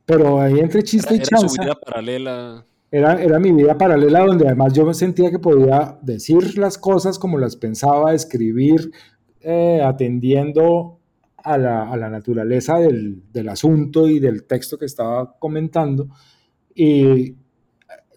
Pero 0.05 0.39
ahí 0.39 0.59
entre 0.59 0.81
chiste 0.81 1.15
y 1.15 1.19
chanza. 1.19 1.61
Era 1.61 1.73
vida 1.73 1.79
paralela. 1.85 2.65
Era, 2.89 3.21
era 3.21 3.39
mi 3.39 3.51
vida 3.51 3.77
paralela 3.77 4.25
donde 4.25 4.47
además 4.47 4.73
yo 4.73 4.85
me 4.85 4.93
sentía 4.93 5.29
que 5.29 5.39
podía 5.39 5.97
decir 6.01 6.57
las 6.57 6.77
cosas 6.77 7.19
como 7.19 7.37
las 7.37 7.55
pensaba, 7.57 8.13
escribir, 8.13 8.91
eh, 9.41 9.81
atendiendo 9.83 10.99
a 11.37 11.57
la, 11.57 11.89
a 11.89 11.97
la 11.97 12.09
naturaleza 12.09 12.77
del, 12.77 13.23
del, 13.31 13.49
asunto 13.49 14.07
y 14.07 14.19
del 14.19 14.45
texto 14.45 14.77
que 14.77 14.85
estaba 14.85 15.37
comentando. 15.39 16.09
Y 16.75 17.35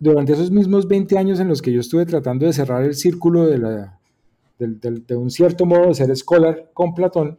durante 0.05 0.35
esos 0.35 0.51
mismos 0.51 0.87
20 0.87 1.17
años 1.17 1.41
en 1.41 1.49
los 1.49 1.63
que 1.63 1.73
yo 1.73 1.81
estuve 1.81 2.05
tratando 2.05 2.45
de 2.45 2.53
cerrar 2.53 2.85
el 2.85 2.95
círculo 2.95 3.47
de, 3.47 5.17
un 5.17 5.31
cierto 5.31 5.65
modo 5.65 5.87
de 5.87 5.95
ser 5.95 6.11
escolar 6.11 6.71
con 6.75 6.95
Platón, 6.95 7.39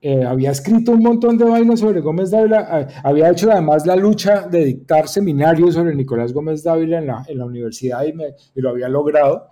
eh, 0.00 0.24
había 0.24 0.50
escrito 0.50 0.92
un 0.92 1.02
montón 1.02 1.36
de 1.36 1.44
vainas 1.44 1.80
sobre 1.80 2.00
Gómez 2.00 2.30
Dávila, 2.30 2.80
eh, 2.80 2.86
había 3.02 3.30
hecho 3.30 3.50
además 3.50 3.86
la 3.86 3.96
lucha 3.96 4.48
de 4.48 4.64
dictar 4.64 5.08
seminarios 5.08 5.74
sobre 5.74 5.94
Nicolás 5.94 6.32
Gómez 6.32 6.62
Dávila 6.62 6.98
en 6.98 7.38
la, 7.38 7.44
universidad 7.44 8.02
y, 8.04 8.60
lo 8.60 8.70
había 8.70 8.88
logrado. 8.88 9.50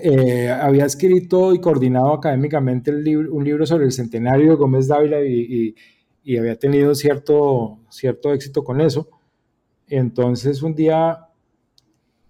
Eh, 0.00 0.48
había 0.48 0.84
escrito 0.84 1.54
y 1.54 1.60
coordinado 1.60 2.12
académicamente 2.12 2.92
un 2.92 3.44
libro 3.44 3.66
sobre 3.66 3.86
el 3.86 3.92
centenario 3.92 4.50
de 4.50 4.56
Gómez 4.56 4.86
Dávila 4.86 5.20
y, 5.24 5.74
había 6.38 6.56
tenido 6.56 6.94
cierto 6.94 7.80
éxito 8.32 8.62
con 8.62 8.80
eso. 8.80 9.08
Entonces 9.88 10.62
un 10.62 10.74
día 10.74 11.28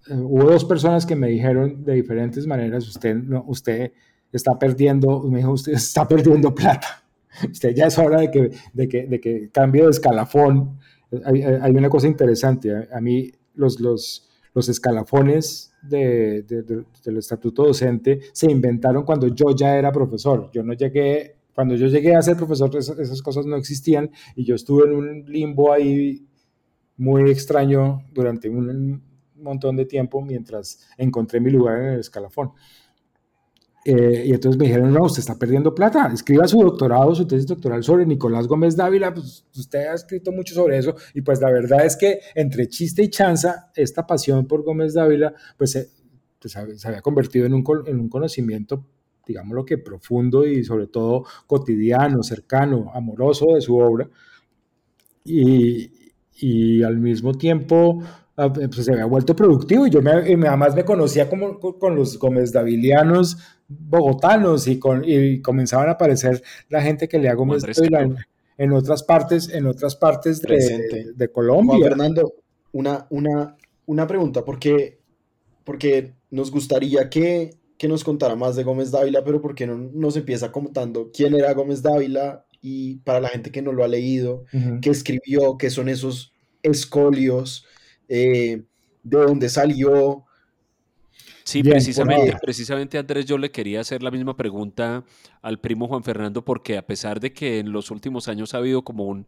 eh, 0.09 0.15
hubo 0.15 0.51
dos 0.51 0.65
personas 0.65 1.05
que 1.05 1.17
me 1.17 1.29
dijeron 1.29 1.85
de 1.85 1.95
diferentes 1.95 2.47
maneras, 2.47 2.87
usted, 2.89 3.15
no, 3.15 3.45
usted 3.47 3.93
está 4.33 4.59
perdiendo, 4.59 5.23
me 5.23 5.39
dijo, 5.39 5.53
usted 5.53 5.73
está 5.73 6.07
perdiendo 6.07 6.55
plata. 6.55 7.05
Usted 7.53 7.75
ya 7.75 7.87
es 7.87 7.97
hora 7.99 8.21
de 8.21 8.31
que, 8.31 8.51
de 8.73 8.89
que, 8.89 9.07
de 9.07 9.21
que 9.21 9.51
cambie 9.51 9.85
de 9.85 9.91
escalafón. 9.91 10.79
Hay, 11.25 11.43
hay, 11.43 11.71
una 11.71 11.89
cosa 11.89 12.09
interesante. 12.09 12.89
A, 12.93 13.01
mí 13.01 13.31
los, 13.55 13.79
los, 13.79 14.29
los 14.55 14.69
escalafones 14.69 15.73
de, 15.83 16.43
de, 16.43 16.85
del 17.05 17.19
estatuto 17.19 17.65
docente 17.65 18.21
se 18.33 18.51
inventaron 18.51 19.05
cuando 19.05 19.29
yo 19.29 19.55
ya 19.55 19.77
era 19.77 19.93
profesor. 19.93 20.51
Yo 20.53 20.65
no 20.65 20.73
llegué, 20.73 21.37
cuando 21.55 21.77
yo 21.77 21.87
llegué 21.87 22.17
a 22.17 22.23
ser 22.23 22.37
profesor, 22.37 22.75
esas, 22.75 22.99
esas 22.99 23.23
cosas 23.23 23.47
no 23.47 23.57
existían 23.57 24.11
y 24.35 24.45
yo 24.45 24.57
estuve 24.57 24.87
en 24.87 24.95
un 24.95 25.25
limbo 25.27 25.73
ahí 25.73 26.28
muy 26.99 27.31
extraño 27.31 28.05
durante 28.13 28.51
un 28.51 29.03
montón 29.37 29.77
de 29.77 29.87
tiempo 29.87 30.21
mientras 30.21 30.87
encontré 30.99 31.41
mi 31.41 31.51
lugar 31.51 31.79
en 31.79 31.89
el 31.95 32.01
escalafón. 32.01 32.53
Eh, 33.85 34.25
y 34.27 34.33
entonces 34.33 34.59
me 34.59 34.67
dijeron, 34.67 34.93
no, 34.93 35.05
usted 35.05 35.21
está 35.21 35.39
perdiendo 35.39 35.75
plata, 35.75 36.11
escriba 36.13 36.47
su 36.47 36.61
doctorado, 36.61 37.15
su 37.15 37.27
tesis 37.27 37.47
doctoral 37.47 37.83
sobre 37.83 38.05
Nicolás 38.05 38.47
Gómez 38.47 38.77
Dávila, 38.77 39.15
pues 39.15 39.47
usted 39.57 39.87
ha 39.87 39.95
escrito 39.95 40.31
mucho 40.31 40.55
sobre 40.55 40.77
eso, 40.77 40.95
y 41.15 41.23
pues 41.23 41.41
la 41.41 41.51
verdad 41.51 41.87
es 41.87 41.97
que 41.97 42.21
entre 42.35 42.69
chiste 42.69 43.03
y 43.05 43.09
chanza, 43.09 43.71
esta 43.75 44.07
pasión 44.07 44.47
por 44.47 44.63
Gómez 44.63 44.93
Dávila, 44.93 45.33
pues, 45.57 45.71
se, 45.71 45.89
pues, 46.39 46.53
se 46.53 46.89
había 46.89 47.01
convertido 47.01 47.47
en 47.47 47.55
un, 47.55 47.65
en 47.87 47.99
un 47.99 48.09
conocimiento, 48.11 48.85
digámoslo 49.27 49.65
que 49.65 49.79
profundo 49.79 50.47
y 50.47 50.65
sobre 50.65 50.89
todo 50.89 51.25
cotidiano, 51.47 52.23
cercano, 52.23 52.91
amoroso 52.93 53.55
de 53.55 53.63
su 53.63 53.79
obra, 53.79 54.11
y, 55.25 55.98
y 56.41 56.83
al 56.83 56.99
mismo 56.99 57.35
tiempo 57.35 58.03
ah, 58.37 58.53
pues 58.53 58.85
se 58.85 58.93
había 58.93 59.07
vuelto 59.07 59.35
productivo 59.35 59.87
y 59.87 59.91
yo 59.91 60.01
me, 60.03 60.11
además 60.11 60.75
me 60.75 60.85
conocía 60.85 61.29
como, 61.29 61.59
con 61.59 61.97
los 61.97 62.19
Gómez 62.19 62.53
Davilianos 62.53 63.37
bogotanos 63.69 64.67
y, 64.67 64.79
con, 64.79 65.03
y 65.05 65.41
comenzaban 65.43 65.89
a 65.89 65.93
aparecer 65.93 66.43
la 66.69 66.81
gente 66.83 67.09
que 67.09 67.19
le 67.19 67.29
hago 67.29 67.45
Gómez 67.45 67.65
en, 67.79 68.17
en, 68.57 68.73
otras 68.73 69.03
partes, 69.03 69.49
en 69.51 69.67
otras 69.67 69.95
partes 69.95 70.41
de, 70.41 71.13
de, 71.15 71.31
Colombia. 71.31 71.77
Juan 71.77 71.89
Fernando, 71.91 72.35
una, 72.73 73.07
una, 73.11 73.57
una 73.87 74.07
pregunta, 74.07 74.45
porque, 74.45 74.99
porque 75.65 76.15
nos 76.31 76.51
gustaría 76.51 77.11
que, 77.11 77.51
que 77.77 77.89
nos 77.89 78.05
contara 78.05 78.37
más 78.37 78.57
de 78.57 78.65
Gómez 78.65 78.91
Dávila, 78.91 79.23
pero 79.23 79.43
porque 79.43 79.67
no 79.67 79.77
nos 79.77 80.17
empieza 80.17 80.51
contando 80.51 81.11
quién 81.13 81.35
era 81.35 81.53
Gómez 81.53 81.83
Dávila 81.83 82.47
y 82.61 82.97
para 82.99 83.21
la 83.21 83.29
gente 83.29 83.51
que 83.51 83.63
no 83.63 83.73
lo 83.73 83.85
ha 83.85 83.89
leído, 83.89 84.45
que 84.83 84.91
escribió, 84.91 85.57
qué 85.59 85.71
son 85.71 85.89
esos 85.89 86.33
escolios, 86.63 87.65
eh, 88.09 88.65
de 89.03 89.19
dónde 89.19 89.49
salió. 89.49 90.25
Sí, 91.45 91.63
precisamente, 91.63 92.37
precisamente 92.43 92.99
Andrés, 92.99 93.25
yo 93.25 93.39
le 93.39 93.51
quería 93.51 93.81
hacer 93.81 94.03
la 94.03 94.11
misma 94.11 94.37
pregunta 94.37 95.05
al 95.41 95.61
primo 95.61 95.89
Juan 95.89 96.05
Fernando, 96.05 96.45
porque 96.45 96.77
a 96.77 96.87
pesar 96.87 97.21
de 97.21 97.33
que 97.33 97.61
en 97.61 97.73
los 97.73 97.91
últimos 97.91 98.29
años 98.29 98.55
ha 98.55 98.59
habido 98.59 98.83
como 98.83 99.05
un, 99.07 99.27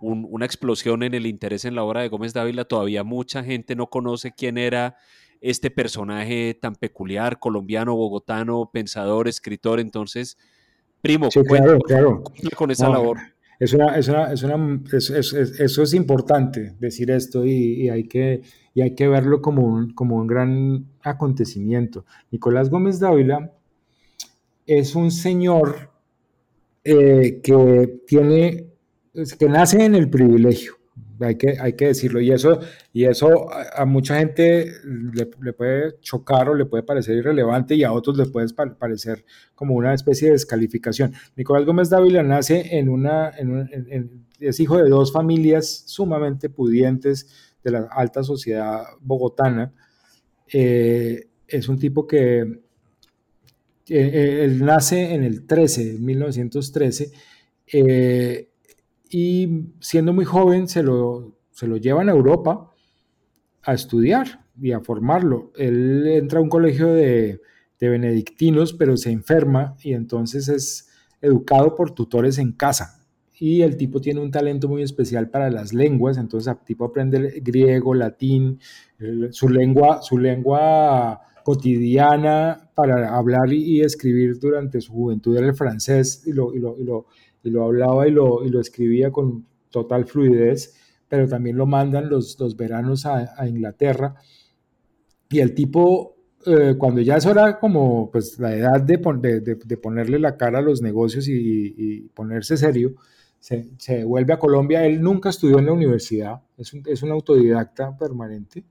una 0.00 0.44
explosión 0.44 1.02
en 1.02 1.14
el 1.14 1.26
interés 1.26 1.64
en 1.64 1.74
la 1.74 1.84
obra 1.84 2.02
de 2.02 2.08
Gómez 2.08 2.34
Dávila, 2.34 2.64
todavía 2.64 3.04
mucha 3.04 3.42
gente 3.42 3.74
no 3.76 3.88
conoce 3.88 4.32
quién 4.32 4.58
era 4.58 4.96
este 5.40 5.70
personaje 5.70 6.54
tan 6.60 6.74
peculiar, 6.74 7.38
colombiano, 7.38 7.96
bogotano, 7.96 8.70
pensador, 8.72 9.28
escritor. 9.28 9.80
Entonces, 9.80 10.38
Primo, 11.02 11.28
claro, 11.28 11.78
claro. 11.80 12.22
con 12.56 12.70
esa 12.70 12.88
labor. 12.88 13.18
Es 13.58 13.72
una, 13.74 13.96
es 13.96 14.08
una, 14.08 14.32
es 14.32 14.42
una, 14.42 14.82
eso 14.92 15.82
es 15.82 15.94
importante 15.94 16.74
decir 16.80 17.10
esto 17.10 17.44
y, 17.44 17.82
y, 17.82 17.88
hay, 17.90 18.04
que, 18.04 18.42
y 18.74 18.82
hay 18.82 18.94
que 18.94 19.06
verlo 19.08 19.42
como 19.42 19.62
un, 19.62 19.92
como 19.94 20.16
un 20.16 20.26
gran 20.26 20.86
acontecimiento. 21.02 22.04
Nicolás 22.30 22.70
Gómez 22.70 22.98
Dávila 22.98 23.52
es 24.66 24.94
un 24.94 25.10
señor 25.10 25.90
eh, 26.84 27.40
que 27.42 28.00
tiene, 28.06 28.66
que 29.38 29.48
nace 29.48 29.84
en 29.84 29.94
el 29.94 30.08
privilegio 30.08 30.81
hay 31.20 31.36
que, 31.36 31.56
hay 31.60 31.74
que 31.74 31.86
decirlo. 31.86 32.20
Y 32.20 32.30
eso, 32.30 32.60
y 32.92 33.04
eso 33.04 33.48
a, 33.52 33.84
mucha 33.84 34.18
gente 34.18 34.72
le, 34.84 35.52
puede 35.52 35.98
chocar 36.00 36.48
o 36.48 36.54
le 36.54 36.66
puede 36.66 36.82
parecer 36.82 37.16
irrelevante 37.16 37.74
y 37.74 37.84
a 37.84 37.92
otros 37.92 38.16
le 38.16 38.26
puede 38.26 38.46
parecer 38.78 39.24
como 39.54 39.74
una 39.74 39.94
especie 39.94 40.28
de 40.28 40.32
descalificación. 40.32 41.12
Nicolás 41.36 41.64
Gómez 41.64 41.90
Dávila 41.90 42.22
nace 42.22 42.78
en 42.78 42.88
una, 42.88 43.32
es 44.40 44.60
hijo 44.60 44.78
de 44.78 44.88
dos 44.88 45.12
familias 45.12 45.84
sumamente 45.86 46.48
pudientes 46.48 47.28
de 47.62 47.70
la 47.70 47.88
alta 47.90 48.22
sociedad 48.22 48.84
bogotana. 49.00 49.72
Eh, 50.52 51.28
es 51.46 51.68
un 51.68 51.78
tipo 51.78 52.06
que 52.06 52.40
eh, 52.40 52.60
eh, 53.88 54.44
él 54.44 54.64
nace 54.64 55.14
en 55.14 55.22
el 55.22 55.46
13, 55.46 55.98
1913 55.98 57.12
y 59.12 59.66
siendo 59.78 60.14
muy 60.14 60.24
joven 60.24 60.66
se 60.66 60.82
lo, 60.82 61.36
se 61.50 61.66
lo 61.66 61.76
llevan 61.76 62.08
a 62.08 62.12
Europa 62.12 62.72
a 63.62 63.74
estudiar 63.74 64.46
y 64.58 64.72
a 64.72 64.80
formarlo. 64.80 65.52
Él 65.56 66.06
entra 66.06 66.38
a 66.38 66.42
un 66.42 66.48
colegio 66.48 66.88
de, 66.88 67.42
de 67.78 67.88
benedictinos, 67.90 68.72
pero 68.72 68.96
se 68.96 69.10
enferma 69.10 69.76
y 69.82 69.92
entonces 69.92 70.48
es 70.48 70.88
educado 71.20 71.74
por 71.74 71.90
tutores 71.90 72.38
en 72.38 72.52
casa. 72.52 73.04
Y 73.38 73.60
el 73.60 73.76
tipo 73.76 74.00
tiene 74.00 74.20
un 74.20 74.30
talento 74.30 74.66
muy 74.66 74.82
especial 74.82 75.28
para 75.28 75.50
las 75.50 75.74
lenguas, 75.74 76.16
entonces 76.16 76.50
el 76.50 76.64
tipo 76.64 76.86
aprende 76.86 77.40
griego, 77.42 77.92
latín, 77.92 78.60
su 79.30 79.48
lengua, 79.48 80.00
su 80.00 80.16
lengua 80.16 81.20
cotidiana 81.44 82.70
para 82.74 83.14
hablar 83.14 83.52
y, 83.52 83.80
escribir 83.82 84.38
durante 84.38 84.80
su 84.80 84.92
juventud 84.92 85.36
era 85.36 85.48
el 85.48 85.54
francés 85.54 86.22
y 86.24 86.32
lo, 86.32 86.54
y 86.54 86.60
lo, 86.60 86.78
y 86.78 86.84
lo, 86.84 87.06
y 87.42 87.50
lo 87.50 87.64
hablaba 87.64 88.06
y 88.06 88.10
lo, 88.10 88.44
y 88.44 88.50
lo 88.50 88.60
escribía 88.60 89.10
con 89.10 89.46
total 89.70 90.04
fluidez, 90.06 90.74
pero 91.08 91.28
también 91.28 91.56
lo 91.56 91.66
mandan 91.66 92.08
los, 92.08 92.38
los 92.38 92.56
veranos 92.56 93.06
a, 93.06 93.46
Inglaterra. 93.46 94.14
Y 95.28 95.40
el 95.40 95.54
tipo, 95.54 96.16
eh, 96.46 96.74
cuando 96.78 97.00
ya 97.00 97.16
es 97.16 97.26
hora 97.26 97.58
como 97.58 98.10
pues 98.10 98.38
la 98.38 98.54
edad 98.54 98.80
de, 98.80 98.96
de, 98.96 99.54
de, 99.56 99.76
ponerle 99.76 100.18
la 100.18 100.36
cara 100.36 100.58
a 100.58 100.62
los 100.62 100.82
negocios 100.82 101.28
y, 101.28 101.74
y 101.76 102.00
ponerse 102.08 102.56
serio, 102.56 102.94
se, 103.38 103.70
se, 103.78 104.04
vuelve 104.04 104.34
a 104.34 104.38
Colombia. 104.38 104.86
Él 104.86 105.02
nunca 105.02 105.30
estudió 105.30 105.58
en 105.58 105.66
la 105.66 105.72
universidad, 105.72 106.42
es 106.56 106.72
un, 106.72 106.82
es 106.86 107.02
un 107.02 107.10
autodidacta 107.10 107.96
permanente. 107.96 108.64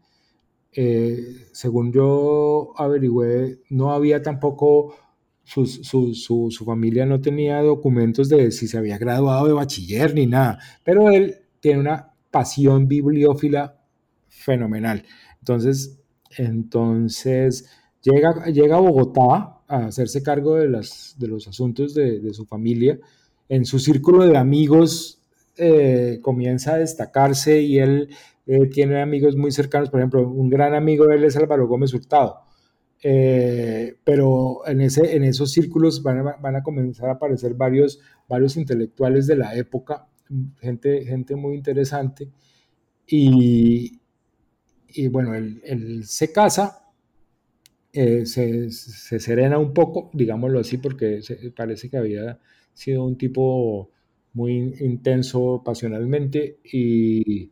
Eh, 0.73 1.47
según 1.51 1.91
yo 1.91 2.73
averigüé, 2.77 3.59
no 3.69 3.91
había 3.91 4.21
tampoco 4.21 4.95
su, 5.53 6.13
su, 6.13 6.49
su, 6.49 6.65
familia 6.65 7.05
no 7.05 7.19
tenía 7.19 7.61
documentos 7.61 8.29
de 8.29 8.51
si 8.51 8.69
se 8.69 8.77
había 8.77 8.97
graduado 8.97 9.47
de 9.47 9.53
bachiller 9.53 10.15
ni 10.15 10.25
nada, 10.25 10.59
pero 10.85 11.09
él 11.09 11.35
tiene 11.59 11.81
una 11.81 12.13
pasión 12.31 12.87
bibliófila 12.87 13.77
fenomenal. 14.29 15.03
Entonces, 15.39 15.99
entonces 16.37 17.69
llega, 18.01 18.45
llega 18.45 18.77
a 18.77 18.79
Bogotá 18.79 19.61
a 19.67 19.87
hacerse 19.87 20.23
cargo 20.23 20.55
de, 20.55 20.69
las, 20.69 21.15
de 21.19 21.27
los 21.27 21.49
asuntos 21.49 21.93
de, 21.93 22.21
de 22.21 22.33
su 22.33 22.45
familia. 22.45 22.97
En 23.49 23.65
su 23.65 23.77
círculo 23.79 24.25
de 24.25 24.37
amigos 24.37 25.21
eh, 25.57 26.19
comienza 26.21 26.75
a 26.75 26.77
destacarse 26.77 27.61
y 27.61 27.79
él 27.79 28.07
eh, 28.47 28.67
tiene 28.67 29.01
amigos 29.01 29.35
muy 29.35 29.51
cercanos, 29.51 29.89
por 29.89 29.99
ejemplo, 29.99 30.25
un 30.29 30.49
gran 30.49 30.73
amigo 30.75 31.07
de 31.07 31.15
él 31.15 31.25
es 31.25 31.35
Álvaro 31.35 31.67
Gómez 31.67 31.93
Hurtado. 31.93 32.50
Eh, 33.03 33.95
pero 34.03 34.65
en, 34.67 34.81
ese, 34.81 35.15
en 35.15 35.23
esos 35.23 35.51
círculos 35.51 36.03
van 36.03 36.27
a, 36.27 36.37
van 36.37 36.55
a, 36.55 36.63
comenzar 36.63 37.09
a 37.09 37.13
aparecer 37.13 37.55
varios, 37.55 37.99
varios 38.27 38.57
intelectuales 38.57 39.25
de 39.27 39.37
la 39.37 39.55
época, 39.55 40.07
gente, 40.59 41.03
gente 41.05 41.35
muy 41.35 41.55
interesante. 41.55 42.29
Y, 43.07 43.99
y 44.87 45.07
bueno, 45.07 45.33
él, 45.35 45.61
él, 45.65 46.05
se 46.05 46.31
casa, 46.31 46.85
eh, 47.93 48.25
se, 48.25 48.69
se, 48.71 49.19
serena 49.19 49.57
un 49.57 49.73
poco, 49.73 50.09
digámoslo 50.13 50.59
así, 50.59 50.77
porque 50.77 51.21
se, 51.21 51.51
parece 51.51 51.89
que 51.89 51.97
había 51.97 52.39
sido 52.73 53.03
un 53.05 53.17
tipo 53.17 53.91
muy 54.33 54.75
intenso 54.79 55.61
pasionalmente 55.65 56.59
y, 56.63 57.51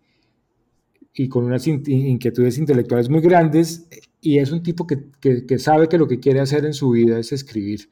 y 1.13 1.27
con 1.27 1.45
unas 1.45 1.67
inquietudes 1.67 2.57
intelectuales 2.57 3.09
muy 3.09 3.21
grandes 3.21 3.87
y 4.21 4.39
es 4.39 4.51
un 4.51 4.63
tipo 4.63 4.85
que, 4.85 5.09
que, 5.19 5.45
que, 5.45 5.59
sabe 5.59 5.87
que 5.87 5.97
lo 5.97 6.07
que 6.07 6.19
quiere 6.19 6.39
hacer 6.39 6.65
en 6.65 6.73
su 6.73 6.91
vida 6.91 7.19
es 7.19 7.31
escribir 7.31 7.89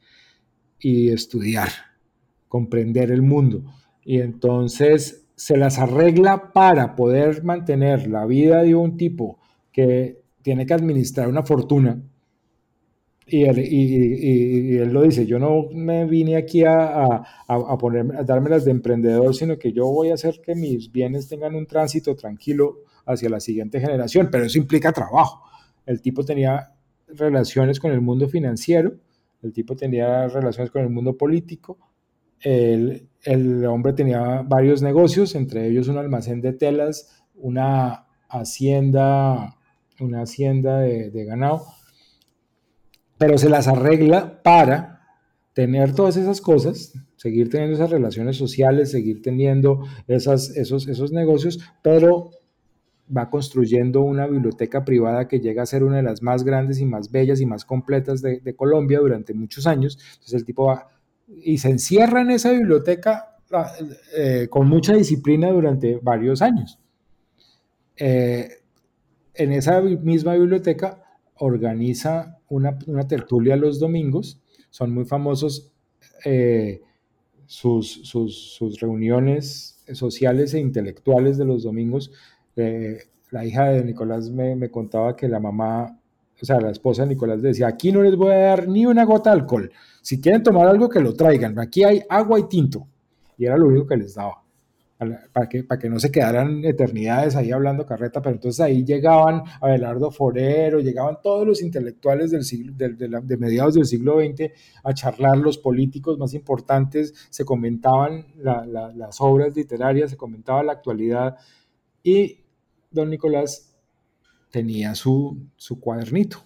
y 0.78 1.08
estudiar, 1.08 1.68
comprender 2.48 3.10
el 3.10 3.22
mundo. 3.22 3.64
Y 4.04 4.20
entonces 4.20 5.26
se 5.36 5.56
las 5.56 5.78
arregla 5.78 6.52
para 6.52 6.96
poder 6.96 7.44
mantener 7.44 8.08
la 8.08 8.26
vida 8.26 8.62
de 8.62 8.74
un 8.74 8.96
tipo 8.96 9.38
que 9.72 10.20
tiene 10.42 10.66
que 10.66 10.74
administrar 10.74 11.28
una 11.28 11.42
fortuna. 11.42 12.02
Y 13.26 13.44
él, 13.44 13.58
y, 13.58 14.72
y 14.72 14.76
él 14.78 14.90
lo 14.90 15.02
dice, 15.02 15.26
yo 15.26 15.38
no 15.38 15.66
me 15.70 16.06
vine 16.06 16.36
aquí 16.36 16.64
a, 16.64 17.04
a, 17.04 17.26
a, 17.46 17.78
poner, 17.78 18.16
a 18.16 18.22
darme 18.22 18.48
las 18.48 18.64
de 18.64 18.70
emprendedor, 18.70 19.34
sino 19.34 19.58
que 19.58 19.72
yo 19.72 19.86
voy 19.86 20.10
a 20.10 20.14
hacer 20.14 20.40
que 20.42 20.54
mis 20.54 20.90
bienes 20.90 21.28
tengan 21.28 21.54
un 21.54 21.66
tránsito 21.66 22.16
tranquilo 22.16 22.78
hacia 23.08 23.28
la 23.28 23.40
siguiente 23.40 23.80
generación, 23.80 24.28
pero 24.30 24.44
eso 24.44 24.58
implica 24.58 24.92
trabajo. 24.92 25.42
El 25.86 26.00
tipo 26.00 26.24
tenía 26.24 26.74
relaciones 27.08 27.80
con 27.80 27.90
el 27.90 28.00
mundo 28.00 28.28
financiero, 28.28 28.92
el 29.42 29.52
tipo 29.52 29.74
tenía 29.74 30.28
relaciones 30.28 30.70
con 30.70 30.82
el 30.82 30.90
mundo 30.90 31.16
político, 31.16 31.78
el, 32.40 33.08
el 33.22 33.64
hombre 33.66 33.92
tenía 33.94 34.42
varios 34.42 34.82
negocios, 34.82 35.34
entre 35.34 35.66
ellos 35.66 35.88
un 35.88 35.98
almacén 35.98 36.40
de 36.40 36.52
telas, 36.52 37.24
una 37.34 38.06
hacienda, 38.28 39.56
una 40.00 40.22
hacienda 40.22 40.80
de, 40.80 41.24
ganado, 41.24 41.66
pero 43.16 43.38
se 43.38 43.48
las 43.48 43.66
arregla 43.66 44.42
para 44.42 45.00
tener 45.52 45.94
todas 45.94 46.16
esas 46.16 46.40
cosas, 46.40 46.92
seguir 47.16 47.50
teniendo 47.50 47.74
esas 47.74 47.90
relaciones 47.90 48.36
sociales, 48.36 48.92
seguir 48.92 49.22
teniendo 49.22 49.82
esas, 50.06 50.56
esos, 50.56 50.86
esos 50.86 51.10
negocios, 51.10 51.58
pero 51.82 52.30
va 53.14 53.30
construyendo 53.30 54.02
una 54.02 54.26
biblioteca 54.26 54.84
privada 54.84 55.28
que 55.28 55.40
llega 55.40 55.62
a 55.62 55.66
ser 55.66 55.84
una 55.84 55.96
de 55.96 56.02
las 56.02 56.22
más 56.22 56.44
grandes 56.44 56.80
y 56.80 56.84
más 56.84 57.10
bellas 57.10 57.40
y 57.40 57.46
más 57.46 57.64
completas 57.64 58.22
de, 58.22 58.54
Colombia 58.54 59.00
durante 59.00 59.34
muchos 59.34 59.66
años. 59.66 59.98
Entonces 60.14 60.34
el 60.34 60.44
tipo 60.44 60.66
va 60.66 60.88
y 61.28 61.58
se 61.58 61.70
encierra 61.70 62.22
en 62.22 62.30
esa 62.30 62.52
biblioteca 62.52 63.36
eh, 64.16 64.48
con 64.50 64.68
mucha 64.68 64.94
disciplina 64.94 65.50
durante 65.50 65.96
varios 65.96 66.42
años. 66.42 66.78
Eh, 67.96 68.48
en 69.34 69.52
esa 69.52 69.80
misma 69.80 70.34
biblioteca 70.34 71.02
organiza 71.36 72.38
una, 72.48 72.78
tertulia 73.06 73.56
los 73.56 73.78
domingos, 73.78 74.40
son 74.70 74.92
muy 74.92 75.04
famosos 75.04 75.72
eh, 76.24 76.82
sus, 77.46 78.02
sus, 78.04 78.80
reuniones 78.80 79.82
sociales 79.92 80.54
e 80.54 80.60
intelectuales 80.60 81.38
de 81.38 81.44
los 81.44 81.62
domingos. 81.62 82.12
Eh, 82.58 82.98
la 83.30 83.44
hija 83.44 83.70
de 83.70 83.84
Nicolás 83.84 84.30
me, 84.30 84.56
me, 84.56 84.70
contaba 84.70 85.14
que 85.14 85.28
la 85.28 85.38
mamá, 85.38 85.98
o 86.40 86.44
sea, 86.44 86.60
la 86.60 86.70
esposa 86.70 87.02
de 87.02 87.10
Nicolás 87.10 87.42
decía, 87.42 87.68
aquí 87.68 87.92
no 87.92 88.02
les 88.02 88.16
voy 88.16 88.32
a 88.32 88.38
dar 88.38 88.68
ni 88.68 88.86
una 88.86 89.04
gota 89.04 89.30
de 89.30 89.40
alcohol, 89.40 89.70
si 90.02 90.20
quieren 90.20 90.42
tomar 90.42 90.66
algo 90.66 90.88
que 90.88 91.00
lo 91.00 91.14
traigan, 91.14 91.58
aquí 91.58 91.84
hay 91.84 92.02
agua 92.08 92.40
y 92.40 92.48
tinto. 92.48 92.86
Y 93.36 93.44
era 93.44 93.56
lo 93.56 93.66
único 93.66 93.86
que 93.86 93.96
les 93.96 94.14
daba 94.14 94.42
para 95.32 95.48
que, 95.48 95.62
para 95.62 95.78
que 95.78 95.88
no 95.88 96.00
se 96.00 96.10
quedaran 96.10 96.64
eternidades 96.64 97.36
ahí 97.36 97.52
hablando 97.52 97.86
carreta, 97.86 98.20
pero 98.20 98.34
entonces 98.34 98.60
ahí 98.60 98.84
llegaban 98.84 99.42
Abelardo 99.60 100.10
Forero, 100.10 100.80
llegaban 100.80 101.18
todos 101.22 101.46
los 101.46 101.62
intelectuales 101.62 102.32
del 102.32 102.42
siglo, 102.42 102.72
de, 102.76 102.94
de, 102.94 103.08
la, 103.08 103.20
de, 103.20 103.36
mediados 103.36 103.74
del 103.74 103.86
siglo 103.86 104.18
XX 104.18 104.50
a 104.82 104.92
charlar, 104.92 105.38
los 105.38 105.58
políticos 105.58 106.18
más 106.18 106.34
importantes, 106.34 107.14
se 107.30 107.44
comentaban 107.44 108.26
la, 108.38 108.66
la, 108.66 108.92
las 108.92 109.20
obras 109.20 109.54
literarias, 109.54 110.10
se 110.10 110.16
comentaba 110.16 110.64
la 110.64 110.72
actualidad. 110.72 111.36
Y 112.02 112.38
don 112.90 113.10
Nicolás 113.10 113.74
tenía 114.50 114.94
su, 114.94 115.38
su 115.56 115.78
cuadernito 115.80 116.44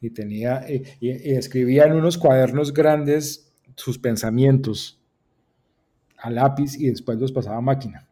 y, 0.00 0.10
tenía, 0.10 0.66
y, 0.70 0.82
y 1.00 1.32
escribía 1.32 1.84
en 1.84 1.94
unos 1.94 2.18
cuadernos 2.18 2.72
grandes 2.72 3.52
sus 3.76 3.98
pensamientos 3.98 5.00
a 6.16 6.30
lápiz 6.30 6.78
y 6.78 6.90
después 6.90 7.18
los 7.18 7.32
pasaba 7.32 7.56
a 7.56 7.62
máquina. 7.62 8.06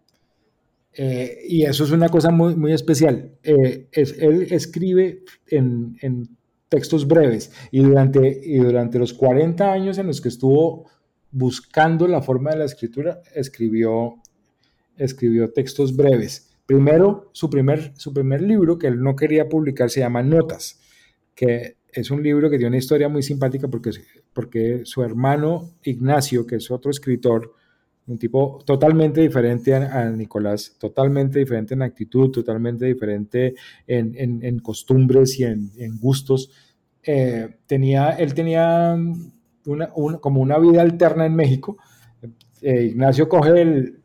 Eh, 0.94 1.44
y 1.46 1.64
eso 1.64 1.84
es 1.84 1.92
una 1.92 2.08
cosa 2.08 2.30
muy, 2.30 2.56
muy 2.56 2.72
especial. 2.72 3.32
Eh, 3.42 3.88
es, 3.92 4.18
él 4.18 4.48
escribe 4.50 5.22
en, 5.46 5.96
en, 6.00 6.36
textos 6.68 7.08
breves 7.08 7.50
y 7.70 7.82
durante, 7.82 8.42
y 8.44 8.58
durante 8.58 8.98
los 8.98 9.14
40 9.14 9.72
años 9.72 9.96
en 9.96 10.06
los 10.06 10.20
que 10.20 10.28
estuvo 10.28 10.90
buscando 11.30 12.06
la 12.06 12.20
forma 12.20 12.50
de 12.50 12.58
la 12.58 12.66
escritura, 12.66 13.22
escribió, 13.34 14.16
escribió 14.98 15.50
textos 15.50 15.96
breves. 15.96 16.47
Primero, 16.68 17.30
su 17.32 17.48
primer, 17.48 17.94
su 17.96 18.12
primer 18.12 18.42
libro 18.42 18.78
que 18.78 18.88
él 18.88 19.02
no 19.02 19.16
quería 19.16 19.48
publicar 19.48 19.88
se 19.88 20.00
llama 20.00 20.22
Notas, 20.22 20.78
que 21.34 21.78
es 21.90 22.10
un 22.10 22.22
libro 22.22 22.50
que 22.50 22.58
tiene 22.58 22.68
una 22.68 22.76
historia 22.76 23.08
muy 23.08 23.22
simpática 23.22 23.68
porque, 23.68 23.90
porque 24.34 24.82
su 24.84 25.02
hermano 25.02 25.70
Ignacio, 25.82 26.46
que 26.46 26.56
es 26.56 26.70
otro 26.70 26.90
escritor, 26.90 27.54
un 28.06 28.18
tipo 28.18 28.62
totalmente 28.66 29.22
diferente 29.22 29.74
a, 29.74 30.10
Nicolás, 30.10 30.76
totalmente 30.78 31.38
diferente 31.38 31.72
en 31.72 31.80
actitud, 31.80 32.30
totalmente 32.30 32.84
diferente 32.84 33.54
en, 33.86 34.42
en, 34.42 34.58
costumbres 34.58 35.40
y 35.40 35.44
en, 35.44 35.72
en 35.78 35.98
gustos. 35.98 36.50
Eh, 37.02 37.48
tenía, 37.64 38.10
él 38.10 38.34
tenía 38.34 38.94
una, 39.64 39.90
una, 39.94 40.18
como 40.18 40.42
una 40.42 40.58
vida 40.58 40.82
alterna 40.82 41.24
en 41.24 41.34
México. 41.34 41.78
Eh, 42.60 42.88
Ignacio 42.90 43.26
coge, 43.26 43.58
el, 43.58 43.97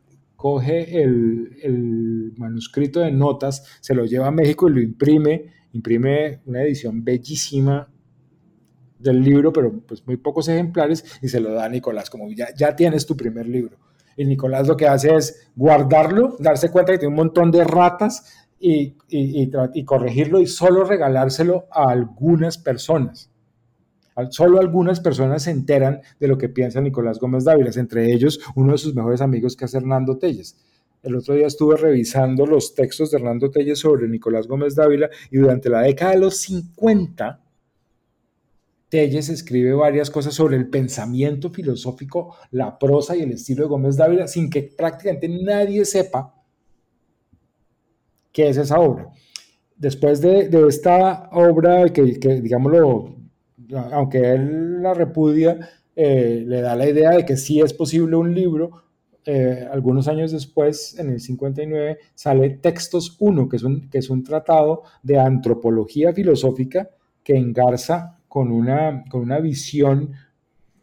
coge 0.44 1.00
el, 1.02 1.56
el, 1.62 2.34
manuscrito 2.36 3.00
de 3.00 3.10
notas, 3.10 3.64
se 3.80 3.94
lo 3.94 4.04
lleva 4.04 4.26
a 4.26 4.30
México 4.30 4.68
y 4.68 4.74
lo 4.74 4.82
imprime, 4.82 5.46
imprime 5.72 6.42
una 6.44 6.62
edición 6.62 7.02
bellísima 7.02 7.90
del 8.98 9.22
libro, 9.22 9.54
pero 9.54 9.80
pues 9.80 10.06
muy 10.06 10.18
pocos 10.18 10.46
ejemplares, 10.48 11.18
y 11.22 11.28
se 11.28 11.40
lo 11.40 11.54
da 11.54 11.64
a 11.64 11.68
Nicolás, 11.70 12.10
como 12.10 12.30
ya, 12.30 12.48
ya 12.54 12.76
tienes 12.76 13.06
tu 13.06 13.16
primer 13.16 13.48
libro. 13.48 13.78
Y 14.18 14.26
Nicolás 14.26 14.68
lo 14.68 14.76
que 14.76 14.86
hace 14.86 15.14
es 15.14 15.50
guardarlo, 15.56 16.36
darse 16.38 16.70
cuenta 16.70 16.92
que 16.92 16.98
tiene 16.98 17.14
un 17.14 17.16
montón 17.16 17.50
de 17.50 17.64
ratas 17.64 18.46
y, 18.60 18.98
y, 19.08 19.44
y, 19.44 19.50
y 19.72 19.84
corregirlo 19.86 20.42
y 20.42 20.46
solo 20.46 20.84
regalárselo 20.84 21.68
a 21.70 21.88
algunas 21.88 22.58
personas. 22.58 23.30
Solo 24.30 24.60
algunas 24.60 25.00
personas 25.00 25.42
se 25.42 25.50
enteran 25.50 26.00
de 26.20 26.28
lo 26.28 26.38
que 26.38 26.48
piensa 26.48 26.80
Nicolás 26.80 27.18
Gómez 27.18 27.44
Dávila, 27.44 27.70
entre 27.74 28.12
ellos 28.12 28.40
uno 28.54 28.72
de 28.72 28.78
sus 28.78 28.94
mejores 28.94 29.20
amigos 29.20 29.56
que 29.56 29.64
es 29.64 29.74
Hernando 29.74 30.18
Telles. 30.18 30.56
El 31.02 31.16
otro 31.16 31.34
día 31.34 31.46
estuve 31.46 31.76
revisando 31.76 32.46
los 32.46 32.74
textos 32.74 33.10
de 33.10 33.18
Hernando 33.18 33.50
Telles 33.50 33.80
sobre 33.80 34.08
Nicolás 34.08 34.46
Gómez 34.46 34.74
Dávila 34.74 35.10
y 35.30 35.38
durante 35.38 35.68
la 35.68 35.80
década 35.80 36.12
de 36.12 36.18
los 36.18 36.36
50 36.38 37.40
Telles 38.88 39.28
escribe 39.28 39.72
varias 39.72 40.08
cosas 40.08 40.34
sobre 40.34 40.56
el 40.56 40.68
pensamiento 40.68 41.50
filosófico, 41.50 42.36
la 42.52 42.78
prosa 42.78 43.16
y 43.16 43.22
el 43.22 43.32
estilo 43.32 43.64
de 43.64 43.68
Gómez 43.68 43.96
Dávila, 43.96 44.28
sin 44.28 44.48
que 44.48 44.62
prácticamente 44.62 45.28
nadie 45.28 45.84
sepa 45.84 46.32
qué 48.32 48.48
es 48.48 48.56
esa 48.56 48.78
obra. 48.78 49.10
Después 49.76 50.20
de, 50.20 50.48
de 50.48 50.68
esta 50.68 51.28
obra, 51.32 51.92
que, 51.92 52.20
que, 52.20 52.40
digámoslo, 52.40 53.16
aunque 53.72 54.32
él 54.32 54.82
la 54.82 54.94
repudia, 54.94 55.58
eh, 55.96 56.44
le 56.46 56.60
da 56.60 56.76
la 56.76 56.88
idea 56.88 57.10
de 57.10 57.24
que 57.24 57.36
sí 57.36 57.60
es 57.60 57.72
posible 57.72 58.16
un 58.16 58.34
libro, 58.34 58.82
eh, 59.26 59.66
algunos 59.70 60.06
años 60.08 60.32
después, 60.32 60.98
en 60.98 61.10
el 61.10 61.20
59, 61.20 61.98
sale 62.14 62.50
Textos 62.50 63.16
1, 63.18 63.48
que 63.48 63.56
es 63.56 63.62
un, 63.62 63.88
que 63.88 63.98
es 63.98 64.10
un 64.10 64.22
tratado 64.22 64.82
de 65.02 65.18
antropología 65.18 66.12
filosófica 66.12 66.90
que 67.22 67.36
engarza 67.36 68.18
con 68.28 68.50
una, 68.50 69.04
con 69.08 69.22
una 69.22 69.40
visión 69.40 70.12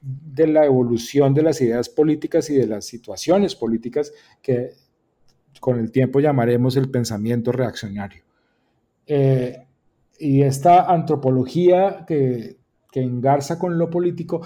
de 0.01 0.47
la 0.47 0.65
evolución 0.65 1.33
de 1.35 1.43
las 1.43 1.61
ideas 1.61 1.87
políticas 1.89 2.49
y 2.49 2.55
de 2.55 2.65
las 2.65 2.85
situaciones 2.85 3.55
políticas 3.55 4.11
que 4.41 4.71
con 5.59 5.79
el 5.79 5.91
tiempo 5.91 6.19
llamaremos 6.19 6.75
el 6.77 6.89
pensamiento 6.89 7.51
reaccionario. 7.51 8.23
Eh, 9.05 9.57
y 10.17 10.41
esta 10.41 10.91
antropología 10.91 12.05
que, 12.07 12.57
que 12.91 13.01
engarza 13.01 13.57
con 13.57 13.77
lo 13.77 13.89
político 13.89 14.41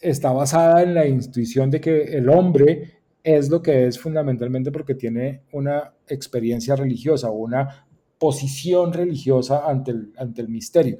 está 0.00 0.32
basada 0.32 0.82
en 0.82 0.94
la 0.94 1.06
intuición 1.06 1.70
de 1.70 1.80
que 1.80 2.02
el 2.16 2.28
hombre 2.28 3.00
es 3.22 3.48
lo 3.48 3.62
que 3.62 3.86
es 3.86 3.98
fundamentalmente 3.98 4.70
porque 4.70 4.94
tiene 4.94 5.42
una 5.52 5.94
experiencia 6.06 6.76
religiosa 6.76 7.30
una 7.30 7.86
posición 8.18 8.92
religiosa 8.92 9.68
ante 9.68 9.90
el, 9.90 10.12
ante 10.16 10.40
el 10.40 10.48
misterio. 10.48 10.98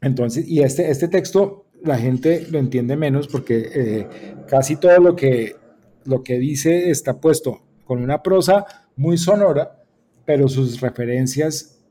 Entonces, 0.00 0.46
y 0.46 0.60
este, 0.60 0.90
este 0.90 1.08
texto 1.08 1.66
la 1.82 1.98
gente 1.98 2.46
lo 2.50 2.58
entiende 2.58 2.96
menos 2.96 3.28
porque 3.28 3.70
eh, 3.74 4.08
casi 4.48 4.76
todo 4.76 4.98
lo 4.98 5.16
que, 5.16 5.56
lo 6.04 6.22
que 6.22 6.38
dice 6.38 6.90
está 6.90 7.20
puesto 7.20 7.62
con 7.84 8.02
una 8.02 8.22
prosa 8.22 8.64
muy 8.96 9.18
sonora, 9.18 9.82
pero 10.24 10.48
sus 10.48 10.80
referencias 10.80 11.83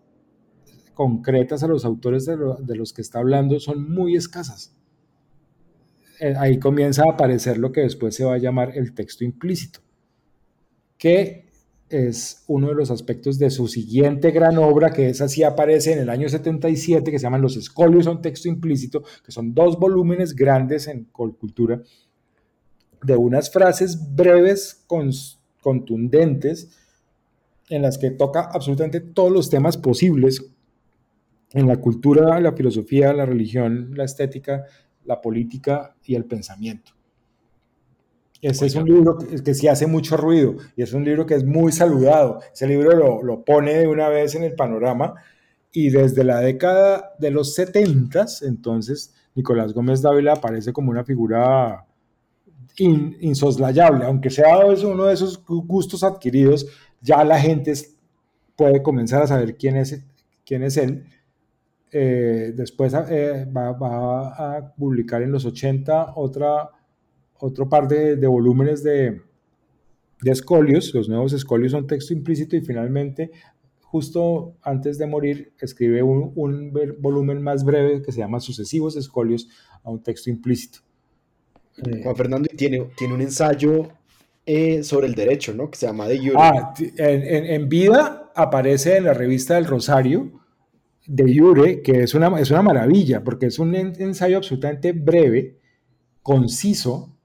concretas 0.93 1.63
a 1.63 1.67
los 1.67 1.85
autores 1.85 2.25
de, 2.25 2.37
los 2.75 2.93
que 2.93 3.01
está 3.01 3.19
hablando 3.19 3.59
son 3.59 3.91
muy 3.91 4.15
escasas. 4.15 4.75
Eh, 6.19 6.33
ahí 6.37 6.59
comienza 6.59 7.03
a 7.03 7.13
aparecer 7.13 7.57
lo 7.57 7.71
que 7.71 7.81
después 7.81 8.15
se 8.15 8.23
va 8.23 8.35
a 8.35 8.37
llamar 8.37 8.77
el 8.77 8.93
texto 8.93 9.23
implícito, 9.23 9.79
que 10.97 11.43
es 11.89 12.43
uno 12.47 12.69
de 12.69 12.75
los 12.75 12.91
aspectos 12.91 13.37
de 13.37 13.49
su 13.49 13.67
siguiente 13.67 14.31
gran 14.31 14.57
obra, 14.57 14.91
que 14.91 15.09
es 15.09 15.21
así 15.21 15.43
aparece 15.43 15.93
en 15.93 15.99
el 15.99 16.09
año 16.09 16.29
77, 16.29 17.11
que 17.11 17.19
se 17.19 17.23
llaman 17.23 17.41
Los 17.41 17.57
Escolios 17.57 18.07
a 18.07 18.11
un 18.11 18.21
texto 18.21 18.47
implícito, 18.47 19.03
que 19.23 19.31
son 19.31 19.53
dos 19.53 19.77
volúmenes 19.77 20.35
grandes 20.35 20.87
en 20.87 21.05
cultura, 21.05 21.81
de 23.03 23.15
unas 23.15 23.51
frases 23.51 24.15
breves, 24.15 24.85
contundentes, 25.61 26.71
en 27.69 27.81
las 27.81 27.97
que 27.97 28.11
toca 28.11 28.41
absolutamente 28.41 28.99
todos 28.99 29.31
los 29.31 29.49
temas 29.49 29.77
posibles 29.77 30.52
en 31.53 31.67
la 31.67 31.77
cultura, 31.77 32.39
la 32.39 32.53
filosofía, 32.53 33.13
la 33.13 33.25
religión, 33.25 33.91
la 33.95 34.03
estética, 34.03 34.65
la 35.05 35.21
política 35.21 35.95
y 36.03 36.15
el 36.15 36.25
pensamiento. 36.25 36.91
Ese 38.41 38.65
es 38.65 38.75
un 38.75 38.85
libro 38.85 39.17
que, 39.17 39.53
sí 39.53 39.69
hace 39.69 39.87
mucho 39.87 40.17
ruido 40.17 40.55
y 40.75 40.81
es 40.81 40.91
un 40.91 41.05
libro 41.05 41.25
que 41.25 41.35
es 41.35 41.45
muy 41.45 41.71
saludado. 41.71 42.39
Ese 42.51 42.67
libro 42.67 43.23
lo, 43.23 43.45
pone 43.45 43.75
de 43.75 43.87
una 43.87 44.09
vez 44.09 44.35
en 44.35 44.43
el 44.43 44.53
panorama 44.55 45.13
y 45.71 45.91
desde 45.91 46.25
la 46.25 46.39
década 46.39 47.13
de 47.19 47.31
los 47.31 47.53
70, 47.55 48.25
entonces 48.41 49.13
Nicolás 49.35 49.73
Gómez 49.73 50.01
Dávila 50.01 50.33
aparece 50.33 50.73
como 50.73 50.91
una 50.91 51.05
figura 51.05 51.85
insoslayable, 52.77 54.03
aunque 54.05 54.29
sea 54.29 54.65
uno 54.65 55.05
de 55.05 55.13
esos 55.13 55.43
gustos 55.45 56.03
adquiridos, 56.03 56.65
ya 57.01 57.23
la 57.23 57.39
gente 57.39 57.73
puede 58.57 58.81
comenzar 58.83 59.21
a 59.21 59.27
saber 59.27 59.55
quién 59.55 59.77
es, 59.77 60.03
quién 60.43 60.63
es 60.63 60.75
él 60.77 61.05
eh, 61.95 62.53
después 62.55 62.91
eh, 63.09 63.45
va, 63.55 64.55
a 64.55 64.73
publicar 64.75 65.21
en 65.21 65.31
los 65.31 65.45
80 65.45 66.13
otra, 66.15 66.71
otro 67.37 67.69
par 67.69 67.87
de, 67.87 68.15
volúmenes 68.25 68.83
de, 68.83 69.21
de, 70.21 70.31
escolios. 70.31 70.91
Los 70.95 71.07
nuevos 71.07 71.33
escolios 71.33 71.71
son 71.71 71.85
texto 71.85 72.11
implícito 72.13 72.55
y 72.55 72.61
finalmente, 72.61 73.29
justo 73.81 74.55
antes 74.63 74.97
de 74.97 75.05
morir, 75.05 75.53
escribe 75.59 76.01
un, 76.01 76.31
un 76.35 76.73
volumen 76.99 77.43
más 77.43 77.63
breve 77.63 78.01
que 78.01 78.11
se 78.11 78.21
llama 78.21 78.39
Sucesivos 78.39 78.95
escolios 78.95 79.47
a 79.83 79.91
un 79.91 80.01
texto 80.01 80.31
implícito. 80.31 80.79
Eh, 81.77 82.01
Juan 82.01 82.15
Fernando 82.15 82.49
tiene, 82.57 82.89
tiene 82.97 83.13
un 83.13 83.21
ensayo 83.21 83.89
sobre 84.81 85.07
el 85.07 85.13
derecho, 85.13 85.53
¿no? 85.53 85.69
Que 85.69 85.77
se 85.77 85.85
llama 85.85 86.07
De 86.07 86.17
Jure. 86.17 86.33
Ah, 86.37 86.73
en, 86.97 87.45
en, 87.45 87.69
vida 87.69 88.31
aparece 88.35 88.97
en 88.97 89.03
la 89.03 89.13
revista 89.13 89.55
del 89.55 89.65
Rosario 89.65 90.42
de 91.05 91.37
Jure, 91.37 91.81
que 91.81 92.03
es 92.03 92.13
una, 92.13 92.39
es 92.39 92.51
una 92.51 92.61
maravilla, 92.61 93.23
porque 93.23 93.47
es 93.47 93.59
un 93.59 93.75
ensayo 93.75 94.37
absolutamente 94.37 94.91
breve, 94.93 95.57
conciso, 96.21 97.15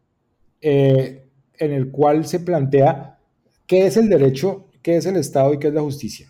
eh, 0.60 1.24
en 1.58 1.72
el 1.72 1.90
cual 1.90 2.26
se 2.26 2.40
plantea 2.40 3.18
qué 3.66 3.86
es 3.86 3.96
el 3.96 4.08
derecho, 4.08 4.68
qué 4.82 4.96
es 4.96 5.06
el 5.06 5.16
Estado 5.16 5.54
y 5.54 5.58
qué 5.58 5.68
es 5.68 5.74
la 5.74 5.82
justicia. 5.82 6.28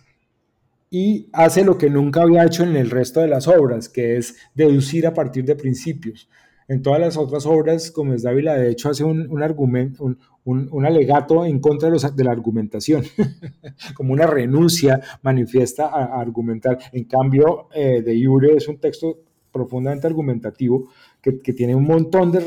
Y 0.91 1.29
hace 1.33 1.63
lo 1.63 1.77
que 1.77 1.89
nunca 1.89 2.23
había 2.23 2.45
hecho 2.45 2.63
en 2.63 2.75
el 2.75 2.89
resto 2.89 3.19
de 3.19 3.27
las 3.27 3.47
obras, 3.47 3.89
que 3.89 4.17
es 4.17 4.35
deducir 4.55 5.05
a 5.05 5.13
partir 5.13 5.45
de 5.45 5.55
principios. 5.55 6.29
En 6.69 6.83
todas 6.83 6.99
las 6.99 7.17
otras 7.17 7.47
obras, 7.47 7.91
es 8.13 8.21
Dávila, 8.21 8.53
de 8.53 8.69
hecho, 8.69 8.89
hace 8.91 9.03
un, 9.03 9.41
argumento, 9.41 10.15
un, 10.43 10.85
alegato 10.85 11.43
en 11.43 11.59
contra 11.59 11.89
de, 11.89 12.23
la 12.23 12.31
argumentación, 12.31 13.03
como 13.95 14.13
una 14.13 14.27
renuncia 14.27 15.01
manifiesta 15.23 15.87
a, 15.87 16.21
argumentar. 16.21 16.77
En 16.91 17.05
cambio, 17.05 17.69
eh, 17.73 18.03
de 18.03 18.15
Iure 18.15 18.55
es 18.55 18.67
un 18.67 18.77
texto 18.77 19.17
profundamente 19.51 20.05
argumentativo 20.05 20.91
que, 21.19 21.31
tiene 21.53 21.73
un 21.73 21.85
montón 21.85 22.31
de, 22.31 22.39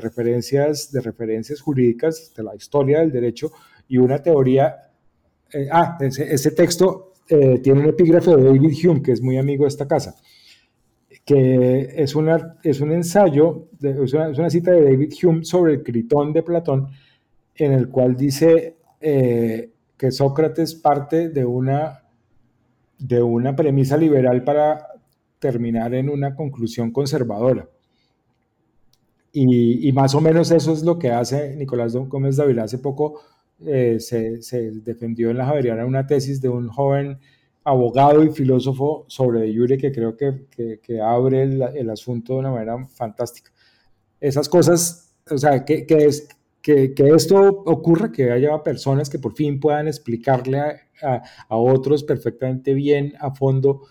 referencias, 0.00 0.90
de 0.90 1.00
referencias 1.00 1.60
jurídicas 1.60 2.34
de 2.36 2.42
la 2.42 2.56
historia 2.56 2.98
del 2.98 3.12
derecho 3.12 3.52
y 3.86 3.98
una 3.98 4.20
teoría. 4.20 4.90
Eh, 5.52 5.68
ah, 5.70 5.96
ese, 6.00 6.50
texto 6.50 7.12
eh, 7.28 7.60
tiene 7.60 7.78
un 7.78 7.86
epígrafe 7.86 8.34
de 8.34 8.42
David 8.42 8.72
Hume, 8.84 9.00
que 9.00 9.12
es 9.12 9.22
muy 9.22 9.38
amigo 9.38 9.62
de 9.62 9.68
esta 9.68 9.86
casa 9.86 10.16
que 11.24 11.94
es, 11.96 12.14
una, 12.14 12.56
es 12.62 12.80
un 12.80 12.92
ensayo, 12.92 13.68
es, 13.80 14.12
una, 14.14 14.50
cita 14.50 14.72
de 14.72 14.84
David 14.84 15.12
Hume 15.22 15.44
sobre 15.44 15.74
el 15.74 15.82
Critón 15.82 16.32
de 16.32 16.42
Platón, 16.42 16.88
en 17.54 17.72
el 17.72 17.88
cual 17.88 18.16
dice 18.16 18.76
eh, 19.00 19.70
que 19.96 20.10
Sócrates 20.10 20.74
parte 20.74 21.28
de 21.28 21.44
una, 21.44 22.02
de 22.98 23.22
una 23.22 23.54
premisa 23.54 23.96
liberal 23.96 24.42
para 24.44 24.86
terminar 25.38 25.94
en 25.94 26.08
una 26.08 26.34
conclusión 26.34 26.90
conservadora. 26.90 27.68
Y, 29.32 29.92
más 29.92 30.14
o 30.14 30.20
menos 30.20 30.50
eso 30.50 30.72
es 30.72 30.82
lo 30.82 30.98
que 30.98 31.10
hace 31.10 31.54
Nicolás 31.54 31.94
Gómez 31.94 32.36
Dávila. 32.36 32.64
Hace 32.64 32.78
poco 32.78 33.20
eh, 33.64 33.98
se, 34.00 34.42
se, 34.42 34.72
defendió 34.72 35.30
en 35.30 35.38
la 35.38 35.46
Javeriana 35.46 35.86
una 35.86 36.06
tesis 36.06 36.40
de 36.40 36.48
un 36.48 36.68
joven 36.68 37.20
abogado 37.64 38.22
y 38.24 38.30
filósofo 38.30 39.04
sobre 39.08 39.40
De 39.40 39.54
Jure 39.54 39.78
que 39.78 39.92
creo 39.92 40.16
que, 40.16 40.78
que, 40.82 41.00
abre 41.00 41.42
el, 41.42 41.90
asunto 41.90 42.34
de 42.34 42.38
una 42.40 42.50
manera 42.50 42.86
fantástica. 42.86 43.50
Esas 44.20 44.48
cosas, 44.48 45.14
o 45.30 45.38
sea, 45.38 45.64
que, 45.64 45.86
que 45.86 46.06
es, 46.06 46.28
que, 46.62 46.94
que, 46.94 47.08
esto 47.10 47.38
ocurra, 47.66 48.12
que 48.12 48.30
haya 48.30 48.62
personas 48.62 49.08
que 49.08 49.18
por 49.18 49.34
fin 49.34 49.60
puedan 49.60 49.88
explicarle 49.88 50.58
a, 50.58 51.22
a, 51.48 51.56
otros 51.56 52.04
perfectamente 52.04 52.74
bien, 52.74 53.14
a 53.18 53.34
fondo, 53.34 53.82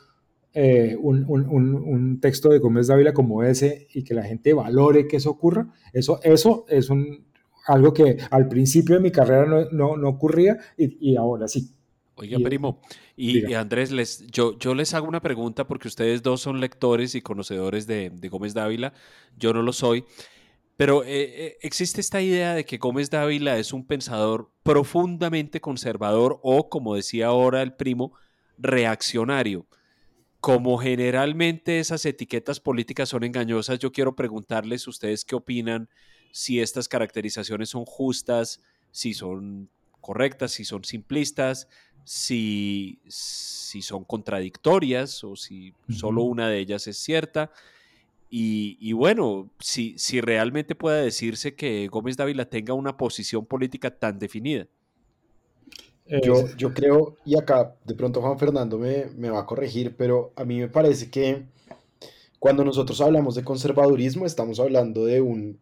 eh, 0.54 0.96
un, 1.00 1.26
un, 1.28 1.46
un, 1.48 2.20
texto 2.20 2.50
de 2.50 2.60
Gómez 2.60 2.88
Dávila 2.88 3.14
como 3.14 3.44
ese 3.44 3.88
y 3.94 4.04
que 4.04 4.16
la 4.16 4.24
gente 4.24 4.54
valore 4.54 5.08
que 5.08 5.18
eso 5.18 5.30
ocurra, 5.30 5.72
eso, 5.94 6.20
eso 6.24 6.66
es 6.68 6.90
un, 6.90 7.28
algo 7.68 7.94
que 7.94 8.18
al 8.32 8.48
principio 8.48 8.96
de 8.96 9.02
mi 9.02 9.12
carrera 9.12 9.46
no, 9.46 9.70
no, 9.72 9.96
no 9.96 10.10
ocurría 10.10 10.58
y, 10.76 11.12
y 11.12 11.16
ahora 11.16 11.48
sí. 11.48 11.79
Oiga, 12.20 12.38
primo, 12.40 12.82
y, 13.16 13.54
Andrés, 13.54 13.92
les, 13.92 14.28
yo, 14.28 14.58
yo 14.60 14.76
les 14.76 14.94
hago 14.94 15.08
una 15.08 15.22
pregunta 15.22 15.66
porque 15.68 15.88
ustedes 15.88 16.22
dos 16.22 16.42
son 16.42 16.60
lectores 16.60 17.16
y 17.16 17.22
conocedores 17.22 17.88
de, 17.88 18.12
Gómez 18.30 18.54
Dávila, 18.54 18.94
yo 19.38 19.54
no 19.54 19.62
lo 19.62 19.72
soy, 19.72 20.04
pero 20.76 21.04
eh, 21.04 21.08
eh, 21.14 21.58
existe 21.62 22.02
esta 22.02 22.22
idea 22.22 22.54
de 22.54 22.66
que 22.66 22.78
Gómez 22.78 23.10
Dávila 23.10 23.58
es 23.58 23.72
un 23.72 23.88
pensador 23.88 24.52
profundamente 24.64 25.62
conservador 25.62 26.40
o, 26.44 26.70
como 26.70 26.96
decía 26.96 27.28
ahora 27.28 27.62
el 27.62 27.74
primo, 27.74 28.14
reaccionario. 28.58 29.66
Como 30.42 30.78
generalmente 30.78 31.80
esas 31.80 32.06
etiquetas 32.06 32.60
políticas 32.60 33.10
son 33.10 33.24
engañosas, 33.24 33.80
yo 33.80 33.92
quiero 33.92 34.16
preguntarles 34.16 34.88
ustedes 34.88 35.24
qué 35.24 35.36
opinan, 35.36 35.90
si 36.32 36.60
estas 36.60 36.88
caracterizaciones 36.88 37.70
son 37.70 37.86
justas, 37.86 38.62
si 38.92 39.14
son 39.14 39.70
correctas, 40.00 40.52
si 40.52 40.66
son 40.66 40.84
simplistas, 40.84 41.68
si, 42.04 43.00
si 43.08 43.82
son 43.82 44.04
contradictorias 44.04 45.24
o 45.24 45.36
si 45.36 45.74
solo 45.90 46.24
una 46.24 46.50
de 46.50 46.60
ellas 46.60 46.88
es 46.88 46.98
cierta. 46.98 47.52
Y, 48.32 48.94
bueno, 48.94 49.50
si, 49.60 49.98
si 49.98 50.22
realmente 50.22 50.76
puede 50.76 51.04
decirse 51.04 51.56
que 51.56 51.88
Gómez 51.88 52.16
Dávila 52.16 52.46
tenga 52.46 52.74
una 52.74 52.96
posición 52.96 53.46
política 53.46 53.90
tan 53.90 54.20
definida. 54.20 54.68
Yo, 56.24 56.48
yo 56.56 56.74
creo, 56.74 57.18
y 57.24 57.38
acá 57.38 57.76
de 57.86 57.94
pronto 57.94 58.22
Juan 58.22 58.40
Fernando 58.40 58.80
me, 58.80 59.06
me 59.16 59.30
va 59.30 59.42
a 59.42 59.46
corregir, 59.46 59.96
pero 59.96 60.34
a 60.36 60.44
mí 60.44 60.60
me 60.60 60.68
parece 60.68 61.12
que 61.12 61.46
cuando 62.40 62.64
nosotros 62.64 63.00
hablamos 63.02 63.36
de 63.36 63.44
conservadurismo 63.44 64.26
estamos 64.26 64.60
hablando 64.60 65.06
de 65.06 65.22
un 65.22 65.60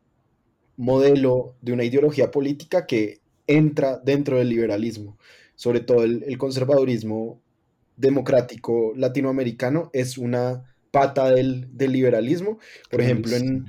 modelo, 0.78 1.56
de 1.62 1.74
una 1.74 1.84
ideología 1.84 2.32
política 2.32 2.86
que 2.86 3.20
entra 3.46 3.98
dentro 3.98 4.38
del 4.38 4.50
liberalismo 4.50 5.18
sobre 5.58 5.82
todo 5.82 6.04
el, 6.04 6.38
conservadurismo 6.38 7.42
democrático 7.98 8.94
latinoamericano, 8.96 9.90
es 9.92 10.18
una 10.18 10.74
pata 10.92 11.32
del, 11.32 11.68
liberalismo. 11.78 12.60
Por 12.90 13.02
ejemplo, 13.02 13.36
en, 13.36 13.66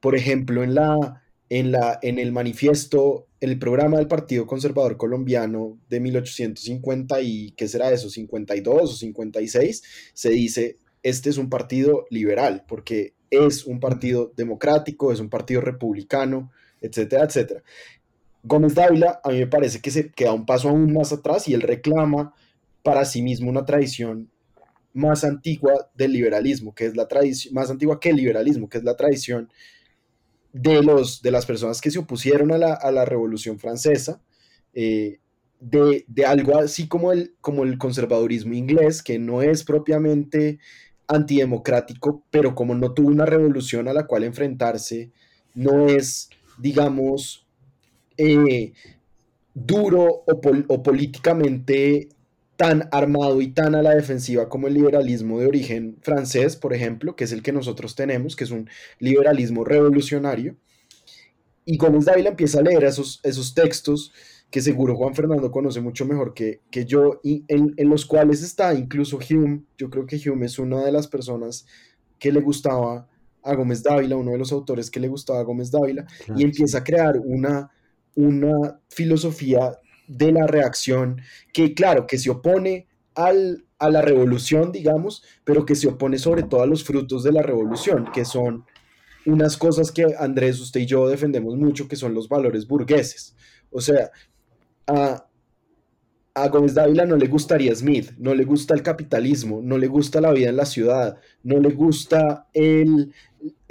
por 0.00 0.16
ejemplo, 0.16 0.64
en, 0.64 0.74
la, 0.74 1.22
en, 1.48 1.70
la, 1.70 2.00
en 2.02 2.18
el 2.18 2.32
manifiesto, 2.32 3.28
el 3.40 3.58
programa 3.60 3.98
del 3.98 4.08
Partido 4.08 4.46
Conservador 4.46 4.96
Colombiano 4.96 5.78
de 5.88 6.00
1850 6.00 7.20
y, 7.20 7.52
¿qué 7.52 7.68
será 7.68 7.92
eso? 7.92 8.10
52 8.10 8.82
o 8.82 8.94
56, 8.94 9.82
se 10.12 10.30
dice, 10.30 10.78
este 11.04 11.30
es 11.30 11.38
un 11.38 11.48
partido 11.48 12.06
liberal, 12.10 12.64
porque 12.66 13.14
es 13.30 13.66
un 13.66 13.78
partido 13.78 14.32
democrático, 14.36 15.12
es 15.12 15.20
un 15.20 15.30
partido 15.30 15.60
republicano, 15.60 16.50
etcétera, 16.80 17.24
etcétera. 17.24 17.62
Gómez 18.44 18.74
Dávila 18.74 19.20
a 19.24 19.30
mí 19.30 19.38
me 19.38 19.46
parece 19.46 19.80
que 19.80 19.90
se 19.90 20.10
queda 20.10 20.32
un 20.32 20.46
paso 20.46 20.68
aún 20.68 20.92
más 20.92 21.12
atrás 21.12 21.48
y 21.48 21.54
él 21.54 21.62
reclama 21.62 22.34
para 22.82 23.04
sí 23.06 23.22
mismo 23.22 23.50
una 23.50 23.64
tradición 23.64 24.30
más 24.92 25.24
antigua 25.24 25.90
del 25.94 26.12
liberalismo, 26.12 26.74
que 26.74 26.84
es 26.86 26.94
la 26.94 27.08
tradición, 27.08 27.54
más 27.54 27.70
antigua 27.70 27.98
que 27.98 28.10
el 28.10 28.16
liberalismo, 28.16 28.68
que 28.68 28.78
es 28.78 28.84
la 28.84 28.96
tradición 28.96 29.50
de, 30.52 30.82
los, 30.82 31.22
de 31.22 31.30
las 31.30 31.46
personas 31.46 31.80
que 31.80 31.90
se 31.90 31.98
opusieron 31.98 32.52
a 32.52 32.58
la, 32.58 32.74
a 32.74 32.92
la 32.92 33.04
Revolución 33.04 33.58
Francesa, 33.58 34.20
eh, 34.74 35.18
de, 35.58 36.04
de, 36.06 36.26
algo 36.26 36.58
así 36.58 36.86
como 36.86 37.12
el, 37.12 37.34
como 37.40 37.64
el 37.64 37.78
conservadurismo 37.78 38.54
inglés, 38.54 39.02
que 39.02 39.18
no 39.18 39.42
es 39.42 39.64
propiamente 39.64 40.58
antidemocrático, 41.08 42.22
pero 42.30 42.54
como 42.54 42.74
no 42.74 42.92
tuvo 42.92 43.08
una 43.08 43.26
revolución 43.26 43.88
a 43.88 43.94
la 43.94 44.06
cual 44.06 44.24
enfrentarse, 44.24 45.10
no 45.54 45.88
es, 45.88 46.28
digamos, 46.58 47.43
eh, 48.16 48.72
duro 49.54 50.24
o, 50.26 50.82
políticamente 50.82 52.08
tan 52.56 52.88
armado 52.92 53.40
y 53.40 53.48
tan 53.48 53.74
a 53.74 53.82
la 53.82 53.94
defensiva 53.94 54.48
como 54.48 54.68
el 54.68 54.74
liberalismo 54.74 55.40
de 55.40 55.46
origen 55.46 55.96
francés, 56.02 56.56
por 56.56 56.72
ejemplo, 56.72 57.16
que 57.16 57.24
es 57.24 57.32
el 57.32 57.42
que 57.42 57.52
nosotros 57.52 57.94
tenemos, 57.94 58.36
que 58.36 58.44
es 58.44 58.50
un 58.50 58.68
liberalismo 58.98 59.64
revolucionario. 59.64 60.56
Y 61.64 61.76
Gómez 61.76 62.04
Dávila 62.04 62.30
empieza 62.30 62.60
a 62.60 62.62
leer 62.62 62.84
esos, 62.84 63.20
esos 63.22 63.54
textos 63.54 64.12
que 64.50 64.60
seguro 64.60 64.94
Juan 64.94 65.14
Fernando 65.14 65.50
conoce 65.50 65.80
mucho 65.80 66.06
mejor 66.06 66.32
que, 66.32 66.60
que 66.70 66.84
yo, 66.84 67.20
y 67.24 67.44
en, 67.48 67.74
en, 67.76 67.88
los 67.88 68.06
cuales 68.06 68.42
está 68.42 68.72
incluso 68.74 69.18
Hume. 69.18 69.62
Yo 69.76 69.90
creo 69.90 70.06
que 70.06 70.20
Hume 70.30 70.46
es 70.46 70.60
una 70.60 70.84
de 70.84 70.92
las 70.92 71.08
personas 71.08 71.66
que 72.20 72.30
le 72.30 72.40
gustaba 72.40 73.08
a 73.42 73.54
Gómez 73.54 73.82
Dávila, 73.82 74.16
uno 74.16 74.30
de 74.30 74.38
los 74.38 74.52
autores 74.52 74.90
que 74.90 75.00
le 75.00 75.08
gustaba 75.08 75.40
a 75.40 75.42
Gómez 75.42 75.70
Dávila, 75.70 76.06
y 76.36 76.44
empieza 76.44 76.78
a 76.78 76.84
crear 76.84 77.20
una, 77.24 77.70
una 78.14 78.80
filosofía 78.88 79.78
de 80.06 80.32
la 80.32 80.46
reacción 80.46 81.20
que, 81.52 81.74
claro, 81.74 82.06
que 82.06 82.18
se 82.18 82.30
opone 82.30 82.86
al, 83.14 83.64
a 83.78 83.90
la 83.90 84.02
revolución, 84.02 84.72
digamos, 84.72 85.22
pero 85.44 85.64
que 85.64 85.74
se 85.74 85.88
opone 85.88 86.18
sobre 86.18 86.42
todo 86.42 86.62
a 86.62 86.66
los 86.66 86.84
frutos 86.84 87.22
de 87.22 87.32
la 87.32 87.42
revolución, 87.42 88.10
que 88.12 88.24
son 88.24 88.64
unas 89.26 89.56
cosas 89.56 89.90
que 89.90 90.06
Andrés, 90.18 90.60
usted 90.60 90.80
y 90.80 90.86
yo 90.86 91.08
defendemos 91.08 91.56
mucho, 91.56 91.88
que 91.88 91.96
son 91.96 92.14
los 92.14 92.28
valores 92.28 92.66
burgueses. 92.66 93.34
O 93.70 93.80
sea, 93.80 94.10
a, 94.86 95.26
a 96.34 96.48
Gómez 96.48 96.74
Dávila 96.74 97.06
no 97.06 97.16
le 97.16 97.28
gustaría 97.28 97.74
Smith, 97.74 98.10
no 98.18 98.34
le 98.34 98.44
gusta 98.44 98.74
el 98.74 98.82
capitalismo, 98.82 99.60
no 99.62 99.78
le 99.78 99.86
gusta 99.86 100.20
la 100.20 100.32
vida 100.32 100.48
en 100.48 100.56
la 100.56 100.66
ciudad, 100.66 101.16
no 101.44 101.60
le 101.60 101.70
gusta 101.70 102.48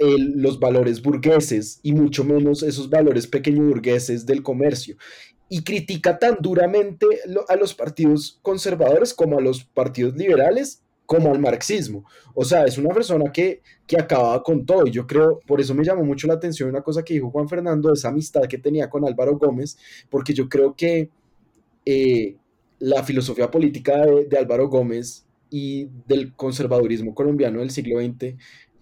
los 0.08 0.58
valores 0.58 1.02
burgueses 1.02 1.80
y 1.82 1.92
mucho 1.92 2.24
menos 2.24 2.62
esos 2.62 2.88
valores 2.88 3.26
pequeño 3.26 3.64
burgueses 3.64 4.24
del 4.24 4.42
comercio. 4.42 4.96
Y 5.50 5.62
critica 5.62 6.18
tan 6.18 6.38
duramente 6.40 7.06
a 7.48 7.56
los 7.56 7.74
partidos 7.74 8.38
conservadores 8.40 9.12
como 9.12 9.38
a 9.38 9.42
los 9.42 9.64
partidos 9.64 10.16
liberales 10.16 10.82
como 11.04 11.30
al 11.30 11.38
marxismo. 11.38 12.06
O 12.34 12.46
sea, 12.46 12.64
es 12.64 12.78
una 12.78 12.94
persona 12.94 13.30
que, 13.30 13.60
que 13.86 14.00
acababa 14.00 14.42
con 14.42 14.64
todo. 14.64 14.86
Y 14.86 14.90
yo 14.90 15.06
creo, 15.06 15.40
por 15.46 15.60
eso 15.60 15.74
me 15.74 15.84
llamó 15.84 16.02
mucho 16.02 16.26
la 16.26 16.34
atención 16.34 16.70
una 16.70 16.80
cosa 16.80 17.04
que 17.04 17.12
dijo 17.12 17.30
Juan 17.30 17.46
Fernando, 17.46 17.92
esa 17.92 18.08
amistad 18.08 18.46
que 18.48 18.56
tenía 18.56 18.88
con 18.88 19.06
Álvaro 19.06 19.36
Gómez, 19.36 19.76
porque 20.08 20.32
yo 20.32 20.48
creo 20.48 20.74
que 20.74 21.10
eh, 21.84 22.36
la 22.84 23.02
filosofía 23.02 23.50
política 23.50 24.04
de, 24.04 24.26
de 24.26 24.38
Álvaro 24.38 24.68
Gómez 24.68 25.24
y 25.50 25.88
del 26.06 26.34
conservadurismo 26.34 27.14
colombiano 27.14 27.60
del 27.60 27.70
siglo 27.70 28.00
XX 28.00 28.34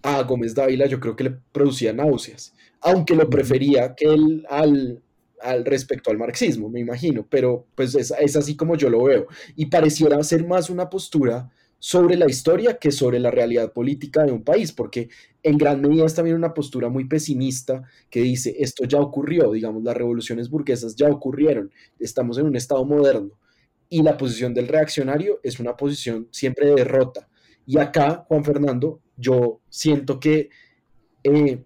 a 0.02 0.22
Gómez 0.24 0.54
Dávila 0.54 0.86
yo 0.86 0.98
creo 0.98 1.14
que 1.14 1.24
le 1.24 1.36
producía 1.52 1.92
náuseas, 1.92 2.52
aunque 2.80 3.14
lo 3.14 3.30
prefería 3.30 3.94
que 3.94 4.06
él 4.06 4.44
al, 4.50 5.00
al 5.40 5.64
respecto 5.64 6.10
al 6.10 6.18
marxismo, 6.18 6.68
me 6.68 6.80
imagino, 6.80 7.24
pero 7.30 7.64
pues 7.76 7.94
es, 7.94 8.12
es, 8.18 8.36
así 8.36 8.56
como 8.56 8.76
yo 8.76 8.90
lo 8.90 9.04
veo. 9.04 9.28
Y 9.54 9.66
pareciera 9.66 10.20
ser 10.24 10.44
más 10.46 10.68
una 10.68 10.90
postura 10.90 11.50
sobre 11.78 12.16
la 12.16 12.28
historia 12.28 12.78
que 12.78 12.90
sobre 12.90 13.20
la 13.20 13.30
realidad 13.30 13.72
política 13.72 14.24
de 14.24 14.32
un 14.32 14.42
país, 14.42 14.72
porque 14.72 15.08
en 15.42 15.58
gran 15.58 15.80
medida 15.80 16.04
es 16.04 16.14
también 16.14 16.36
una 16.36 16.54
postura 16.54 16.88
muy 16.88 17.04
pesimista 17.04 17.82
que 18.10 18.22
dice, 18.22 18.56
esto 18.58 18.84
ya 18.84 19.00
ocurrió, 19.00 19.52
digamos, 19.52 19.82
las 19.82 19.96
revoluciones 19.96 20.48
burguesas 20.48 20.96
ya 20.96 21.08
ocurrieron, 21.08 21.70
estamos 21.98 22.38
en 22.38 22.46
un 22.46 22.56
estado 22.56 22.84
moderno. 22.84 23.30
Y 23.92 24.02
la 24.02 24.16
posición 24.16 24.54
del 24.54 24.68
reaccionario 24.68 25.38
es 25.42 25.60
una 25.60 25.76
posición 25.76 26.26
siempre 26.30 26.66
de 26.66 26.76
derrota. 26.76 27.28
Y 27.66 27.78
acá, 27.78 28.24
Juan 28.26 28.42
Fernando, 28.42 29.02
yo 29.18 29.60
siento 29.68 30.18
que, 30.18 30.48
eh, 31.22 31.62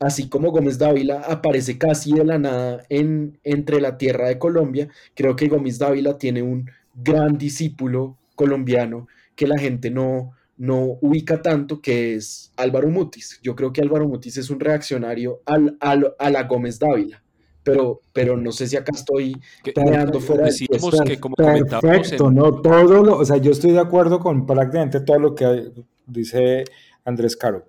así 0.00 0.28
como 0.28 0.50
Gómez 0.50 0.78
Dávila 0.78 1.20
aparece 1.20 1.78
casi 1.78 2.12
de 2.12 2.24
la 2.24 2.40
nada 2.40 2.84
en, 2.88 3.38
entre 3.44 3.80
la 3.80 3.98
tierra 3.98 4.26
de 4.26 4.36
Colombia, 4.40 4.88
creo 5.14 5.36
que 5.36 5.46
Gómez 5.46 5.78
Dávila 5.78 6.18
tiene 6.18 6.42
un 6.42 6.68
gran 6.92 7.38
discípulo 7.38 8.18
colombiano 8.34 9.06
que 9.36 9.46
la 9.46 9.56
gente 9.56 9.92
no, 9.92 10.32
no 10.56 10.98
ubica 11.00 11.40
tanto, 11.40 11.80
que 11.80 12.16
es 12.16 12.52
Álvaro 12.56 12.88
Mutis. 12.88 13.38
Yo 13.44 13.54
creo 13.54 13.72
que 13.72 13.80
Álvaro 13.80 14.08
Mutis 14.08 14.38
es 14.38 14.50
un 14.50 14.58
reaccionario 14.58 15.40
al, 15.46 15.78
a 15.80 16.30
la 16.30 16.42
Gómez 16.42 16.80
Dávila. 16.80 17.22
Pero, 17.62 18.00
pero 18.12 18.36
no 18.36 18.52
sé 18.52 18.66
si 18.66 18.76
acá 18.76 18.92
estoy 18.94 19.36
creando 19.62 20.18
fuera 20.20 20.46
de 20.46 21.04
que 21.04 21.20
como 21.20 21.36
Perfecto, 21.36 22.30
no 22.30 22.60
todo 22.62 23.02
lo, 23.02 23.18
o 23.18 23.24
sea, 23.24 23.36
yo 23.36 23.50
estoy 23.50 23.72
de 23.72 23.80
acuerdo 23.80 24.18
con 24.18 24.46
prácticamente 24.46 25.00
todo 25.00 25.18
lo 25.18 25.34
que 25.34 25.70
dice 26.06 26.64
Andrés 27.04 27.36
Caro. 27.36 27.66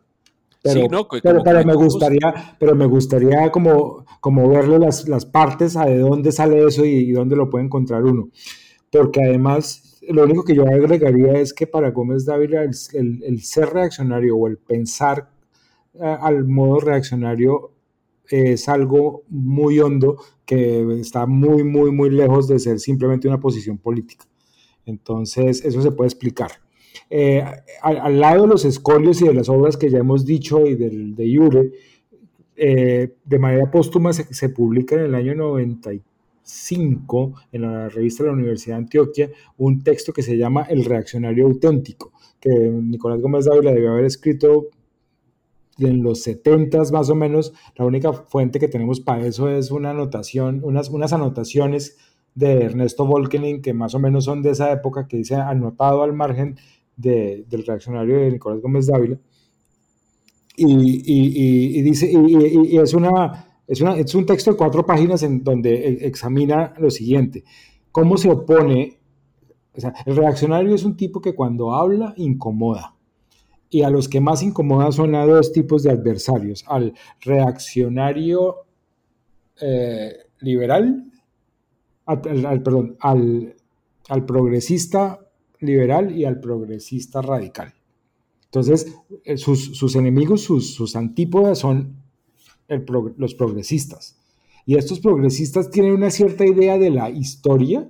Pero, 0.64 0.88
no, 0.90 1.08
pero, 1.08 1.66
me 1.66 1.74
gustaría, 1.74 2.56
pero 2.60 2.76
me 2.76 2.86
gustaría 2.86 3.52
como, 3.52 4.06
como 4.20 4.48
verle 4.48 4.78
las, 4.78 5.08
las 5.10 5.26
partes 5.26 5.76
a 5.76 5.86
de 5.86 5.98
dónde 5.98 6.32
sale 6.32 6.64
eso 6.66 6.86
y, 6.86 7.12
dónde 7.12 7.36
lo 7.36 7.50
puede 7.50 7.66
encontrar 7.66 8.04
uno. 8.04 8.30
Porque 8.92 9.24
además, 9.24 10.00
lo 10.08 10.24
único 10.24 10.44
que 10.44 10.54
yo 10.54 10.64
agregaría 10.64 11.34
es 11.34 11.54
que 11.54 11.66
para 11.66 11.90
Gómez 11.90 12.26
Dávila 12.26 12.62
el, 12.62 13.24
el, 13.24 13.42
ser 13.42 13.70
reaccionario 13.70 14.38
o 14.38 14.48
el 14.48 14.58
pensar 14.58 15.30
al 16.00 16.46
modo 16.46 16.80
reaccionario 16.80 17.72
es 18.32 18.70
algo 18.70 19.24
muy 19.30 19.80
hondo 19.80 20.18
que 20.46 21.00
está 21.00 21.26
muy, 21.26 21.64
muy, 21.64 21.92
muy 21.92 22.10
lejos 22.10 22.48
de 22.48 22.60
ser 22.60 22.80
simplemente 22.80 23.28
una 23.28 23.40
posición 23.40 23.78
política. 23.78 24.26
Entonces, 24.86 25.64
eso 25.64 25.82
se 25.82 25.92
puede 25.92 26.08
explicar. 26.08 26.52
Eh, 27.10 27.44
al, 27.82 28.20
lado 28.20 28.44
de 28.44 28.48
los 28.48 28.66
escolios 28.66 29.22
y 29.22 29.28
de 29.28 29.34
las 29.34 29.50
obras 29.50 29.78
que 29.78 29.90
ya 29.90 30.00
hemos 30.00 30.26
dicho 30.26 30.66
y 30.66 30.76
del, 30.76 31.16
de 31.16 31.26
Iure, 31.28 31.72
eh, 32.56 33.16
de 33.24 33.40
manera 33.40 33.72
póstuma 33.72 34.14
se, 34.14 34.50
publica 34.50 34.96
en 34.96 35.02
el 35.02 35.16
año 35.16 35.36
95 35.36 37.34
en 37.52 37.62
la 37.62 37.90
revista 37.90 38.24
de 38.24 38.30
la 38.30 38.36
Universidad 38.36 38.76
de 38.76 38.84
Antioquia 38.84 39.30
un 39.58 39.84
texto 39.84 40.14
que 40.14 40.22
se 40.22 40.38
llama 40.38 40.64
El 40.64 40.86
reaccionario 40.86 41.46
auténtico, 41.48 42.12
que 42.40 42.50
Nicolás 42.50 43.20
Gómez 43.20 43.46
Dávila 43.46 43.72
debió 43.72 43.92
haber 43.92 44.06
escrito 44.06 44.68
en 45.88 46.04
los 46.04 46.24
70 46.24 46.78
más 46.92 47.10
o 47.10 47.16
menos. 47.16 47.54
La 47.76 47.86
única 47.86 48.14
fuente 48.14 48.60
que 48.60 48.68
tenemos 48.68 49.00
para 49.00 49.26
eso 49.26 49.50
es 49.50 49.72
una 49.72 49.92
anotación, 49.92 50.62
unas, 50.64 50.90
unas 50.90 51.14
anotaciones 51.14 51.98
de 52.36 52.64
Ernesto 52.64 53.06
Volkening, 53.06 53.62
que 53.62 53.74
más 53.74 53.94
o 53.96 54.00
menos 54.00 54.26
son 54.26 54.42
de 54.42 54.52
esa 54.52 54.72
época, 54.72 55.08
que 55.08 55.18
dice 55.18 55.36
anotado 55.36 56.04
al 56.04 56.14
margen 56.14 56.58
del 56.96 57.66
reaccionario 57.66 58.18
de 58.18 58.32
Nicolás 58.32 58.62
Gómez 58.62 58.88
Dávila. 58.88 59.18
Y, 60.56 61.82
dice, 61.82 62.12
y, 62.12 62.78
es, 62.78 62.94
una, 62.94 63.48
es, 63.68 63.82
una, 63.82 63.96
es 63.96 64.14
un 64.14 64.26
texto 64.26 64.52
de 64.52 64.58
cuatro 64.58 64.86
páginas 64.86 65.24
en 65.24 65.44
donde 65.44 65.74
e, 65.74 66.08
examina 66.08 66.74
lo 66.78 66.92
siguiente, 66.92 67.44
cómo 67.92 68.18
se 68.18 68.30
opone, 68.30 69.00
el 69.74 70.16
reaccionario 70.16 70.76
es 70.76 70.84
un 70.84 70.98
tipo 70.98 71.22
que 71.22 71.34
cuando 71.34 71.74
habla 71.74 72.14
incomoda, 72.18 72.96
y 73.72 73.82
a 73.82 73.90
los 73.90 74.08
que 74.08 74.22
más 74.22 74.44
incomoda 74.44 74.92
son 74.92 75.16
a 75.16 75.26
dos 75.26 75.52
tipos 75.52 75.82
de 75.82 75.90
adversarios, 75.92 76.64
al 76.68 76.94
reaccionario 77.22 78.66
eh, 79.60 80.14
liberal, 80.42 81.12
al, 82.06 82.62
perdón, 82.62 82.98
al 83.00 83.56
progresista 84.28 85.20
liberal 85.62 86.16
y 86.16 86.26
al 86.26 86.40
progresista 86.40 87.22
radical. 87.22 87.74
Entonces, 88.52 88.94
eh, 89.24 89.38
sus, 89.38 89.96
enemigos, 89.96 90.42
sus, 90.42 90.96
antípodas 90.98 91.60
son 91.60 91.96
los 92.68 93.34
progresistas. 93.34 94.18
Y 94.66 94.76
estos 94.76 95.00
progresistas 95.00 95.70
tienen 95.70 95.94
una 95.94 96.12
cierta 96.12 96.46
idea 96.46 96.78
de 96.78 96.90
la 96.90 97.10
historia. 97.10 97.90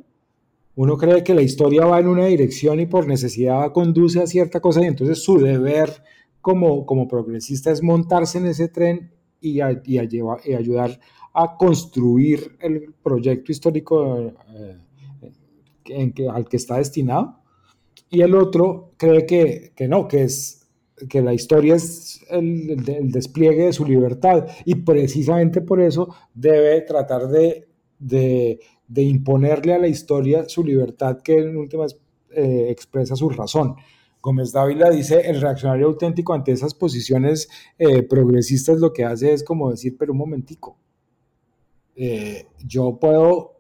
Uno 0.75 0.97
cree 0.97 1.23
que 1.23 1.33
la 1.33 1.41
historia 1.41 1.85
va 1.85 1.99
en 1.99 2.07
una 2.07 2.25
dirección 2.25 2.79
y 2.79 2.85
por 2.85 3.07
necesidad 3.07 3.71
conduce 3.71 4.21
a 4.21 4.27
cierta 4.27 4.59
cosa 4.59 4.81
y 4.81 4.85
entonces 4.85 5.23
su 5.23 5.37
deber 5.37 6.03
como, 6.39 6.85
como 6.85 7.07
progresista 7.07 7.71
es 7.71 7.83
montarse 7.83 8.37
en 8.37 8.47
ese 8.47 8.67
tren 8.67 9.11
y, 9.39 9.59
y, 9.85 9.97
ayudar 9.97 10.99
a 11.33 11.57
construir 11.57 12.57
el 12.59 12.93
proyecto 13.03 13.51
histórico 13.51 14.33
eh, 14.55 16.13
al 16.31 16.47
que 16.47 16.57
está 16.57 16.77
destinado. 16.77 17.37
Y 18.09 18.21
el 18.21 18.35
otro 18.35 18.91
cree 18.97 19.25
que, 19.25 19.71
que 19.75 19.87
no, 19.87 20.07
que 20.07 20.23
es 20.23 20.61
que 21.09 21.21
la 21.21 21.33
historia 21.33 21.75
es 21.75 22.21
el, 22.29 22.83
despliegue 23.11 23.65
de 23.65 23.73
su 23.73 23.85
libertad 23.85 24.47
y 24.65 24.75
precisamente 24.75 25.61
por 25.61 25.81
eso 25.81 26.13
debe 26.33 26.81
tratar 26.81 27.27
de, 27.27 27.67
imponerle 28.95 29.73
a 29.73 29.79
la 29.79 29.87
historia 29.87 30.49
su 30.49 30.63
libertad 30.63 31.21
que 31.21 31.37
en 31.37 31.57
últimas 31.57 31.97
eh, 32.33 32.67
expresa 32.69 33.15
su 33.15 33.29
razón. 33.29 33.75
Gómez 34.21 34.51
Dávila 34.51 34.89
dice, 34.89 35.21
el 35.21 35.41
reaccionario 35.41 35.87
auténtico 35.87 36.33
ante 36.33 36.51
esas 36.51 36.73
posiciones 36.73 37.49
eh, 37.77 38.03
progresistas 38.03 38.79
lo 38.79 38.93
que 38.93 39.03
hace 39.03 39.33
es 39.33 39.43
como 39.43 39.71
decir, 39.71 39.97
pero 39.97 40.11
un 40.11 40.19
momentico, 40.19 40.77
eh, 41.95 42.47
yo 42.65 42.97
puedo, 42.99 43.59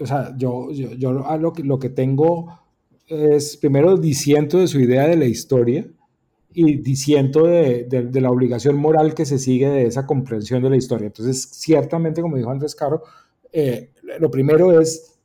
o 0.00 0.06
sea, 0.06 0.34
yo, 0.36 0.70
yo, 0.70 1.12
lo, 1.12 1.52
que, 1.52 1.64
lo 1.64 1.78
que 1.78 1.88
tengo 1.88 2.60
es, 3.06 3.56
primero, 3.56 3.96
disiento 3.96 4.58
de 4.58 4.68
su 4.68 4.80
idea 4.80 5.08
de 5.08 5.16
la 5.16 5.26
historia 5.26 5.86
y 6.52 6.76
disiento 6.76 7.44
de, 7.46 7.84
de, 7.84 8.20
la 8.20 8.30
obligación 8.30 8.76
moral 8.76 9.14
que 9.14 9.26
se 9.26 9.38
sigue 9.38 9.68
de 9.68 9.86
esa 9.86 10.06
comprensión 10.06 10.62
de 10.62 10.70
la 10.70 10.76
historia. 10.76 11.06
Entonces, 11.06 11.48
ciertamente, 11.52 12.22
como 12.22 12.36
dijo 12.36 12.50
Andrés 12.50 12.74
Caro, 12.74 13.02
lo 14.20 14.30
primero 14.30 14.80
es 14.80 15.16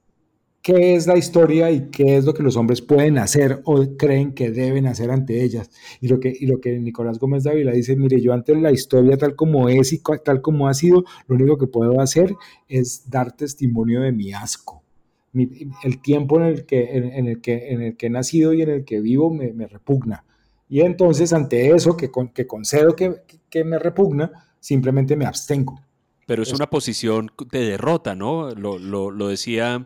qué 0.62 0.95
es 0.95 1.08
la 1.08 1.18
historia 1.18 1.72
y 1.72 1.90
qué 1.90 2.18
es 2.18 2.26
lo 2.26 2.34
que 2.34 2.44
los 2.44 2.56
hombres 2.56 2.82
pueden 2.82 3.18
hacer 3.18 3.62
o 3.66 3.98
creen 3.98 4.34
que 4.34 4.52
deben 4.52 4.86
hacer 4.86 5.10
ante 5.10 5.44
ellas. 5.44 5.72
Y 5.99 6.08
lo 6.08 6.20
que, 6.20 6.36
y 6.38 6.45
lo 6.45 6.62
que 6.62 6.80
Nicolás 6.80 7.20
Gómez 7.20 7.44
Dávila 7.44 7.72
dice, 7.72 7.95
mire, 7.95 8.22
yo 8.22 8.34
ante 8.34 8.56
la 8.56 8.72
historia 8.72 9.18
tal 9.18 9.36
como 9.36 9.70
es 9.70 9.94
y 9.94 10.02
tal 10.24 10.41
como 10.41 10.68
ha 10.68 10.74
sido, 10.74 11.03
lo 11.28 11.36
único 11.36 11.58
que 11.58 11.68
puedo 11.68 11.99
hacer 11.99 12.36
es 12.68 13.10
dar 13.10 13.36
testimonio 13.36 14.02
de 14.02 14.12
mi 14.12 14.34
asco. 14.34 14.84
el 15.34 16.02
tiempo 16.02 16.38
en 16.40 16.48
el, 16.48 16.66
que, 16.66 16.95
en, 16.95 17.28
el 17.28 17.41
que, 17.41 17.72
en 17.72 17.82
el 17.82 17.98
que 17.98 18.08
he 18.08 18.10
nacido 18.10 18.53
y 18.53 18.62
en 18.62 18.70
el 18.70 18.86
que 18.86 18.99
vivo 18.99 19.34
me, 19.34 19.53
me 19.53 19.68
repugna. 19.68 20.26
Y 20.70 20.82
entonces 20.82 21.34
ante 21.34 21.72
eso, 21.72 21.98
que, 21.98 22.12
que 22.34 22.48
concedo 22.48 22.95
que, 22.95 23.24
que 23.49 23.64
me 23.64 23.80
repugna, 23.80 24.32
simplemente 24.60 25.16
me 25.16 25.26
abstengo. 25.26 25.82
Pero 26.32 26.44
es 26.44 26.53
una 26.53 26.70
posición 26.70 27.30
de 27.52 27.60
derrota, 27.66 28.16
¿no? 28.16 28.52
Lo, 28.52 28.80
lo, 28.80 29.12
lo 29.12 29.28
decía 29.28 29.86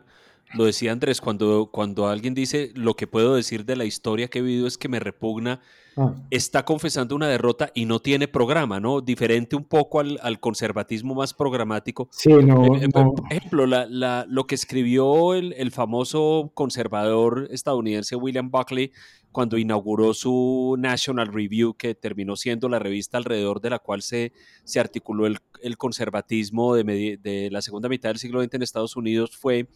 lo 0.53 0.65
decía 0.65 0.91
Andrés, 0.91 1.21
cuando, 1.21 1.69
cuando 1.71 2.07
alguien 2.07 2.35
dice 2.35 2.71
lo 2.75 2.95
que 2.95 3.07
puedo 3.07 3.35
decir 3.35 3.65
de 3.65 3.75
la 3.75 3.85
historia 3.85 4.27
que 4.27 4.39
he 4.39 4.41
vivido 4.43 4.67
es 4.67 4.77
que 4.77 4.87
me 4.87 4.99
repugna, 4.99 5.59
ah. 5.97 6.13
está 6.29 6.63
confesando 6.63 7.15
una 7.15 7.27
derrota 7.27 7.71
y 7.73 7.85
no 7.85 7.99
tiene 7.99 8.27
programa, 8.27 8.79
¿no? 8.79 9.01
Diferente 9.01 9.55
un 9.55 9.63
poco 9.63 9.99
al, 9.99 10.39
conservatismo 10.39 11.15
más 11.15 11.33
programático. 11.33 12.07
Sí, 12.11 12.29
no. 12.29 12.75
Eh, 12.75 12.87
por 12.89 13.23
ejemplo, 13.31 13.65
la, 13.65 14.25
lo 14.29 14.45
que 14.45 14.53
escribió 14.53 15.33
el, 15.33 15.53
el, 15.53 15.71
famoso 15.71 16.51
conservador 16.53 17.47
estadounidense 17.49 18.15
William 18.15 18.51
Buckley 18.51 18.91
cuando 19.35 19.57
inauguró 19.57 20.13
su 20.13 20.77
National 20.79 21.27
Review, 21.27 21.73
que 21.73 21.93
terminó 21.93 22.37
siendo 22.37 22.69
la 22.69 22.79
revista 22.79 23.17
alrededor 23.17 23.59
de 23.59 23.69
la 23.69 23.79
cual 23.79 24.01
se, 24.01 24.31
se 24.63 24.79
articuló 24.79 25.27
el, 25.27 25.39
el 25.61 25.77
conservatismo 25.77 26.73
de, 26.73 27.19
de 27.21 27.49
la 27.51 27.61
segunda 27.61 27.89
mitad 27.89 28.11
del 28.11 28.17
siglo 28.17 28.41
XX 28.41 28.53
en 28.53 28.61
Estados 28.61 28.95
Unidos, 28.95 29.35
fue 29.35 29.67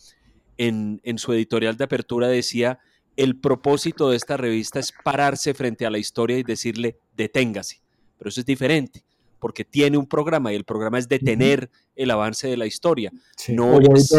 en, 0.55 1.17
su 1.17 1.33
editorial 1.33 1.75
de 1.75 1.83
apertura 1.83 2.29
decía, 2.29 2.79
el 3.17 3.37
propósito 3.37 4.09
de 4.09 4.15
esta 4.15 4.37
revista 4.37 4.79
es 4.79 4.93
pararse 5.03 5.53
frente 5.53 5.85
a 5.85 5.89
la 5.89 5.97
historia 5.97 6.37
y 6.37 6.43
decirle, 6.43 6.97
deténgase. 7.17 7.81
Pero 8.17 8.29
eso 8.29 8.39
es 8.39 8.45
diferente, 8.45 9.03
porque 9.39 9.65
tiene 9.65 9.97
un 9.97 10.07
programa 10.07 10.53
y 10.53 10.55
el 10.55 10.63
programa 10.63 10.99
es 10.99 11.09
detener 11.09 11.69
el 11.97 12.11
avance 12.11 12.47
de 12.47 12.55
la 12.55 12.65
historia. 12.65 13.11
no 13.49 13.77
es 13.81 14.09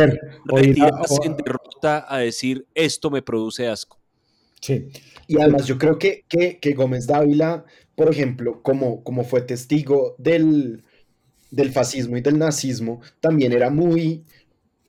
retirarse 0.44 1.18
en 1.24 1.36
derrota 1.38 2.04
a 2.06 2.18
decir, 2.18 2.66
esto 2.74 3.10
me 3.10 3.22
produce 3.22 3.68
asco. 3.68 3.99
Sí, 4.60 4.88
y 5.26 5.38
además 5.38 5.66
yo 5.66 5.78
creo 5.78 5.98
que, 5.98 6.24
que, 6.28 6.72
Gómez 6.74 7.06
Dávila, 7.06 7.64
por 7.94 8.10
ejemplo, 8.10 8.62
como, 8.62 9.02
como 9.04 9.24
fue 9.24 9.42
testigo 9.42 10.14
del, 10.18 10.82
del 11.50 11.70
fascismo 11.70 12.16
y 12.16 12.20
del 12.20 12.38
nazismo, 12.38 13.00
también 13.20 13.52
era 13.52 13.70
muy 13.70 14.24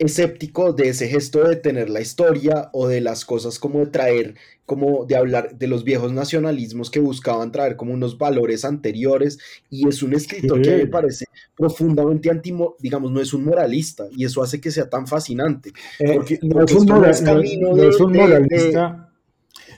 escéptico 0.01 0.73
de 0.73 0.89
ese 0.89 1.07
gesto 1.07 1.47
de 1.47 1.55
tener 1.55 1.89
la 1.89 2.01
historia 2.01 2.69
o 2.73 2.87
de 2.87 3.01
las 3.01 3.23
cosas 3.23 3.59
como 3.59 3.79
de 3.79 3.85
traer, 3.85 4.35
como 4.65 5.05
de 5.05 5.15
hablar 5.15 5.59
de 5.59 5.67
los 5.67 5.83
viejos 5.83 6.11
nacionalismos 6.11 6.89
que 6.89 6.99
buscaban 6.99 7.51
traer 7.51 7.75
como 7.75 7.93
unos 7.93 8.17
valores 8.17 8.65
anteriores 8.65 9.37
y 9.69 9.87
es 9.87 10.01
un 10.01 10.15
escritor 10.15 10.59
que 10.63 10.75
me 10.75 10.87
parece 10.87 11.25
profundamente 11.55 12.31
anti, 12.31 12.51
digamos, 12.79 13.11
no 13.11 13.21
es 13.21 13.31
un 13.31 13.45
moralista 13.45 14.07
y 14.11 14.25
eso 14.25 14.41
hace 14.41 14.59
que 14.59 14.71
sea 14.71 14.89
tan 14.89 15.05
fascinante. 15.05 15.71
porque, 16.15 16.39
no, 16.41 16.63
es 16.63 16.73
un, 16.73 18.13
moralista. 18.13 19.10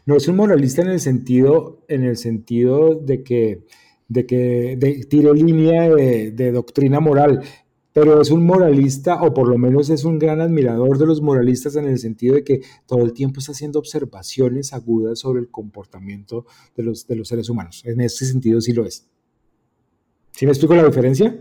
No 0.05 0.17
es 0.17 0.27
un 0.27 0.35
moralista 0.35 0.81
en 0.81 0.89
el 0.89 0.99
sentido, 0.99 1.83
en 1.87 2.03
el 2.03 2.17
sentido 2.17 2.95
de 2.95 3.23
que 3.23 3.63
de 4.09 4.25
que 4.25 4.77
línea 5.33 5.89
de, 5.89 6.31
de, 6.31 6.51
doctrina 6.51 6.99
moral 6.99 7.41
pero 7.93 8.19
es 8.19 8.31
un 8.31 8.43
moralista, 8.43 9.21
o 9.21 9.33
por 9.33 9.47
lo 9.47 9.57
menos 9.57 9.91
es 9.91 10.03
un 10.03 10.17
gran 10.17 10.41
admirador 10.41 10.97
de 10.97 11.05
los 11.05 11.21
moralistas 11.21 11.75
en 11.75 11.85
el 11.85 11.99
sentido 11.99 12.35
de 12.35 12.43
que 12.43 12.61
todo 12.87 13.03
el 13.03 13.13
tiempo 13.13 13.39
está 13.39 13.51
haciendo 13.51 13.77
observaciones 13.77 14.73
agudas 14.73 15.19
sobre 15.19 15.41
el 15.41 15.49
comportamiento 15.49 16.47
de 16.75 16.83
los, 16.83 17.05
de 17.05 17.15
los 17.15 17.27
seres 17.27 17.49
humanos. 17.49 17.83
En 17.85 18.01
ese 18.01 18.25
sentido 18.25 18.59
sí 18.61 18.73
lo 18.73 18.83
es. 18.83 19.07
¿Sí 20.31 20.47
me 20.47 20.51
explico 20.51 20.73
la 20.73 20.85
diferencia? 20.85 21.39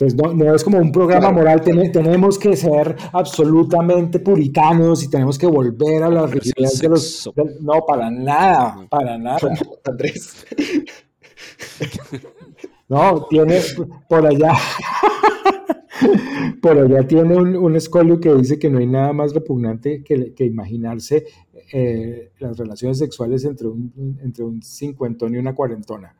Entonces, 0.00 0.16
no, 0.16 0.32
no 0.32 0.54
es 0.54 0.62
como 0.62 0.78
un 0.78 0.92
programa 0.92 1.32
moral, 1.32 1.60
tenemos 1.60 2.38
que 2.38 2.54
ser 2.54 2.94
absolutamente 3.12 4.20
puritanos 4.20 5.02
y 5.02 5.10
tenemos 5.10 5.36
que 5.36 5.48
volver 5.48 6.04
a 6.04 6.08
las 6.08 6.30
realidades 6.30 6.78
de 6.78 6.88
los... 6.88 7.28
no, 7.60 7.84
para 7.84 8.08
nada, 8.08 8.86
para 8.88 9.18
nada. 9.18 9.38
Andrés. 9.84 10.46
No, 12.90 13.26
tiene 13.28 13.60
por 14.08 14.26
allá. 14.26 14.52
Por 16.62 16.78
allá 16.78 17.06
tiene 17.06 17.36
un, 17.36 17.54
un, 17.54 17.76
escolio 17.76 18.18
que 18.18 18.34
dice 18.34 18.58
que 18.58 18.70
no 18.70 18.78
hay 18.78 18.86
nada 18.86 19.12
más 19.12 19.34
repugnante 19.34 20.02
que, 20.02 20.32
que 20.32 20.44
imaginarse 20.44 21.26
eh, 21.72 22.30
las 22.38 22.56
relaciones 22.56 22.98
sexuales 22.98 23.44
entre 23.44 23.68
un, 23.68 24.18
entre 24.22 24.44
un 24.44 24.62
cincuentón 24.62 25.34
y 25.34 25.38
una 25.38 25.54
cuarentona. 25.54 26.14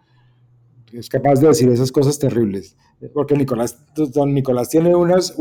Es 0.92 1.08
capaz 1.08 1.40
de 1.40 1.48
decir 1.48 1.68
esas 1.68 1.92
cosas 1.92 2.18
terribles. 2.18 2.76
Porque 3.12 3.36
Nicolás, 3.36 3.78
don 3.94 4.34
Nicolás 4.34 4.68
tiene 4.70 4.94
unos 4.94 5.32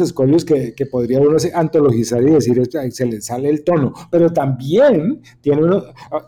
escolios 0.00 0.44
que, 0.44 0.74
que 0.74 0.86
podría 0.86 1.20
uno 1.20 1.36
antologizar 1.54 2.22
y 2.22 2.30
decir, 2.30 2.62
se 2.90 3.06
le 3.06 3.20
sale 3.20 3.50
el 3.50 3.64
tono. 3.64 3.92
Pero 4.10 4.32
también 4.32 5.20
tiene 5.40 5.64
uno, 5.64 5.82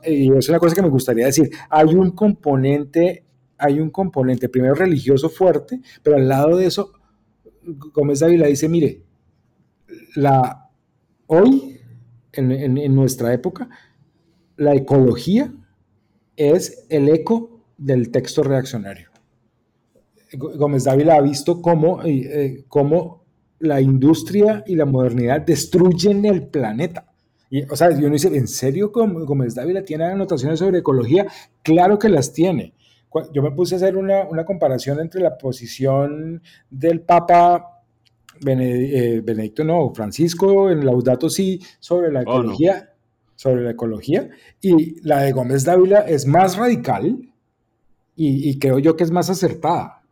y 0.05 0.31
es 0.37 0.49
una 0.49 0.59
cosa 0.59 0.75
que 0.75 0.83
me 0.83 0.89
gustaría 0.89 1.27
decir, 1.27 1.51
hay 1.71 1.95
un 1.95 2.11
componente 2.11 3.25
hay 3.59 3.81
un 3.81 3.91
componente 3.91 4.49
primero 4.49 4.75
religioso 4.75 5.29
fuerte, 5.29 5.81
pero 6.03 6.17
al 6.17 6.29
lado 6.29 6.57
de 6.57 6.67
eso, 6.67 6.93
Gómez 7.93 8.21
Dávila 8.21 8.47
dice, 8.47 8.69
mire, 8.69 9.03
la, 10.15 10.71
hoy, 11.27 11.81
en, 12.33 12.95
nuestra 12.95 13.35
época, 13.35 13.69
la 14.57 14.75
ecología 14.75 15.53
es 16.37 16.87
el 16.89 17.09
eco 17.09 17.48
del 17.79 18.11
texto 18.11 18.43
reaccionario. 18.43 19.09
Gómez 20.35 20.85
Dávila 20.85 21.15
ha 21.15 21.23
visto 21.23 21.63
cómo, 21.63 22.03
eh, 22.05 22.65
cómo 22.69 23.25
la 23.61 23.81
industria 23.81 24.63
y 24.67 24.77
la 24.77 24.85
modernidad 24.85 25.41
destruyen 25.41 26.27
el 26.27 26.49
planeta. 26.49 27.07
Y, 27.49 27.63
o 27.63 27.75
sea, 27.77 27.91
yo 27.99 28.09
no 28.09 28.13
dice, 28.13 28.29
¿en 28.29 28.47
serio 28.47 28.93
Gómez 28.93 29.55
Dávila 29.55 29.83
tiene 29.83 30.05
anotaciones 30.05 30.59
sobre 30.59 30.81
ecología? 30.81 31.27
Claro 31.63 31.99
que 31.99 32.11
las 32.11 32.35
tiene 32.35 32.75
yo 33.33 33.43
me 33.43 33.51
puse 33.53 33.75
a 33.75 33.79
hacer 33.79 33.97
una, 33.97 34.29
una 34.29 34.45
comparación 34.45 35.01
entre 35.01 35.21
la 35.21 35.37
posición 35.37 36.43
del 36.71 37.01
Papa 37.01 37.83
eh, 38.47 39.21
Benedicto, 39.25 39.65
no, 39.65 39.93
Francisco 39.95 40.71
en 40.71 40.85
Laudato 40.85 41.29
Si 41.29 41.61
sobre 41.81 42.13
la 42.13 42.21
oh, 42.21 42.23
ecología, 42.23 42.93
sobre 43.35 43.63
la 43.63 43.71
ecología, 43.71 44.29
y 44.61 45.01
la 45.07 45.23
de 45.23 45.33
Gómez 45.33 45.65
Dávila 45.65 46.01
es 46.01 46.27
más 46.27 46.57
radical 46.57 47.19
y, 48.21 48.59
creo 48.59 48.79
yo 48.81 48.97
que 48.97 49.05
es 49.05 49.11
más 49.11 49.31
acertada. 49.31 50.03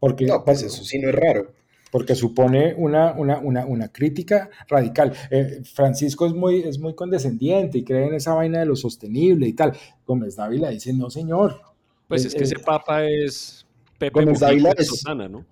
Porque, 0.00 0.26
no, 0.26 0.44
pues 0.44 0.62
eso 0.62 0.82
sí 0.84 0.98
no 0.98 1.08
es 1.08 1.14
raro. 1.14 1.52
Porque 1.90 2.14
supone 2.14 2.74
una, 2.76 3.12
una, 3.12 3.38
una, 3.38 3.64
una 3.64 3.88
crítica 3.88 4.50
radical. 4.68 5.12
Eh, 5.30 5.62
Francisco 5.64 6.26
es 6.26 6.34
muy, 6.34 6.60
es 6.60 6.78
muy 6.78 6.94
condescendiente 6.94 7.78
y 7.78 7.84
cree 7.84 8.08
en 8.08 8.14
esa 8.14 8.34
vaina 8.34 8.58
de 8.58 8.66
lo 8.66 8.76
sostenible 8.76 9.46
y 9.46 9.52
tal. 9.54 9.72
Gómez 10.06 10.36
Dávila 10.36 10.70
dice, 10.70 10.92
no 10.92 11.08
señor, 11.10 11.62
pues 12.08 12.24
es 12.24 12.34
que 12.34 12.44
ese 12.44 12.58
papa 12.58 13.04
es 13.06 13.66
Pepe 13.98 14.20
Gómez 14.20 14.40
Dávila 14.40 14.72
es, 14.76 14.86
Susana, 14.86 15.28
¿no? 15.28 15.44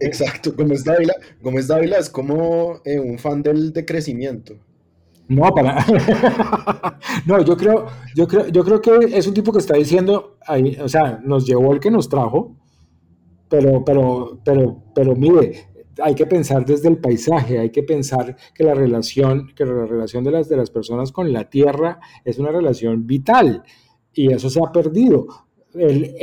Exacto, 0.00 0.52
Gómez 0.56 0.84
Dávila, 0.84 1.14
Gómez 1.40 1.66
Dávila 1.66 1.98
es 1.98 2.08
como 2.10 2.80
eh, 2.84 2.98
un 2.98 3.18
fan 3.18 3.42
del 3.42 3.72
decrecimiento. 3.72 4.56
No, 5.28 5.50
para. 5.54 5.84
no, 7.26 7.42
yo 7.42 7.56
creo, 7.56 7.86
yo 8.14 8.26
creo, 8.26 8.48
yo 8.48 8.64
creo 8.64 8.80
que 8.80 9.18
es 9.18 9.26
un 9.26 9.34
tipo 9.34 9.52
que 9.52 9.58
está 9.58 9.74
diciendo, 9.74 10.38
ahí, 10.46 10.76
o 10.80 10.88
sea, 10.88 11.20
nos 11.22 11.46
llevó 11.46 11.72
el 11.72 11.80
que 11.80 11.90
nos 11.90 12.08
trajo, 12.08 12.56
pero, 13.48 13.84
pero, 13.84 14.40
pero, 14.44 14.82
pero 14.94 15.14
mire, 15.14 15.68
hay 16.02 16.14
que 16.14 16.26
pensar 16.26 16.64
desde 16.64 16.88
el 16.88 16.98
paisaje, 16.98 17.58
hay 17.58 17.70
que 17.70 17.82
pensar 17.82 18.36
que 18.54 18.64
la 18.64 18.74
relación, 18.74 19.48
que 19.54 19.64
la 19.66 19.86
relación 19.86 20.24
de 20.24 20.30
las, 20.30 20.48
de 20.48 20.56
las 20.56 20.70
personas 20.70 21.12
con 21.12 21.32
la 21.32 21.48
tierra 21.50 22.00
es 22.24 22.38
una 22.38 22.50
relación 22.50 23.06
vital 23.06 23.62
y 24.12 24.32
eso 24.32 24.48
se 24.48 24.60
ha 24.60 24.72
perdido 24.72 25.26
él, 25.74 26.14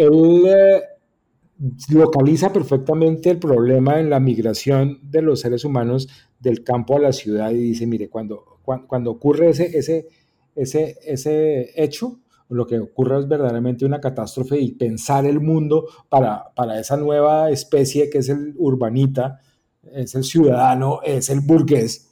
localiza 1.89 2.51
perfectamente 2.51 3.29
el 3.29 3.39
problema 3.39 3.99
en 3.99 4.09
la 4.09 4.19
migración 4.19 4.99
de 5.03 5.21
los 5.21 5.39
seres 5.41 5.63
humanos 5.63 6.07
del 6.39 6.63
campo 6.63 6.97
a 6.97 6.99
la 6.99 7.13
ciudad 7.13 7.51
y 7.51 7.57
dice, 7.57 7.87
mire, 7.87 8.09
cuando, 8.09 8.54
cuando, 8.65 9.11
ocurre 9.11 9.49
ese, 9.49 9.77
ese, 9.77 10.07
ese, 10.55 10.97
ese 11.03 11.71
hecho, 11.81 12.19
lo 12.49 12.67
que 12.67 12.79
ocurre 12.79 13.19
es 13.19 13.27
verdaderamente 13.27 13.85
una 13.85 14.01
catástrofe 14.01 14.59
y 14.59 14.73
pensar 14.73 15.25
el 15.25 15.39
mundo 15.39 15.87
para, 16.09 16.53
para 16.55 16.79
esa 16.79 16.97
nueva 16.97 17.49
especie 17.49 18.09
que 18.09 18.19
es 18.19 18.29
el 18.29 18.53
urbanita, 18.57 19.39
es 19.93 20.15
el 20.15 20.23
ciudadano, 20.23 21.01
es 21.03 21.29
el 21.29 21.41
burgués, 21.41 22.09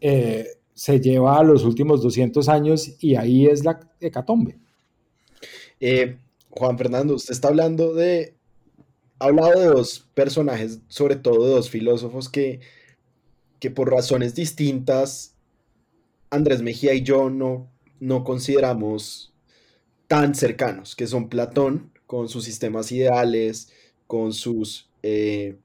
eh, 0.00 0.46
se 0.74 1.00
lleva 1.00 1.38
a 1.38 1.42
los 1.42 1.64
últimos 1.64 2.02
200 2.02 2.48
años 2.48 2.96
y 3.00 3.16
ahí 3.16 3.46
es 3.46 3.64
la 3.64 3.80
hecatombe. 4.00 4.58
Eh, 5.80 6.18
Juan 6.50 6.78
Fernando, 6.78 7.14
usted 7.14 7.32
está 7.32 7.48
hablando 7.48 7.94
de, 7.94 8.34
ha 9.18 9.26
hablado 9.26 9.58
de 9.58 9.66
dos 9.66 10.06
personajes, 10.14 10.80
sobre 10.88 11.16
todo 11.16 11.44
de 11.44 11.50
dos 11.50 11.70
filósofos 11.70 12.28
que, 12.28 12.60
que 13.58 13.70
por 13.70 13.90
razones 13.90 14.34
distintas, 14.34 15.35
Andrés 16.30 16.62
Mejía 16.62 16.94
y 16.94 17.02
yo 17.02 17.30
no, 17.30 17.70
no 18.00 18.24
consideramos 18.24 19.32
tan 20.06 20.34
cercanos, 20.34 20.94
que 20.94 21.06
son 21.06 21.28
Platón, 21.28 21.90
con 22.06 22.28
sus 22.28 22.44
sistemas 22.44 22.92
ideales, 22.92 23.72
con 24.06 24.32
sus 24.32 24.88
eh, 25.02 25.56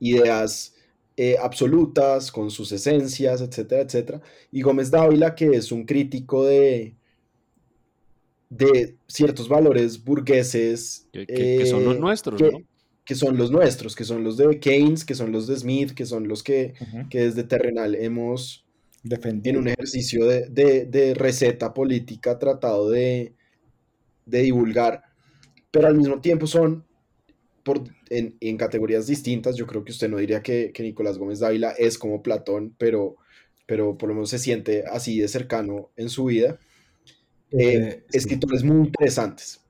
ideas 0.00 0.74
eh, 1.16 1.36
absolutas, 1.40 2.32
con 2.32 2.50
sus 2.50 2.72
esencias, 2.72 3.40
etcétera, 3.40 3.82
etcétera, 3.82 4.22
y 4.50 4.62
Gómez 4.62 4.90
Dávila, 4.90 5.34
que 5.34 5.46
es 5.48 5.70
un 5.70 5.84
crítico 5.84 6.44
de, 6.44 6.94
de 8.48 8.96
ciertos 9.06 9.48
valores 9.48 10.02
burgueses. 10.02 11.06
Que, 11.12 11.66
son 11.66 11.84
los 11.84 11.96
eh, 11.96 12.00
nuestros, 12.00 12.40
que, 12.40 12.50
¿no? 12.50 12.58
Que 13.04 13.14
son 13.14 13.36
los 13.36 13.50
nuestros, 13.50 13.94
que 13.94 14.04
son 14.04 14.24
los 14.24 14.36
de 14.38 14.58
Keynes, 14.58 15.04
que 15.04 15.14
son 15.14 15.30
los 15.30 15.46
de 15.46 15.56
Smith, 15.56 15.92
que 15.92 16.06
son 16.06 16.26
los 16.26 16.42
que, 16.42 16.74
que 17.10 17.20
desde 17.20 17.44
Terrenal 17.44 17.94
hemos 17.94 18.63
defendido 19.04 19.54
en 19.54 19.62
un 19.62 19.68
ejercicio 19.68 20.26
de, 20.26 20.48
de 20.48 21.14
receta 21.14 21.72
política 21.72 22.38
tratado 22.38 22.90
de, 22.90 23.34
de 24.26 24.42
divulgar, 24.42 25.02
pero 25.70 25.86
al 25.86 25.96
mismo 25.96 26.20
tiempo 26.20 26.46
son 26.46 26.84
por, 27.62 27.82
en, 28.10 28.56
categorías 28.56 29.06
distintas. 29.06 29.56
Yo 29.56 29.66
creo 29.66 29.84
que 29.84 29.92
usted 29.92 30.08
no 30.08 30.18
diría 30.18 30.42
que, 30.42 30.72
Nicolás 30.78 31.18
Gómez 31.18 31.40
Dávila 31.40 31.72
es 31.72 31.98
como 31.98 32.22
Platón, 32.22 32.74
pero, 32.78 33.16
pero 33.66 33.96
por 33.96 34.08
lo 34.08 34.14
menos 34.14 34.30
se 34.30 34.38
siente 34.38 34.84
así 34.90 35.18
de 35.18 35.28
cercano 35.28 35.90
en 35.96 36.08
su 36.08 36.26
vida. 36.26 36.58
Eh, 37.50 37.76
eh, 37.76 38.04
escritores 38.12 38.62
muy 38.62 38.86
interesantes. 38.86 39.60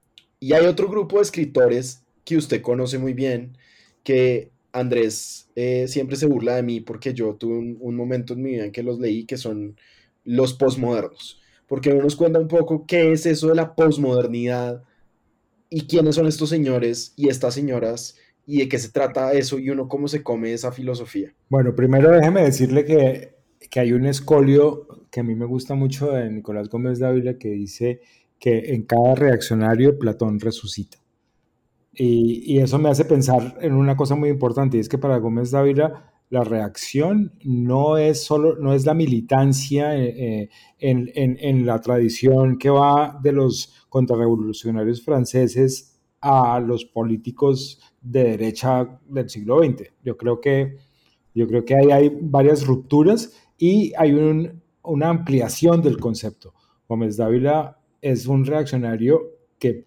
Y 0.40 0.52
hay 0.52 0.66
otro 0.66 0.88
grupo 0.88 1.16
de 1.16 1.22
escritores 1.22 2.02
que 2.24 2.36
usted 2.36 2.60
conoce 2.60 2.98
muy 2.98 3.12
bien, 3.12 3.56
que 4.02 4.50
Andrés 4.74 5.48
eh, 5.56 5.86
siempre 5.88 6.16
se 6.16 6.26
burla 6.26 6.56
de 6.56 6.62
mí 6.62 6.80
porque 6.80 7.14
yo 7.14 7.34
tuve 7.36 7.56
un, 7.56 7.96
momento 7.96 8.34
en 8.34 8.42
mi 8.42 8.50
vida 8.50 8.64
en 8.66 8.72
que 8.72 8.82
los 8.82 8.98
leí, 8.98 9.24
que 9.24 9.38
son 9.38 9.76
los 10.24 10.52
posmodernos 10.52 11.40
porque 11.66 11.92
uno 11.92 12.02
nos 12.02 12.16
cuenta 12.16 12.38
un 12.38 12.48
poco 12.48 12.86
qué 12.86 13.12
es 13.12 13.26
eso 13.26 13.48
de 13.48 13.54
la 13.54 13.74
posmodernidad 13.74 14.82
y 15.70 15.86
quiénes 15.86 16.16
son 16.16 16.26
estos 16.26 16.50
señores 16.50 17.12
y 17.16 17.28
estas 17.28 17.54
señoras 17.54 18.16
y 18.46 18.58
de 18.58 18.68
qué 18.68 18.78
se 18.78 18.90
trata 18.90 19.32
eso 19.32 19.58
y 19.58 19.70
uno 19.70 19.88
cómo 19.88 20.08
se 20.08 20.22
come 20.22 20.52
esa 20.52 20.72
filosofía. 20.72 21.34
Bueno, 21.48 21.74
primero 21.74 22.10
déjeme 22.10 22.42
decirle 22.42 22.84
que, 22.84 23.34
que 23.70 23.80
hay 23.80 23.92
un 23.92 24.06
escolio 24.06 24.86
que 25.10 25.20
a 25.20 25.22
mí 25.22 25.34
me 25.34 25.46
gusta 25.46 25.74
mucho 25.74 26.10
de 26.10 26.30
Nicolás 26.30 26.68
Gómez 26.68 26.98
Dávila 26.98 27.38
que 27.38 27.48
dice 27.48 28.00
que 28.38 28.74
en 28.74 28.82
cada 28.82 29.14
reaccionario 29.14 29.98
Platón 29.98 30.38
resucita. 30.40 30.98
Y, 31.96 32.58
eso 32.58 32.78
me 32.78 32.88
hace 32.88 33.04
pensar 33.04 33.58
en 33.60 33.74
una 33.74 33.96
cosa 33.96 34.14
muy 34.14 34.28
importante, 34.28 34.76
y 34.76 34.80
es 34.80 34.88
que 34.88 34.98
para 34.98 35.18
Gómez 35.18 35.50
Dávila 35.50 36.12
la 36.30 36.42
reacción 36.42 37.32
no 37.44 37.96
es 37.98 38.24
solo, 38.24 38.56
no 38.56 38.72
es 38.72 38.86
la 38.86 38.94
militancia 38.94 39.96
eh, 39.96 40.48
eh, 40.78 41.38
en, 41.38 41.66
la 41.66 41.80
tradición 41.80 42.58
que 42.58 42.70
va 42.70 43.20
de 43.22 43.32
los 43.32 43.86
contrarrevolucionarios 43.88 45.02
franceses 45.02 46.00
a 46.20 46.58
los 46.58 46.84
políticos 46.86 47.80
de 48.00 48.24
derecha 48.24 48.98
del 49.06 49.28
siglo 49.28 49.62
XX. 49.62 49.92
Yo 50.02 50.16
creo 50.16 50.40
que, 50.40 50.78
yo 51.34 51.46
creo 51.46 51.64
que 51.64 51.76
ahí 51.76 51.90
hay 51.92 52.18
varias 52.20 52.66
rupturas 52.66 53.32
y 53.58 53.92
hay 53.96 54.12
una 54.82 55.08
ampliación 55.08 55.82
del 55.82 55.98
concepto. 55.98 56.54
Gómez 56.88 57.16
Dávila 57.16 57.78
es 58.00 58.26
un 58.26 58.44
reaccionario 58.44 59.22
que, 59.58 59.86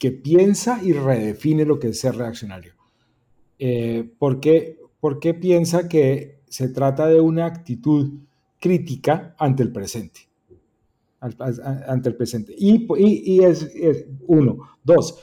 que 0.00 0.10
piensa 0.10 0.80
y 0.82 0.92
redefine 0.92 1.64
lo 1.64 1.78
que 1.78 1.90
es 1.90 2.00
ser 2.00 2.16
reaccionario. 2.16 2.74
Eh, 3.60 4.10
porque 4.18 4.80
¿Por 5.00 5.18
qué 5.18 5.32
piensa 5.32 5.88
que 5.88 6.40
se 6.48 6.68
trata 6.68 7.06
de 7.06 7.20
una 7.20 7.46
actitud 7.46 8.10
crítica 8.60 9.34
ante 9.38 9.62
el 9.62 9.72
presente. 9.72 10.28
Ante 11.20 12.08
el 12.08 12.16
presente. 12.16 12.54
Y, 12.56 12.86
y, 12.98 13.44
es, 13.44 13.68
uno. 14.26 14.58
Dos, 14.84 15.18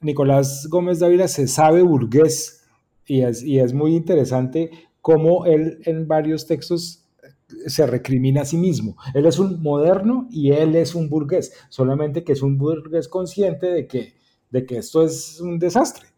Nicolás 0.00 0.66
Gómez 0.70 0.98
Dávila 0.98 1.28
se 1.28 1.48
sabe 1.48 1.82
burgués 1.82 2.66
y 3.06 3.22
es, 3.22 3.42
y 3.42 3.58
es 3.58 3.72
muy 3.72 3.94
interesante 3.94 4.70
cómo 5.00 5.46
él 5.46 5.80
en 5.84 6.06
varios 6.06 6.46
textos 6.46 7.06
se 7.66 7.86
recrimina 7.86 8.42
a 8.42 8.44
sí 8.44 8.58
mismo. 8.58 8.96
Él 9.14 9.24
es 9.24 9.38
un 9.38 9.62
moderno 9.62 10.28
y 10.30 10.52
él 10.52 10.76
es 10.76 10.94
un 10.94 11.08
burgués, 11.08 11.54
solamente 11.70 12.24
que 12.24 12.32
es 12.32 12.42
un 12.42 12.58
burgués 12.58 13.08
consciente 13.08 13.66
de 13.66 13.86
que, 13.86 14.17
de 14.50 14.66
que 14.66 14.78
esto 14.78 15.02
es 15.02 15.40
un 15.40 15.58
desastre. 15.58 16.08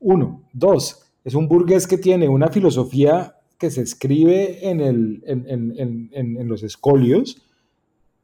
Uno. 0.00 0.42
Dos, 0.52 1.02
es 1.24 1.34
un 1.34 1.48
burgués 1.48 1.86
que 1.86 1.98
tiene 1.98 2.28
una 2.28 2.48
filosofía 2.48 3.36
que 3.58 3.70
se 3.70 3.82
escribe 3.82 4.68
en, 4.68 6.48
los 6.48 6.62
escolios 6.62 7.42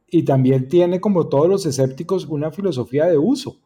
y 0.07 0.23
también 0.23 0.67
tiene, 0.67 1.01
como 1.01 1.27
todos 1.27 1.49
los 1.49 1.65
escépticos, 1.65 2.27
una 2.27 2.51
filosofía 2.51 3.05
de 3.05 3.17
uso. 3.17 3.57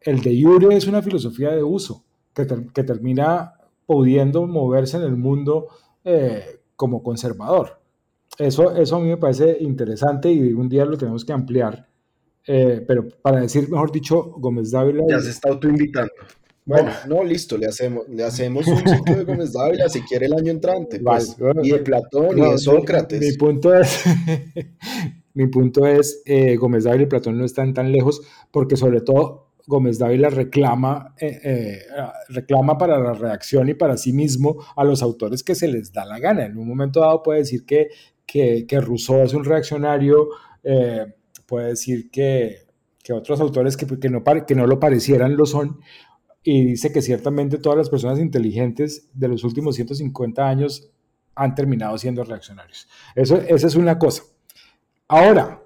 El 0.00 0.20
de 0.20 0.34
Iure 0.34 0.76
es 0.76 0.86
una 0.86 1.02
filosofía 1.02 1.50
de 1.50 1.62
uso 1.62 2.04
que, 2.34 2.46
que 2.74 2.84
termina 2.84 3.54
pudiendo 3.86 4.46
moverse 4.46 4.98
en 4.98 5.04
el 5.04 5.16
mundo 5.16 5.68
eh, 6.04 6.60
como 6.76 7.02
conservador. 7.02 7.80
Eso, 8.38 8.76
eso 8.76 8.96
a 8.96 9.00
mí 9.00 9.08
me 9.08 9.16
parece 9.16 9.56
interesante 9.60 10.30
y 10.30 10.52
un 10.52 10.68
día 10.68 10.84
lo 10.84 10.98
tenemos 10.98 11.24
que 11.24 11.32
ampliar. 11.32 11.87
Eh, 12.48 12.82
pero 12.86 13.06
para 13.22 13.40
decir, 13.40 13.68
mejor 13.68 13.92
dicho, 13.92 14.32
Gómez 14.38 14.70
Dávila. 14.70 15.04
Ya 15.08 15.20
se 15.20 15.30
está 15.30 15.50
autoinvitando. 15.50 16.12
Bueno, 16.68 16.90
no, 17.08 17.24
listo, 17.24 17.56
le 17.56 17.66
hacemos, 17.66 18.06
le 18.10 18.22
hacemos 18.22 18.66
un 18.66 18.76
ciclo 18.76 19.16
de 19.16 19.24
Gómez 19.24 19.54
Dávila 19.54 19.88
si 19.88 20.02
quiere 20.02 20.26
el 20.26 20.34
año 20.34 20.50
entrante. 20.50 21.00
Pues, 21.00 21.34
y 21.62 21.70
de 21.70 21.78
Platón 21.78 22.38
y 22.38 22.42
de 22.42 22.58
Sócrates. 22.58 23.20
Mi, 23.20 23.32
punto 23.38 23.74
es, 23.74 24.04
mi 25.32 25.46
punto 25.46 25.86
es 25.86 26.20
eh, 26.26 26.56
Gómez 26.56 26.84
Dávila 26.84 27.04
y 27.04 27.06
Platón 27.06 27.38
no 27.38 27.46
están 27.46 27.72
tan 27.72 27.90
lejos 27.90 28.20
porque 28.50 28.76
sobre 28.76 29.00
todo 29.00 29.52
Gómez 29.66 29.98
Dávila 29.98 30.28
reclama, 30.28 31.14
eh, 31.18 31.40
eh, 31.42 31.78
reclama 32.28 32.76
para 32.76 32.98
la 32.98 33.14
reacción 33.14 33.70
y 33.70 33.74
para 33.74 33.96
sí 33.96 34.12
mismo 34.12 34.62
a 34.76 34.84
los 34.84 35.02
autores 35.02 35.42
que 35.42 35.54
se 35.54 35.68
les 35.68 35.90
da 35.90 36.04
la 36.04 36.18
gana. 36.18 36.44
En 36.44 36.58
un 36.58 36.68
momento 36.68 37.00
dado 37.00 37.22
puede 37.22 37.38
decir 37.38 37.64
que, 37.64 37.88
que, 38.26 38.66
que 38.66 38.80
Rousseau 38.82 39.22
es 39.22 39.32
un 39.32 39.44
reaccionario, 39.44 40.28
puede 41.48 41.68
decir 41.68 42.10
que, 42.10 42.66
que 43.02 43.14
otros 43.14 43.40
autores 43.40 43.76
que, 43.76 43.86
que, 43.98 44.10
no, 44.10 44.22
que 44.46 44.54
no 44.54 44.66
lo 44.66 44.78
parecieran 44.78 45.36
lo 45.36 45.46
son, 45.46 45.80
y 46.44 46.64
dice 46.64 46.92
que 46.92 47.02
ciertamente 47.02 47.58
todas 47.58 47.78
las 47.78 47.90
personas 47.90 48.18
inteligentes 48.18 49.08
de 49.14 49.28
los 49.28 49.42
últimos 49.44 49.74
150 49.74 50.46
años 50.46 50.90
han 51.34 51.54
terminado 51.54 51.96
siendo 51.98 52.22
reaccionarios. 52.22 52.88
Eso, 53.14 53.36
esa 53.36 53.66
es 53.66 53.74
una 53.74 53.98
cosa. 53.98 54.22
Ahora, 55.08 55.62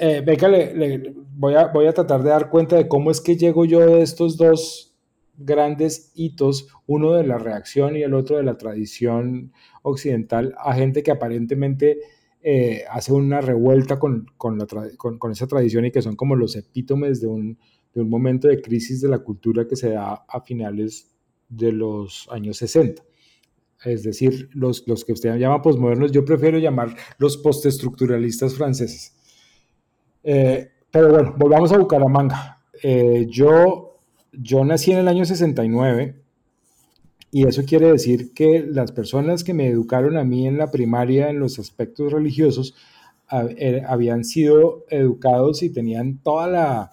eh, 0.00 0.22
venga, 0.24 0.48
le, 0.48 1.14
voy, 1.34 1.54
a, 1.54 1.68
voy 1.68 1.86
a 1.86 1.92
tratar 1.92 2.22
de 2.22 2.30
dar 2.30 2.50
cuenta 2.50 2.76
de 2.76 2.86
cómo 2.86 3.10
es 3.10 3.20
que 3.20 3.36
llego 3.36 3.64
yo 3.64 3.80
de 3.80 4.02
estos 4.02 4.36
dos 4.36 4.96
grandes 5.36 6.12
hitos, 6.14 6.68
uno 6.86 7.14
de 7.14 7.24
la 7.24 7.38
reacción 7.38 7.96
y 7.96 8.02
el 8.02 8.14
otro 8.14 8.36
de 8.36 8.42
la 8.42 8.58
tradición 8.58 9.52
occidental, 9.82 10.54
a 10.58 10.74
gente 10.74 11.02
que 11.02 11.12
aparentemente 11.12 11.98
eh, 12.42 12.84
hace 12.90 13.12
una 13.12 13.40
revuelta 13.40 13.98
con, 13.98 14.26
con, 14.36 14.58
la 14.58 14.66
con, 14.96 15.18
con, 15.18 15.32
esa 15.32 15.46
tradición 15.46 15.84
y 15.84 15.90
que 15.90 16.02
son 16.02 16.16
como 16.16 16.36
los 16.36 16.54
epítomes 16.56 17.20
de 17.20 17.26
un, 17.26 17.58
de 17.94 18.02
un 18.02 18.08
momento 18.08 18.48
de 18.48 18.60
crisis 18.60 19.00
de 19.00 19.08
la 19.08 19.18
cultura 19.18 19.66
que 19.66 19.76
se 19.76 19.90
da 19.90 20.24
a 20.28 20.40
finales 20.40 21.14
de 21.48 21.72
los 21.72 22.28
años 22.30 22.58
60. 22.58 23.02
Es 23.84 24.02
decir, 24.02 24.50
los, 24.52 24.86
los 24.86 25.04
que 25.04 25.12
usted 25.12 25.36
llama 25.36 25.62
posmodernos, 25.62 26.12
yo 26.12 26.24
prefiero 26.24 26.58
llamar 26.58 26.96
los 27.18 27.36
postestructuralistas 27.36 28.54
franceses. 28.54 29.16
Eh, 30.22 30.68
pero 30.90 31.10
bueno, 31.10 31.34
volvamos 31.38 31.72
a 31.72 31.78
Bucaramanga. 31.78 32.62
Eh, 32.82 33.26
yo, 33.28 34.00
yo 34.32 34.64
nací 34.64 34.92
en 34.92 34.98
el 34.98 35.08
año 35.08 35.24
69 35.24 36.22
y 37.30 37.46
eso 37.46 37.62
quiere 37.64 37.92
decir 37.92 38.32
que 38.32 38.64
las 38.66 38.92
personas 38.92 39.44
que 39.44 39.52
me 39.52 39.68
educaron 39.68 40.16
a 40.16 40.24
mí 40.24 40.46
en 40.46 40.56
la 40.56 40.70
primaria 40.70 41.28
en 41.28 41.40
los 41.40 41.58
aspectos 41.58 42.12
religiosos 42.12 42.74
eh, 43.30 43.82
habían 43.86 44.24
sido 44.24 44.86
educados 44.88 45.62
y 45.62 45.70
tenían 45.70 46.18
toda 46.18 46.92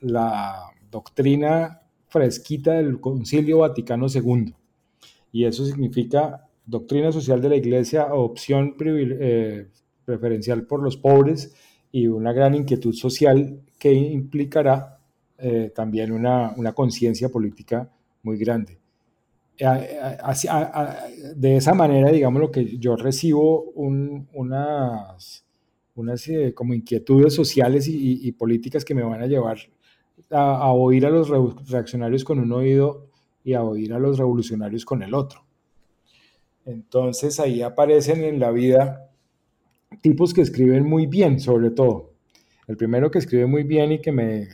la, 0.00 0.70
doctrina 0.90 1.82
fresquita 2.06 2.72
del 2.72 2.98
Concilio 2.98 3.58
Vaticano 3.58 4.06
II. 4.08 4.54
Y 5.32 5.44
eso 5.44 5.66
significa 5.66 6.48
doctrina 6.64 7.12
social 7.12 7.42
de 7.42 7.50
la 7.50 7.56
Iglesia, 7.56 8.14
opción 8.14 8.74
eh, 8.80 9.68
preferencial 10.06 10.66
por 10.66 10.82
los 10.82 10.96
pobres 10.96 11.54
y 11.92 12.06
una 12.06 12.32
gran 12.32 12.54
inquietud 12.54 12.94
social 12.94 13.60
que 13.78 13.92
implicará 13.92 14.98
eh, 15.36 15.70
también 15.74 16.12
una 16.12 16.72
conciencia 16.74 17.28
política 17.28 17.90
muy 18.22 18.38
grande. 18.38 18.78
De 19.58 21.56
esa 21.56 21.74
manera, 21.74 22.10
digamos, 22.10 22.40
lo 22.40 22.50
que 22.50 22.78
yo 22.78 22.96
recibo 22.96 23.64
unas, 23.72 25.44
unas 25.94 26.28
eh, 26.28 26.54
como 26.54 26.74
inquietudes 26.74 27.34
sociales 27.34 27.86
y, 27.88 28.30
políticas 28.32 28.84
que 28.84 28.94
me 28.94 29.02
van 29.02 29.22
a 29.22 29.26
llevar 29.26 29.58
a, 30.30 30.56
a 30.58 30.72
oír 30.72 31.06
a 31.06 31.10
los 31.10 31.28
reaccionarios 31.68 32.24
con 32.24 32.38
un 32.38 32.52
oído 32.52 33.08
y 33.42 33.54
a 33.54 33.62
oír 33.62 33.92
a 33.92 33.98
los 33.98 34.18
revolucionarios 34.18 34.84
con 34.84 35.02
el 35.02 35.14
otro. 35.14 35.44
Entonces 36.64 37.40
ahí 37.40 37.62
aparecen 37.62 38.22
en 38.22 38.38
la 38.38 38.50
vida 38.50 39.10
tipos 40.02 40.34
que 40.34 40.42
escriben 40.42 40.86
muy 40.86 41.06
bien, 41.06 41.40
sobre 41.40 41.70
todo. 41.70 42.12
El 42.66 42.76
primero 42.76 43.10
que 43.10 43.18
escribe 43.18 43.46
muy 43.46 43.62
bien 43.62 43.92
y 43.92 44.00
que 44.00 44.12
me, 44.12 44.48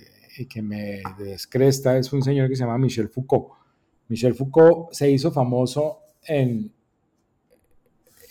que 0.48 0.62
me 0.62 1.02
descresta 1.18 1.98
es 1.98 2.12
un 2.12 2.22
señor 2.22 2.48
que 2.48 2.56
se 2.56 2.62
llama 2.62 2.78
Michel 2.78 3.09
Foucault. 3.09 3.64
Michel 4.09 4.35
Foucault 4.35 4.93
se 4.93 5.10
hizo 5.10 5.31
famoso 5.32 6.01
en, 6.26 6.72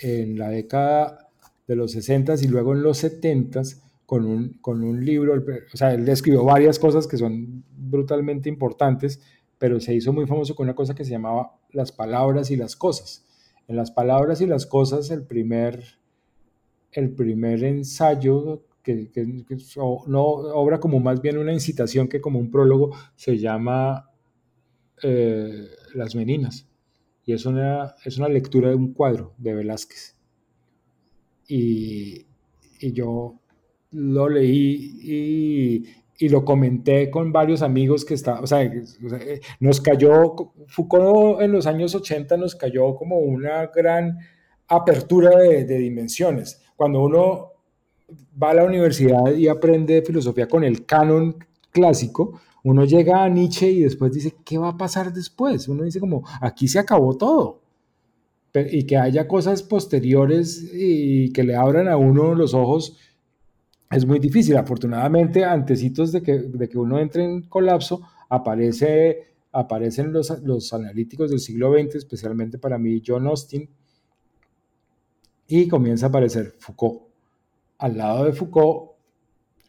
en 0.01 0.37
la 0.37 0.49
década 0.49 1.29
de 1.67 1.75
los 1.75 1.91
60 1.93 2.35
y 2.41 2.47
luego 2.47 2.73
en 2.73 2.83
los 2.83 2.97
70 2.99 3.61
con 4.05 4.25
un, 4.25 4.53
con 4.61 4.83
un 4.83 5.03
libro, 5.03 5.33
o 5.73 5.77
sea, 5.77 5.93
él 5.93 6.07
escribió 6.07 6.43
varias 6.43 6.77
cosas 6.77 7.07
que 7.07 7.17
son 7.17 7.63
brutalmente 7.75 8.49
importantes, 8.49 9.21
pero 9.57 9.79
se 9.79 9.95
hizo 9.95 10.11
muy 10.13 10.27
famoso 10.27 10.55
con 10.55 10.65
una 10.65 10.75
cosa 10.75 10.93
que 10.93 11.05
se 11.05 11.11
llamaba 11.11 11.53
las 11.71 11.91
palabras 11.91 12.51
y 12.51 12.57
las 12.57 12.75
cosas. 12.75 13.25
En 13.67 13.75
las 13.77 13.91
palabras 13.91 14.41
y 14.41 14.45
las 14.45 14.65
cosas, 14.65 15.09
el 15.09 15.23
primer, 15.25 15.83
el 16.91 17.11
primer 17.15 17.63
ensayo, 17.63 18.65
que, 18.83 19.09
no 20.05 20.23
obra 20.23 20.79
como 20.79 20.99
más 20.99 21.21
bien 21.21 21.37
una 21.37 21.53
incitación 21.53 22.09
que 22.09 22.19
como 22.19 22.39
un 22.39 22.51
prólogo, 22.51 22.91
se 23.15 23.37
llama 23.37 24.11
eh, 25.01 25.67
Las 25.93 26.15
Meninas. 26.15 26.67
Y 27.25 27.33
es 27.33 27.45
una, 27.45 27.95
es 28.03 28.17
una 28.17 28.27
lectura 28.27 28.69
de 28.69 28.75
un 28.75 28.93
cuadro 28.93 29.33
de 29.37 29.53
Velázquez. 29.53 30.15
Y, 31.47 32.25
yo 32.81 33.39
lo 33.91 34.27
leí 34.27 35.85
y, 36.19 36.29
lo 36.29 36.45
comenté 36.45 37.09
con 37.09 37.33
varios 37.33 37.61
amigos 37.61 38.05
que 38.05 38.13
está, 38.13 38.39
o 38.39 38.47
sea, 38.47 38.69
nos 39.59 39.81
cayó, 39.81 40.35
Foucault 40.67 41.41
en 41.41 41.51
los 41.51 41.67
años 41.67 41.93
80 41.95 42.37
nos 42.37 42.55
cayó 42.55 42.95
como 42.95 43.17
una 43.17 43.67
gran 43.67 44.19
apertura 44.67 45.37
de, 45.37 45.65
dimensiones. 45.65 46.61
Cuando 46.75 47.01
uno 47.01 47.51
va 48.41 48.51
a 48.51 48.53
la 48.53 48.63
universidad 48.63 49.33
y 49.33 49.47
aprende 49.47 50.01
filosofía 50.01 50.47
con 50.47 50.63
el 50.63 50.85
canon 50.85 51.37
clásico, 51.71 52.39
uno 52.63 52.85
llega 52.85 53.23
a 53.23 53.29
Nietzsche 53.29 53.69
y 53.69 53.81
después 53.83 54.13
dice, 54.13 54.35
¿qué 54.45 54.57
va 54.57 54.69
a 54.69 54.77
pasar 54.77 55.11
después? 55.11 55.67
Uno 55.67 55.83
dice 55.83 55.99
como, 55.99 56.23
aquí 56.41 56.67
se 56.67 56.79
acabó 56.79 57.17
todo. 57.17 57.61
Y 58.55 58.85
que 58.85 58.97
haya 58.97 59.27
cosas 59.27 59.63
posteriores 59.63 60.71
y 60.73 61.33
que 61.33 61.43
le 61.43 61.55
abran 61.55 61.87
a 61.89 61.97
uno 61.97 62.35
los 62.35 62.53
ojos 62.53 62.97
es 63.91 64.05
muy 64.05 64.19
difícil. 64.19 64.55
Afortunadamente, 64.55 65.43
antecitos 65.43 66.11
de 66.11 66.21
que, 66.21 66.39
de 66.39 66.69
que 66.69 66.77
uno 66.77 66.99
entre 66.99 67.25
en 67.25 67.41
colapso, 67.43 68.01
aparece, 68.29 69.33
aparecen 69.51 70.13
los, 70.13 70.29
los 70.43 70.73
analíticos 70.73 71.31
del 71.31 71.39
siglo 71.39 71.73
XX, 71.73 71.95
especialmente 71.95 72.57
para 72.59 72.77
mí 72.77 73.01
John 73.05 73.27
Austin, 73.27 73.69
y 75.47 75.67
comienza 75.67 76.05
a 76.05 76.09
aparecer 76.09 76.55
Foucault. 76.59 77.01
Al 77.79 77.97
lado 77.97 78.25
de 78.25 78.31
Foucault 78.31 78.92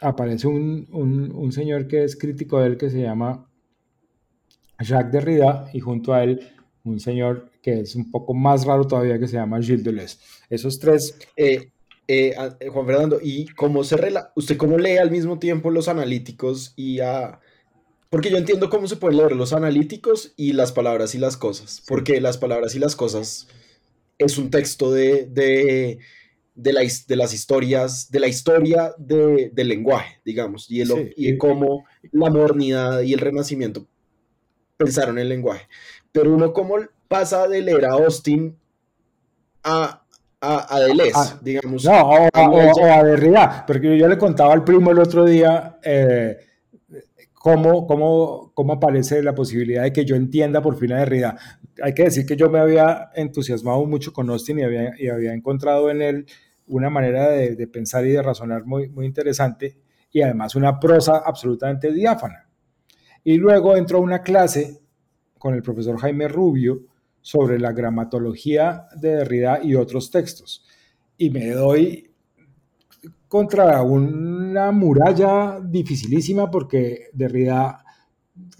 aparece 0.04 0.46
un, 0.46 0.86
un, 0.92 1.52
señor 1.52 1.86
que 1.86 2.04
es 2.04 2.16
crítico 2.16 2.60
de 2.60 2.66
él 2.66 2.76
que 2.76 2.90
se 2.90 3.00
llama 3.00 3.48
Jacques 4.78 5.12
Derrida 5.12 5.68
y 5.72 5.80
junto 5.80 6.12
a 6.12 6.22
él 6.22 6.40
un 6.84 7.00
señor 7.00 7.50
que 7.62 7.80
es 7.80 7.94
un 7.94 8.10
poco 8.10 8.34
más 8.34 8.66
raro 8.66 8.86
todavía 8.86 9.18
que 9.18 9.26
se 9.26 9.36
llama 9.36 9.60
Gilles 9.60 9.84
Deleuze. 9.84 10.18
Esos 10.50 10.78
tres... 10.78 11.18
Eh, 11.36 11.70
eh, 12.06 12.34
eh, 12.60 12.68
Juan 12.68 12.84
Fernando, 12.86 13.18
¿y 13.22 13.46
cómo 13.46 13.82
se 13.82 13.96
rela 13.96 14.30
usted 14.36 14.58
cómo 14.58 14.76
lee 14.76 14.98
al 14.98 15.10
mismo 15.10 15.38
tiempo 15.38 15.70
los 15.70 15.88
analíticos 15.88 16.74
y 16.76 17.00
a... 17.00 17.40
Porque 18.10 18.30
yo 18.30 18.36
entiendo 18.36 18.68
cómo 18.68 18.86
se 18.86 18.96
pueden 18.96 19.16
leer 19.16 19.32
los 19.32 19.54
analíticos 19.54 20.34
y 20.36 20.52
las 20.52 20.70
palabras 20.70 21.14
y 21.14 21.18
las 21.18 21.38
cosas, 21.38 21.82
porque 21.88 22.20
las 22.20 22.36
palabras 22.36 22.74
y 22.74 22.78
las 22.78 22.94
cosas 22.94 23.48
es 24.18 24.38
un 24.38 24.50
texto 24.50 24.92
de, 24.92 25.98
de, 26.54 26.72
la, 26.72 26.80
de 26.80 27.16
las 27.16 27.32
historias, 27.32 28.10
de 28.10 28.20
la 28.20 28.28
historia 28.28 28.94
de, 28.98 29.50
del 29.52 29.68
lenguaje, 29.68 30.20
digamos, 30.24 30.70
y, 30.70 30.82
y 31.16 31.32
de 31.32 31.38
cómo 31.38 31.84
la 32.12 32.30
modernidad 32.30 33.00
y 33.02 33.12
el 33.12 33.20
renacimiento 33.20 33.86
pensaron 34.76 35.18
en 35.18 35.22
el 35.22 35.28
lenguaje. 35.28 35.66
Pero 36.12 36.32
uno 36.32 36.52
cómo 36.52 36.76
pasa 37.08 37.48
de 37.48 37.60
leer 37.60 37.84
a 37.86 37.92
Austin 37.92 38.56
a 39.62 40.04
a, 40.46 40.80
Deleuze, 40.80 41.36
digamos. 41.40 41.84
No, 41.84 42.02
o, 42.02 42.84
a 42.84 43.02
Derrida, 43.02 43.64
porque 43.66 43.96
yo 43.96 44.08
le 44.08 44.18
contaba 44.18 44.52
al 44.52 44.64
primo 44.64 44.90
el 44.90 44.98
otro 44.98 45.24
día 45.24 45.78
eh, 45.82 46.38
cómo, 47.44 47.86
cómo, 47.86 48.52
cómo, 48.54 48.72
aparece 48.72 49.22
la 49.22 49.34
posibilidad 49.34 49.82
de 49.82 49.92
que 49.92 50.06
yo 50.06 50.16
entienda 50.16 50.62
por 50.62 50.78
fin 50.78 50.94
a 50.94 51.00
Derrida. 51.00 51.36
Hay 51.82 51.92
que 51.92 52.04
decir 52.04 52.24
que 52.24 52.36
yo 52.36 52.48
me 52.48 52.58
había 52.58 53.10
entusiasmado 53.14 53.84
mucho 53.84 54.14
con 54.14 54.30
Austin 54.30 54.60
y 54.60 54.62
había, 54.62 54.94
y 54.98 55.08
había 55.08 55.34
encontrado 55.34 55.90
en 55.90 56.00
él 56.00 56.26
una 56.68 56.88
manera 56.88 57.28
de, 57.28 57.66
pensar 57.66 58.06
y 58.06 58.12
de 58.12 58.22
razonar 58.22 58.64
muy, 58.64 58.88
muy 58.88 59.04
interesante 59.04 59.76
y 60.10 60.22
además 60.22 60.54
una 60.54 60.80
prosa 60.80 61.18
absolutamente 61.18 61.92
diáfana. 61.92 62.48
Y 63.22 63.36
luego 63.36 63.76
entró 63.76 63.98
a 63.98 64.00
una 64.00 64.22
clase 64.22 64.80
con 65.38 65.52
el 65.52 65.62
profesor 65.62 65.98
Jaime 65.98 66.28
Rubio, 66.28 66.86
sobre 67.20 67.58
la 67.58 67.72
gramatología 67.72 68.86
de 68.96 69.16
Derrida 69.16 69.60
y 69.62 69.74
otros 69.74 70.10
textos. 70.10 70.64
Y 71.18 71.28
me 71.28 71.50
doy 71.50 72.10
contra 73.28 73.82
una 74.54 74.70
muralla 74.70 75.60
dificilísima 75.60 76.48
porque 76.48 77.08
Derrida 77.12 77.84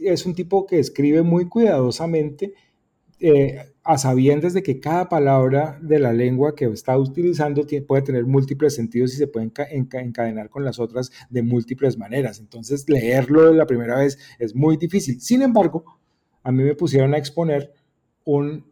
es 0.00 0.26
un 0.26 0.34
tipo 0.34 0.66
que 0.66 0.80
escribe 0.80 1.22
muy 1.22 1.48
cuidadosamente 1.48 2.54
eh, 3.20 3.72
a 3.84 3.96
sabiendas 3.96 4.54
de 4.54 4.64
que 4.64 4.80
cada 4.80 5.08
palabra 5.08 5.78
de 5.80 6.00
la 6.00 6.12
lengua 6.12 6.56
que 6.56 6.64
está 6.64 6.98
utilizando 6.98 7.64
puede 7.86 8.02
tener 8.02 8.26
múltiples 8.26 8.74
sentidos 8.74 9.14
y 9.14 9.18
se 9.18 9.28
puede 9.28 9.52
encadenar 9.70 10.50
con 10.50 10.64
las 10.64 10.80
otras 10.80 11.12
de 11.30 11.42
múltiples 11.42 11.96
maneras. 11.96 12.40
Entonces, 12.40 12.88
leerlo 12.88 13.52
la 13.52 13.66
primera 13.66 13.98
vez 13.98 14.18
es 14.40 14.52
muy 14.54 14.76
difícil. 14.76 15.20
Sin 15.20 15.42
embargo, 15.42 15.84
a 16.42 16.50
mí 16.50 16.64
me 16.64 16.74
pusieron 16.74 17.14
a 17.14 17.18
exponer 17.18 17.72
un, 18.24 18.64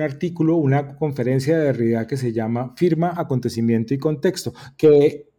artículo, 0.00 0.56
una 0.56 0.96
conferencia 0.96 1.58
de 1.58 1.66
Derrida 1.66 2.06
que 2.06 2.16
se 2.16 2.32
llama 2.32 2.72
Firma, 2.76 3.12
Acontecimiento 3.14 3.92
y 3.92 3.98
Contexto, 3.98 4.54
que, 4.78 5.33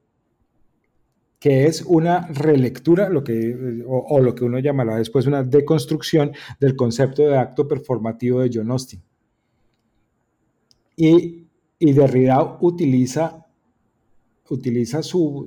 que 1.39 1.65
es 1.65 1.81
una 1.83 2.27
relectura, 2.27 3.09
lo 3.09 3.23
que, 3.23 3.83
o, 3.87 4.19
lo 4.19 4.33
que 4.33 4.45
uno 4.45 4.59
llamará 4.59 4.97
después 4.97 5.27
una 5.27 5.43
deconstrucción 5.43 6.31
del 6.59 6.75
concepto 6.75 7.23
de 7.23 7.37
acto 7.37 7.67
performativo 7.67 8.39
de 8.39 8.49
John 8.53 8.71
Austin. 8.71 9.01
Y, 10.95 11.45
Derrida 11.79 12.57
utiliza, 12.61 13.45
utiliza 14.49 15.03
su, 15.03 15.45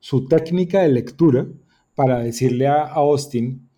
su, 0.00 0.26
técnica 0.26 0.82
de 0.82 0.88
lectura 0.88 1.46
para 1.94 2.18
decirle 2.18 2.66
a 2.66 2.82
Austin 2.84 3.68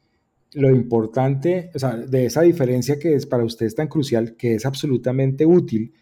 lo 0.54 0.70
importante, 0.70 1.70
o 1.74 1.78
sea, 1.78 1.96
de 1.96 2.24
esa 2.24 2.42
diferencia 2.42 2.98
que 2.98 3.14
es 3.14 3.26
para 3.26 3.44
ustedes 3.44 3.74
tan 3.74 3.88
crucial, 3.88 4.36
que 4.36 4.54
es 4.54 4.64
absolutamente 4.64 5.44
útil. 5.44 5.92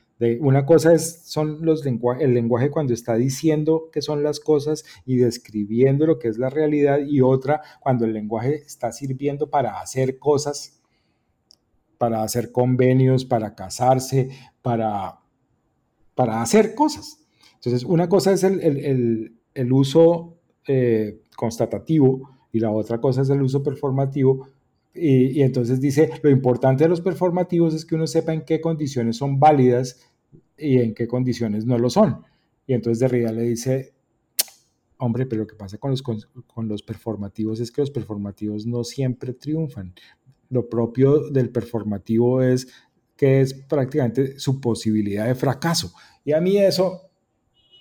Una 0.41 0.65
cosa 0.65 0.95
es 0.95 1.23
son 1.25 1.65
los 1.65 1.85
el 1.85 2.35
lenguaje 2.35 2.71
cuando 2.71 2.95
está 2.95 3.17
diciendo 3.17 3.91
qué 3.93 4.01
son 4.01 4.23
las 4.23 4.39
cosas 4.39 4.85
y 5.05 5.17
describiendo 5.17 6.07
lo 6.07 6.19
que 6.21 6.29
es 6.29 6.39
la 6.39 6.51
realidad 6.51 7.01
y 7.05 7.21
otra 7.21 7.63
cuando 7.81 8.05
el 8.05 8.13
lenguaje 8.13 8.63
está 8.65 8.93
sirviendo 8.93 9.51
para 9.51 9.81
hacer 9.81 10.19
cosas, 10.21 10.81
para 11.99 12.23
hacer 12.23 12.53
convenios, 12.53 13.25
para 13.25 13.57
casarse, 13.57 14.29
para, 14.63 15.19
para 16.15 16.43
hacer 16.43 16.75
cosas. 16.77 17.25
Entonces, 17.57 17.83
una 17.83 18.09
cosa 18.09 18.33
es 18.33 18.45
el, 18.45 19.33
uso 19.73 20.37
eh, 20.69 21.23
constatativo 21.37 22.31
y 22.53 22.61
la 22.61 22.71
otra 22.71 23.01
cosa 23.01 23.23
es 23.23 23.31
el 23.31 23.43
uso 23.43 23.63
performativo. 23.63 24.49
Y, 24.95 25.43
entonces 25.43 25.81
dice, 25.81 26.11
lo 26.23 26.31
importante 26.31 26.85
de 26.85 26.91
los 26.91 27.01
performativos 27.01 27.75
es 27.75 27.85
que 27.85 27.97
uno 27.97 28.07
sepa 28.07 28.33
en 28.33 28.45
qué 28.45 28.61
condiciones 28.61 29.17
son 29.17 29.41
válidas 29.41 30.01
y 30.57 30.79
en 30.79 30.95
qué 30.95 31.09
condiciones 31.09 31.67
no 31.67 31.79
lo 31.79 31.91
son. 31.91 32.25
Y 32.67 32.75
entonces 32.75 33.01
Derrida 33.01 33.33
le 33.33 33.43
dice, 33.43 33.93
hombre, 34.99 35.27
pero 35.27 35.43
lo 35.43 35.47
que 35.49 35.57
pasa 35.57 35.79
con 35.79 35.91
los, 35.91 36.03
con, 36.03 36.69
los 36.69 36.83
performativos 36.83 37.59
es 37.59 37.73
que 37.73 37.81
los 37.81 37.91
performativos 37.91 38.67
no 38.67 38.85
siempre 38.85 39.35
triunfan. 39.35 39.95
Lo 40.49 40.69
propio 40.69 41.29
del 41.29 41.51
performativo 41.51 42.41
es 42.41 42.69
que 43.17 43.41
es 43.41 43.55
prácticamente 43.55 44.39
su 44.39 44.61
posibilidad 44.61 45.27
de 45.27 45.35
fracaso. 45.35 45.93
Y 46.25 46.33
a 46.33 46.41
mí 46.41 46.57
eso 46.57 47.11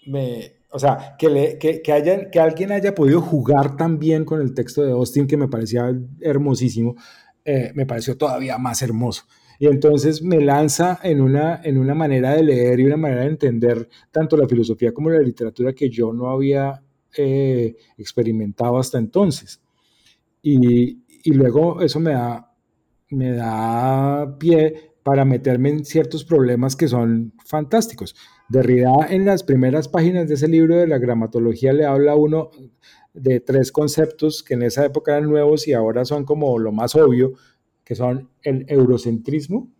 me, 0.07 0.62
o 0.73 0.79
sea, 0.79 1.15
que, 1.19 1.29
le, 1.29 1.57
que, 1.59 1.83
que, 1.83 2.29
que 2.31 2.39
alguien 2.39 2.71
haya 2.71 2.95
podido 2.95 3.21
jugar 3.21 3.77
tan 3.77 3.99
bien 3.99 4.25
con 4.25 4.41
el 4.41 4.55
texto 4.55 4.81
de 4.81 4.91
Austin, 4.91 5.27
que 5.27 5.37
me 5.37 5.47
parecía 5.47 5.95
hermosísimo, 6.19 6.95
eh, 7.45 7.71
me 7.75 7.85
pareció 7.85 8.17
todavía 8.17 8.57
más 8.57 8.81
hermoso. 8.81 9.23
Y 9.59 9.67
entonces 9.67 10.23
me 10.23 10.41
lanza 10.41 10.99
en 11.03 11.21
una, 11.21 11.61
en 11.63 11.77
una 11.77 11.93
manera 11.93 12.33
de 12.33 12.41
leer 12.41 12.79
y 12.79 12.85
una 12.85 12.97
manera 12.97 13.21
de 13.21 13.27
entender 13.27 13.87
tanto 14.11 14.35
la 14.35 14.47
filosofía 14.47 14.91
como 14.91 15.11
la 15.11 15.19
literatura 15.19 15.73
que 15.73 15.91
yo 15.91 16.11
no 16.11 16.31
había 16.31 16.81
eh, 17.15 17.75
experimentado 17.95 18.79
hasta 18.79 18.97
entonces. 18.97 19.61
Y, 20.41 21.03
y, 21.23 21.33
luego 21.33 21.81
eso 21.81 21.99
me 21.99 22.13
da, 22.13 22.51
me 23.11 23.31
da 23.33 24.37
pie 24.39 24.93
para 25.03 25.23
meterme 25.23 25.69
en 25.69 25.85
ciertos 25.85 26.25
problemas 26.25 26.75
que 26.75 26.87
son 26.87 27.31
fantásticos. 27.45 28.15
Derrida 28.49 28.91
en 29.09 29.25
las 29.25 29.43
primeras 29.43 29.87
páginas 29.87 30.27
de 30.27 30.35
ese 30.35 30.47
libro 30.47 30.75
de 30.75 30.87
la 30.87 30.97
gramatología 30.97 31.73
le 31.73 31.85
habla 31.85 32.11
a 32.11 32.15
uno 32.15 32.51
de 33.13 33.39
tres 33.39 33.71
conceptos 33.71 34.43
que 34.43 34.55
en 34.55 34.63
esa 34.63 34.85
época 34.85 35.13
eran 35.17 35.29
nuevos 35.29 35.67
y 35.67 35.73
ahora 35.73 36.05
son 36.05 36.25
como 36.25 36.57
lo 36.59 36.71
más 36.71 36.95
obvio, 36.95 37.33
que 37.83 37.95
son 37.95 38.29
el 38.41 38.65
eurocentrismo, 38.67 39.71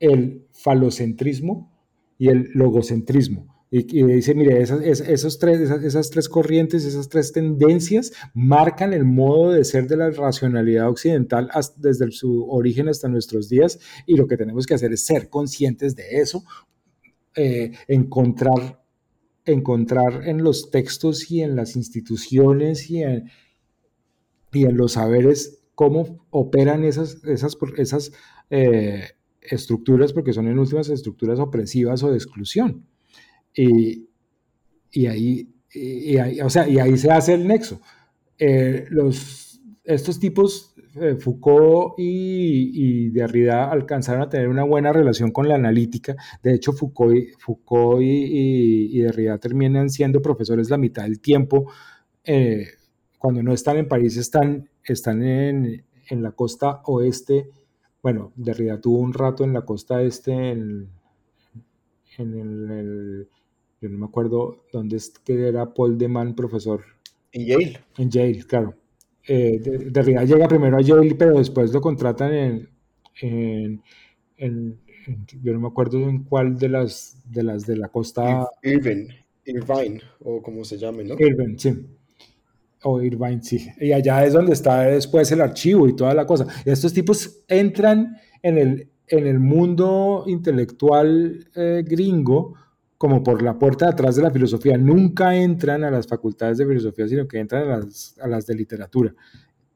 el 0.00 0.46
falocentrismo 0.52 1.72
y 2.18 2.28
el 2.28 2.50
logocentrismo. 2.54 3.54
Y, 3.76 4.04
dice, 4.04 4.36
mire, 4.36 4.62
esas, 4.62 5.38
tres, 5.40 5.68
esas, 5.68 6.10
tres 6.10 6.28
corrientes, 6.28 6.84
esas 6.84 7.08
tres 7.08 7.32
tendencias 7.32 8.12
marcan 8.32 8.92
el 8.92 9.04
modo 9.04 9.50
de 9.50 9.64
ser 9.64 9.88
de 9.88 9.96
la 9.96 10.10
racionalidad 10.10 10.88
occidental 10.88 11.50
desde 11.78 12.12
su 12.12 12.48
origen 12.48 12.88
hasta 12.88 13.08
nuestros 13.08 13.48
días 13.48 13.80
y 14.06 14.14
lo 14.14 14.28
que 14.28 14.36
tenemos 14.36 14.68
que 14.68 14.74
hacer 14.74 14.92
es 14.92 15.04
ser 15.04 15.28
conscientes 15.28 15.96
de 15.96 16.20
eso, 16.20 16.44
eh, 17.36 17.72
encontrar, 17.88 18.82
encontrar 19.44 20.28
en 20.28 20.42
los 20.42 20.70
textos 20.70 21.30
y 21.30 21.42
en 21.42 21.56
las 21.56 21.76
instituciones 21.76 22.90
y 22.90 23.02
en, 23.02 23.30
y 24.52 24.64
en 24.64 24.76
los 24.76 24.92
saberes 24.92 25.60
cómo 25.74 26.26
operan 26.30 26.84
esas, 26.84 27.24
esas, 27.24 27.56
esas 27.76 28.12
eh, 28.50 29.10
estructuras, 29.40 30.12
porque 30.12 30.32
son 30.32 30.48
en 30.48 30.58
últimas 30.58 30.88
estructuras 30.88 31.38
opresivas 31.38 32.02
o 32.02 32.10
de 32.10 32.16
exclusión. 32.16 32.86
Y, 33.54 34.08
y 34.90 35.06
ahí, 35.06 35.54
y, 35.72 36.16
ahí, 36.16 36.40
o 36.40 36.50
sea, 36.50 36.68
y 36.68 36.78
ahí 36.78 36.96
se 36.96 37.10
hace 37.10 37.34
el 37.34 37.46
nexo. 37.46 37.80
Eh, 38.38 38.86
los, 38.90 39.60
estos 39.84 40.18
tipos, 40.18 40.73
eh, 41.00 41.16
Foucault 41.16 41.94
y, 41.98 43.06
y, 43.06 43.10
Derrida, 43.10 43.70
alcanzaron 43.70 44.22
a 44.22 44.28
tener 44.28 44.48
una 44.48 44.64
buena 44.64 44.92
relación 44.92 45.30
con 45.30 45.48
la 45.48 45.56
analítica. 45.56 46.16
De 46.42 46.54
hecho, 46.54 46.72
Foucault, 46.72 47.16
Foucault 47.38 48.02
y, 48.02 48.98
Derrida 49.00 49.38
terminan 49.38 49.90
siendo 49.90 50.22
profesores 50.22 50.70
la 50.70 50.78
mitad 50.78 51.02
del 51.04 51.20
tiempo. 51.20 51.70
cuando 53.18 53.42
no 53.42 53.52
están 53.52 53.78
en 53.78 53.88
París, 53.88 54.16
están 54.16 54.68
están 54.92 55.22
en, 55.22 55.84
en, 56.08 56.22
la 56.22 56.32
costa 56.32 56.82
oeste. 56.84 57.50
Bueno, 58.02 58.32
Derrida 58.36 58.80
tuvo 58.80 58.98
un 58.98 59.14
rato 59.14 59.44
en 59.44 59.52
la 59.52 59.62
costa 59.62 60.02
este, 60.02 60.32
en, 60.32 60.90
en 62.18 62.70
el, 62.70 63.28
yo 63.80 63.88
no 63.88 63.98
me 63.98 64.06
acuerdo 64.06 64.64
dónde 64.72 64.96
es 64.96 65.10
que 65.10 65.48
era 65.48 65.72
Paul 65.72 65.98
Deman 65.98 66.34
profesor. 66.34 66.82
En 67.32 67.46
Yale. 67.46 67.80
En 67.98 68.10
Yale, 68.10 68.44
claro. 68.44 68.74
Eh, 69.26 69.58
Derrida 69.90 70.24
llega 70.24 70.48
primero 70.48 70.76
a 70.76 70.80
Yale, 70.80 71.14
pero 71.14 71.38
después 71.38 71.72
lo 71.72 71.80
contratan 71.80 72.34
en, 72.34 72.68
en, 73.20 73.82
en, 74.36 74.78
yo 75.42 75.52
no 75.52 75.60
me 75.60 75.68
acuerdo 75.68 75.98
en 76.08 76.24
cuál 76.24 76.58
de 76.58 76.68
las 76.68 77.22
de 77.30 77.42
las 77.42 77.66
de 77.66 77.76
la 77.76 77.88
costa. 77.88 78.46
Irvine, 78.62 79.24
Irvine, 79.46 80.00
o 80.20 80.42
como 80.42 80.64
se 80.64 80.76
llame, 80.76 81.04
¿no? 81.04 81.14
Irvine, 81.18 81.58
sí 81.58 81.86
o 82.84 83.00
Irvine, 83.02 83.42
sí. 83.42 83.66
Y 83.80 83.92
allá 83.92 84.24
es 84.24 84.32
donde 84.32 84.52
está 84.52 84.82
después 84.82 85.30
el 85.32 85.40
archivo 85.40 85.88
y 85.88 85.96
toda 85.96 86.14
la 86.14 86.26
cosa. 86.26 86.46
Y 86.64 86.70
estos 86.70 86.92
tipos 86.92 87.42
entran 87.48 88.16
en 88.42 88.58
el, 88.58 88.88
en 89.08 89.26
el 89.26 89.40
mundo 89.40 90.24
intelectual 90.26 91.46
eh, 91.54 91.82
gringo 91.86 92.54
como 93.04 93.22
por 93.22 93.42
la 93.42 93.58
puerta 93.58 93.84
de 93.84 93.92
atrás 93.92 94.16
de 94.16 94.22
la 94.22 94.30
filosofía. 94.30 94.78
Nunca 94.78 95.36
entran 95.36 95.84
a 95.84 95.90
las 95.90 96.06
facultades 96.06 96.56
de 96.56 96.66
filosofía, 96.66 97.06
sino 97.06 97.28
que 97.28 97.38
entran 97.38 97.70
a 97.70 97.76
las, 97.76 98.18
a 98.18 98.26
las 98.26 98.46
de 98.46 98.54
literatura. 98.54 99.14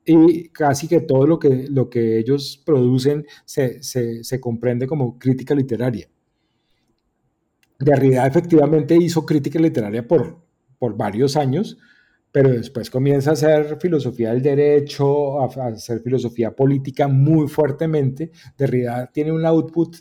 Y 0.02 0.48
casi 0.48 0.88
que 0.88 1.02
todo 1.02 1.26
lo 1.26 1.38
que, 1.38 1.66
lo 1.68 1.90
que 1.90 2.18
ellos 2.18 2.62
producen 2.64 3.26
se, 3.44 3.82
se, 3.82 4.24
se 4.24 4.40
comprende 4.40 4.86
como 4.86 5.18
crítica 5.18 5.54
literaria. 5.54 6.08
Derrida 7.78 8.26
efectivamente 8.26 8.96
hizo 8.96 9.26
crítica 9.26 9.58
literaria 9.58 10.08
por, 10.08 10.38
por 10.78 10.96
varios 10.96 11.36
años, 11.36 11.76
pero 12.32 12.48
después 12.48 12.88
comienza 12.88 13.28
a 13.28 13.32
hacer 13.34 13.76
filosofía 13.78 14.30
del 14.30 14.40
derecho, 14.40 15.42
a, 15.42 15.66
hacer 15.66 16.00
filosofía 16.00 16.56
política 16.56 17.08
muy 17.08 17.46
fuertemente. 17.46 18.30
Derrida 18.56 19.10
tiene 19.12 19.32
un 19.32 19.44
output 19.44 19.96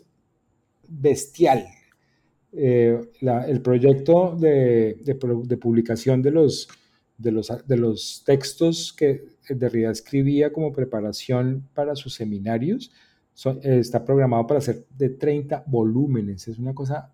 bestial. 0.88 1.68
Eh, 2.54 3.00
el 3.22 3.62
proyecto 3.62 4.36
de, 4.36 4.98
de, 5.04 5.58
publicación 5.58 6.22
de 6.22 6.32
los, 6.32 6.68
de, 7.18 7.32
los, 7.32 7.52
de 7.68 7.78
los 7.78 8.24
textos 8.26 8.94
que 8.94 9.26
Derrida 9.50 9.92
escribía 9.92 10.52
como 10.52 10.74
preparación 10.74 11.68
para 11.74 11.96
sus 11.96 12.14
seminarios 12.14 12.92
está 13.64 14.04
programado 14.04 14.48
para 14.48 14.62
ser 14.62 14.86
de 14.98 15.10
30 15.10 15.64
volúmenes. 15.68 16.48
Es 16.48 16.58
una 16.58 16.74
cosa 16.74 17.12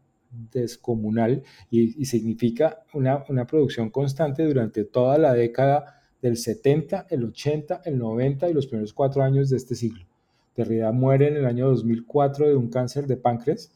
descomunal 0.51 1.43
y, 1.69 2.05
significa 2.05 2.83
una, 2.93 3.23
una, 3.29 3.45
producción 3.45 3.89
constante 3.89 4.43
durante 4.43 4.83
toda 4.85 5.17
la 5.17 5.33
década 5.33 6.01
del 6.21 6.37
70, 6.37 7.07
el 7.09 7.25
80, 7.25 7.81
el 7.85 7.97
90 7.97 8.49
y 8.49 8.53
los 8.53 8.67
primeros 8.67 8.93
cuatro 8.93 9.21
años 9.21 9.49
de 9.49 9.57
este 9.57 9.75
siglo. 9.75 10.05
Derrida 10.55 10.91
muere 10.91 11.27
en 11.27 11.37
el 11.37 11.45
año 11.45 11.67
2004 11.67 12.47
de 12.47 12.55
un 12.55 12.69
cáncer 12.69 13.05
de 13.05 13.17
páncreas, 13.17 13.71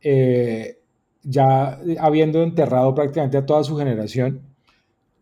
eh, 0.00 0.78
ya 1.24 1.80
habiendo 1.98 2.42
enterrado 2.42 2.94
prácticamente 2.94 3.36
a 3.36 3.46
toda 3.46 3.64
su 3.64 3.76
generación. 3.76 4.42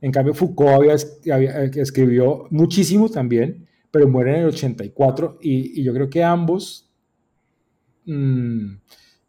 En 0.00 0.10
cambio, 0.12 0.34
Foucault 0.34 0.90
había, 1.30 1.64
escribió 1.64 2.46
muchísimo 2.50 3.08
también, 3.08 3.68
pero 3.90 4.08
muere 4.08 4.32
en 4.32 4.40
el 4.40 4.46
84 4.46 5.38
y, 5.40 5.80
y 5.80 5.84
yo 5.84 5.94
creo 5.94 6.10
que 6.10 6.22
ambos... 6.22 6.88
Mmm, 8.04 8.74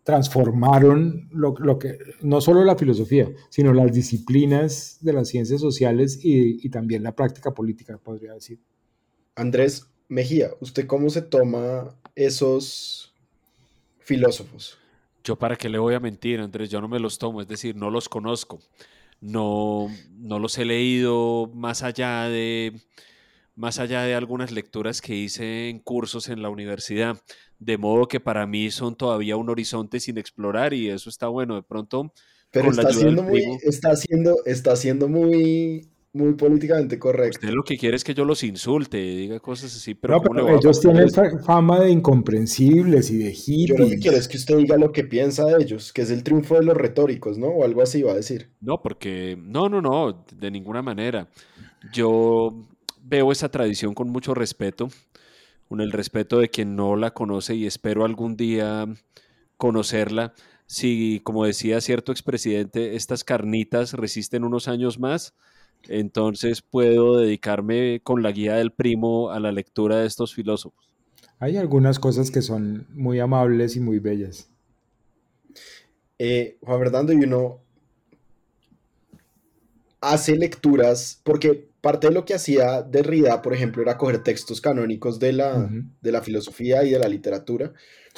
transformaron 0.03 1.29
lo, 1.31 1.55
lo, 1.59 1.79
que, 1.79 1.97
no 2.21 2.41
solo 2.41 2.63
la 2.63 2.75
filosofía, 2.75 3.31
sino 3.49 3.73
las 3.73 3.91
disciplinas 3.93 4.97
de 5.01 5.13
las 5.13 5.29
ciencias 5.29 5.61
sociales 5.61 6.19
y, 6.23 6.65
y, 6.65 6.69
también 6.69 7.03
la 7.03 7.15
práctica 7.15 7.53
política, 7.53 7.97
podría 7.97 8.33
decir. 8.33 8.59
Andrés 9.35 9.87
Mejía, 10.09 10.51
¿usted 10.59 10.85
cómo 10.85 11.09
se 11.09 11.21
toma 11.21 11.95
esos 12.15 13.15
filósofos? 13.99 14.77
Yo 15.23 15.37
para 15.37 15.55
qué 15.55 15.69
le 15.69 15.77
voy 15.77 15.93
a 15.93 15.99
mentir, 15.99 16.39
Andrés, 16.39 16.69
yo 16.69 16.81
no 16.81 16.87
me 16.87 16.99
los 16.99 17.17
tomo, 17.17 17.41
es 17.41 17.47
decir, 17.47 17.75
no 17.75 17.89
los 17.89 18.09
conozco, 18.09 18.59
no, 19.21 19.87
no 20.17 20.39
los 20.39 20.57
he 20.57 20.65
leído 20.65 21.49
más 21.53 21.81
allá 21.81 22.27
de 22.27 22.73
más 23.55 23.79
allá 23.79 24.01
de 24.01 24.15
algunas 24.15 24.51
lecturas 24.51 25.01
que 25.01 25.15
hice 25.15 25.69
en 25.69 25.79
cursos 25.79 26.27
en 26.29 26.41
la 26.41 26.49
universidad, 26.49 27.21
de 27.59 27.77
modo 27.77 28.07
que 28.07 28.19
para 28.19 28.47
mí 28.47 28.71
son 28.71 28.95
todavía 28.95 29.37
un 29.37 29.49
horizonte 29.49 29.99
sin 29.99 30.17
explorar 30.17 30.73
y 30.73 30.89
eso 30.89 31.09
está 31.09 31.27
bueno, 31.27 31.55
de 31.55 31.63
pronto... 31.63 32.11
Pero 32.49 32.69
está, 32.69 32.91
siendo 32.93 33.23
muy, 33.23 33.57
está, 33.63 33.89
haciendo, 33.89 34.37
está 34.45 34.75
siendo 34.75 35.07
muy, 35.07 35.89
muy 36.13 36.35
políticamente 36.35 36.99
correcto. 36.99 37.39
Usted 37.39 37.53
lo 37.53 37.63
que 37.63 37.75
quiere 37.75 37.95
es 37.95 38.03
que 38.03 38.13
yo 38.13 38.23
los 38.23 38.43
insulte, 38.43 38.97
diga 38.97 39.39
cosas 39.39 39.75
así, 39.75 39.95
pero, 39.95 40.21
ellos 40.55 40.79
tienen 40.79 41.09
fama 41.43 41.79
de 41.79 41.89
incomprensibles 41.89 43.09
y 43.09 43.17
de 43.17 43.31
hippies. 43.33 43.67
Yo 43.67 43.83
lo 43.83 43.89
que 43.89 43.97
quiero 43.97 44.17
es 44.17 44.27
que 44.27 44.37
usted 44.37 44.57
diga 44.57 44.77
lo 44.77 44.91
que 44.91 45.03
piensa 45.03 45.45
de 45.45 45.63
ellos, 45.63 45.91
que 45.91 46.03
es 46.03 46.11
el 46.11 46.23
triunfo 46.23 46.55
de 46.55 46.65
los 46.65 46.77
retóricos, 46.77 47.39
¿no? 47.39 47.47
O 47.47 47.63
algo 47.63 47.81
así 47.81 48.03
va 48.03 48.11
a 48.11 48.15
decir. 48.15 48.51
No, 48.61 48.79
porque 48.81 49.35
no, 49.41 49.69
no, 49.69 49.81
no, 49.81 50.23
de 50.35 50.51
ninguna 50.51 50.83
manera. 50.83 51.27
Yo 51.91 52.53
veo 53.01 53.31
esa 53.31 53.49
tradición 53.49 53.95
con 53.95 54.09
mucho 54.09 54.35
respeto, 54.35 54.89
con 55.67 55.81
el 55.81 55.91
respeto 55.91 56.39
de 56.39 56.49
quien 56.49 56.75
no 56.75 56.95
la 56.95 57.11
conoce 57.11 57.55
y 57.55 57.65
espero 57.65 58.05
algún 58.05 58.37
día 58.37 58.85
conocerla. 59.57 60.33
Si, 60.67 61.21
como 61.23 61.45
decía 61.45 61.81
cierto 61.81 62.11
expresidente, 62.11 62.95
estas 62.95 63.23
carnitas 63.23 63.93
resisten 63.93 64.43
unos 64.43 64.67
años 64.67 64.99
más, 64.99 65.33
entonces 65.87 66.61
puedo 66.61 67.17
dedicarme 67.17 68.01
con 68.03 68.23
la 68.23 68.31
guía 68.31 68.55
del 68.55 68.71
primo 68.71 69.31
a 69.31 69.39
la 69.39 69.51
lectura 69.51 69.97
de 69.97 70.07
estos 70.07 70.33
filósofos. 70.33 70.93
Hay 71.39 71.57
algunas 71.57 71.99
cosas 71.99 72.31
que 72.31 72.41
son 72.41 72.87
muy 72.93 73.19
amables 73.19 73.75
y 73.75 73.79
muy 73.79 73.99
bellas. 73.99 74.49
Eh, 76.19 76.57
Juan 76.61 76.79
Fernando, 76.79 77.11
y 77.11 77.17
uno 77.17 77.62
hace 80.03 80.35
lecturas, 80.35 81.21
porque 81.23 81.69
parte 81.81 82.07
de 82.07 82.13
lo 82.13 82.25
que 82.25 82.33
hacía 82.33 82.81
Derrida, 82.81 83.41
por 83.41 83.53
ejemplo, 83.53 83.81
era 83.81 83.97
coger 83.97 84.23
textos 84.23 84.61
canónicos 84.61 85.19
de 85.19 85.33
la, 85.33 85.69
de 86.01 86.11
la 86.11 86.21
filosofía 86.21 86.83
y 86.83 86.91
de 86.91 86.99
la 86.99 87.07
literatura. 87.07 87.73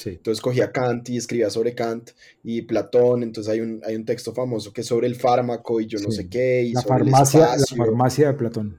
Entonces 0.06 0.42
cogía 0.42 0.72
Kant 0.72 1.10
y 1.10 1.18
escribía 1.18 1.50
sobre 1.50 1.74
Kant 1.74 2.12
y 2.44 2.64
Platón, 2.64 3.24
entonces 3.24 3.54
hay 3.54 3.62
un, 3.62 3.82
hay 3.86 3.96
un 3.96 4.04
texto 4.04 4.34
famoso 4.34 4.74
que 4.74 4.82
es 4.82 4.88
sobre 4.88 5.08
el 5.08 5.16
fármaco 5.16 5.80
y 5.80 5.88
yo 5.88 6.00
no 6.00 6.12
sé 6.12 6.28
qué. 6.30 6.64
Y 6.64 6.74
la, 6.74 6.82
farmacia, 6.82 7.56
la 7.56 7.78
farmacia 7.78 8.28
de 8.28 8.34
Platón. 8.34 8.78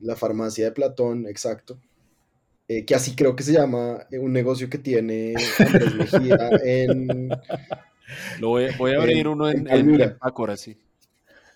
La 0.00 0.16
farmacia 0.16 0.66
de 0.66 0.72
Platón, 0.72 1.26
exacto. 1.26 1.80
Eh, 2.68 2.84
que 2.84 2.94
así 2.94 3.14
creo 3.14 3.34
que 3.36 3.42
se 3.42 3.52
llama 3.52 4.06
eh, 4.10 4.18
un 4.18 4.32
negocio 4.32 4.70
que 4.70 4.78
tiene 4.78 5.34
Andrés 5.58 5.94
Mejía 5.94 6.50
en... 6.62 7.28
Lo 8.38 8.48
voy, 8.50 8.64
a 8.66 9.00
abrir 9.00 9.28
uno 9.28 9.48
en, 9.48 9.66
en, 9.66 10.00
en 10.00 10.56
sí. 10.56 10.76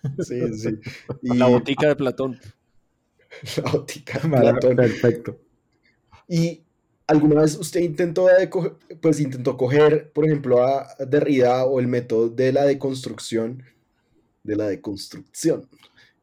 Sí, 0.19 0.41
sí. 0.57 0.79
La 1.21 1.47
botica 1.47 1.87
de 1.87 1.95
Platón. 1.95 2.39
La 3.57 3.71
botica 3.71 4.19
de 4.19 4.29
Platón. 4.29 4.75
Perfecto. 4.75 5.39
Y 6.27 6.63
alguna 7.07 7.41
vez 7.41 7.57
usted 7.57 7.81
intentó, 7.81 8.27
pues 9.01 9.19
intentó 9.19 9.57
coger, 9.57 10.11
por 10.11 10.25
ejemplo, 10.25 10.63
a 10.63 10.87
Derrida 11.07 11.65
o 11.65 11.79
el 11.79 11.87
método 11.87 12.29
de 12.29 12.53
la 12.53 12.65
deconstrucción, 12.65 13.63
de 14.43 14.55
la 14.55 14.67
deconstrucción, 14.67 15.67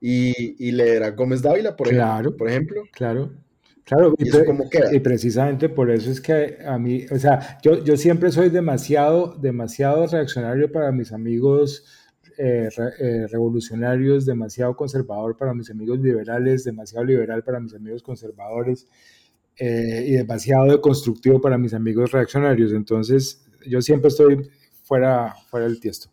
y, 0.01 0.65
y 0.65 0.73
leer 0.73 1.03
a 1.03 1.11
Gómez 1.11 1.43
Dávila, 1.43 1.77
por, 1.77 1.89
ejemplo, 1.89 2.37
por 2.37 2.49
ejemplo. 2.49 2.83
Claro. 2.93 3.33
Claro, 3.87 4.17
y, 4.19 4.97
y, 4.97 4.99
precisamente 4.99 5.69
por 5.69 5.93
eso 5.93 6.11
es 6.11 6.21
que 6.21 6.59
a 6.67 6.77
mí, 6.77 7.07
o 7.09 7.21
sea, 7.21 7.57
yo, 7.63 7.85
yo 7.85 7.97
siempre 7.97 8.33
soy 8.33 8.51
demasiado, 8.51 9.37
demasiado 9.41 10.09
reaccionario 10.09 10.73
para 10.73 10.91
mis 10.91 11.13
amigos 11.13 11.85
eh, 12.39 12.69
eh, 12.99 13.27
revolucionarios, 13.29 14.27
demasiado 14.27 14.77
conservador 14.77 15.37
para 15.37 15.55
mis 15.55 15.71
amigos 15.71 16.01
liberales, 16.01 16.65
demasiado 16.65 17.05
liberal 17.05 17.43
para 17.43 17.61
mis 17.61 17.75
amigos 17.75 18.03
conservadores 18.03 18.87
eh, 19.59 20.05
y 20.07 20.13
demasiado 20.13 20.67
deconstructivo 20.67 21.41
para 21.41 21.57
mis 21.57 21.73
amigos 21.73 22.13
reaccionarios. 22.13 22.73
Entonces, 22.73 23.45
yo 23.67 23.81
siempre 23.81 24.09
estoy 24.09 24.51
fuera, 24.83 25.35
fuera 25.49 25.67
del 25.67 25.81
tiesto. 25.81 26.11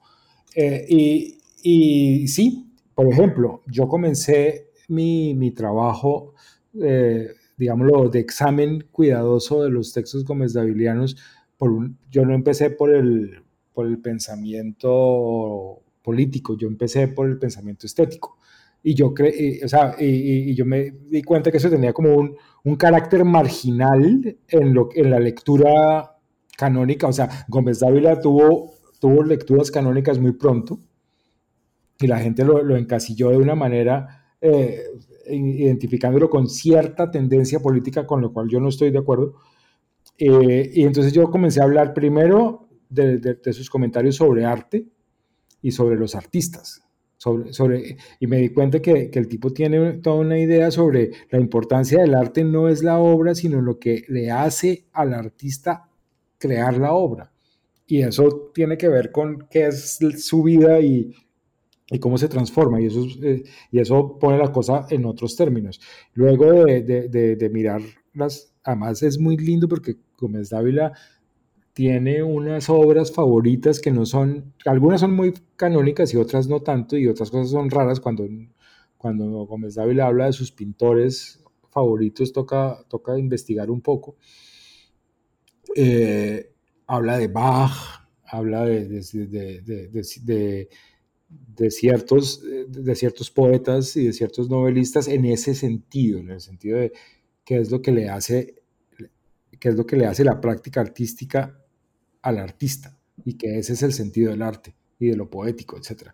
y, 0.56 1.40
y, 1.62 2.28
sí, 2.28 2.74
por 2.96 3.08
ejemplo, 3.08 3.62
yo 3.68 3.88
comencé 3.88 4.70
mi, 4.88 5.34
mi 5.34 5.52
trabajo 5.52 6.34
digámoslo, 7.58 8.10
de 8.10 8.20
examen 8.20 8.86
cuidadoso 8.92 9.64
de 9.64 9.70
los 9.70 9.94
textos 9.94 10.26
Gómez 10.26 10.54
Davilianos. 10.54 11.18
Por 11.58 11.92
yo 12.10 12.26
no 12.26 12.34
empecé 12.34 12.70
por 12.70 12.94
el, 12.94 13.44
por 13.74 13.88
el 13.88 14.00
pensamiento 14.00 15.83
político, 16.04 16.58
yo 16.58 16.68
empecé 16.68 17.08
por 17.08 17.28
el 17.28 17.40
pensamiento 17.40 17.88
estético. 17.88 18.38
Y 18.84 18.96
yo, 18.96 19.14
cre 19.14 19.62
o 19.64 19.68
sea, 19.68 19.96
y, 19.98 20.54
yo 20.54 20.66
me 20.66 20.92
di 20.92 21.24
cuenta 21.24 21.50
que 21.50 21.58
eso 21.58 21.70
tenía 21.70 21.94
como 21.94 22.14
un, 22.16 22.36
un 22.66 22.76
carácter 22.76 23.24
marginal 23.24 24.38
en, 24.48 24.74
lo, 24.74 24.90
en 24.94 25.10
la 25.10 25.20
lectura 25.20 26.18
canónica. 26.58 27.08
O 27.08 27.14
sea, 27.14 27.46
Gómez 27.48 27.80
Dávila 27.80 28.20
tuvo, 28.20 28.74
tuvo 29.00 29.24
lecturas 29.24 29.72
canónicas 29.72 30.20
muy 30.20 30.34
pronto 30.34 30.80
y 32.00 32.08
la 32.08 32.20
gente 32.20 32.44
lo, 32.44 32.62
lo 32.62 32.76
encasilló 32.76 33.30
de 33.30 33.38
una 33.38 33.56
manera 33.56 34.24
eh, 34.42 34.84
identificándolo 35.30 36.30
con 36.30 36.50
cierta 36.50 37.10
tendencia 37.10 37.62
política 37.62 38.06
con 38.06 38.20
lo 38.20 38.34
cual 38.34 38.50
yo 38.50 38.60
no 38.60 38.68
estoy 38.68 38.92
de 38.92 39.00
acuerdo. 39.00 39.36
Eh, 40.18 40.70
y 40.74 40.84
entonces 40.84 41.14
yo 41.14 41.32
comencé 41.32 41.62
a 41.62 41.64
hablar 41.64 41.94
primero 41.94 42.68
de, 42.90 43.40
sus 43.54 43.70
comentarios 43.70 44.18
sobre 44.18 44.46
arte 44.46 44.86
y 45.64 45.72
sobre 45.72 45.96
los 45.96 46.14
artistas. 46.14 46.84
Sobre, 47.18 47.54
sobre, 47.54 47.98
y 48.20 48.28
me 48.28 48.38
di 48.38 48.50
cuenta 48.50 48.82
que, 48.82 49.10
que, 49.10 49.18
el 49.18 49.28
tipo 49.28 49.52
tiene 49.52 49.94
toda 49.94 50.18
una 50.18 50.38
idea 50.38 50.70
sobre 50.70 51.12
la 51.32 51.40
importancia 51.40 52.02
del 52.02 52.14
arte 52.16 52.44
no 52.44 52.68
es 52.68 52.84
la 52.84 53.00
obra, 53.00 53.34
sino 53.34 53.62
lo 53.62 53.80
que 53.80 54.04
le 54.10 54.30
hace 54.30 54.86
al 54.92 55.14
artista 55.14 55.90
crear 56.38 56.78
la 56.78 56.94
obra. 56.94 57.32
Y 57.88 58.02
eso 58.02 58.52
tiene 58.54 58.78
que 58.78 58.90
ver 58.90 59.12
con 59.12 59.48
qué 59.50 59.68
es 59.68 60.00
su 60.18 60.44
vida 60.44 60.82
y, 60.82 61.14
y 61.90 62.00
cómo 62.00 62.18
se 62.18 62.28
transforma, 62.28 62.82
y 62.82 62.88
eso, 62.88 63.06
eh, 63.22 63.44
y 63.72 63.80
eso 63.80 64.18
pone 64.20 64.38
la 64.38 64.52
cosa 64.52 64.86
en 64.90 65.06
otros 65.06 65.36
términos. 65.36 65.80
Luego 66.14 66.66
de, 66.66 66.82
de, 66.82 67.36
de, 67.36 67.50
mirarlas, 67.50 68.54
además 68.64 69.04
es 69.04 69.20
muy 69.20 69.38
lindo 69.38 69.68
porque 69.68 69.98
Gómez 70.18 70.50
Dávila 70.50 70.94
tiene 71.74 72.22
unas 72.22 72.70
obras 72.70 73.12
favoritas 73.12 73.80
que 73.80 73.92
no 73.92 74.06
son, 74.06 74.54
algunas 74.66 75.02
son 75.02 75.14
muy 75.14 75.34
canónicas 75.56 76.14
y 76.14 76.18
otras 76.18 76.48
no 76.48 76.62
tanto, 76.62 76.98
y 76.98 77.08
otras 77.08 77.32
cosas 77.32 77.50
son 77.50 77.70
raras 77.70 78.00
cuando, 78.00 78.28
cuando 78.98 79.26
Gómez 79.46 79.76
Dávila 79.76 80.08
habla 80.08 80.28
de 80.28 80.34
sus 80.34 80.52
pintores 80.52 81.44
favoritos, 81.72 82.32
toca, 82.32 82.78
toca 82.88 83.18
investigar 83.18 83.72
un 83.72 83.82
poco. 83.82 84.16
Eh, 85.76 86.52
habla 86.86 87.18
de 87.18 87.28
Bach, 87.28 88.08
habla 88.26 88.66
de, 88.66 88.88
de 88.88 90.70
de 91.58 91.72
ciertos, 91.72 92.44
de 92.68 92.96
ciertos 92.96 93.32
poetas 93.32 93.96
y 93.96 94.06
de 94.06 94.14
ciertos 94.14 94.50
novelistas 94.50 95.08
en 95.08 95.26
ese 95.26 95.56
sentido, 95.56 96.20
en 96.20 96.30
el 96.30 96.42
sentido 96.42 96.78
de 96.78 96.92
qué 97.44 97.58
es 97.58 97.72
lo 97.72 97.82
que 97.82 97.92
le 97.92 98.10
hace, 98.10 98.62
qué 99.60 99.70
es 99.70 99.76
lo 99.76 99.86
que 99.86 99.98
le 99.98 100.06
hace 100.06 100.24
la 100.24 100.40
práctica 100.40 100.82
artística 100.82 101.63
al 102.24 102.40
artista 102.40 102.98
y 103.24 103.36
que 103.36 103.60
ese 103.60 103.74
es 103.74 103.84
el 103.84 103.94
sentido 103.94 104.32
del 104.32 104.42
arte 104.42 104.74
y 105.00 105.08
de 105.08 105.16
lo 105.16 105.30
poético, 105.30 105.78
etc. 105.78 106.10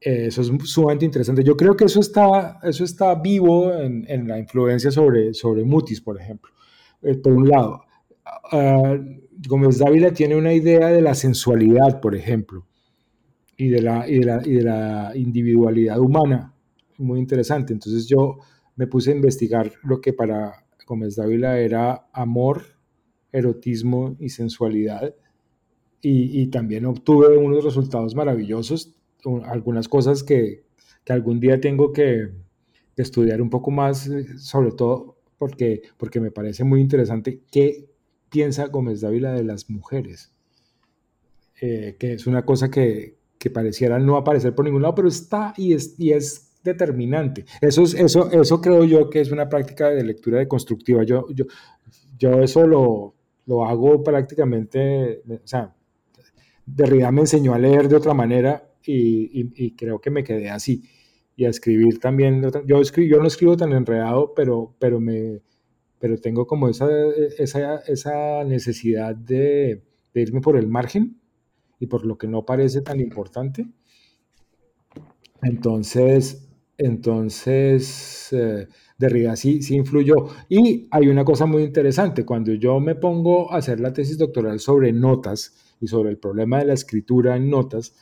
Eso 0.00 0.40
es 0.42 0.50
sumamente 0.64 1.04
interesante. 1.04 1.44
Yo 1.44 1.56
creo 1.56 1.76
que 1.76 1.84
eso 1.84 2.00
está, 2.00 2.58
eso 2.64 2.82
está 2.82 3.14
vivo 3.14 3.72
en, 3.72 4.26
la 4.26 4.38
influencia 4.38 4.90
sobre, 4.90 5.32
sobre 5.32 5.64
Mutis, 5.64 6.00
por 6.00 6.20
ejemplo. 6.20 6.50
Eh, 7.02 7.14
por 7.14 7.32
un 7.32 7.48
lado, 7.48 7.84
uh, 8.52 8.98
Gómez 9.48 9.78
Dávila 9.78 10.12
tiene 10.12 10.34
una 10.34 10.52
idea 10.52 10.88
de 10.88 11.02
la 11.02 11.14
sensualidad, 11.14 12.00
por 12.00 12.16
ejemplo, 12.16 12.66
y 13.56 13.68
de 13.68 13.82
la, 13.82 14.08
y 14.08 14.18
de 14.18 14.62
la, 14.62 15.12
individualidad 15.14 16.00
humana. 16.00 16.52
Muy 16.98 17.20
interesante. 17.20 17.72
Entonces 17.72 18.06
yo 18.08 18.38
me 18.74 18.86
puse 18.86 19.12
a 19.12 19.14
investigar 19.14 19.72
lo 19.84 20.00
que 20.00 20.12
para 20.12 20.64
Gómez 20.86 21.16
Dávila 21.16 21.58
era 21.58 22.08
amor, 22.12 22.64
erotismo 23.30 24.16
y 24.18 24.30
sensualidad. 24.30 25.14
Y, 26.04 26.48
también 26.48 26.84
obtuve 26.84 27.38
unos 27.38 27.62
resultados 27.62 28.16
maravillosos, 28.16 28.92
algunas 29.44 29.86
cosas 29.88 30.24
que, 30.24 30.64
que 31.04 31.12
algún 31.12 31.38
día 31.38 31.60
tengo 31.60 31.92
que, 31.92 32.30
estudiar 32.96 33.40
un 33.40 33.50
poco 33.50 33.70
más, 33.70 34.06
eh, 34.08 34.38
sobre 34.38 34.72
todo 34.72 35.16
porque, 35.38 35.82
porque 35.96 36.20
me 36.20 36.30
parece 36.30 36.62
muy 36.62 36.80
interesante 36.80 37.40
qué 37.50 37.88
piensa 38.28 38.66
Gómez 38.66 39.00
Dávila 39.00 39.32
de 39.32 39.44
las 39.44 39.70
mujeres, 39.70 40.32
eh, 41.60 41.96
que 41.98 42.14
es 42.14 42.26
una 42.26 42.44
cosa 42.44 42.70
que, 42.70 43.16
que 43.38 43.50
pareciera 43.50 43.98
no 43.98 44.16
aparecer 44.16 44.54
por 44.54 44.64
ningún 44.64 44.82
lado, 44.82 44.94
pero 44.94 45.08
está 45.08 45.54
y 45.56 45.72
es, 45.72 45.94
y 45.98 46.12
es 46.12 46.52
determinante. 46.62 47.44
Eso, 47.60 47.82
es, 47.82 47.94
eso, 47.94 48.30
eso 48.30 48.60
creo 48.60 48.84
yo 48.84 49.10
que 49.10 49.20
es 49.20 49.32
una 49.32 49.48
práctica 49.48 49.88
de 49.90 50.04
lectura 50.04 50.38
deconstructiva. 50.38 51.02
Yo, 51.02 51.26
yo, 51.30 51.46
yo 52.18 52.40
eso 52.40 52.66
lo, 52.66 53.14
lo 53.46 53.64
hago 53.64 54.02
prácticamente, 54.02 55.22
o 55.28 55.46
sea, 55.46 55.74
Derrida 56.66 57.10
me 57.10 57.22
enseñó 57.22 57.54
a 57.54 57.58
leer 57.58 57.88
de 57.88 57.96
otra 57.96 58.14
manera 58.14 58.70
y, 58.84 59.74
creo 59.76 60.00
que 60.00 60.10
me 60.10 60.24
quedé 60.24 60.50
así. 60.50 60.82
Y 61.36 61.44
a 61.44 61.48
escribir 61.48 61.98
también. 61.98 62.42
Yo, 62.66 62.80
escribo, 62.80 63.16
yo 63.16 63.22
no 63.22 63.26
escribo 63.26 63.56
tan 63.56 63.72
enredado, 63.72 64.34
pero, 64.34 64.74
pero, 64.78 65.00
me, 65.00 65.40
pero 65.98 66.18
tengo 66.18 66.46
como 66.46 66.68
esa, 66.68 66.88
esa, 67.38 67.76
esa 67.78 68.44
necesidad 68.44 69.14
de, 69.16 69.82
de 70.12 70.20
irme 70.20 70.40
por 70.40 70.56
el 70.56 70.68
margen 70.68 71.18
y 71.80 71.86
por 71.86 72.04
lo 72.04 72.18
que 72.18 72.28
no 72.28 72.44
parece 72.44 72.82
tan 72.82 73.00
importante. 73.00 73.66
Entonces, 75.42 76.48
entonces 76.78 78.32
eh, 78.32 78.68
Derrida 78.98 79.36
sí, 79.36 79.62
sí 79.62 79.74
influyó. 79.74 80.28
Y 80.48 80.88
hay 80.90 81.08
una 81.08 81.24
cosa 81.24 81.46
muy 81.46 81.64
interesante, 81.64 82.24
cuando 82.24 82.52
yo 82.54 82.78
me 82.80 82.94
pongo 82.94 83.52
a 83.52 83.56
hacer 83.56 83.80
la 83.80 83.92
tesis 83.92 84.18
doctoral 84.18 84.60
sobre 84.60 84.92
notas 84.92 85.71
y 85.82 85.88
sobre 85.88 86.08
el 86.08 86.16
problema 86.16 86.60
de 86.60 86.64
la 86.64 86.72
escritura 86.72 87.36
en 87.36 87.50
notas, 87.50 87.94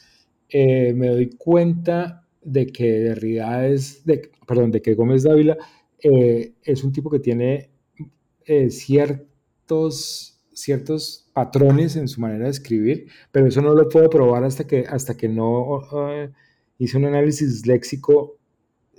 eh, 0.49 0.93
me 0.95 1.09
doy 1.09 1.31
cuenta 1.31 2.25
de 2.43 2.67
que 2.69 3.01
Derrida 3.01 3.67
es, 3.67 4.05
de, 4.05 4.31
perdón, 4.47 4.71
de 4.71 4.81
que 4.81 4.95
Gómez 4.95 5.25
Dávila 5.25 5.59
eh, 5.99 6.53
es 6.63 6.85
un 6.85 6.93
tipo 6.93 7.11
que 7.11 7.19
tiene 7.19 7.71
ciertos, 8.69 10.41
ciertos 10.53 11.31
patrones 11.33 11.97
en 11.97 12.07
su 12.09 12.21
manera 12.21 12.45
de 12.45 12.51
escribir, 12.51 13.07
pero 13.33 13.47
eso 13.47 13.63
no 13.63 13.75
lo 13.75 13.89
puedo 13.89 14.11
probar 14.11 14.45
hasta 14.45 14.67
que, 14.67 14.81
hasta 14.81 15.17
que 15.17 15.29
no 15.29 15.81
eh, 16.11 16.31
hice 16.79 16.99
un 16.99 17.07
análisis 17.07 17.67
léxico 17.67 18.39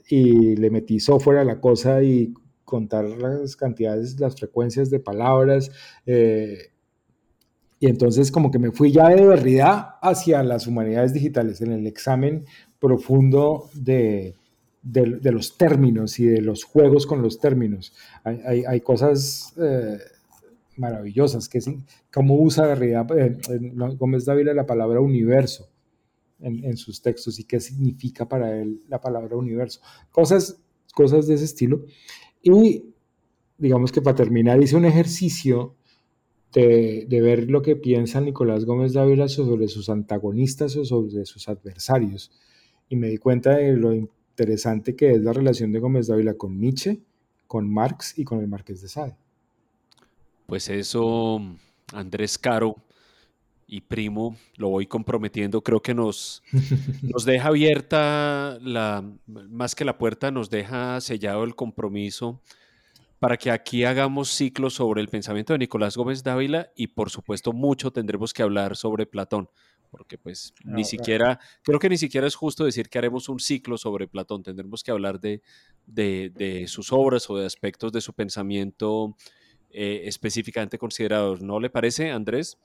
y 0.08 0.56
le 0.56 0.70
metí 0.72 1.00
software 1.00 1.38
a 1.38 1.44
la 1.44 1.60
cosa 1.60 2.02
y 2.02 2.34
contar 2.66 3.06
las 3.06 3.56
cantidades, 3.56 4.20
las 4.20 4.36
frecuencias 4.36 4.90
de 4.90 5.00
palabras. 5.00 5.72
Eh, 6.06 6.72
y 7.82 7.88
entonces 7.88 8.32
como 8.32 8.52
que 8.52 8.60
me 8.60 8.72
fui 8.72 8.92
ya 8.92 9.10
de 9.10 9.26
verdad 9.26 9.96
hacia 10.04 10.44
las 10.44 10.68
humanidades 10.68 11.14
digitales 11.14 11.62
en 11.62 11.72
el 11.72 11.88
examen 11.88 12.46
profundo 12.80 13.72
de, 13.74 14.36
de, 14.84 15.32
los 15.32 15.58
términos 15.58 16.20
y 16.20 16.26
de 16.26 16.42
los 16.42 16.64
juegos 16.64 17.08
con 17.08 17.24
los 17.24 17.40
términos. 17.40 17.92
Hay, 18.24 18.82
cosas 18.82 19.56
eh, 19.60 19.98
maravillosas, 20.78 21.50
que 21.50 21.58
es 21.58 21.72
cómo 22.14 22.40
usa 22.40 22.72
eh, 22.74 23.42
Gómez 23.98 24.26
Dávila 24.26 24.54
la 24.54 24.68
palabra 24.68 25.00
universo 25.02 25.68
en, 26.40 26.78
sus 26.78 27.02
textos 27.02 27.40
y 27.40 27.46
qué 27.46 27.60
significa 27.60 28.30
para 28.30 28.56
él 28.62 28.84
la 28.90 29.02
palabra 29.02 29.36
universo. 29.36 29.82
Cosas, 30.12 30.62
cosas 30.94 31.26
de 31.26 31.34
ese 31.34 31.46
estilo. 31.46 31.84
Y 32.44 32.86
digamos 33.58 33.92
que 33.92 34.04
para 34.04 34.16
terminar 34.16 34.62
hice 34.62 34.76
un 34.76 34.86
ejercicio 34.86 35.78
de, 36.54 37.06
de, 37.08 37.22
ver 37.22 37.50
lo 37.50 37.62
que 37.62 37.76
piensa 37.76 38.22
Nicolás 38.22 38.66
Gómez 38.66 38.94
Dávila 38.94 39.28
sobre 39.28 39.68
sus 39.68 39.90
antagonistas 39.90 40.76
o 40.76 40.86
sobre 40.86 41.26
sus 41.26 41.48
adversarios. 41.48 42.32
Y 42.90 42.96
me 42.96 43.08
di 43.08 43.18
cuenta 43.18 43.56
de 43.56 43.74
lo 43.74 43.94
interesante 43.94 44.96
que 44.96 45.12
es 45.12 45.22
la 45.22 45.34
relación 45.34 45.72
de 45.72 45.80
Gómez 45.80 46.08
Dávila 46.08 46.34
con 46.34 46.60
Nietzsche, 46.60 47.00
con 47.48 47.72
Marx 47.72 48.18
y 48.18 48.24
con 48.24 48.40
el 48.40 48.48
Marqués 48.48 48.82
de 48.82 48.88
Sade. 48.88 49.16
Pues 50.46 50.70
eso, 50.70 51.42
Andrés 51.94 52.38
Caro 52.38 52.76
y 53.68 53.82
Primo, 53.82 54.36
lo 54.58 54.70
voy 54.70 54.86
comprometiendo, 54.86 55.62
creo 55.62 55.82
que 55.82 55.94
nos, 55.94 56.44
nos 57.02 57.24
deja 57.24 57.48
abierta, 57.48 58.58
la, 58.62 59.10
más 59.28 59.76
que 59.76 59.86
la 59.86 59.98
puerta, 59.98 60.30
nos 60.30 60.50
deja 60.50 61.00
sellado 61.00 61.46
el 61.46 61.56
compromiso 61.56 62.42
para 63.22 63.38
que 63.38 63.52
aquí 63.52 63.84
hagamos 63.84 64.30
ciclos 64.30 64.74
sobre 64.74 65.00
el 65.00 65.08
pensamiento 65.08 65.54
de 65.54 65.60
Nicolás 65.60 65.96
Gómez 65.96 66.24
Dávila 66.24 66.72
y 66.76 66.88
por 66.88 67.12
supuesto 67.12 67.54
mucho 67.54 67.92
tendremos 67.92 68.34
que 68.34 68.42
hablar 68.42 68.76
sobre 68.76 69.06
Platón, 69.06 69.48
porque 69.92 70.18
pues 70.18 70.56
ni 70.64 70.84
siquiera, 70.84 71.40
creo 71.62 71.78
que 71.78 71.88
ni 71.88 72.00
siquiera 72.00 72.26
es 72.26 72.34
justo 72.34 72.66
decir 72.66 72.90
que 72.90 72.98
haremos 72.98 73.30
un 73.30 73.40
ciclo 73.40 73.78
sobre 73.78 74.08
Platón, 74.08 74.42
tendremos 74.42 74.82
que 74.82 74.90
hablar 74.90 75.20
de, 75.20 75.44
de 75.86 76.66
sus 76.66 76.92
obras 76.92 77.30
o 77.30 77.38
de 77.38 77.46
aspectos 77.46 77.92
de 77.92 78.02
su 78.02 78.12
pensamiento 78.12 79.16
eh, 79.70 80.02
específicamente 80.06 80.80
considerados. 80.80 81.44
¿No 81.44 81.60
le 81.60 81.70
parece, 81.70 82.10
Andrés? 82.10 82.58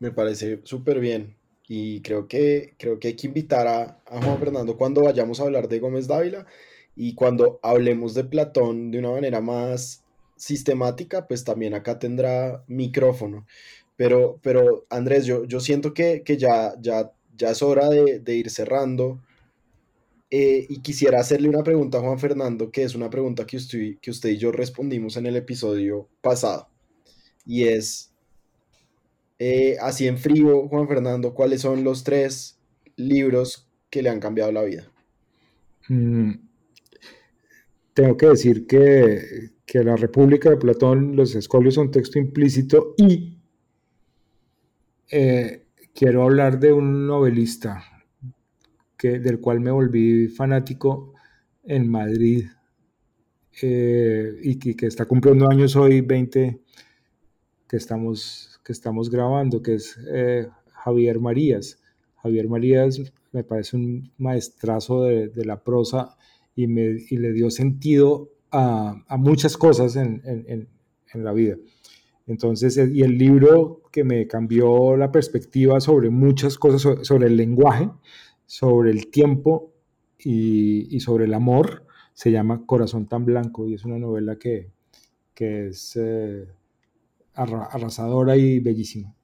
Me 0.00 0.10
parece 0.10 0.60
súper 0.64 0.98
bien. 0.98 1.36
Y 1.68 2.00
creo 2.00 2.26
que, 2.26 2.74
creo 2.76 2.98
que 2.98 3.08
hay 3.08 3.14
que 3.14 3.28
invitar 3.28 3.68
a, 3.68 4.00
Juan 4.04 4.40
Fernando 4.40 4.76
cuando 4.76 5.04
vayamos 5.04 5.38
a 5.38 5.44
hablar 5.44 5.68
de 5.68 5.78
Gómez 5.78 6.08
Dávila 6.08 6.44
y 7.02 7.14
cuando 7.14 7.58
hablemos 7.62 8.12
de 8.12 8.24
Platón 8.24 8.90
de 8.90 8.98
una 8.98 9.12
manera 9.12 9.40
más 9.40 10.04
sistemática, 10.36 11.26
pues 11.26 11.44
también 11.44 11.72
acá 11.72 11.98
tendrá 11.98 12.62
micrófono. 12.66 13.46
Pero, 13.96 14.38
pero 14.42 14.84
Andrés, 14.90 15.24
yo, 15.24 15.46
yo 15.46 15.60
siento 15.60 15.94
que, 15.94 16.22
ya, 16.36 16.74
ya, 16.78 17.10
ya 17.34 17.52
es 17.52 17.62
hora 17.62 17.88
de, 17.88 18.18
de 18.18 18.34
ir 18.34 18.50
cerrando. 18.50 19.18
Eh, 20.30 20.66
y 20.68 20.82
quisiera 20.82 21.20
hacerle 21.20 21.48
una 21.48 21.62
pregunta 21.62 21.96
a 21.96 22.02
Juan 22.02 22.18
Fernando, 22.18 22.70
que 22.70 22.82
es 22.82 22.94
una 22.94 23.08
pregunta 23.08 23.46
que 23.46 23.56
usted, 23.56 23.96
que 24.02 24.10
usted 24.10 24.28
y 24.28 24.36
yo 24.36 24.52
respondimos 24.52 25.16
en 25.16 25.24
el 25.24 25.36
episodio 25.36 26.06
pasado. 26.20 26.68
Y 27.46 27.64
es, 27.64 28.12
eh, 29.38 29.78
así 29.80 30.06
en 30.06 30.18
frío, 30.18 30.68
Juan 30.68 30.86
Fernando, 30.86 31.32
¿cuáles 31.32 31.62
son 31.62 31.82
los 31.82 32.04
tres 32.04 32.58
libros 32.96 33.70
que 33.88 34.02
le 34.02 34.10
han 34.10 34.20
cambiado 34.20 34.52
la 34.52 34.64
vida? 34.64 34.92
Mm, 35.88 36.49
tengo 37.94 38.16
que 38.16 38.26
decir 38.26 38.66
que, 38.66 39.50
que, 39.66 39.82
La 39.84 39.96
República 39.96 40.50
de 40.50 40.56
Platón, 40.56 41.16
Los 41.16 41.34
Escolios 41.34 41.74
son 41.74 41.90
texto 41.90 42.18
implícito 42.18 42.94
y 42.96 43.38
eh, 45.10 45.66
quiero 45.94 46.22
hablar 46.22 46.58
de 46.60 46.72
un 46.72 47.06
novelista 47.06 47.84
del 49.02 49.40
cual 49.40 49.60
me 49.60 49.70
volví 49.70 50.28
fanático 50.28 51.14
en 51.64 51.88
Madrid 51.88 52.46
eh, 53.62 54.32
y 54.42 54.58
que, 54.58 54.86
está 54.86 55.06
cumpliendo 55.06 55.48
años 55.48 55.76
hoy, 55.76 56.00
20, 56.00 56.60
que 57.68 57.76
estamos, 57.76 58.60
que 58.64 58.72
estamos 58.72 59.10
grabando, 59.10 59.62
que 59.62 59.74
es 59.74 59.98
eh, 60.12 60.48
Javier 60.72 61.20
Marías. 61.20 61.78
Javier 62.16 62.48
Marías 62.48 63.00
me 63.32 63.44
parece 63.44 63.76
un 63.76 64.12
maestrazo 64.18 65.04
de, 65.04 65.44
la 65.44 65.62
prosa 65.62 66.16
y, 66.54 66.66
me, 66.66 66.98
le 67.10 67.32
dio 67.32 67.50
sentido 67.50 68.30
a, 68.50 69.04
muchas 69.18 69.56
cosas 69.56 69.96
en, 69.96 70.22
en, 70.24 70.68
la 71.24 71.32
vida. 71.32 71.56
Entonces, 72.26 72.76
y 72.76 73.02
el 73.02 73.18
libro 73.18 73.82
que 73.90 74.04
me 74.04 74.26
cambió 74.26 74.96
la 74.96 75.10
perspectiva 75.10 75.80
sobre 75.80 76.10
muchas 76.10 76.58
cosas, 76.58 77.06
sobre 77.06 77.26
el 77.26 77.36
lenguaje, 77.36 77.90
sobre 78.46 78.90
el 78.90 79.10
tiempo 79.10 79.72
y, 80.18 80.98
sobre 81.00 81.24
el 81.24 81.34
amor. 81.34 81.86
Se 82.14 82.30
llama 82.30 82.66
Corazón 82.66 83.06
tan 83.06 83.24
Blanco 83.24 83.66
y 83.66 83.74
es 83.74 83.84
una 83.84 83.98
novela 83.98 84.36
que, 84.36 84.70
es 85.36 85.96
eh, 85.96 86.46
arrasadora 87.34 88.36
y 88.36 88.60
bellísima. 88.60 89.14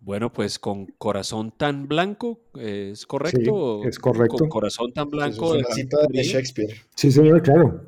Bueno, 0.00 0.32
pues 0.32 0.58
con 0.58 0.86
Corazón 0.86 1.52
tan 1.56 1.86
Blanco, 1.86 2.40
¿es 2.54 3.06
correcto? 3.06 3.80
Sí, 3.82 3.88
es 3.88 3.98
correcto. 3.98 4.38
Con 4.38 4.48
Corazón 4.48 4.92
tan 4.92 5.10
Blanco. 5.10 5.54
es 5.54 5.66
una 5.66 5.74
cita 5.74 5.98
de 6.08 6.22
Shakespeare. 6.22 6.74
Sí, 6.94 7.12
señor, 7.12 7.42
claro. 7.42 7.86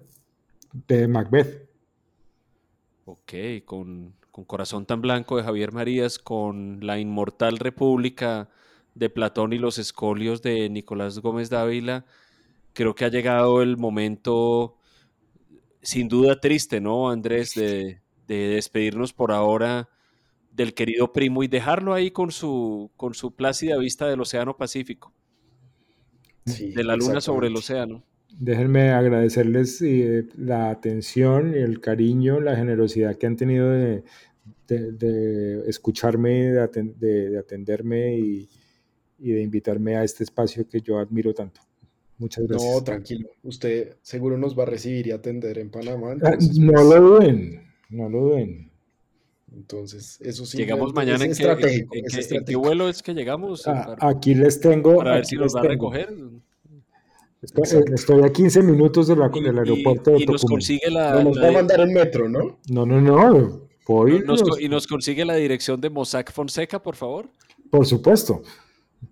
De 0.87 1.09
Macbeth. 1.09 1.69
Ok, 3.07 3.33
con, 3.65 4.15
con 4.31 4.45
Corazón 4.45 4.85
tan 4.87 5.01
Blanco 5.01 5.37
de 5.37 5.43
Javier 5.43 5.73
Marías, 5.73 6.19
con 6.19 6.81
La 6.83 6.99
Inmortal 6.99 7.59
República 7.59 8.51
de 8.95 9.11
Platón 9.11 9.53
y 9.53 9.59
los 9.59 9.79
escolios 9.79 10.43
de 10.43 10.69
Nicolás 10.69 11.19
Gómez 11.19 11.51
Dávila, 11.51 12.05
creo 12.73 12.95
que 12.95 13.05
ha 13.05 13.09
llegado 13.09 13.63
el 13.63 13.77
momento, 13.77 14.77
sin 15.83 16.09
duda 16.09 16.41
triste, 16.41 16.81
¿no, 16.81 17.11
Andrés? 17.11 17.55
De, 17.55 18.01
despedirnos 18.27 19.13
por 19.13 19.31
ahora 19.31 19.91
del 20.53 20.75
querido 20.75 21.13
primo 21.13 21.43
y 21.43 21.49
dejarlo 21.49 21.95
ahí 21.95 22.11
con 22.11 22.31
su, 22.31 22.91
con 22.97 23.15
su 23.15 23.35
plácida 23.35 23.77
vista 23.79 24.09
del 24.09 24.21
Océano 24.21 24.57
Pacífico, 24.57 25.13
de 26.45 26.85
la 26.85 26.97
luna 26.97 27.21
sobre 27.21 27.49
el 27.49 27.57
océano. 27.57 28.05
Déjenme 28.39 28.91
agradecerles 28.91 29.81
eh, 29.83 30.27
la 30.37 30.71
atención 30.71 31.55
y 31.55 31.59
el 31.59 31.81
cariño, 31.81 32.41
la 32.41 32.57
generosidad 32.57 33.17
que 33.17 33.27
han 33.27 33.37
tenido 33.37 33.71
de, 33.71 34.05
escucharme, 35.67 36.51
de 36.51 37.39
atenderme 37.39 38.17
y, 38.19 38.49
y 39.23 39.31
de 39.31 39.43
invitarme 39.43 39.97
a 39.97 40.03
este 40.03 40.25
espacio 40.25 40.67
que 40.69 40.81
yo 40.81 40.99
admiro 40.99 41.33
tanto. 41.33 41.61
Muchas 42.19 42.47
gracias. 42.47 42.73
No, 42.75 42.83
tranquilo. 42.83 43.29
Usted 43.45 43.97
seguro 44.03 44.37
nos 44.37 44.59
va 44.59 44.65
a 44.65 44.67
recibir 44.67 45.07
y 45.07 45.13
atender 45.13 45.59
en 45.59 45.71
Panamá. 45.71 46.17
Ah, 46.23 46.37
no 46.59 46.73
lo 46.73 47.01
duden, 47.01 47.63
no 47.89 48.09
lo 48.09 48.21
duden. 48.21 48.72
Entonces, 49.55 50.19
eso 50.21 50.47
sí. 50.47 50.57
Llegamos 50.57 50.95
mañana 50.95 51.25
en, 51.25 51.35
qué, 51.35 51.87
en, 51.93 52.45
qué, 52.45 52.57
vuelo 52.57 52.89
es 52.89 53.03
que 53.03 53.15
llegamos. 53.15 53.67
Ah, 53.67 53.97
aquí 54.01 54.35
les 54.35 54.61
tengo. 54.61 54.97
Para 54.97 55.15
ver 55.15 55.27
si 55.27 55.37
nos 55.37 55.55
va 55.55 55.61
a 55.61 55.65
recoger. 55.65 56.15
Estoy, 57.43 58.23
a 58.23 58.33
15 58.33 58.63
minutos 58.63 59.09
de 59.09 59.17
la, 59.17 59.29
del 59.29 59.59
aeropuerto 59.59 60.17
y, 60.17 60.25
nos 60.25 60.45
consigue 60.45 60.91
la. 60.91 61.15
No 61.15 61.25
nos 61.31 61.43
va 61.43 61.49
a 61.49 61.53
mandar 61.53 61.81
el 61.81 61.91
metro, 61.91 62.29
¿no? 62.29 62.61
No, 62.69 62.87
no, 62.87 63.01
no. 63.01 63.69
y 64.61 64.69
nos 64.69 64.87
consigue 64.87 65.25
la 65.25 65.35
dirección 65.35 65.81
de 65.81 65.91
Mossack 65.91 66.33
Fonseca, 66.33 66.81
por 66.81 66.95
favor. 66.95 67.29
Por 67.71 67.87
supuesto. 67.87 68.43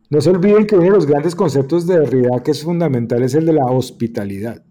No 0.08 0.20
se 0.20 0.30
olviden 0.30 0.66
que 0.66 0.76
uno 0.76 0.84
de 0.84 0.90
los 0.90 1.06
grandes 1.06 1.34
conceptos 1.34 1.86
de 1.86 1.98
Derrida 1.98 2.42
que 2.44 2.52
es 2.52 2.62
fundamental 2.62 3.22
es 3.22 3.34
el 3.34 3.46
de 3.46 3.54
la 3.54 3.66
hospitalidad. 3.66 4.62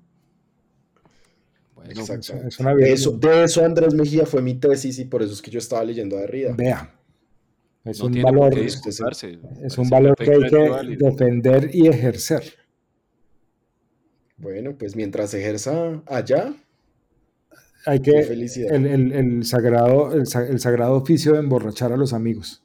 Bueno, 1.93 2.85
eso, 2.85 3.11
de 3.11 3.43
eso 3.43 3.65
Andrés 3.65 3.93
Mejía 3.93 4.25
fue 4.25 4.41
mi 4.41 4.55
tesis 4.55 4.99
y 4.99 5.05
por 5.05 5.23
eso 5.23 5.33
es 5.33 5.41
que 5.41 5.49
yo 5.49 5.59
estaba 5.59 5.83
leyendo 5.83 6.17
a 6.17 6.21
Derrida. 6.21 6.53
Vea. 6.55 6.95
Es 7.85 8.01
un 8.01 8.21
valor, 8.21 8.57
es 8.57 9.77
un 9.77 9.89
valor 9.89 10.15
que 10.15 10.31
hay 10.31 10.49
que 10.49 10.97
defender 10.97 11.71
y 11.73 11.87
ejercer. 11.87 12.43
Bueno, 14.37 14.75
pues 14.77 14.95
mientras 14.95 15.33
ejerza 15.33 16.01
allá, 16.05 16.53
hay 17.85 17.99
que 18.01 18.19
el, 18.19 19.11
el, 19.13 19.45
sagrado, 19.45 20.13
el, 20.13 20.27
sagrado 20.27 20.93
oficio 20.93 21.33
de 21.33 21.39
emborrachar 21.39 21.91
a 21.91 21.97
los 21.97 22.13
amigos. 22.13 22.61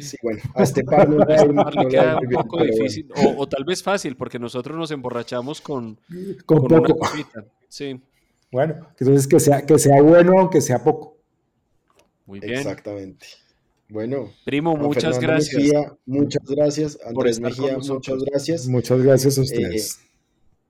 Sí, 0.00 0.16
bueno, 0.22 0.40
a 0.54 0.62
este 0.62 0.84
par 0.84 1.08
no, 1.08 1.24
le 1.24 1.88
queda 1.88 2.18
un 2.18 2.28
poco 2.28 2.62
difícil, 2.62 3.08
o, 3.36 3.46
tal 3.48 3.64
vez 3.64 3.82
fácil, 3.82 4.16
porque 4.16 4.38
nosotros 4.38 4.76
nos 4.76 4.90
emborrachamos 4.90 5.60
con, 5.60 5.98
con, 6.44 6.66
poco. 6.66 6.98
Sí. 7.68 8.00
Bueno, 8.50 8.88
entonces 8.98 9.26
que 9.26 9.40
sea, 9.40 9.66
que 9.66 9.78
sea 9.78 10.00
bueno 10.02 10.38
aunque 10.38 10.60
sea 10.60 10.82
poco. 10.82 11.16
Muy 12.26 12.40
bien. 12.40 12.54
Exactamente. 12.54 13.26
Bueno, 13.88 14.32
primo, 14.44 14.76
muchas 14.76 15.20
gracias. 15.20 15.62
muchas 16.04 16.42
gracias. 16.44 16.98
Andrés 17.04 17.38
Mejía, 17.38 17.78
muchas 17.78 18.22
gracias. 18.24 18.66
Muchas 18.66 19.00
gracias 19.00 19.38
a 19.38 19.42
ustedes. 19.42 19.94
Eh, 19.94 20.06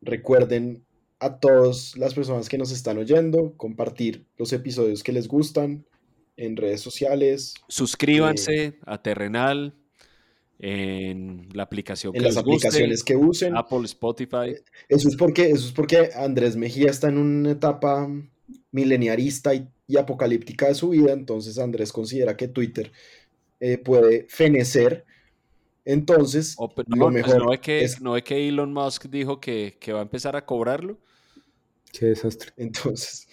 recuerden 0.03 0.85
a 1.19 1.39
todas 1.39 1.97
las 1.97 2.13
personas 2.15 2.49
que 2.49 2.59
nos 2.59 2.71
están 2.73 2.99
oyendo, 2.99 3.55
compartir 3.57 4.27
los 4.37 4.53
episodios 4.53 5.03
que 5.03 5.13
les 5.13 5.29
gustan, 5.29 5.87
en 6.37 6.57
redes 6.57 6.81
sociales. 6.81 7.55
Suscríbanse 7.69 8.65
eh, 8.65 8.79
a 8.85 9.03
Terrenal. 9.03 9.75
en 10.59 11.49
la 11.53 11.65
aplicación 11.65 12.17
en 12.17 12.23
las 12.23 12.37
aplicaciones 12.37 13.05
que 13.05 13.17
usen. 13.17 13.57
Apple, 13.57 13.85
Spotify. 13.85 14.55
Eso 14.89 15.09
es 15.09 15.17
porque, 15.17 15.51
eso 15.51 15.67
es 15.67 15.73
porque 15.73 16.11
Andrés 16.15 16.57
Mejía 16.57 16.91
está 16.91 17.09
en 17.09 17.19
una 17.19 17.51
etapa 17.53 18.09
mileniarista 18.71 19.55
y, 19.55 19.69
apocalíptica 19.97 20.67
de 20.67 20.75
su 20.75 20.91
vida, 20.91 21.13
entonces 21.13 21.59
Andrés 21.59 21.93
considera 21.93 22.37
que 22.37 22.49
Twitter 22.49 22.91
eh, 23.61 23.79
puede 23.79 24.27
fenecer. 24.29 25.05
Entonces, 25.85 26.57
lo 26.59 26.69
pues, 26.75 26.89
mejor 26.89 27.45
no, 27.45 27.53
es 27.53 27.61
que, 27.61 27.89
no 28.01 28.17
es 28.17 28.25
que 28.25 28.49
Elon 28.49 28.73
Musk 28.73 29.07
dijo 29.07 29.39
que, 29.39 29.77
que 29.79 29.93
va 29.93 30.01
a 30.01 30.03
empezar 30.03 30.35
a 30.35 30.45
cobrarlo. 30.45 30.99
Qué 31.93 32.07
desastre. 32.07 32.51
Entonces, 32.57 33.29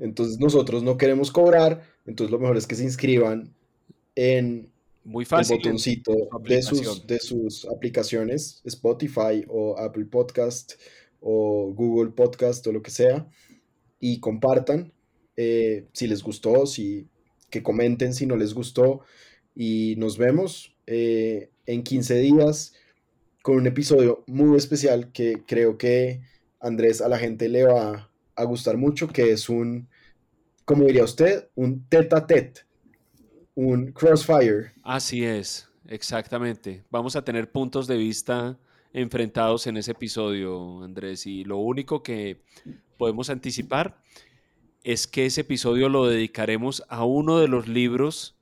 entonces 0.00 0.38
nosotros 0.38 0.82
no 0.82 0.96
queremos 0.96 1.30
cobrar, 1.30 1.82
entonces 2.06 2.30
lo 2.30 2.38
mejor 2.38 2.56
es 2.56 2.66
que 2.66 2.74
se 2.74 2.84
inscriban 2.84 3.54
en 4.14 4.70
Muy 5.04 5.24
fácil, 5.24 5.56
el 5.56 5.62
botoncito 5.62 6.12
de 6.42 6.62
sus, 6.62 7.06
de 7.06 7.18
sus 7.18 7.66
aplicaciones, 7.66 8.60
Spotify 8.64 9.44
o 9.48 9.78
Apple 9.78 10.06
Podcast 10.06 10.74
o 11.20 11.72
Google 11.74 12.12
Podcast 12.12 12.66
o 12.66 12.72
lo 12.72 12.82
que 12.82 12.90
sea, 12.90 13.26
y 13.98 14.20
compartan 14.20 14.92
eh, 15.36 15.86
si 15.92 16.06
les 16.06 16.22
gustó, 16.22 16.66
si, 16.66 17.08
que 17.50 17.62
comenten 17.62 18.14
si 18.14 18.26
no 18.26 18.36
les 18.36 18.54
gustó, 18.54 19.00
y 19.54 19.94
nos 19.98 20.18
vemos 20.18 20.74
eh, 20.86 21.50
en 21.66 21.82
15 21.82 22.18
días 22.18 22.74
con 23.42 23.56
un 23.56 23.66
episodio 23.66 24.24
muy 24.26 24.56
especial 24.56 25.12
que 25.12 25.42
creo 25.46 25.78
que 25.78 26.20
Andrés 26.60 27.00
a 27.00 27.08
la 27.08 27.18
gente 27.18 27.48
le 27.48 27.64
va 27.64 28.10
a 28.36 28.44
gustar 28.44 28.76
mucho, 28.76 29.08
que 29.08 29.32
es 29.32 29.48
un, 29.48 29.88
como 30.64 30.84
diría 30.84 31.04
usted, 31.04 31.48
un 31.54 31.84
tete 31.88 32.16
a 32.16 32.26
tete, 32.26 32.62
un 33.54 33.92
crossfire. 33.92 34.72
Así 34.82 35.24
es, 35.24 35.68
exactamente. 35.86 36.84
Vamos 36.90 37.16
a 37.16 37.24
tener 37.24 37.50
puntos 37.50 37.86
de 37.86 37.96
vista 37.96 38.58
enfrentados 38.92 39.66
en 39.66 39.76
ese 39.76 39.92
episodio, 39.92 40.82
Andrés, 40.82 41.26
y 41.26 41.44
lo 41.44 41.58
único 41.58 42.02
que 42.02 42.42
podemos 42.96 43.28
anticipar 43.28 44.00
es 44.84 45.06
que 45.06 45.26
ese 45.26 45.40
episodio 45.40 45.88
lo 45.88 46.06
dedicaremos 46.06 46.84
a 46.88 47.04
uno 47.04 47.38
de 47.38 47.48
los 47.48 47.66
libros 47.66 48.36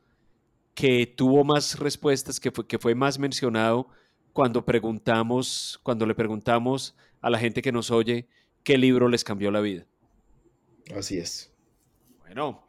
que 0.74 1.06
tuvo 1.06 1.44
más 1.44 1.78
respuestas, 1.78 2.40
que 2.40 2.51
fue, 2.51 2.66
que 2.66 2.78
fue 2.78 2.94
más 2.94 3.19
mencionado 3.19 3.89
cuando 4.32 4.64
preguntamos, 4.64 5.81
cuando 5.82 6.06
le 6.06 6.14
preguntamos 6.14 6.97
a 7.20 7.31
la 7.31 7.39
gente 7.39 7.62
que 7.62 7.73
nos 7.73 7.90
oye 7.90 8.27
qué 8.64 8.78
libro 8.78 9.09
les 9.09 9.24
cambió 9.24 9.51
la 9.51 9.60
vida. 9.60 9.86
Así 10.97 11.18
es. 11.18 11.52
Bueno, 12.20 12.62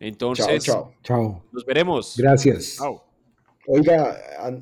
entonces. 0.00 0.64
Chao, 0.64 0.92
chao. 1.02 1.44
Nos 1.52 1.64
veremos. 1.64 2.14
Gracias. 2.16 2.78
Oiga, 3.68 4.16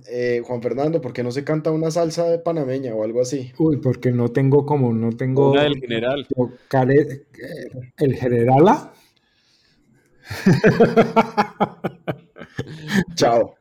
eh, 0.08 0.40
Juan 0.44 0.62
Fernando, 0.62 1.00
¿por 1.02 1.12
qué 1.12 1.22
no 1.22 1.30
se 1.30 1.44
canta 1.44 1.70
una 1.70 1.90
salsa 1.90 2.24
de 2.24 2.38
panameña 2.38 2.94
o 2.94 3.04
algo 3.04 3.20
así? 3.20 3.52
Uy, 3.58 3.76
porque 3.76 4.10
no 4.10 4.30
tengo 4.30 4.64
como, 4.64 4.94
no 4.94 5.10
tengo. 5.12 5.52
Una 5.52 5.64
del 5.64 5.78
general. 5.78 6.26
¿El 7.98 8.14
generala? 8.14 8.94
Chao. 13.14 13.56